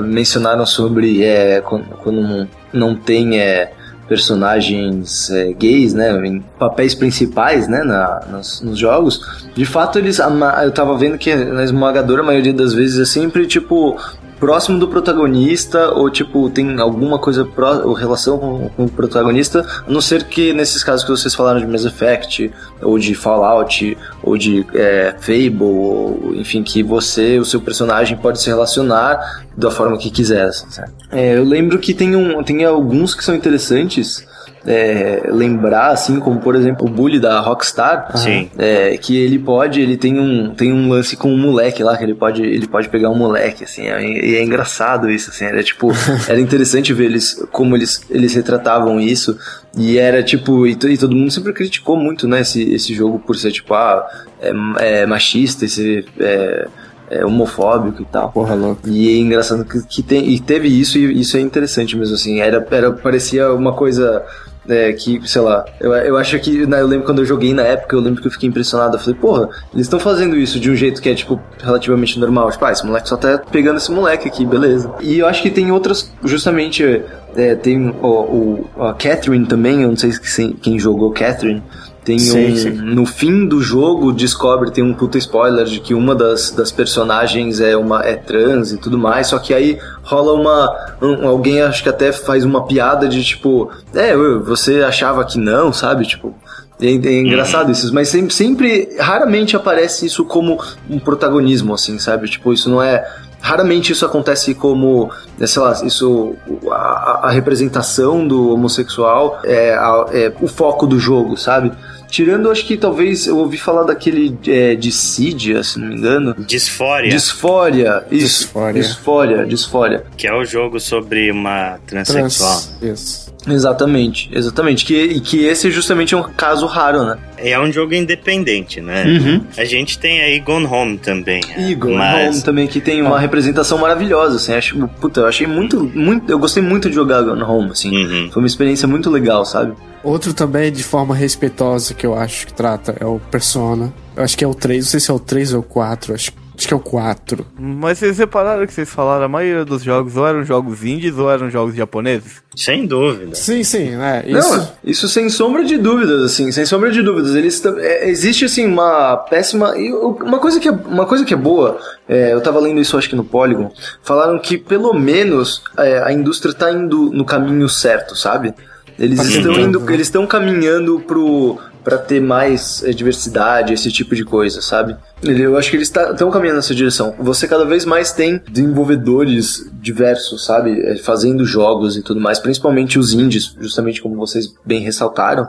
mencionaram 0.03 0.65
sobre 0.65 1.23
é, 1.23 1.61
quando, 1.61 1.85
quando 1.97 2.21
não, 2.21 2.47
não 2.73 2.95
tem 2.95 3.39
é, 3.39 3.71
personagens 4.07 5.29
é, 5.29 5.53
gays, 5.53 5.93
né? 5.93 6.11
Em 6.25 6.39
papéis 6.59 6.93
principais, 6.95 7.67
né? 7.67 7.83
Na, 7.83 8.21
nos, 8.29 8.61
nos 8.61 8.77
jogos. 8.77 9.47
De 9.55 9.65
fato, 9.65 9.99
eles. 9.99 10.19
Eu 10.19 10.71
tava 10.71 10.97
vendo 10.97 11.17
que 11.17 11.33
na 11.35 11.63
esmagadora 11.63 12.23
maioria 12.23 12.53
das 12.53 12.73
vezes 12.73 12.99
é 12.99 13.05
sempre 13.05 13.45
tipo. 13.45 13.97
Próximo 14.39 14.77
do 14.77 14.87
protagonista, 14.87 15.91
ou 15.91 16.09
tipo, 16.09 16.49
tem 16.49 16.79
alguma 16.79 17.17
coisa 17.17 17.43
pró 17.43 17.81
ou 17.83 17.93
relação 17.93 18.37
com, 18.37 18.69
com 18.69 18.85
o 18.85 18.89
protagonista, 18.89 19.65
a 19.87 19.91
não 19.91 19.99
ser 19.99 20.25
que 20.25 20.53
nesses 20.53 20.83
casos 20.83 21.03
que 21.03 21.09
vocês 21.09 21.33
falaram 21.33 21.59
de 21.59 21.65
Mass 21.65 21.85
Effect, 21.85 22.51
ou 22.81 22.99
de 22.99 23.15
Fallout, 23.15 23.97
ou 24.21 24.37
de 24.37 24.65
é, 24.75 25.15
Fable, 25.19 25.57
ou 25.61 26.35
enfim, 26.35 26.61
que 26.61 26.83
você, 26.83 27.39
o 27.39 27.45
seu 27.45 27.59
personagem 27.59 28.15
pode 28.17 28.39
se 28.41 28.47
relacionar 28.47 29.45
da 29.55 29.71
forma 29.71 29.97
que 29.97 30.11
quiser. 30.11 30.45
assim? 30.45 30.67
É, 31.11 31.37
eu 31.37 31.43
lembro 31.43 31.79
que 31.79 31.93
tem, 31.93 32.15
um, 32.15 32.43
tem 32.43 32.63
alguns 32.63 33.15
que 33.15 33.23
são 33.23 33.35
interessantes. 33.35 34.25
É, 34.67 35.23
lembrar, 35.31 35.91
assim, 35.91 36.19
como 36.19 36.41
por 36.41 36.53
exemplo 36.53 36.85
o 36.85 36.89
Bully 36.89 37.19
da 37.19 37.39
Rockstar, 37.39 38.11
Sim. 38.17 38.51
é, 38.57 38.97
que 38.97 39.17
ele 39.17 39.39
pode, 39.39 39.79
ele 39.79 39.95
tem 39.95 40.19
um, 40.19 40.53
tem 40.53 40.73
um 40.73 40.89
lance 40.89 41.15
com 41.15 41.33
um 41.33 41.37
moleque 41.37 41.81
lá, 41.81 41.95
que 41.95 42.03
ele 42.03 42.13
pode, 42.13 42.43
ele 42.43 42.67
pode 42.67 42.89
pegar 42.89 43.09
um 43.09 43.15
moleque, 43.15 43.63
assim, 43.63 43.87
é, 43.87 44.03
e 44.03 44.35
é 44.35 44.43
engraçado 44.43 45.09
isso, 45.09 45.29
assim, 45.29 45.45
era 45.45 45.63
tipo, 45.63 45.89
era 46.27 46.39
interessante 46.39 46.93
ver 46.93 47.05
eles, 47.05 47.41
como 47.49 47.77
eles, 47.77 48.01
eles 48.09 48.33
retratavam 48.33 48.99
isso, 48.99 49.37
e 49.77 49.97
era 49.97 50.21
tipo, 50.21 50.67
e, 50.67 50.71
e 50.71 50.97
todo 50.97 51.15
mundo 51.15 51.31
sempre 51.31 51.53
criticou 51.53 51.95
muito, 51.95 52.27
né, 52.27 52.41
esse, 52.41 52.61
esse 52.73 52.93
jogo 52.93 53.19
por 53.19 53.37
ser 53.37 53.53
tipo, 53.53 53.73
ah, 53.73 54.05
é, 54.41 55.01
é 55.01 55.05
machista, 55.05 55.63
esse, 55.63 56.05
é, 56.19 56.67
é 57.09 57.25
homofóbico 57.25 58.01
e 58.01 58.05
tal. 58.05 58.31
Porra 58.33 58.53
louca. 58.53 58.89
E 58.89 59.15
é 59.15 59.17
engraçado 59.17 59.63
que, 59.63 59.81
que 59.87 60.03
tem, 60.03 60.29
e 60.29 60.41
teve 60.41 60.67
isso, 60.67 60.97
e 60.97 61.21
isso 61.21 61.37
é 61.37 61.39
interessante 61.39 61.95
mesmo, 61.95 62.15
assim. 62.15 62.41
Era, 62.41 62.67
era, 62.69 62.91
parecia 62.91 63.53
uma 63.53 63.71
coisa 63.71 64.25
é, 64.67 64.91
que, 64.93 65.21
sei 65.27 65.41
lá, 65.41 65.65
eu, 65.79 65.93
eu 65.93 66.17
acho 66.17 66.37
que. 66.39 66.65
né, 66.65 66.81
eu 66.81 66.87
lembro 66.87 67.05
quando 67.05 67.19
eu 67.19 67.25
joguei 67.25 67.53
na 67.53 67.63
época, 67.63 67.95
eu 67.95 67.99
lembro 67.99 68.21
que 68.21 68.27
eu 68.27 68.31
fiquei 68.31 68.49
impressionado. 68.49 68.95
Eu 68.95 68.99
falei, 68.99 69.15
porra, 69.19 69.49
eles 69.73 69.85
estão 69.85 69.99
fazendo 69.99 70.35
isso 70.35 70.59
de 70.59 70.69
um 70.71 70.75
jeito 70.75 71.01
que 71.01 71.09
é, 71.09 71.15
tipo, 71.15 71.39
relativamente 71.61 72.19
normal. 72.19 72.51
Tipo, 72.51 72.65
ah, 72.65 72.71
esse 72.71 72.85
moleque 72.85 73.07
só 73.09 73.17
tá 73.17 73.41
pegando 73.51 73.77
esse 73.77 73.91
moleque 73.91 74.27
aqui, 74.27 74.45
beleza. 74.45 74.91
E 75.01 75.19
eu 75.19 75.27
acho 75.27 75.41
que 75.41 75.49
tem 75.49 75.71
outras, 75.71 76.11
justamente. 76.23 77.01
é, 77.35 77.55
tem 77.55 77.89
o, 78.01 78.07
o- 78.07 78.65
a 78.83 78.93
Catherine 78.93 79.45
também, 79.45 79.81
eu 79.83 79.89
não 79.89 79.95
sei 79.97 80.11
se 80.11 80.53
quem 80.61 80.79
jogou 80.79 81.11
Catherine. 81.11 81.61
Tem 82.07 82.17
Sim, 82.17 82.53
um, 82.53 82.55
sim. 82.55 82.69
no 82.71 83.05
fim 83.05 83.45
do 83.45 83.61
jogo 83.61 84.13
descobre, 84.13 84.71
tem 84.71 84.81
um 84.81 84.93
puta 84.93 85.17
spoiler 85.17 85.65
de 85.65 85.81
que 85.81 85.93
uma 85.93 86.15
das, 86.15 86.51
das 86.51 86.71
personagens 86.71 87.59
é 87.59 87.75
uma 87.75 88.01
é 88.01 88.15
trans 88.15 88.71
e 88.71 88.77
tudo 88.77 88.97
mais, 88.97 89.27
só 89.27 89.37
que 89.37 89.53
aí 89.53 89.77
rola 90.03 90.31
uma 90.31 90.73
um- 91.01 91.27
alguém 91.27 91.61
acho 91.61 91.83
que 91.83 91.89
até 91.89 92.13
faz 92.13 92.45
uma 92.45 92.65
piada 92.65 93.09
de 93.09 93.21
tipo, 93.21 93.69
é, 93.93 94.15
você 94.15 94.83
achava 94.83 95.25
que 95.25 95.37
não, 95.37 95.73
sabe? 95.73 96.05
Tipo, 96.07 96.33
é, 96.81 96.85
é 96.87 97.19
engraçado 97.19 97.69
isso, 97.73 97.93
mas 97.93 98.07
sempre, 98.07 98.33
sempre 98.33 98.95
raramente 98.97 99.57
aparece 99.57 100.05
isso 100.05 100.23
como 100.23 100.57
um 100.89 100.99
protagonismo 100.99 101.73
assim, 101.73 101.99
sabe? 101.99 102.29
Tipo, 102.29 102.53
isso 102.53 102.69
não 102.69 102.81
é 102.81 103.05
Raramente 103.39 103.91
isso 103.91 104.03
acontece 104.03 104.55
como, 104.55 105.11
é, 105.39 105.45
sei 105.45 105.61
lá, 105.61 105.71
isso, 105.83 106.35
a, 106.71 107.27
a 107.27 107.29
representação 107.29 108.27
do 108.27 108.51
homossexual 108.51 109.39
é, 109.43 109.75
a- 109.75 110.05
é 110.11 110.33
o 110.41 110.47
foco 110.47 110.87
do 110.87 110.97
jogo, 110.99 111.37
sabe? 111.37 111.71
Tirando, 112.07 112.49
acho 112.49 112.65
que 112.65 112.77
talvez 112.77 113.27
eu 113.27 113.37
ouvi 113.37 113.57
falar 113.57 113.83
daquele 113.83 114.37
é, 114.47 114.75
Dissidia, 114.75 115.63
se 115.63 115.79
não 115.79 115.87
me 115.87 115.95
engano. 115.95 116.35
Disfória, 116.39 117.09
Disfória, 117.09 118.03
isso. 118.09 118.43
Disfória. 118.43 118.81
Disfória, 118.81 119.45
disfória. 119.45 120.03
que 120.15 120.27
é 120.27 120.33
o 120.33 120.43
jogo 120.45 120.79
sobre 120.79 121.31
uma 121.31 121.79
transexual. 121.85 122.61
Trans. 122.79 122.81
Isso. 122.81 123.36
Exatamente, 123.47 124.29
exatamente. 124.31 124.85
Que, 124.85 124.95
e 124.95 125.19
que 125.19 125.45
esse 125.45 125.71
justamente 125.71 126.13
é 126.13 126.17
um 126.17 126.23
caso 126.23 126.65
raro, 126.65 127.03
né? 127.03 127.17
É 127.37 127.59
um 127.59 127.71
jogo 127.71 127.93
independente, 127.93 128.81
né? 128.81 129.05
Uhum. 129.05 129.43
A 129.55 129.63
gente 129.63 129.97
tem 129.99 130.21
aí 130.21 130.39
Gone 130.39 130.65
Home 130.65 130.97
também. 130.97 131.41
Igor 131.57 131.93
mas 131.93 132.35
Home 132.35 132.43
também, 132.43 132.67
que 132.67 132.81
tem 132.81 133.01
uma 133.01 133.19
representação 133.19 133.77
maravilhosa, 133.77 134.37
assim. 134.37 134.53
Acho, 134.53 134.87
puta, 134.99 135.21
eu 135.21 135.27
achei 135.27 135.45
muito, 135.45 135.83
muito. 135.83 136.31
Eu 136.31 136.39
gostei 136.39 136.63
muito 136.63 136.89
de 136.89 136.95
jogar 136.95 137.21
Gone 137.21 137.43
Home, 137.43 137.71
assim. 137.71 137.95
Uhum. 137.95 138.29
Foi 138.31 138.41
uma 138.41 138.47
experiência 138.47 138.87
muito 138.87 139.09
legal, 139.09 139.45
sabe? 139.45 139.73
Outro 140.03 140.33
também 140.33 140.71
de 140.71 140.83
forma 140.83 141.15
respeitosa 141.15 141.93
que 141.93 142.05
eu 142.05 142.15
acho 142.15 142.47
que 142.47 142.53
trata 142.53 142.95
é 142.99 143.05
o 143.05 143.19
Persona. 143.19 143.93
Eu 144.15 144.23
acho 144.23 144.37
que 144.37 144.43
é 144.43 144.47
o 144.47 144.55
3, 144.55 144.85
não 144.85 144.89
sei 144.91 144.99
se 144.99 145.11
é 145.11 145.13
o 145.13 145.19
3 145.19 145.53
ou 145.53 145.59
o 145.59 145.63
4, 145.63 146.13
acho, 146.13 146.31
acho 146.57 146.67
que 146.67 146.73
é 146.73 146.77
o 146.77 146.79
4. 146.79 147.45
Mas 147.59 147.99
vocês 147.99 148.17
repararam 148.17 148.65
que 148.65 148.73
vocês 148.73 148.89
falaram, 148.89 149.25
a 149.25 149.27
maioria 149.27 149.63
dos 149.63 149.83
jogos 149.83 150.17
ou 150.17 150.27
eram 150.27 150.43
jogos 150.43 150.83
indies 150.83 151.17
ou 151.17 151.29
eram 151.29 151.49
jogos 151.49 151.75
japoneses? 151.75 152.41
sem 152.55 152.87
dúvida. 152.87 153.35
Sim, 153.35 153.63
sim, 153.63 153.93
é. 154.01 154.23
Isso. 154.27 154.57
Não, 154.57 154.67
isso 154.83 155.07
sem 155.07 155.29
sombra 155.29 155.63
de 155.63 155.77
dúvidas, 155.77 156.23
assim, 156.23 156.51
sem 156.51 156.65
sombra 156.65 156.89
de 156.89 157.03
dúvidas. 157.03 157.35
Eles 157.35 157.63
é, 157.63 158.09
existe 158.09 158.45
assim 158.45 158.65
uma 158.65 159.15
péssima 159.15 159.77
e 159.77 159.93
uma 159.93 160.39
coisa 160.39 160.59
que 160.59 160.67
é, 160.67 160.71
uma 160.71 161.05
coisa 161.05 161.23
que 161.23 161.35
é 161.35 161.37
boa. 161.37 161.79
é, 162.09 162.33
eu 162.33 162.41
tava 162.41 162.59
lendo 162.59 162.81
isso 162.81 162.97
acho 162.97 163.07
que 163.07 163.15
no 163.15 163.23
Polygon. 163.23 163.71
Falaram 164.01 164.39
que 164.39 164.57
pelo 164.57 164.91
menos 164.93 165.61
é, 165.77 166.01
a 166.03 166.11
indústria 166.11 166.51
tá 166.51 166.71
indo 166.71 167.11
no 167.11 167.23
caminho 167.23 167.69
certo, 167.69 168.15
sabe? 168.15 168.55
Eles 168.97 169.19
Tá 169.19 169.25
estão 169.25 169.51
indo, 169.59 169.79
né? 169.79 169.93
eles 169.93 170.07
estão 170.07 170.25
caminhando 170.25 170.99
pro 171.01 171.59
para 171.87 171.97
ter 171.97 172.19
mais 172.19 172.83
é, 172.83 172.91
diversidade, 172.91 173.71
esse 173.71 173.89
tipo 173.89 174.13
de 174.13 174.25
coisa, 174.25 174.61
sabe? 174.61 174.97
Eu 175.23 175.57
acho 175.57 175.69
que 175.69 175.77
eles 175.77 175.87
estão 175.87 176.29
caminhando 176.29 176.57
nessa 176.57 176.75
direção. 176.75 177.15
Você 177.17 177.47
cada 177.47 177.63
vez 177.63 177.85
mais 177.85 178.11
tem 178.11 178.41
desenvolvedores 178.51 179.71
diversos, 179.71 180.43
sabe? 180.43 180.81
É, 180.81 180.97
Fazendo 180.97 181.45
jogos 181.45 181.95
e 181.95 182.01
tudo 182.01 182.19
mais, 182.19 182.39
principalmente 182.39 182.99
os 182.99 183.13
indies, 183.13 183.55
justamente 183.57 184.01
como 184.01 184.17
vocês 184.17 184.53
bem 184.65 184.81
ressaltaram. 184.81 185.47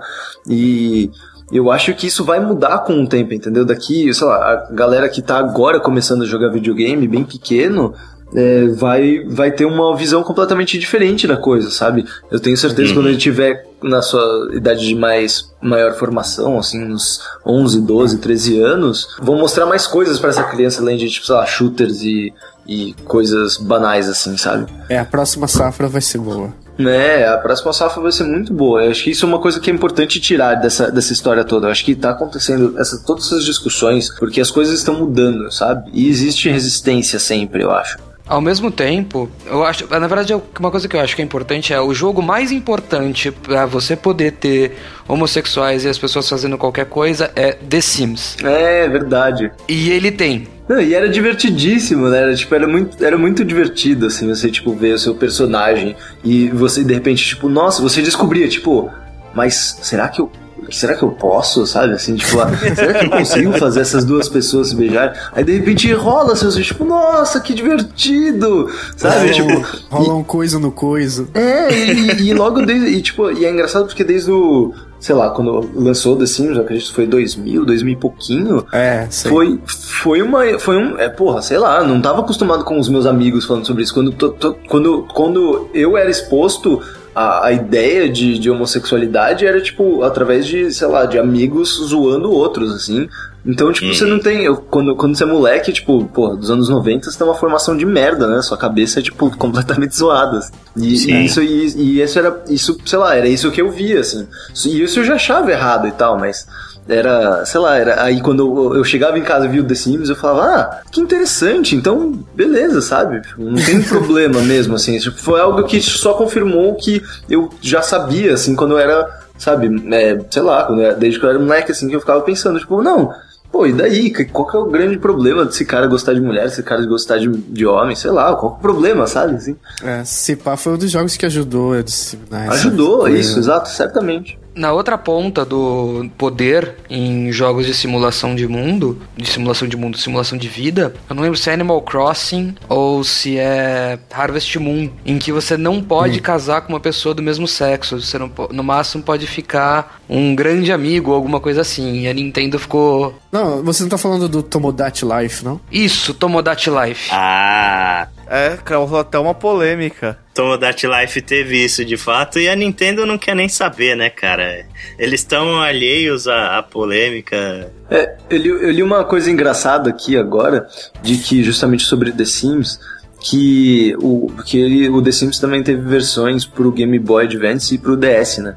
E 0.49 1.11
eu 1.51 1.73
acho 1.73 1.93
que 1.95 2.07
isso 2.07 2.23
vai 2.23 2.39
mudar 2.39 2.85
com 2.85 3.03
o 3.03 3.09
tempo, 3.09 3.35
entendeu? 3.35 3.65
Daqui, 3.65 4.15
sei 4.15 4.27
lá, 4.29 4.53
a 4.53 4.73
galera 4.73 5.09
que 5.09 5.21
tá 5.21 5.39
agora 5.39 5.81
começando 5.81 6.23
a 6.23 6.27
jogar 6.27 6.51
videogame, 6.51 7.09
bem 7.09 7.25
pequeno, 7.25 7.95
é, 8.35 8.67
vai, 8.69 9.25
vai 9.27 9.51
ter 9.51 9.65
uma 9.65 9.97
visão 9.97 10.23
completamente 10.23 10.79
diferente 10.79 11.27
da 11.27 11.37
coisa, 11.37 11.71
sabe? 11.71 12.05
Eu 12.31 12.39
tenho 12.41 12.57
certeza 12.57 12.89
que 12.89 12.95
quando 12.95 13.09
ele 13.09 13.19
tiver 13.19 13.67
na 13.83 14.03
sua 14.03 14.51
idade 14.53 14.87
de 14.87 14.95
mais 14.95 15.53
maior 15.63 15.95
formação, 15.95 16.59
assim, 16.59 16.83
uns 16.85 17.21
11, 17.47 17.81
12, 17.81 18.19
13 18.19 18.61
anos, 18.61 19.17
vão 19.21 19.37
mostrar 19.37 19.67
mais 19.67 19.87
coisas 19.87 20.19
pra 20.19 20.31
essa 20.31 20.45
criança, 20.45 20.81
além 20.83 20.97
de, 20.97 21.09
tipo, 21.09 21.27
sei 21.27 21.35
lá, 21.35 21.47
shooters 21.47 22.03
e, 22.03 22.33
e 22.67 22.95
coisas 23.05 23.57
banais, 23.57 24.09
assim, 24.09 24.37
sabe? 24.37 24.67
É, 24.89 24.99
a 24.99 25.05
próxima 25.05 25.47
safra 25.47 25.89
vai 25.89 26.01
ser 26.01 26.19
boa. 26.19 26.53
É, 26.79 27.27
a 27.27 27.37
próxima 27.39 27.73
safra 27.73 28.01
vai 28.01 28.13
ser 28.13 28.23
muito 28.25 28.53
boa. 28.53 28.85
Eu 28.85 28.91
acho 28.93 29.03
que 29.03 29.11
isso 29.11 29.27
é 29.27 29.29
uma 29.29 29.41
coisa 29.41 29.59
que 29.59 29.69
é 29.69 29.75
importante 29.75 30.21
tirar 30.21 30.55
dessa, 30.55 30.91
dessa 30.93 31.13
história 31.13 31.45
toda. 31.45 31.67
Eu 31.67 31.73
acho 31.73 31.85
que 31.85 31.95
tá 31.95 32.11
acontecendo 32.11 32.79
essa, 32.79 33.03
todas 33.05 33.27
essas 33.27 33.45
discussões 33.45 34.11
porque 34.17 34.41
as 34.41 34.51
coisas 34.51 34.79
estão 34.79 34.95
mudando, 34.95 35.51
sabe? 35.51 35.91
E 35.93 36.09
existe 36.09 36.49
resistência 36.49 37.19
sempre, 37.19 37.65
eu 37.65 37.73
acho. 37.73 37.99
Ao 38.29 38.41
mesmo 38.43 38.71
tempo, 38.71 39.31
eu 39.47 39.65
acho, 39.65 39.89
na 39.89 40.07
verdade, 40.07 40.35
uma 40.61 40.71
coisa 40.71 40.87
que 40.87 40.95
eu 40.95 41.01
acho 41.01 41.17
que 41.17 41.23
é 41.23 41.25
importante 41.25 41.73
é 41.73 41.81
o 41.81 41.95
jogo 41.95 42.23
mais 42.23 42.53
importante 42.53 43.31
pra 43.31 43.65
você 43.65 43.97
poder 43.97 44.33
ter 44.33 44.77
homossexuais 45.09 45.85
e 45.85 45.89
as 45.89 45.97
pessoas 45.97 46.29
fazendo 46.29 46.59
qualquer 46.59 46.85
coisa 46.87 47.31
é 47.35 47.53
The 47.53 47.81
Sims. 47.81 48.37
É, 48.45 48.87
verdade. 48.87 49.51
E 49.67 49.91
ele 49.91 50.13
tem. 50.13 50.47
Não, 50.69 50.79
e 50.79 50.95
era 50.95 51.09
divertidíssimo, 51.09 52.09
né? 52.11 52.19
Era, 52.19 52.35
tipo, 52.35 52.55
era 52.55 52.69
muito, 52.69 53.03
era 53.03 53.17
muito 53.17 53.43
divertido, 53.43 54.07
assim, 54.07 54.29
você, 54.29 54.51
tipo, 54.51 54.75
ver 54.75 54.93
o 54.93 54.99
seu 54.99 55.15
personagem 55.15 55.97
e 56.23 56.51
você, 56.51 56.85
de 56.85 56.93
repente, 56.93 57.25
tipo, 57.25 57.49
nossa, 57.49 57.81
você 57.81 58.03
descobria, 58.03 58.47
tipo, 58.47 58.91
mas 59.35 59.79
será 59.81 60.09
que 60.09 60.21
eu. 60.21 60.31
Será 60.71 60.95
que 60.95 61.03
eu 61.03 61.11
posso, 61.11 61.67
sabe? 61.67 61.93
Assim, 61.95 62.15
tipo, 62.17 62.39
ah, 62.41 62.49
será 62.75 62.95
que 62.99 63.07
eu 63.07 63.11
consigo 63.11 63.53
fazer 63.59 63.81
essas 63.81 64.05
duas 64.05 64.29
pessoas 64.29 64.69
se 64.69 64.77
beijarem? 64.77 65.19
Aí 65.33 65.43
de 65.45 65.53
repente 65.59 65.93
rola, 65.93 66.33
assim, 66.33 66.49
tipo, 66.61 66.85
nossa, 66.85 67.41
que 67.41 67.55
divertido! 67.55 68.69
Sabe? 68.97 69.31
Rola, 69.33 69.33
tipo, 69.33 69.79
rola 69.91 70.15
um 70.15 70.25
coisa 70.25 70.59
no 70.59 70.71
coisa. 70.71 71.27
é, 71.35 71.73
e, 71.73 72.29
e 72.29 72.35
logo 72.35 72.63
desde. 72.63 72.89
E, 72.89 73.01
tipo, 73.03 73.31
e 73.31 73.45
é 73.45 73.51
engraçado 73.51 73.87
porque 73.87 74.05
desde 74.05 74.31
o. 74.31 74.73
Sei 75.01 75.15
lá, 75.15 75.31
quando 75.31 75.71
lançou 75.77 76.17
The 76.17 76.27
Sims, 76.27 76.57
eu 76.57 76.63
acredito 76.63 76.89
que 76.89 76.95
foi 76.95 77.07
2000, 77.07 77.65
2000 77.65 77.93
e 77.93 77.97
pouquinho. 77.97 78.67
É, 78.73 79.07
sei. 79.09 79.31
Foi, 79.31 79.61
foi 79.65 80.23
uma. 80.23 80.59
Foi 80.59 80.77
um. 80.77 80.99
É, 80.99 81.09
porra, 81.09 81.41
sei 81.41 81.57
lá, 81.57 81.85
não 81.85 82.01
tava 82.03 82.21
acostumado 82.21 82.65
com 82.65 82.79
os 82.81 82.89
meus 82.89 83.07
amigos 83.07 83.45
falando 83.45 83.65
sobre 83.65 83.85
isso. 83.85 83.95
Quando, 83.95 84.11
to- 84.11 84.31
to- 84.31 84.57
quando, 84.69 85.07
quando 85.15 85.69
eu 85.73 85.97
era 85.97 86.11
exposto 86.11 86.83
a, 87.19 87.47
a 87.47 87.53
ideia 87.53 88.09
de, 88.09 88.39
de 88.39 88.49
homossexualidade 88.49 89.45
era, 89.45 89.61
tipo, 89.61 90.05
através 90.05 90.47
de, 90.47 90.73
sei 90.73 90.87
lá, 90.87 91.05
de 91.05 91.19
amigos 91.19 91.77
zoando 91.89 92.31
outros, 92.31 92.73
assim. 92.73 93.09
Então, 93.45 93.73
tipo, 93.73 93.93
você 93.93 94.05
não 94.05 94.21
tem. 94.21 94.45
Eu, 94.45 94.57
quando, 94.57 94.95
quando 94.95 95.17
você 95.17 95.25
é 95.25 95.27
moleque, 95.27 95.73
tipo, 95.73 96.05
pô, 96.05 96.37
dos 96.37 96.49
anos 96.49 96.69
90, 96.69 97.11
você 97.11 97.19
tem 97.19 97.27
uma 97.27 97.35
formação 97.35 97.77
de 97.77 97.85
merda, 97.85 98.29
né? 98.29 98.41
Sua 98.41 98.57
cabeça 98.57 99.01
é, 99.01 99.03
tipo, 99.03 99.31
completamente 99.37 99.97
zoada. 99.97 100.39
E, 100.77 100.95
e 100.95 101.25
isso, 101.25 101.43
e, 101.43 101.67
e 101.77 102.01
isso 102.01 102.19
era. 102.21 102.45
Isso, 102.49 102.79
sei 102.87 102.99
lá, 102.99 103.17
era 103.17 103.29
isso 103.29 103.51
que 103.51 103.61
eu 103.61 103.71
via, 103.71 103.99
assim. 103.99 104.29
E 104.67 104.83
isso 104.83 105.01
eu 105.01 105.05
já 105.05 105.15
achava 105.15 105.51
errado 105.51 105.89
e 105.89 105.93
tal, 105.93 106.19
mas 106.19 106.47
era, 106.89 107.45
sei 107.45 107.61
lá, 107.61 107.77
era 107.77 108.03
aí 108.03 108.21
quando 108.21 108.41
eu, 108.41 108.77
eu 108.77 108.85
chegava 108.85 109.19
em 109.19 109.23
casa 109.23 109.47
e 109.47 109.49
via 109.49 109.61
o 109.61 109.65
The 109.65 109.75
Sims, 109.75 110.09
eu 110.09 110.17
falava, 110.17 110.55
ah, 110.55 110.81
que 110.91 111.01
interessante, 111.01 111.77
então 111.77 112.13
beleza, 112.35 112.81
sabe? 112.81 113.21
Não 113.37 113.63
tem 113.63 113.83
problema 113.85 114.41
mesmo, 114.41 114.75
assim. 114.75 114.99
Tipo, 114.99 115.19
foi 115.19 115.41
algo 115.41 115.63
que 115.65 115.81
só 115.81 116.15
confirmou 116.15 116.75
que 116.75 117.03
eu 117.29 117.51
já 117.61 117.83
sabia, 117.83 118.33
assim, 118.35 118.57
quando 118.57 118.73
eu 118.73 118.79
era, 118.79 119.07
sabe, 119.37 119.69
é, 119.95 120.19
sei 120.31 120.43
lá, 120.43 120.65
quando 120.65 120.81
eu, 120.81 120.97
desde 120.97 121.21
que 121.21 121.27
eu 121.27 121.31
era 121.31 121.39
moleque, 121.39 121.73
assim, 121.73 121.89
que 121.89 121.95
eu 121.95 122.01
ficava 122.01 122.23
pensando, 122.23 122.59
tipo, 122.59 122.83
não, 122.83 123.13
Pô, 123.51 123.67
e 123.67 123.73
daí? 123.73 124.13
Qual 124.27 124.47
que 124.47 124.57
é 124.57 124.61
o 124.61 124.67
grande 124.67 124.99
problema 124.99 125.45
desse 125.45 125.65
cara 125.65 125.87
gostar 125.87 126.13
de 126.13 126.21
mulher, 126.21 126.45
desse 126.45 126.63
cara 126.63 126.85
gostar 126.85 127.17
de, 127.17 127.29
de 127.29 127.65
homem? 127.65 127.97
Sei 127.97 128.11
lá, 128.11 128.37
qual 128.37 128.53
que 128.53 128.57
é 128.57 128.59
o 128.59 128.61
problema, 128.61 129.07
sabe? 129.07 129.37
Assim. 129.37 129.57
É, 129.83 130.05
se 130.05 130.37
pá 130.37 130.57
foi 130.57 130.75
um 130.75 130.77
dos 130.77 130.91
jogos 130.91 131.17
que 131.17 131.25
ajudou 131.25 131.73
a 131.73 131.83
disseminar 131.83 132.51
Ajudou, 132.51 133.09
isso, 133.09 133.39
exato, 133.39 133.71
certamente. 133.71 134.38
Na 134.59 134.73
outra 134.73 134.99
ponta 134.99 135.45
do 135.45 136.11
poder 136.19 136.75
em 136.91 137.31
jogos 137.31 137.65
de 137.65 137.73
simulação 137.73 138.35
de 138.35 138.49
mundo, 138.49 139.01
de 139.17 139.25
simulação 139.25 139.69
de 139.69 139.77
mundo, 139.77 139.97
simulação 139.97 140.37
de 140.37 140.49
vida, 140.49 140.95
eu 141.09 141.15
não 141.15 141.23
lembro 141.23 141.39
se 141.39 141.49
é 141.49 141.53
Animal 141.53 141.81
Crossing 141.83 142.57
ou 142.69 143.05
se 143.05 143.39
é 143.39 143.97
Harvest 144.13 144.59
Moon, 144.59 144.91
em 145.07 145.17
que 145.17 145.31
você 145.31 145.57
não 145.57 145.81
pode 145.81 146.19
hum. 146.19 146.23
casar 146.23 146.63
com 146.63 146.73
uma 146.73 146.81
pessoa 146.81 147.15
do 147.15 147.23
mesmo 147.23 147.47
sexo, 147.47 148.01
você 148.01 148.19
não, 148.19 148.29
no 148.51 148.65
máximo 148.65 149.05
pode 149.05 149.29
ficar 149.29 150.01
um 150.09 150.35
grande 150.35 150.73
amigo 150.73 151.11
ou 151.11 151.17
alguma 151.17 151.39
coisa 151.39 151.61
assim. 151.61 152.01
E 152.01 152.09
a 152.09 152.13
Nintendo 152.13 152.59
ficou. 152.59 153.17
Não, 153.31 153.63
você 153.63 153.85
não 153.85 153.91
tá 153.91 153.99
falando 153.99 154.29
do 154.29 154.43
Tomodachi 154.43 155.05
Life, 155.05 155.45
não? 155.45 155.61
Isso, 155.71 156.13
Tomodachi 156.15 156.69
Life. 156.69 157.11
Ah, 157.13 158.09
é, 158.31 158.59
causou 158.65 158.99
até 158.99 159.19
uma 159.19 159.35
polêmica. 159.35 160.19
Tomodachi 160.35 160.87
Life 160.87 161.21
teve 161.23 161.65
isso 161.65 161.85
de 161.85 161.97
fato 161.97 162.39
e 162.39 162.49
a 162.49 162.55
Nintendo 162.55 163.05
não 163.05 163.19
quer 163.19 163.35
nem 163.35 163.49
saber, 163.49 163.97
né, 163.97 164.11
cara? 164.11 164.65
Eles 164.99 165.21
estão 165.21 165.61
alheios 165.61 166.29
à, 166.29 166.59
à 166.59 166.63
polêmica. 166.63 167.73
É, 167.91 168.17
eu 168.31 168.39
li, 168.39 168.49
eu 168.49 168.71
li 168.71 168.83
uma 168.83 169.05
coisa 169.05 169.31
engraçada 169.31 169.91
aqui 169.91 170.17
agora, 170.17 170.67
de 171.03 171.17
que 171.17 171.43
justamente 171.43 171.85
sobre 171.85 172.13
The 172.13 172.25
Sims, 172.25 172.79
que 173.21 173.97
o, 174.01 174.31
que 174.45 174.59
ele, 174.59 174.89
o 174.89 175.03
The 175.03 175.11
Sims 175.11 175.39
também 175.39 175.63
teve 175.63 175.83
versões 175.83 176.45
pro 176.45 176.71
Game 176.71 176.99
Boy 176.99 177.25
Advance 177.25 177.75
e 177.75 177.79
pro 177.79 177.97
DS, 177.97 178.39
né? 178.39 178.57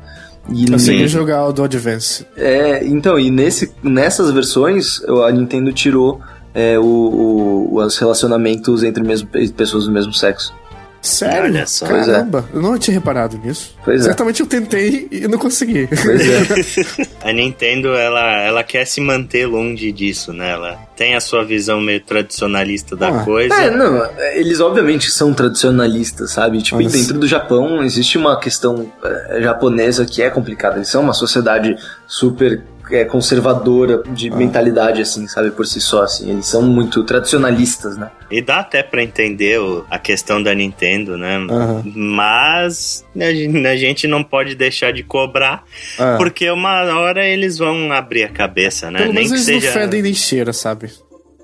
E 0.49 0.71
eu 0.71 0.79
sei 0.79 1.07
jogar 1.07 1.45
o 1.45 1.53
do 1.53 1.63
Advance. 1.63 2.25
É, 2.35 2.85
então, 2.85 3.17
e 3.17 3.29
nesse, 3.29 3.71
nessas 3.83 4.31
versões 4.31 5.01
a 5.25 5.31
Nintendo 5.31 5.71
tirou 5.71 6.19
é, 6.53 6.77
o, 6.77 6.83
o, 6.83 7.75
os 7.75 7.97
relacionamentos 7.97 8.83
entre 8.83 9.03
mesmo, 9.03 9.27
pessoas 9.55 9.85
do 9.85 9.91
mesmo 9.91 10.13
sexo. 10.13 10.53
Sério? 11.01 11.45
Olha 11.45 11.65
só. 11.65 11.87
Caramba, 11.87 12.45
é. 12.53 12.57
eu 12.57 12.61
não 12.61 12.77
tinha 12.77 12.93
reparado 12.93 13.35
nisso. 13.43 13.75
Pois 13.83 14.01
é. 14.01 14.03
Certamente 14.03 14.41
é. 14.41 14.45
eu 14.45 14.47
tentei 14.47 15.07
e 15.11 15.27
não 15.27 15.39
consegui. 15.39 15.87
Pois 15.87 16.21
é. 16.21 17.07
a 17.27 17.33
Nintendo, 17.33 17.89
ela, 17.89 18.37
ela 18.37 18.63
quer 18.63 18.85
se 18.85 19.01
manter 19.01 19.47
longe 19.47 19.91
disso, 19.91 20.31
né? 20.31 20.51
Ela 20.51 20.75
tem 20.95 21.15
a 21.15 21.19
sua 21.19 21.43
visão 21.43 21.81
meio 21.81 22.01
tradicionalista 22.01 22.95
da 22.95 23.09
ah. 23.09 23.23
coisa. 23.23 23.55
É, 23.55 23.71
não, 23.71 24.07
eles 24.33 24.59
obviamente 24.59 25.09
são 25.09 25.33
tradicionalistas, 25.33 26.31
sabe? 26.31 26.61
Tipo, 26.61 26.77
dentro 26.77 27.17
do 27.17 27.27
Japão 27.27 27.83
existe 27.83 28.19
uma 28.19 28.39
questão 28.39 28.91
é, 29.03 29.41
japonesa 29.41 30.05
que 30.05 30.21
é 30.21 30.29
complicada. 30.29 30.75
Eles 30.75 30.89
são 30.89 31.01
uma 31.01 31.13
sociedade 31.13 31.75
super 32.05 32.63
é, 32.91 33.05
conservadora 33.05 34.03
de 34.09 34.29
ah. 34.29 34.35
mentalidade, 34.35 35.01
assim, 35.01 35.27
sabe, 35.27 35.51
por 35.51 35.65
si 35.65 35.79
só, 35.79 36.03
assim. 36.03 36.29
Eles 36.29 36.45
são 36.45 36.61
muito 36.61 37.03
tradicionalistas, 37.03 37.97
né? 37.97 38.09
E 38.29 38.41
dá 38.41 38.59
até 38.59 38.83
para 38.83 39.03
entender 39.03 39.59
o, 39.59 39.85
a 39.89 39.99
questão 39.99 40.41
da 40.41 40.53
Nintendo, 40.53 41.17
né? 41.17 41.37
Uhum. 41.37 41.83
Mas 41.95 43.05
a 43.15 43.75
gente 43.75 44.07
não 44.07 44.23
pode 44.23 44.55
deixar 44.55 44.91
de 44.93 45.03
cobrar, 45.03 45.63
uhum. 45.99 46.17
porque 46.17 46.49
uma 46.49 46.83
hora 46.99 47.25
eles 47.25 47.57
vão 47.57 47.91
abrir 47.91 48.23
a 48.23 48.29
cabeça, 48.29 48.89
né? 48.89 48.99
Pelo 48.99 49.13
nem 49.13 49.25
que 49.25 49.33
eles 49.33 49.45
seja... 49.45 49.67
não 49.67 49.73
fedem 49.73 50.01
nem 50.01 50.13
cheira, 50.13 50.53
sabe? 50.53 50.91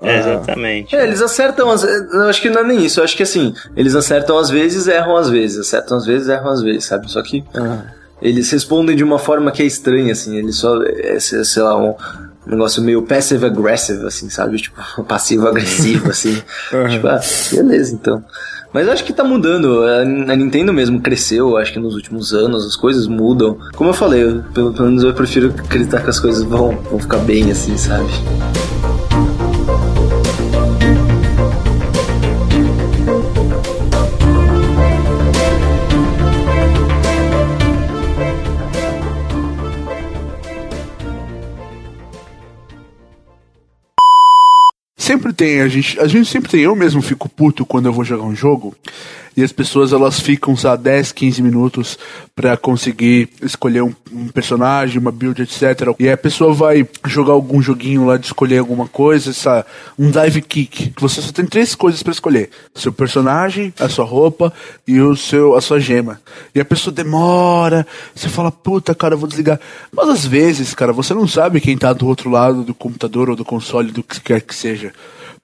É, 0.00 0.18
exatamente. 0.18 0.94
É, 0.94 1.02
eles 1.02 1.20
acertam, 1.20 1.70
as, 1.70 1.82
eu 1.82 2.28
acho 2.28 2.40
que 2.40 2.48
não 2.48 2.60
é 2.60 2.64
nem 2.64 2.84
isso, 2.84 3.00
eu 3.00 3.04
acho 3.04 3.16
que 3.16 3.22
assim, 3.22 3.52
eles 3.76 3.94
acertam 3.94 4.38
às 4.38 4.48
vezes, 4.48 4.86
erram 4.86 5.16
às 5.16 5.28
vezes, 5.28 5.58
acertam 5.58 5.96
às 5.96 6.06
vezes, 6.06 6.28
erram 6.28 6.50
às 6.50 6.62
vezes, 6.62 6.84
sabe? 6.84 7.10
Só 7.10 7.20
que 7.22 7.44
uhum. 7.54 7.82
Eles 8.20 8.50
respondem 8.50 8.96
de 8.96 9.04
uma 9.04 9.18
forma 9.18 9.50
que 9.50 9.62
é 9.62 9.66
estranha, 9.66 10.12
assim. 10.12 10.36
Eles 10.36 10.56
só. 10.56 10.82
É, 10.82 11.18
sei 11.20 11.62
lá, 11.62 11.76
um 11.78 11.94
negócio 12.46 12.82
meio 12.82 13.02
passive-aggressive, 13.02 14.06
assim, 14.06 14.28
sabe? 14.30 14.56
Tipo, 14.58 14.80
passivo-agressivo, 15.04 16.10
assim. 16.10 16.42
uhum. 16.72 16.88
Tipo, 16.88 17.08
ah, 17.08 17.20
beleza, 17.52 17.94
então. 17.94 18.24
Mas 18.72 18.86
eu 18.86 18.92
acho 18.92 19.04
que 19.04 19.12
tá 19.12 19.24
mudando. 19.24 19.82
A 19.84 20.36
Nintendo 20.36 20.72
mesmo 20.72 21.00
cresceu, 21.00 21.56
acho 21.56 21.72
que 21.72 21.78
nos 21.78 21.94
últimos 21.94 22.34
anos 22.34 22.66
as 22.66 22.76
coisas 22.76 23.06
mudam. 23.06 23.58
Como 23.74 23.90
eu 23.90 23.94
falei, 23.94 24.24
eu, 24.24 24.42
pelo, 24.52 24.72
pelo 24.72 24.88
menos 24.88 25.04
eu 25.04 25.14
prefiro 25.14 25.48
acreditar 25.48 26.02
que 26.02 26.10
as 26.10 26.20
coisas 26.20 26.42
vão, 26.42 26.76
vão 26.90 26.98
ficar 26.98 27.18
bem, 27.18 27.50
assim, 27.50 27.76
sabe? 27.76 28.08
Tem, 45.38 45.60
a 45.60 45.68
gente, 45.68 46.00
a 46.00 46.08
gente 46.08 46.28
sempre 46.28 46.50
tem, 46.50 46.62
eu 46.62 46.74
mesmo 46.74 47.00
fico 47.00 47.28
puto 47.28 47.64
quando 47.64 47.86
eu 47.86 47.92
vou 47.92 48.04
jogar 48.04 48.24
um 48.24 48.34
jogo 48.34 48.74
e 49.38 49.42
as 49.44 49.52
pessoas 49.52 49.92
elas 49.92 50.18
ficam, 50.18 50.56
sabe, 50.56 50.82
10, 50.82 51.12
15 51.12 51.42
minutos 51.42 51.96
para 52.34 52.56
conseguir 52.56 53.28
escolher 53.40 53.82
um, 53.82 53.94
um, 54.12 54.26
personagem, 54.26 54.98
uma 54.98 55.12
build, 55.12 55.40
etc. 55.40 55.94
E 55.96 56.10
a 56.10 56.16
pessoa 56.16 56.52
vai 56.52 56.84
jogar 57.06 57.34
algum 57.34 57.62
joguinho 57.62 58.04
lá 58.04 58.16
de 58.16 58.26
escolher 58.26 58.58
alguma 58.58 58.88
coisa, 58.88 59.32
sabe, 59.32 59.64
um 59.96 60.10
dive 60.10 60.42
kick, 60.42 60.92
você 60.98 61.22
só 61.22 61.30
tem 61.30 61.46
três 61.46 61.76
coisas 61.76 62.02
para 62.02 62.10
escolher: 62.10 62.50
seu 62.74 62.92
personagem, 62.92 63.72
a 63.78 63.88
sua 63.88 64.04
roupa 64.04 64.52
e 64.88 65.00
o 65.00 65.14
seu 65.14 65.54
a 65.54 65.60
sua 65.60 65.78
gema. 65.78 66.20
E 66.52 66.58
a 66.58 66.64
pessoa 66.64 66.92
demora, 66.92 67.86
você 68.12 68.28
fala, 68.28 68.50
puta, 68.50 68.92
cara, 68.92 69.14
eu 69.14 69.18
vou 69.18 69.28
desligar. 69.28 69.60
Mas 69.92 70.08
às 70.08 70.26
vezes, 70.26 70.74
cara, 70.74 70.92
você 70.92 71.14
não 71.14 71.28
sabe 71.28 71.60
quem 71.60 71.78
tá 71.78 71.92
do 71.92 72.08
outro 72.08 72.28
lado 72.28 72.64
do 72.64 72.74
computador 72.74 73.30
ou 73.30 73.36
do 73.36 73.44
console, 73.44 73.92
do 73.92 74.02
que 74.02 74.20
quer 74.20 74.40
que 74.40 74.52
seja. 74.52 74.92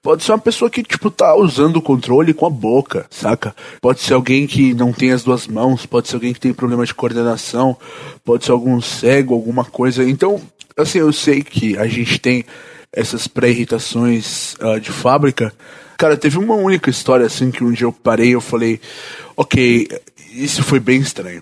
Pode 0.05 0.23
ser 0.23 0.33
uma 0.33 0.37
pessoa 0.37 0.69
que, 0.69 0.83
tipo, 0.83 1.09
tá 1.09 1.33
usando 1.33 1.77
o 1.77 1.81
controle 1.81 2.31
com 2.31 2.45
a 2.45 2.49
boca, 2.51 3.07
saca? 3.09 3.55
Pode 3.81 4.01
ser 4.01 4.13
alguém 4.13 4.45
que 4.45 4.71
não 4.71 4.93
tem 4.93 5.11
as 5.11 5.23
duas 5.23 5.47
mãos, 5.47 5.87
pode 5.87 6.07
ser 6.07 6.13
alguém 6.13 6.31
que 6.31 6.39
tem 6.39 6.53
problema 6.53 6.85
de 6.85 6.93
coordenação, 6.93 7.75
pode 8.23 8.45
ser 8.45 8.51
algum 8.51 8.79
cego, 8.79 9.33
alguma 9.33 9.65
coisa. 9.65 10.07
Então, 10.07 10.39
assim, 10.77 10.99
eu 10.99 11.11
sei 11.11 11.41
que 11.41 11.75
a 11.75 11.87
gente 11.87 12.19
tem 12.19 12.45
essas 12.93 13.27
pré-irritações 13.27 14.53
uh, 14.61 14.79
de 14.79 14.91
fábrica. 14.91 15.51
Cara, 15.97 16.15
teve 16.15 16.37
uma 16.37 16.53
única 16.53 16.91
história 16.91 17.25
assim 17.25 17.49
que 17.49 17.63
um 17.63 17.71
dia 17.71 17.87
eu 17.87 17.91
parei 17.91 18.29
e 18.29 18.33
eu 18.33 18.41
falei, 18.41 18.79
ok, 19.35 19.87
isso 20.35 20.61
foi 20.61 20.79
bem 20.79 20.99
estranho. 20.99 21.41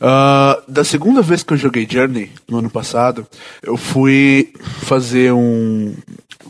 Uh, 0.00 0.60
da 0.66 0.82
segunda 0.82 1.22
vez 1.22 1.44
que 1.44 1.52
eu 1.52 1.56
joguei 1.56 1.86
Journey, 1.88 2.32
no 2.48 2.58
ano 2.58 2.70
passado, 2.70 3.24
eu 3.62 3.76
fui 3.76 4.52
fazer 4.82 5.32
um. 5.32 5.94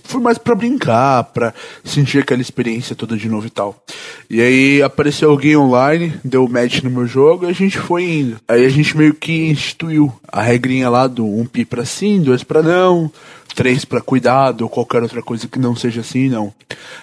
Fui 0.05 0.20
mais 0.20 0.39
para 0.39 0.55
brincar, 0.55 1.24
para 1.24 1.55
sentir 1.85 2.18
aquela 2.18 2.40
experiência 2.43 2.97
toda 2.97 3.16
de 3.16 3.28
novo 3.28 3.47
e 3.47 3.51
tal. 3.51 3.82
E 4.28 4.40
aí 4.40 4.82
apareceu 4.82 5.31
alguém 5.31 5.56
online, 5.56 6.14
deu 6.24 6.47
match 6.48 6.82
no 6.82 6.90
meu 6.90 7.06
jogo 7.06 7.47
e 7.47 7.48
a 7.48 7.52
gente 7.52 7.78
foi 7.78 8.05
indo. 8.05 8.36
Aí 8.48 8.64
a 8.64 8.68
gente 8.68 8.97
meio 8.97 9.14
que 9.14 9.51
instituiu 9.51 10.12
a 10.27 10.43
regrinha 10.43 10.89
lá 10.89 11.06
do 11.06 11.24
um 11.24 11.44
pi 11.44 11.64
pra 11.64 11.85
sim, 11.85 12.22
dois 12.22 12.43
pra 12.43 12.62
não 12.62 13.10
três 13.55 13.85
para 13.85 14.01
cuidado 14.01 14.62
ou 14.62 14.68
qualquer 14.68 15.02
outra 15.02 15.22
coisa 15.22 15.48
que 15.48 15.59
não 15.59 15.74
seja 15.74 16.01
assim, 16.01 16.28
não. 16.28 16.52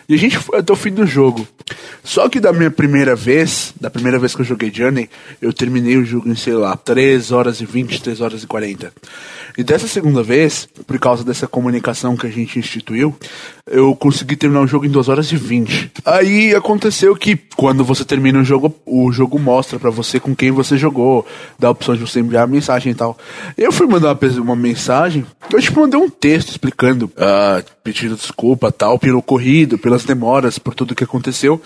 E 0.07 0.13
a 0.13 0.17
gente 0.17 0.37
foi 0.37 0.59
até 0.59 0.71
o 0.71 0.75
fim 0.75 0.91
do 0.91 1.05
jogo. 1.05 1.47
Só 2.03 2.29
que 2.29 2.39
da 2.39 2.53
minha 2.53 2.71
primeira 2.71 3.15
vez, 3.15 3.73
da 3.79 3.89
primeira 3.89 4.17
vez 4.17 4.33
que 4.33 4.41
eu 4.41 4.45
joguei 4.45 4.71
Journey, 4.73 5.09
eu 5.41 5.51
terminei 5.51 5.97
o 5.97 6.05
jogo 6.05 6.29
em, 6.29 6.35
sei 6.35 6.53
lá, 6.53 6.75
3 6.75 7.31
horas 7.31 7.59
e 7.59 7.65
20, 7.65 8.01
3 8.01 8.21
horas 8.21 8.43
e 8.43 8.47
40. 8.47 8.93
E 9.57 9.63
dessa 9.63 9.87
segunda 9.87 10.23
vez, 10.23 10.67
por 10.85 10.97
causa 10.99 11.23
dessa 11.23 11.47
comunicação 11.47 12.15
que 12.15 12.27
a 12.27 12.29
gente 12.31 12.59
instituiu, 12.59 12.86
eu 12.95 13.15
eu 13.67 13.95
consegui 13.95 14.35
terminar 14.35 14.61
o 14.61 14.67
jogo 14.67 14.85
em 14.85 14.89
2 14.89 15.09
horas 15.09 15.31
e 15.31 15.35
20. 15.35 15.91
Aí 16.05 16.55
aconteceu 16.55 17.15
que 17.15 17.37
quando 17.55 17.83
você 17.83 18.05
termina 18.05 18.39
o 18.39 18.43
jogo, 18.43 18.73
o 18.85 19.11
jogo 19.11 19.37
mostra 19.37 19.77
para 19.77 19.89
você 19.89 20.19
com 20.19 20.35
quem 20.35 20.51
você 20.51 20.77
jogou, 20.77 21.25
dá 21.59 21.67
a 21.67 21.71
opção 21.71 21.95
de 21.95 22.01
você 22.01 22.19
enviar 22.19 22.47
mensagem 22.47 22.91
e 22.91 22.95
tal. 22.95 23.17
Eu 23.57 23.71
fui 23.71 23.87
mandar 23.87 24.17
uma, 24.17 24.41
uma 24.41 24.55
mensagem, 24.55 25.25
eu 25.51 25.61
tipo 25.61 25.81
mandei 25.81 25.99
um 25.99 26.09
texto 26.09 26.49
explicando, 26.49 27.05
uh, 27.05 27.63
pedindo 27.83 28.15
desculpa 28.15 28.71
tal, 28.71 28.97
pelo 28.97 29.19
ocorrido, 29.19 29.77
pelas 29.77 30.03
demoras, 30.03 30.57
por 30.57 30.73
tudo 30.73 30.95
que 30.95 31.03
aconteceu. 31.03 31.61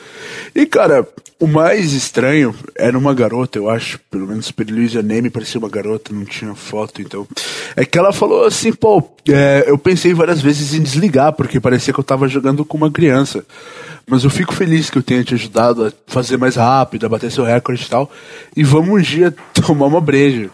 E 0.55 0.65
cara, 0.65 1.07
o 1.41 1.47
mais 1.47 1.93
estranho 1.93 2.53
era 2.75 2.95
uma 2.95 3.15
garota, 3.15 3.57
eu 3.57 3.67
acho, 3.67 3.99
pelo 4.11 4.27
menos 4.27 4.51
pelo 4.51 4.79
username 4.79 5.29
parecia 5.29 5.59
uma 5.59 5.69
garota, 5.69 6.13
não 6.13 6.23
tinha 6.23 6.53
foto, 6.53 7.01
então. 7.01 7.27
É 7.75 7.83
que 7.83 7.97
ela 7.97 8.13
falou 8.13 8.45
assim, 8.45 8.71
pô, 8.71 9.03
é, 9.27 9.65
eu 9.67 9.77
pensei 9.77 10.13
várias 10.13 10.39
vezes 10.39 10.75
em 10.75 10.81
desligar, 10.81 11.33
porque 11.33 11.59
parecia 11.59 11.90
que 11.93 11.99
eu 11.99 12.03
tava 12.03 12.27
jogando 12.27 12.65
com 12.65 12.77
uma 12.77 12.91
criança. 12.91 13.45
Mas 14.07 14.23
eu 14.23 14.29
fico 14.29 14.53
feliz 14.53 14.89
que 14.89 14.97
eu 14.97 15.03
tenha 15.03 15.23
te 15.23 15.33
ajudado 15.33 15.85
a 15.85 15.91
fazer 16.07 16.37
mais 16.37 16.55
rápido, 16.55 17.05
a 17.05 17.09
bater 17.09 17.31
seu 17.31 17.43
recorde 17.43 17.83
e 17.85 17.89
tal. 17.89 18.11
E 18.55 18.63
vamos 18.63 18.89
um 18.89 19.01
dia 19.01 19.33
tomar 19.65 19.85
uma 19.85 20.01
breja. 20.01 20.49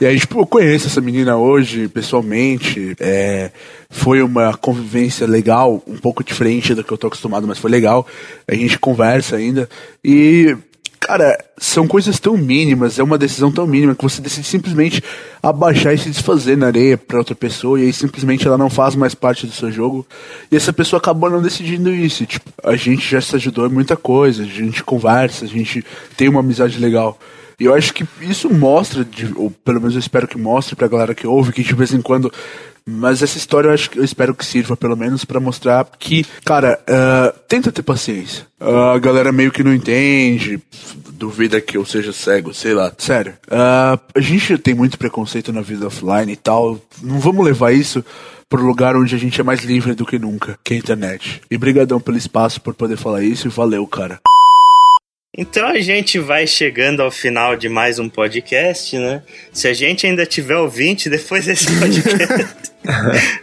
E 0.00 0.06
aí, 0.06 0.18
tipo, 0.18 0.40
eu 0.40 0.46
conheço 0.46 0.86
essa 0.86 1.00
menina 1.00 1.36
hoje, 1.36 1.88
pessoalmente. 1.88 2.94
É, 2.98 3.50
foi 3.88 4.22
uma 4.22 4.54
convivência 4.54 5.26
legal, 5.26 5.82
um 5.86 5.96
pouco 5.96 6.24
diferente 6.24 6.74
do 6.74 6.82
que 6.82 6.92
eu 6.92 6.98
tô 6.98 7.06
acostumado, 7.06 7.46
mas 7.46 7.58
foi 7.58 7.70
legal. 7.70 8.06
A 8.46 8.54
gente 8.54 8.78
conversa 8.78 9.36
ainda. 9.36 9.68
E 10.04 10.56
Cara, 11.10 11.44
são 11.58 11.88
coisas 11.88 12.20
tão 12.20 12.36
mínimas, 12.36 12.96
é 12.96 13.02
uma 13.02 13.18
decisão 13.18 13.50
tão 13.50 13.66
mínima 13.66 13.96
que 13.96 14.02
você 14.04 14.22
decide 14.22 14.46
simplesmente 14.46 15.02
abaixar 15.42 15.92
e 15.92 15.98
se 15.98 16.08
desfazer 16.08 16.56
na 16.56 16.68
areia 16.68 16.96
para 16.96 17.18
outra 17.18 17.34
pessoa 17.34 17.80
e 17.80 17.82
aí 17.82 17.92
simplesmente 17.92 18.46
ela 18.46 18.56
não 18.56 18.70
faz 18.70 18.94
mais 18.94 19.12
parte 19.12 19.44
do 19.44 19.52
seu 19.52 19.72
jogo. 19.72 20.06
E 20.52 20.54
essa 20.54 20.72
pessoa 20.72 20.98
acabou 21.00 21.28
não 21.28 21.42
decidindo 21.42 21.92
isso. 21.92 22.24
Tipo, 22.26 22.48
a 22.62 22.76
gente 22.76 23.10
já 23.10 23.20
se 23.20 23.34
ajudou 23.34 23.66
em 23.66 23.70
muita 23.70 23.96
coisa, 23.96 24.44
a 24.44 24.46
gente 24.46 24.84
conversa, 24.84 25.46
a 25.46 25.48
gente 25.48 25.84
tem 26.16 26.28
uma 26.28 26.38
amizade 26.38 26.78
legal. 26.78 27.18
E 27.60 27.66
eu 27.66 27.74
acho 27.74 27.92
que 27.92 28.06
isso 28.22 28.48
mostra, 28.48 29.06
ou 29.36 29.50
pelo 29.50 29.80
menos 29.80 29.94
eu 29.94 30.00
espero 30.00 30.26
que 30.26 30.38
mostre 30.38 30.74
pra 30.74 30.88
galera 30.88 31.14
que 31.14 31.26
ouve, 31.26 31.52
que 31.52 31.62
de 31.62 31.74
vez 31.74 31.92
em 31.92 32.00
quando 32.00 32.32
mas 32.86 33.22
essa 33.22 33.38
história 33.38 33.68
eu, 33.68 33.74
acho, 33.74 33.90
eu 33.94 34.04
espero 34.04 34.34
que 34.34 34.44
sirva 34.44 34.76
pelo 34.76 34.96
menos 34.96 35.24
para 35.24 35.38
mostrar 35.38 35.86
que, 35.98 36.24
cara, 36.44 36.80
uh, 36.88 37.38
tenta 37.46 37.70
ter 37.70 37.82
paciência. 37.82 38.46
Uh, 38.60 38.94
a 38.94 38.98
galera 38.98 39.30
meio 39.30 39.52
que 39.52 39.62
não 39.62 39.72
entende, 39.72 40.60
duvida 41.12 41.60
que 41.60 41.76
eu 41.76 41.84
seja 41.84 42.12
cego, 42.12 42.52
sei 42.52 42.74
lá. 42.74 42.92
Sério, 42.98 43.34
uh, 43.46 44.00
a 44.14 44.20
gente 44.20 44.58
tem 44.58 44.74
muito 44.74 44.98
preconceito 44.98 45.52
na 45.52 45.60
vida 45.60 45.86
offline 45.86 46.32
e 46.32 46.36
tal. 46.36 46.80
Não 47.02 47.20
vamos 47.20 47.44
levar 47.44 47.72
isso 47.72 48.04
pro 48.48 48.64
lugar 48.66 48.96
onde 48.96 49.14
a 49.14 49.18
gente 49.18 49.40
é 49.40 49.44
mais 49.44 49.62
livre 49.62 49.94
do 49.94 50.04
que 50.04 50.18
nunca, 50.18 50.58
que 50.64 50.74
é 50.74 50.76
a 50.76 50.80
internet. 50.80 51.40
E 51.50 51.56
brigadão 51.56 52.00
pelo 52.00 52.18
espaço 52.18 52.60
por 52.60 52.74
poder 52.74 52.96
falar 52.96 53.22
isso 53.22 53.46
e 53.46 53.50
valeu, 53.50 53.86
cara. 53.86 54.18
Então 55.40 55.66
a 55.66 55.80
gente 55.80 56.18
vai 56.18 56.46
chegando 56.46 57.00
ao 57.00 57.10
final 57.10 57.56
de 57.56 57.66
mais 57.66 57.98
um 57.98 58.10
podcast, 58.10 58.98
né? 58.98 59.22
Se 59.50 59.68
a 59.68 59.72
gente 59.72 60.06
ainda 60.06 60.26
tiver 60.26 60.54
ouvinte 60.54 61.08
depois 61.08 61.46
desse 61.46 61.64
podcast. 61.80 62.70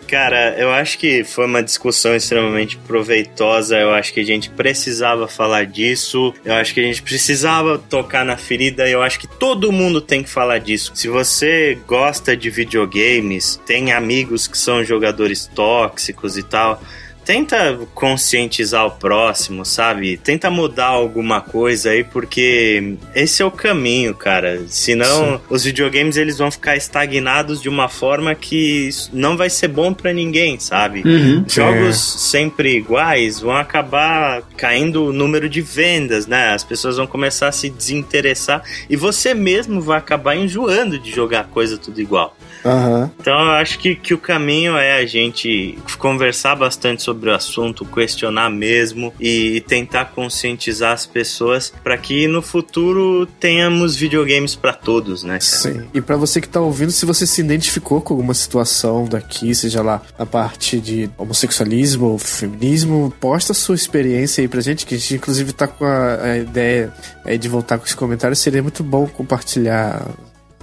Cara, 0.08 0.56
eu 0.60 0.70
acho 0.70 1.00
que 1.00 1.24
foi 1.24 1.48
uma 1.48 1.64
discussão 1.64 2.16
extremamente 2.16 2.78
proveitosa. 2.78 3.80
Eu 3.80 3.96
acho 3.96 4.14
que 4.14 4.20
a 4.20 4.24
gente 4.24 4.48
precisava 4.52 5.28
falar 5.28 5.66
disso. 5.66 6.36
Eu 6.46 6.54
acho 6.54 6.72
que 6.72 6.82
a 6.82 6.84
gente 6.84 7.02
precisava 7.02 7.80
tocar 7.80 8.24
na 8.24 8.38
ferida. 8.38 8.88
Eu 8.88 9.02
acho 9.02 9.20
que 9.20 9.28
todo 9.28 9.72
mundo 9.72 10.00
tem 10.00 10.22
que 10.22 10.30
falar 10.30 10.60
disso. 10.60 10.92
Se 10.94 11.08
você 11.08 11.80
gosta 11.88 12.38
de 12.38 12.52
videogames, 12.52 13.60
tem 13.66 13.92
amigos 13.92 14.48
que 14.48 14.58
são 14.58 14.84
jogadores 14.84 15.48
tóxicos 15.48 16.38
e 16.38 16.44
tal 16.44 16.80
tenta 17.28 17.78
conscientizar 17.94 18.86
o 18.86 18.92
próximo, 18.92 19.66
sabe? 19.66 20.16
Tenta 20.16 20.50
mudar 20.50 20.86
alguma 20.86 21.42
coisa 21.42 21.90
aí, 21.90 22.02
porque 22.02 22.96
esse 23.14 23.42
é 23.42 23.46
o 23.46 23.52
caminho, 23.52 24.16
cara. 24.16 24.64
Senão, 24.70 25.34
Sim. 25.34 25.40
os 25.50 25.66
videogames 25.66 26.16
eles 26.16 26.38
vão 26.38 26.50
ficar 26.50 26.78
estagnados 26.78 27.62
de 27.62 27.68
uma 27.68 27.90
forma 27.90 28.34
que 28.34 28.88
não 29.12 29.36
vai 29.36 29.50
ser 29.50 29.68
bom 29.68 29.94
para 29.94 30.14
ninguém, 30.14 30.58
sabe? 30.58 31.04
Uhum. 31.06 31.44
Jogos 31.46 32.16
é. 32.16 32.18
sempre 32.18 32.78
iguais 32.78 33.42
vão 33.42 33.58
acabar 33.58 34.42
caindo 34.56 35.08
o 35.08 35.12
número 35.12 35.50
de 35.50 35.60
vendas, 35.62 36.28
né? 36.28 36.54
As 36.54 36.64
pessoas 36.64 36.96
vão 36.96 37.06
começar 37.06 37.50
a 37.50 37.52
se 37.52 37.70
desinteressar 37.70 38.64
e 38.90 38.96
você 38.96 39.34
mesmo 39.34 39.82
vai 39.82 39.98
acabar 39.98 40.38
enjoando 40.38 40.98
de 40.98 41.12
jogar 41.12 41.48
coisa 41.48 41.78
tudo 41.78 42.00
igual. 42.00 42.38
Uhum. 42.64 43.10
Então 43.20 43.40
eu 43.40 43.52
acho 43.52 43.80
que, 43.80 43.96
que 43.96 44.14
o 44.14 44.18
caminho 44.18 44.76
é 44.78 44.98
a 44.98 45.06
gente 45.06 45.78
conversar 45.98 46.56
bastante 46.56 47.04
sobre 47.04 47.30
o 47.30 47.36
assunto, 47.36 47.86
questionar 47.86 48.50
mesmo 48.50 49.14
e 49.20 49.62
tentar 49.62 50.06
conscientizar 50.06 50.94
as 50.94 51.06
pessoas 51.06 51.74
para 51.84 51.98
que 51.98 52.28
no 52.28 52.42
futuro 52.42 53.26
tenhamos 53.40 53.96
videogames 53.96 54.56
para 54.56 54.74
todos, 54.74 55.24
né? 55.24 55.40
Cara? 55.40 55.42
Sim. 55.42 55.88
E 55.94 56.02
para 56.02 56.16
você 56.16 56.42
que 56.42 56.48
tá 56.48 56.60
ouvindo, 56.60 56.92
se 56.92 57.06
você 57.06 57.26
se 57.26 57.42
identificou 57.42 58.02
com 58.02 58.14
alguma 58.14 58.34
situação 58.34 59.06
daqui, 59.06 59.54
seja 59.54 59.82
lá 59.82 60.02
a 60.18 60.26
parte 60.26 60.80
de 60.80 61.10
homossexualismo 61.18 62.08
ou 62.08 62.18
feminismo, 62.18 63.14
posta 63.20 63.54
sua 63.54 63.76
experiência 63.76 64.42
aí 64.42 64.48
pra 64.48 64.62
gente, 64.62 64.86
que 64.86 64.96
a 64.96 64.98
gente 64.98 65.16
inclusive 65.16 65.54
tá 65.54 65.68
com 65.68 65.86
a, 65.86 66.22
a 66.24 66.38
ideia 66.38 66.94
de 67.40 67.50
voltar 67.50 67.78
com 67.78 67.86
esse 67.86 67.96
comentário. 67.96 68.36
Seria 68.36 68.62
muito 68.62 68.84
bom 68.84 69.08
compartilhar 69.08 70.06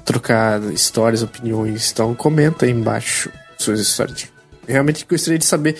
trocar 0.05 0.63
histórias, 0.73 1.23
opiniões. 1.23 1.91
Então 1.93 2.15
comenta 2.15 2.67
aí 2.67 2.73
embaixo 2.73 3.31
suas 3.59 3.81
histórias. 3.81 4.29
Realmente 4.67 5.07
gostaria 5.09 5.39
de 5.39 5.45
saber, 5.45 5.77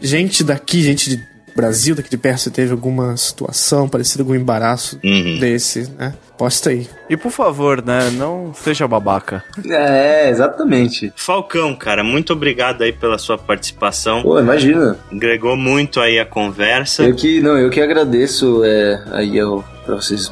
gente 0.00 0.44
daqui, 0.44 0.82
gente 0.82 1.10
de 1.10 1.38
Brasil, 1.58 1.96
daqui 1.96 2.08
de 2.08 2.16
perto, 2.16 2.38
se 2.38 2.50
teve 2.52 2.70
alguma 2.70 3.16
situação 3.16 3.88
parecida, 3.88 4.22
algum 4.22 4.34
embaraço 4.34 4.96
uhum. 5.02 5.38
desse, 5.40 5.90
né? 5.98 6.14
Posta 6.36 6.70
aí. 6.70 6.86
E 7.10 7.16
por 7.16 7.32
favor, 7.32 7.84
né, 7.84 8.10
não 8.12 8.54
seja 8.54 8.86
babaca. 8.86 9.42
É, 9.68 10.30
exatamente. 10.30 11.12
Falcão, 11.16 11.74
cara, 11.74 12.04
muito 12.04 12.32
obrigado 12.32 12.82
aí 12.82 12.92
pela 12.92 13.18
sua 13.18 13.36
participação. 13.36 14.22
Pô, 14.22 14.38
imagina. 14.38 14.96
Agregou 15.10 15.56
muito 15.56 15.98
aí 15.98 16.20
a 16.20 16.24
conversa. 16.24 17.02
Eu 17.02 17.16
que, 17.16 17.40
não, 17.40 17.58
eu 17.58 17.70
que 17.70 17.80
agradeço 17.80 18.62
é, 18.64 19.02
aí 19.10 19.40
ao 19.40 19.64
para 19.88 19.96
vocês 19.96 20.30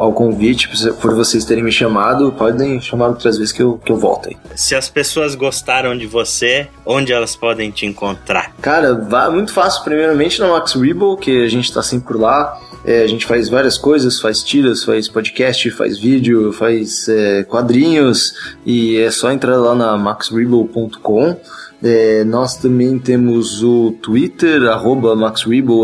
ao 0.00 0.12
convite, 0.12 0.68
por 1.00 1.14
vocês 1.14 1.44
terem 1.44 1.62
me 1.62 1.70
chamado. 1.70 2.32
Podem 2.32 2.80
chamar 2.80 3.08
outras 3.08 3.38
vezes 3.38 3.52
que 3.52 3.62
eu, 3.62 3.78
que 3.78 3.92
eu 3.92 3.96
volto 3.96 4.28
aí. 4.28 4.36
Se 4.56 4.74
as 4.74 4.88
pessoas 4.88 5.36
gostaram 5.36 5.96
de 5.96 6.06
você, 6.08 6.66
onde 6.84 7.12
elas 7.12 7.36
podem 7.36 7.70
te 7.70 7.86
encontrar? 7.86 8.52
Cara, 8.60 8.94
vá 8.94 9.30
muito 9.30 9.52
fácil. 9.52 9.84
Primeiramente 9.84 10.40
na 10.40 10.48
Max 10.48 10.74
Rebo, 10.74 11.16
que 11.16 11.44
a 11.44 11.48
gente 11.48 11.72
tá 11.72 11.82
sempre 11.82 12.08
por 12.08 12.20
lá. 12.20 12.60
É, 12.84 13.02
a 13.02 13.06
gente 13.06 13.26
faz 13.26 13.48
várias 13.48 13.78
coisas, 13.78 14.20
faz 14.20 14.42
tiras, 14.42 14.82
faz 14.82 15.08
podcast, 15.08 15.70
faz 15.70 15.98
vídeo, 15.98 16.52
faz 16.52 17.08
é, 17.08 17.44
quadrinhos 17.44 18.34
e 18.64 18.98
é 18.98 19.10
só 19.10 19.30
entrar 19.30 19.56
lá 19.56 19.74
na 19.74 19.96
maxrebo.com. 19.96 21.36
É, 21.82 22.24
nós 22.24 22.56
também 22.56 22.98
temos 22.98 23.62
o 23.62 23.92
Twitter, 24.02 24.62
arroba 24.64 25.14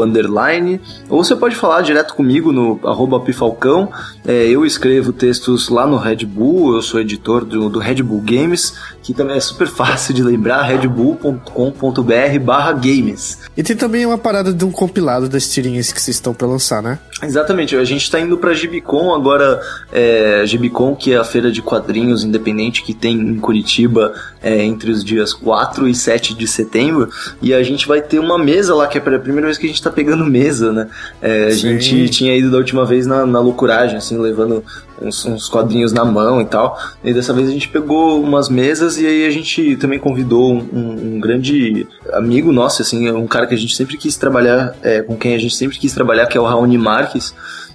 underline, 0.03 0.81
ou 1.09 1.23
você 1.23 1.37
pode 1.37 1.55
falar 1.55 1.83
direto 1.83 2.15
comigo 2.15 2.53
no 2.53 2.81
arroba 2.85 3.21
Pifalcão. 3.21 3.91
É, 4.27 4.47
eu 4.47 4.65
escrevo 4.65 5.13
textos 5.13 5.69
lá 5.69 5.87
no 5.87 5.97
Red 5.97 6.25
Bull, 6.25 6.75
eu 6.75 6.83
sou 6.83 7.01
editor 7.01 7.45
do, 7.45 7.69
do 7.69 7.79
Red 7.79 8.03
Bull 8.03 8.23
Games, 8.23 8.75
que 9.03 9.13
também 9.13 9.37
é 9.37 9.41
super 9.41 9.69
fácil 9.69 10.15
de 10.15 10.23
lembrar, 10.23 10.63
redbull.com.br 10.63 12.39
barra 12.41 12.73
games. 12.73 13.39
E 13.57 13.63
tem 13.63 13.77
também 13.77 14.07
uma 14.07 14.19
parada 14.19 14.53
de 14.53 14.65
um 14.65 14.71
compilado 14.71 15.29
das 15.29 15.49
tirinhas 15.49 15.93
que 15.93 16.01
vocês 16.01 16.17
estão 16.17 16.33
para 16.33 16.47
lançar, 16.47 16.83
né? 16.83 16.99
Exatamente, 17.23 17.77
a 17.77 17.85
gente 17.85 18.03
está 18.03 18.19
indo 18.19 18.37
para 18.39 18.55
Gibicon 18.55 19.15
agora, 19.15 19.61
é, 19.93 20.43
Gibicon 20.47 20.97
que 20.97 21.13
é 21.13 21.17
a 21.17 21.25
feira 21.25 21.51
de 21.51 21.61
quadrinhos 21.61 22.25
independente 22.25 22.83
que 22.83 22.95
tem 22.95 23.15
em 23.15 23.39
Curitiba 23.39 24.13
é, 24.43 24.63
entre 24.65 24.91
os 24.91 25.05
dias 25.05 25.33
4 25.33 25.82
e 25.89 25.95
7 25.95 26.35
de 26.35 26.47
setembro, 26.47 27.09
e 27.41 27.53
a 27.53 27.63
gente 27.63 27.87
vai 27.87 28.01
ter 28.01 28.19
uma 28.19 28.39
mesa 28.39 28.75
lá, 28.75 28.87
que 28.87 28.99
é 28.99 29.01
a 29.01 29.19
primeira 29.19 29.47
vez 29.47 29.59
que 29.59 29.67
a 29.67 29.69
gente 29.69 29.77
está 29.77 29.91
pegando 29.91 30.25
mesa, 30.27 30.73
né? 30.73 30.89
É, 31.21 31.47
a 31.47 31.51
gente 31.51 32.09
tinha 32.09 32.37
ido 32.37 32.51
da 32.51 32.59
última 32.59 32.85
vez 32.85 33.07
na, 33.07 33.27
na 33.27 33.41
loucuragem, 33.41 33.97
assim, 33.97 34.19
levando 34.19 34.65
uns, 35.01 35.25
uns, 35.25 35.49
quadrinhos 35.49 35.93
na 35.93 36.05
mão 36.05 36.41
e 36.41 36.45
tal. 36.45 36.79
E 37.03 37.13
dessa 37.13 37.33
vez 37.33 37.49
a 37.49 37.53
gente 37.53 37.69
pegou 37.69 38.23
umas 38.23 38.49
mesas 38.49 38.99
e 38.99 39.07
aí 39.07 39.27
a 39.27 39.31
gente 39.31 39.77
também 39.77 39.99
convidou 39.99 40.53
um, 40.55 41.15
um 41.17 41.21
grande 41.21 41.87
amigo 42.13 42.53
nosso, 42.53 42.83
assim, 42.83 43.11
um 43.11 43.27
cara 43.27 43.47
que 43.47 43.55
a 43.55 43.59
gente 43.59 43.75
sempre 43.75 43.97
quis 43.97 44.17
trabalhar, 44.17 44.75
é, 44.83 45.03
com 45.03 45.17
quem 45.17 45.35
a 45.35 45.39
gente 45.39 45.55
sempre 45.55 45.79
quis 45.79 45.93
trabalhar, 45.93 46.27
que 46.27 46.37
é 46.37 46.41
o 46.41 46.45
Raoni 46.45 46.79
Marques. 46.79 47.35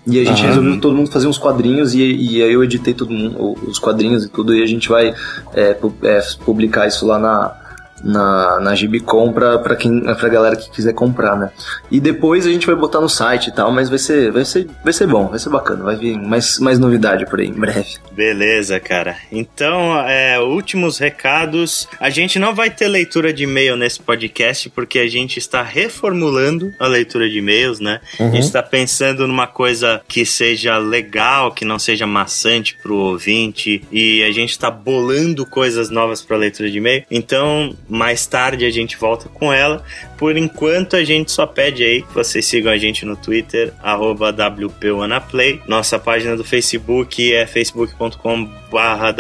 E 0.10 0.22
a 0.22 0.24
gente 0.24 0.42
resolveu 0.42 0.80
todo 0.80 0.96
mundo 0.96 1.12
fazer 1.12 1.28
uns 1.28 1.38
quadrinhos 1.38 1.94
e, 1.94 2.00
e 2.00 2.42
aí 2.42 2.54
eu 2.54 2.64
editei 2.64 2.94
todo 2.94 3.12
mundo, 3.12 3.58
os 3.68 3.78
quadrinhos 3.78 4.24
e 4.24 4.30
tudo, 4.30 4.56
e 4.56 4.64
a 4.64 4.66
gente 4.66 4.88
vai 4.88 5.14
é, 5.54 5.78
é, 6.04 6.22
publicar 6.46 6.88
isso 6.88 7.06
lá 7.06 7.20
na, 7.20 7.54
na, 8.04 8.60
na 8.60 8.76
Gibicom 8.76 9.32
pra, 9.32 9.58
pra, 9.60 9.76
quem, 9.76 10.02
pra 10.02 10.30
galera 10.30 10.56
que 10.56 10.70
quiser 10.70 10.94
comprar, 10.94 11.36
né? 11.36 11.50
E 11.90 12.00
depois 12.00 12.46
a 12.46 12.50
gente 12.50 12.66
vai 12.66 12.76
botar 12.76 13.02
no 13.02 13.10
site 13.10 13.48
e 13.48 13.52
tal, 13.52 13.72
mas 13.72 13.90
vai 13.90 13.98
ser, 13.98 14.32
vai 14.32 14.46
ser, 14.46 14.68
vai 14.84 14.94
ser 14.94 15.08
bom, 15.08 15.28
vai 15.28 15.40
ser 15.40 15.50
bacana, 15.50 15.84
vai 15.84 15.96
vir 15.96 16.18
mais, 16.18 16.60
mais 16.60 16.80
novidade 16.80 17.26
por 17.26 17.40
aí 17.40 17.48
em 17.48 17.54
breve. 17.54 17.96
Beleza, 18.12 18.80
cara. 18.80 19.16
Então, 19.32 19.98
é, 20.08 20.40
últimos 20.40 20.98
recados. 20.98 21.88
A 22.00 22.10
gente 22.10 22.40
não 22.40 22.54
vai 22.54 22.70
ter 22.70 22.88
leitura 22.88 23.32
de 23.34 23.44
e-mail 23.44 23.76
nesse 23.76 24.00
podcast 24.00 24.70
porque 24.70 25.00
a 25.00 25.08
gente 25.08 25.38
está 25.38 25.62
reformulando 25.62 26.74
a 26.80 26.88
leitura 26.88 27.30
de 27.30 27.38
e-mails, 27.38 27.80
né? 27.80 28.00
A 28.20 28.24
gente 28.24 28.46
está 28.46 28.64
pensando 28.64 29.28
numa 29.28 29.48
coisa 29.48 30.02
que 30.08 30.26
seja 30.26 30.78
legal, 30.78 31.52
que 31.52 31.66
não 31.66 31.78
seja 31.78 32.08
maçante 32.08 32.78
pro 32.82 32.96
ouvinte 32.96 33.84
e 33.92 34.24
a 34.24 34.32
gente 34.32 34.52
está 34.52 34.70
bolando 34.72 35.46
coisas 35.46 35.90
novas 35.90 36.22
para 36.22 36.38
leitura 36.38 36.70
de 36.70 36.78
e-mail. 36.78 37.04
Então, 37.10 37.76
mais 37.88 38.26
tarde 38.26 38.66
a 38.66 38.70
gente 38.70 38.98
volta 38.98 39.30
com 39.30 39.52
ela. 39.52 39.84
Por 40.18 40.36
enquanto, 40.36 40.96
a 40.96 41.04
gente 41.04 41.32
só 41.32 41.46
pede 41.46 41.84
aí 41.84 42.02
que 42.02 42.14
vocês 42.14 42.46
sigam 42.46 42.72
a 42.72 42.78
gente 42.78 43.06
no 43.06 43.16
Twitter, 43.16 43.74
arroba 43.82 44.32
WPWanaplay. 44.32 45.62
Nossa 45.68 46.00
página 46.00 46.36
do 46.36 46.44
Facebook 46.44 47.34
é 47.34 47.46
facebook.com 47.46 48.46
barra. 48.72 49.16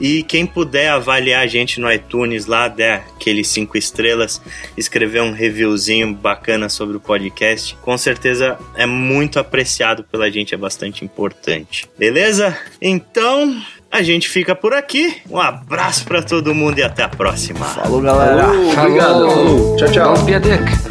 E 0.00 0.22
quem 0.22 0.46
puder 0.46 0.90
avaliar 0.90 1.42
a 1.42 1.46
gente 1.46 1.80
no 1.80 1.90
iTunes 1.90 2.46
lá, 2.46 2.68
der 2.68 3.04
aqueles 3.16 3.48
cinco 3.48 3.76
estrelas, 3.76 4.40
escrever 4.76 5.22
um 5.22 5.32
reviewzinho 5.32 6.12
bacana 6.14 6.68
sobre 6.68 6.96
o 6.96 7.00
podcast, 7.00 7.76
com 7.82 7.96
certeza 7.96 8.58
é 8.76 8.86
muito 8.86 9.38
apreciado 9.38 10.04
pela 10.04 10.30
gente, 10.30 10.54
é 10.54 10.58
bastante 10.58 11.04
importante. 11.04 11.86
Beleza? 11.98 12.56
Então, 12.80 13.60
a 13.90 14.02
gente 14.02 14.28
fica 14.28 14.54
por 14.54 14.72
aqui. 14.72 15.16
Um 15.28 15.38
abraço 15.38 16.04
pra 16.04 16.22
todo 16.22 16.54
mundo 16.54 16.78
e 16.78 16.82
até 16.82 17.02
a 17.02 17.08
próxima. 17.08 17.64
Falou, 17.64 18.00
galera. 18.00 18.48
Obrigado. 18.48 19.76
Tchau, 19.76 19.90
tchau. 19.90 20.14
Don't 20.14 20.24
be 20.24 20.34
a 20.34 20.38
dick. 20.38 20.89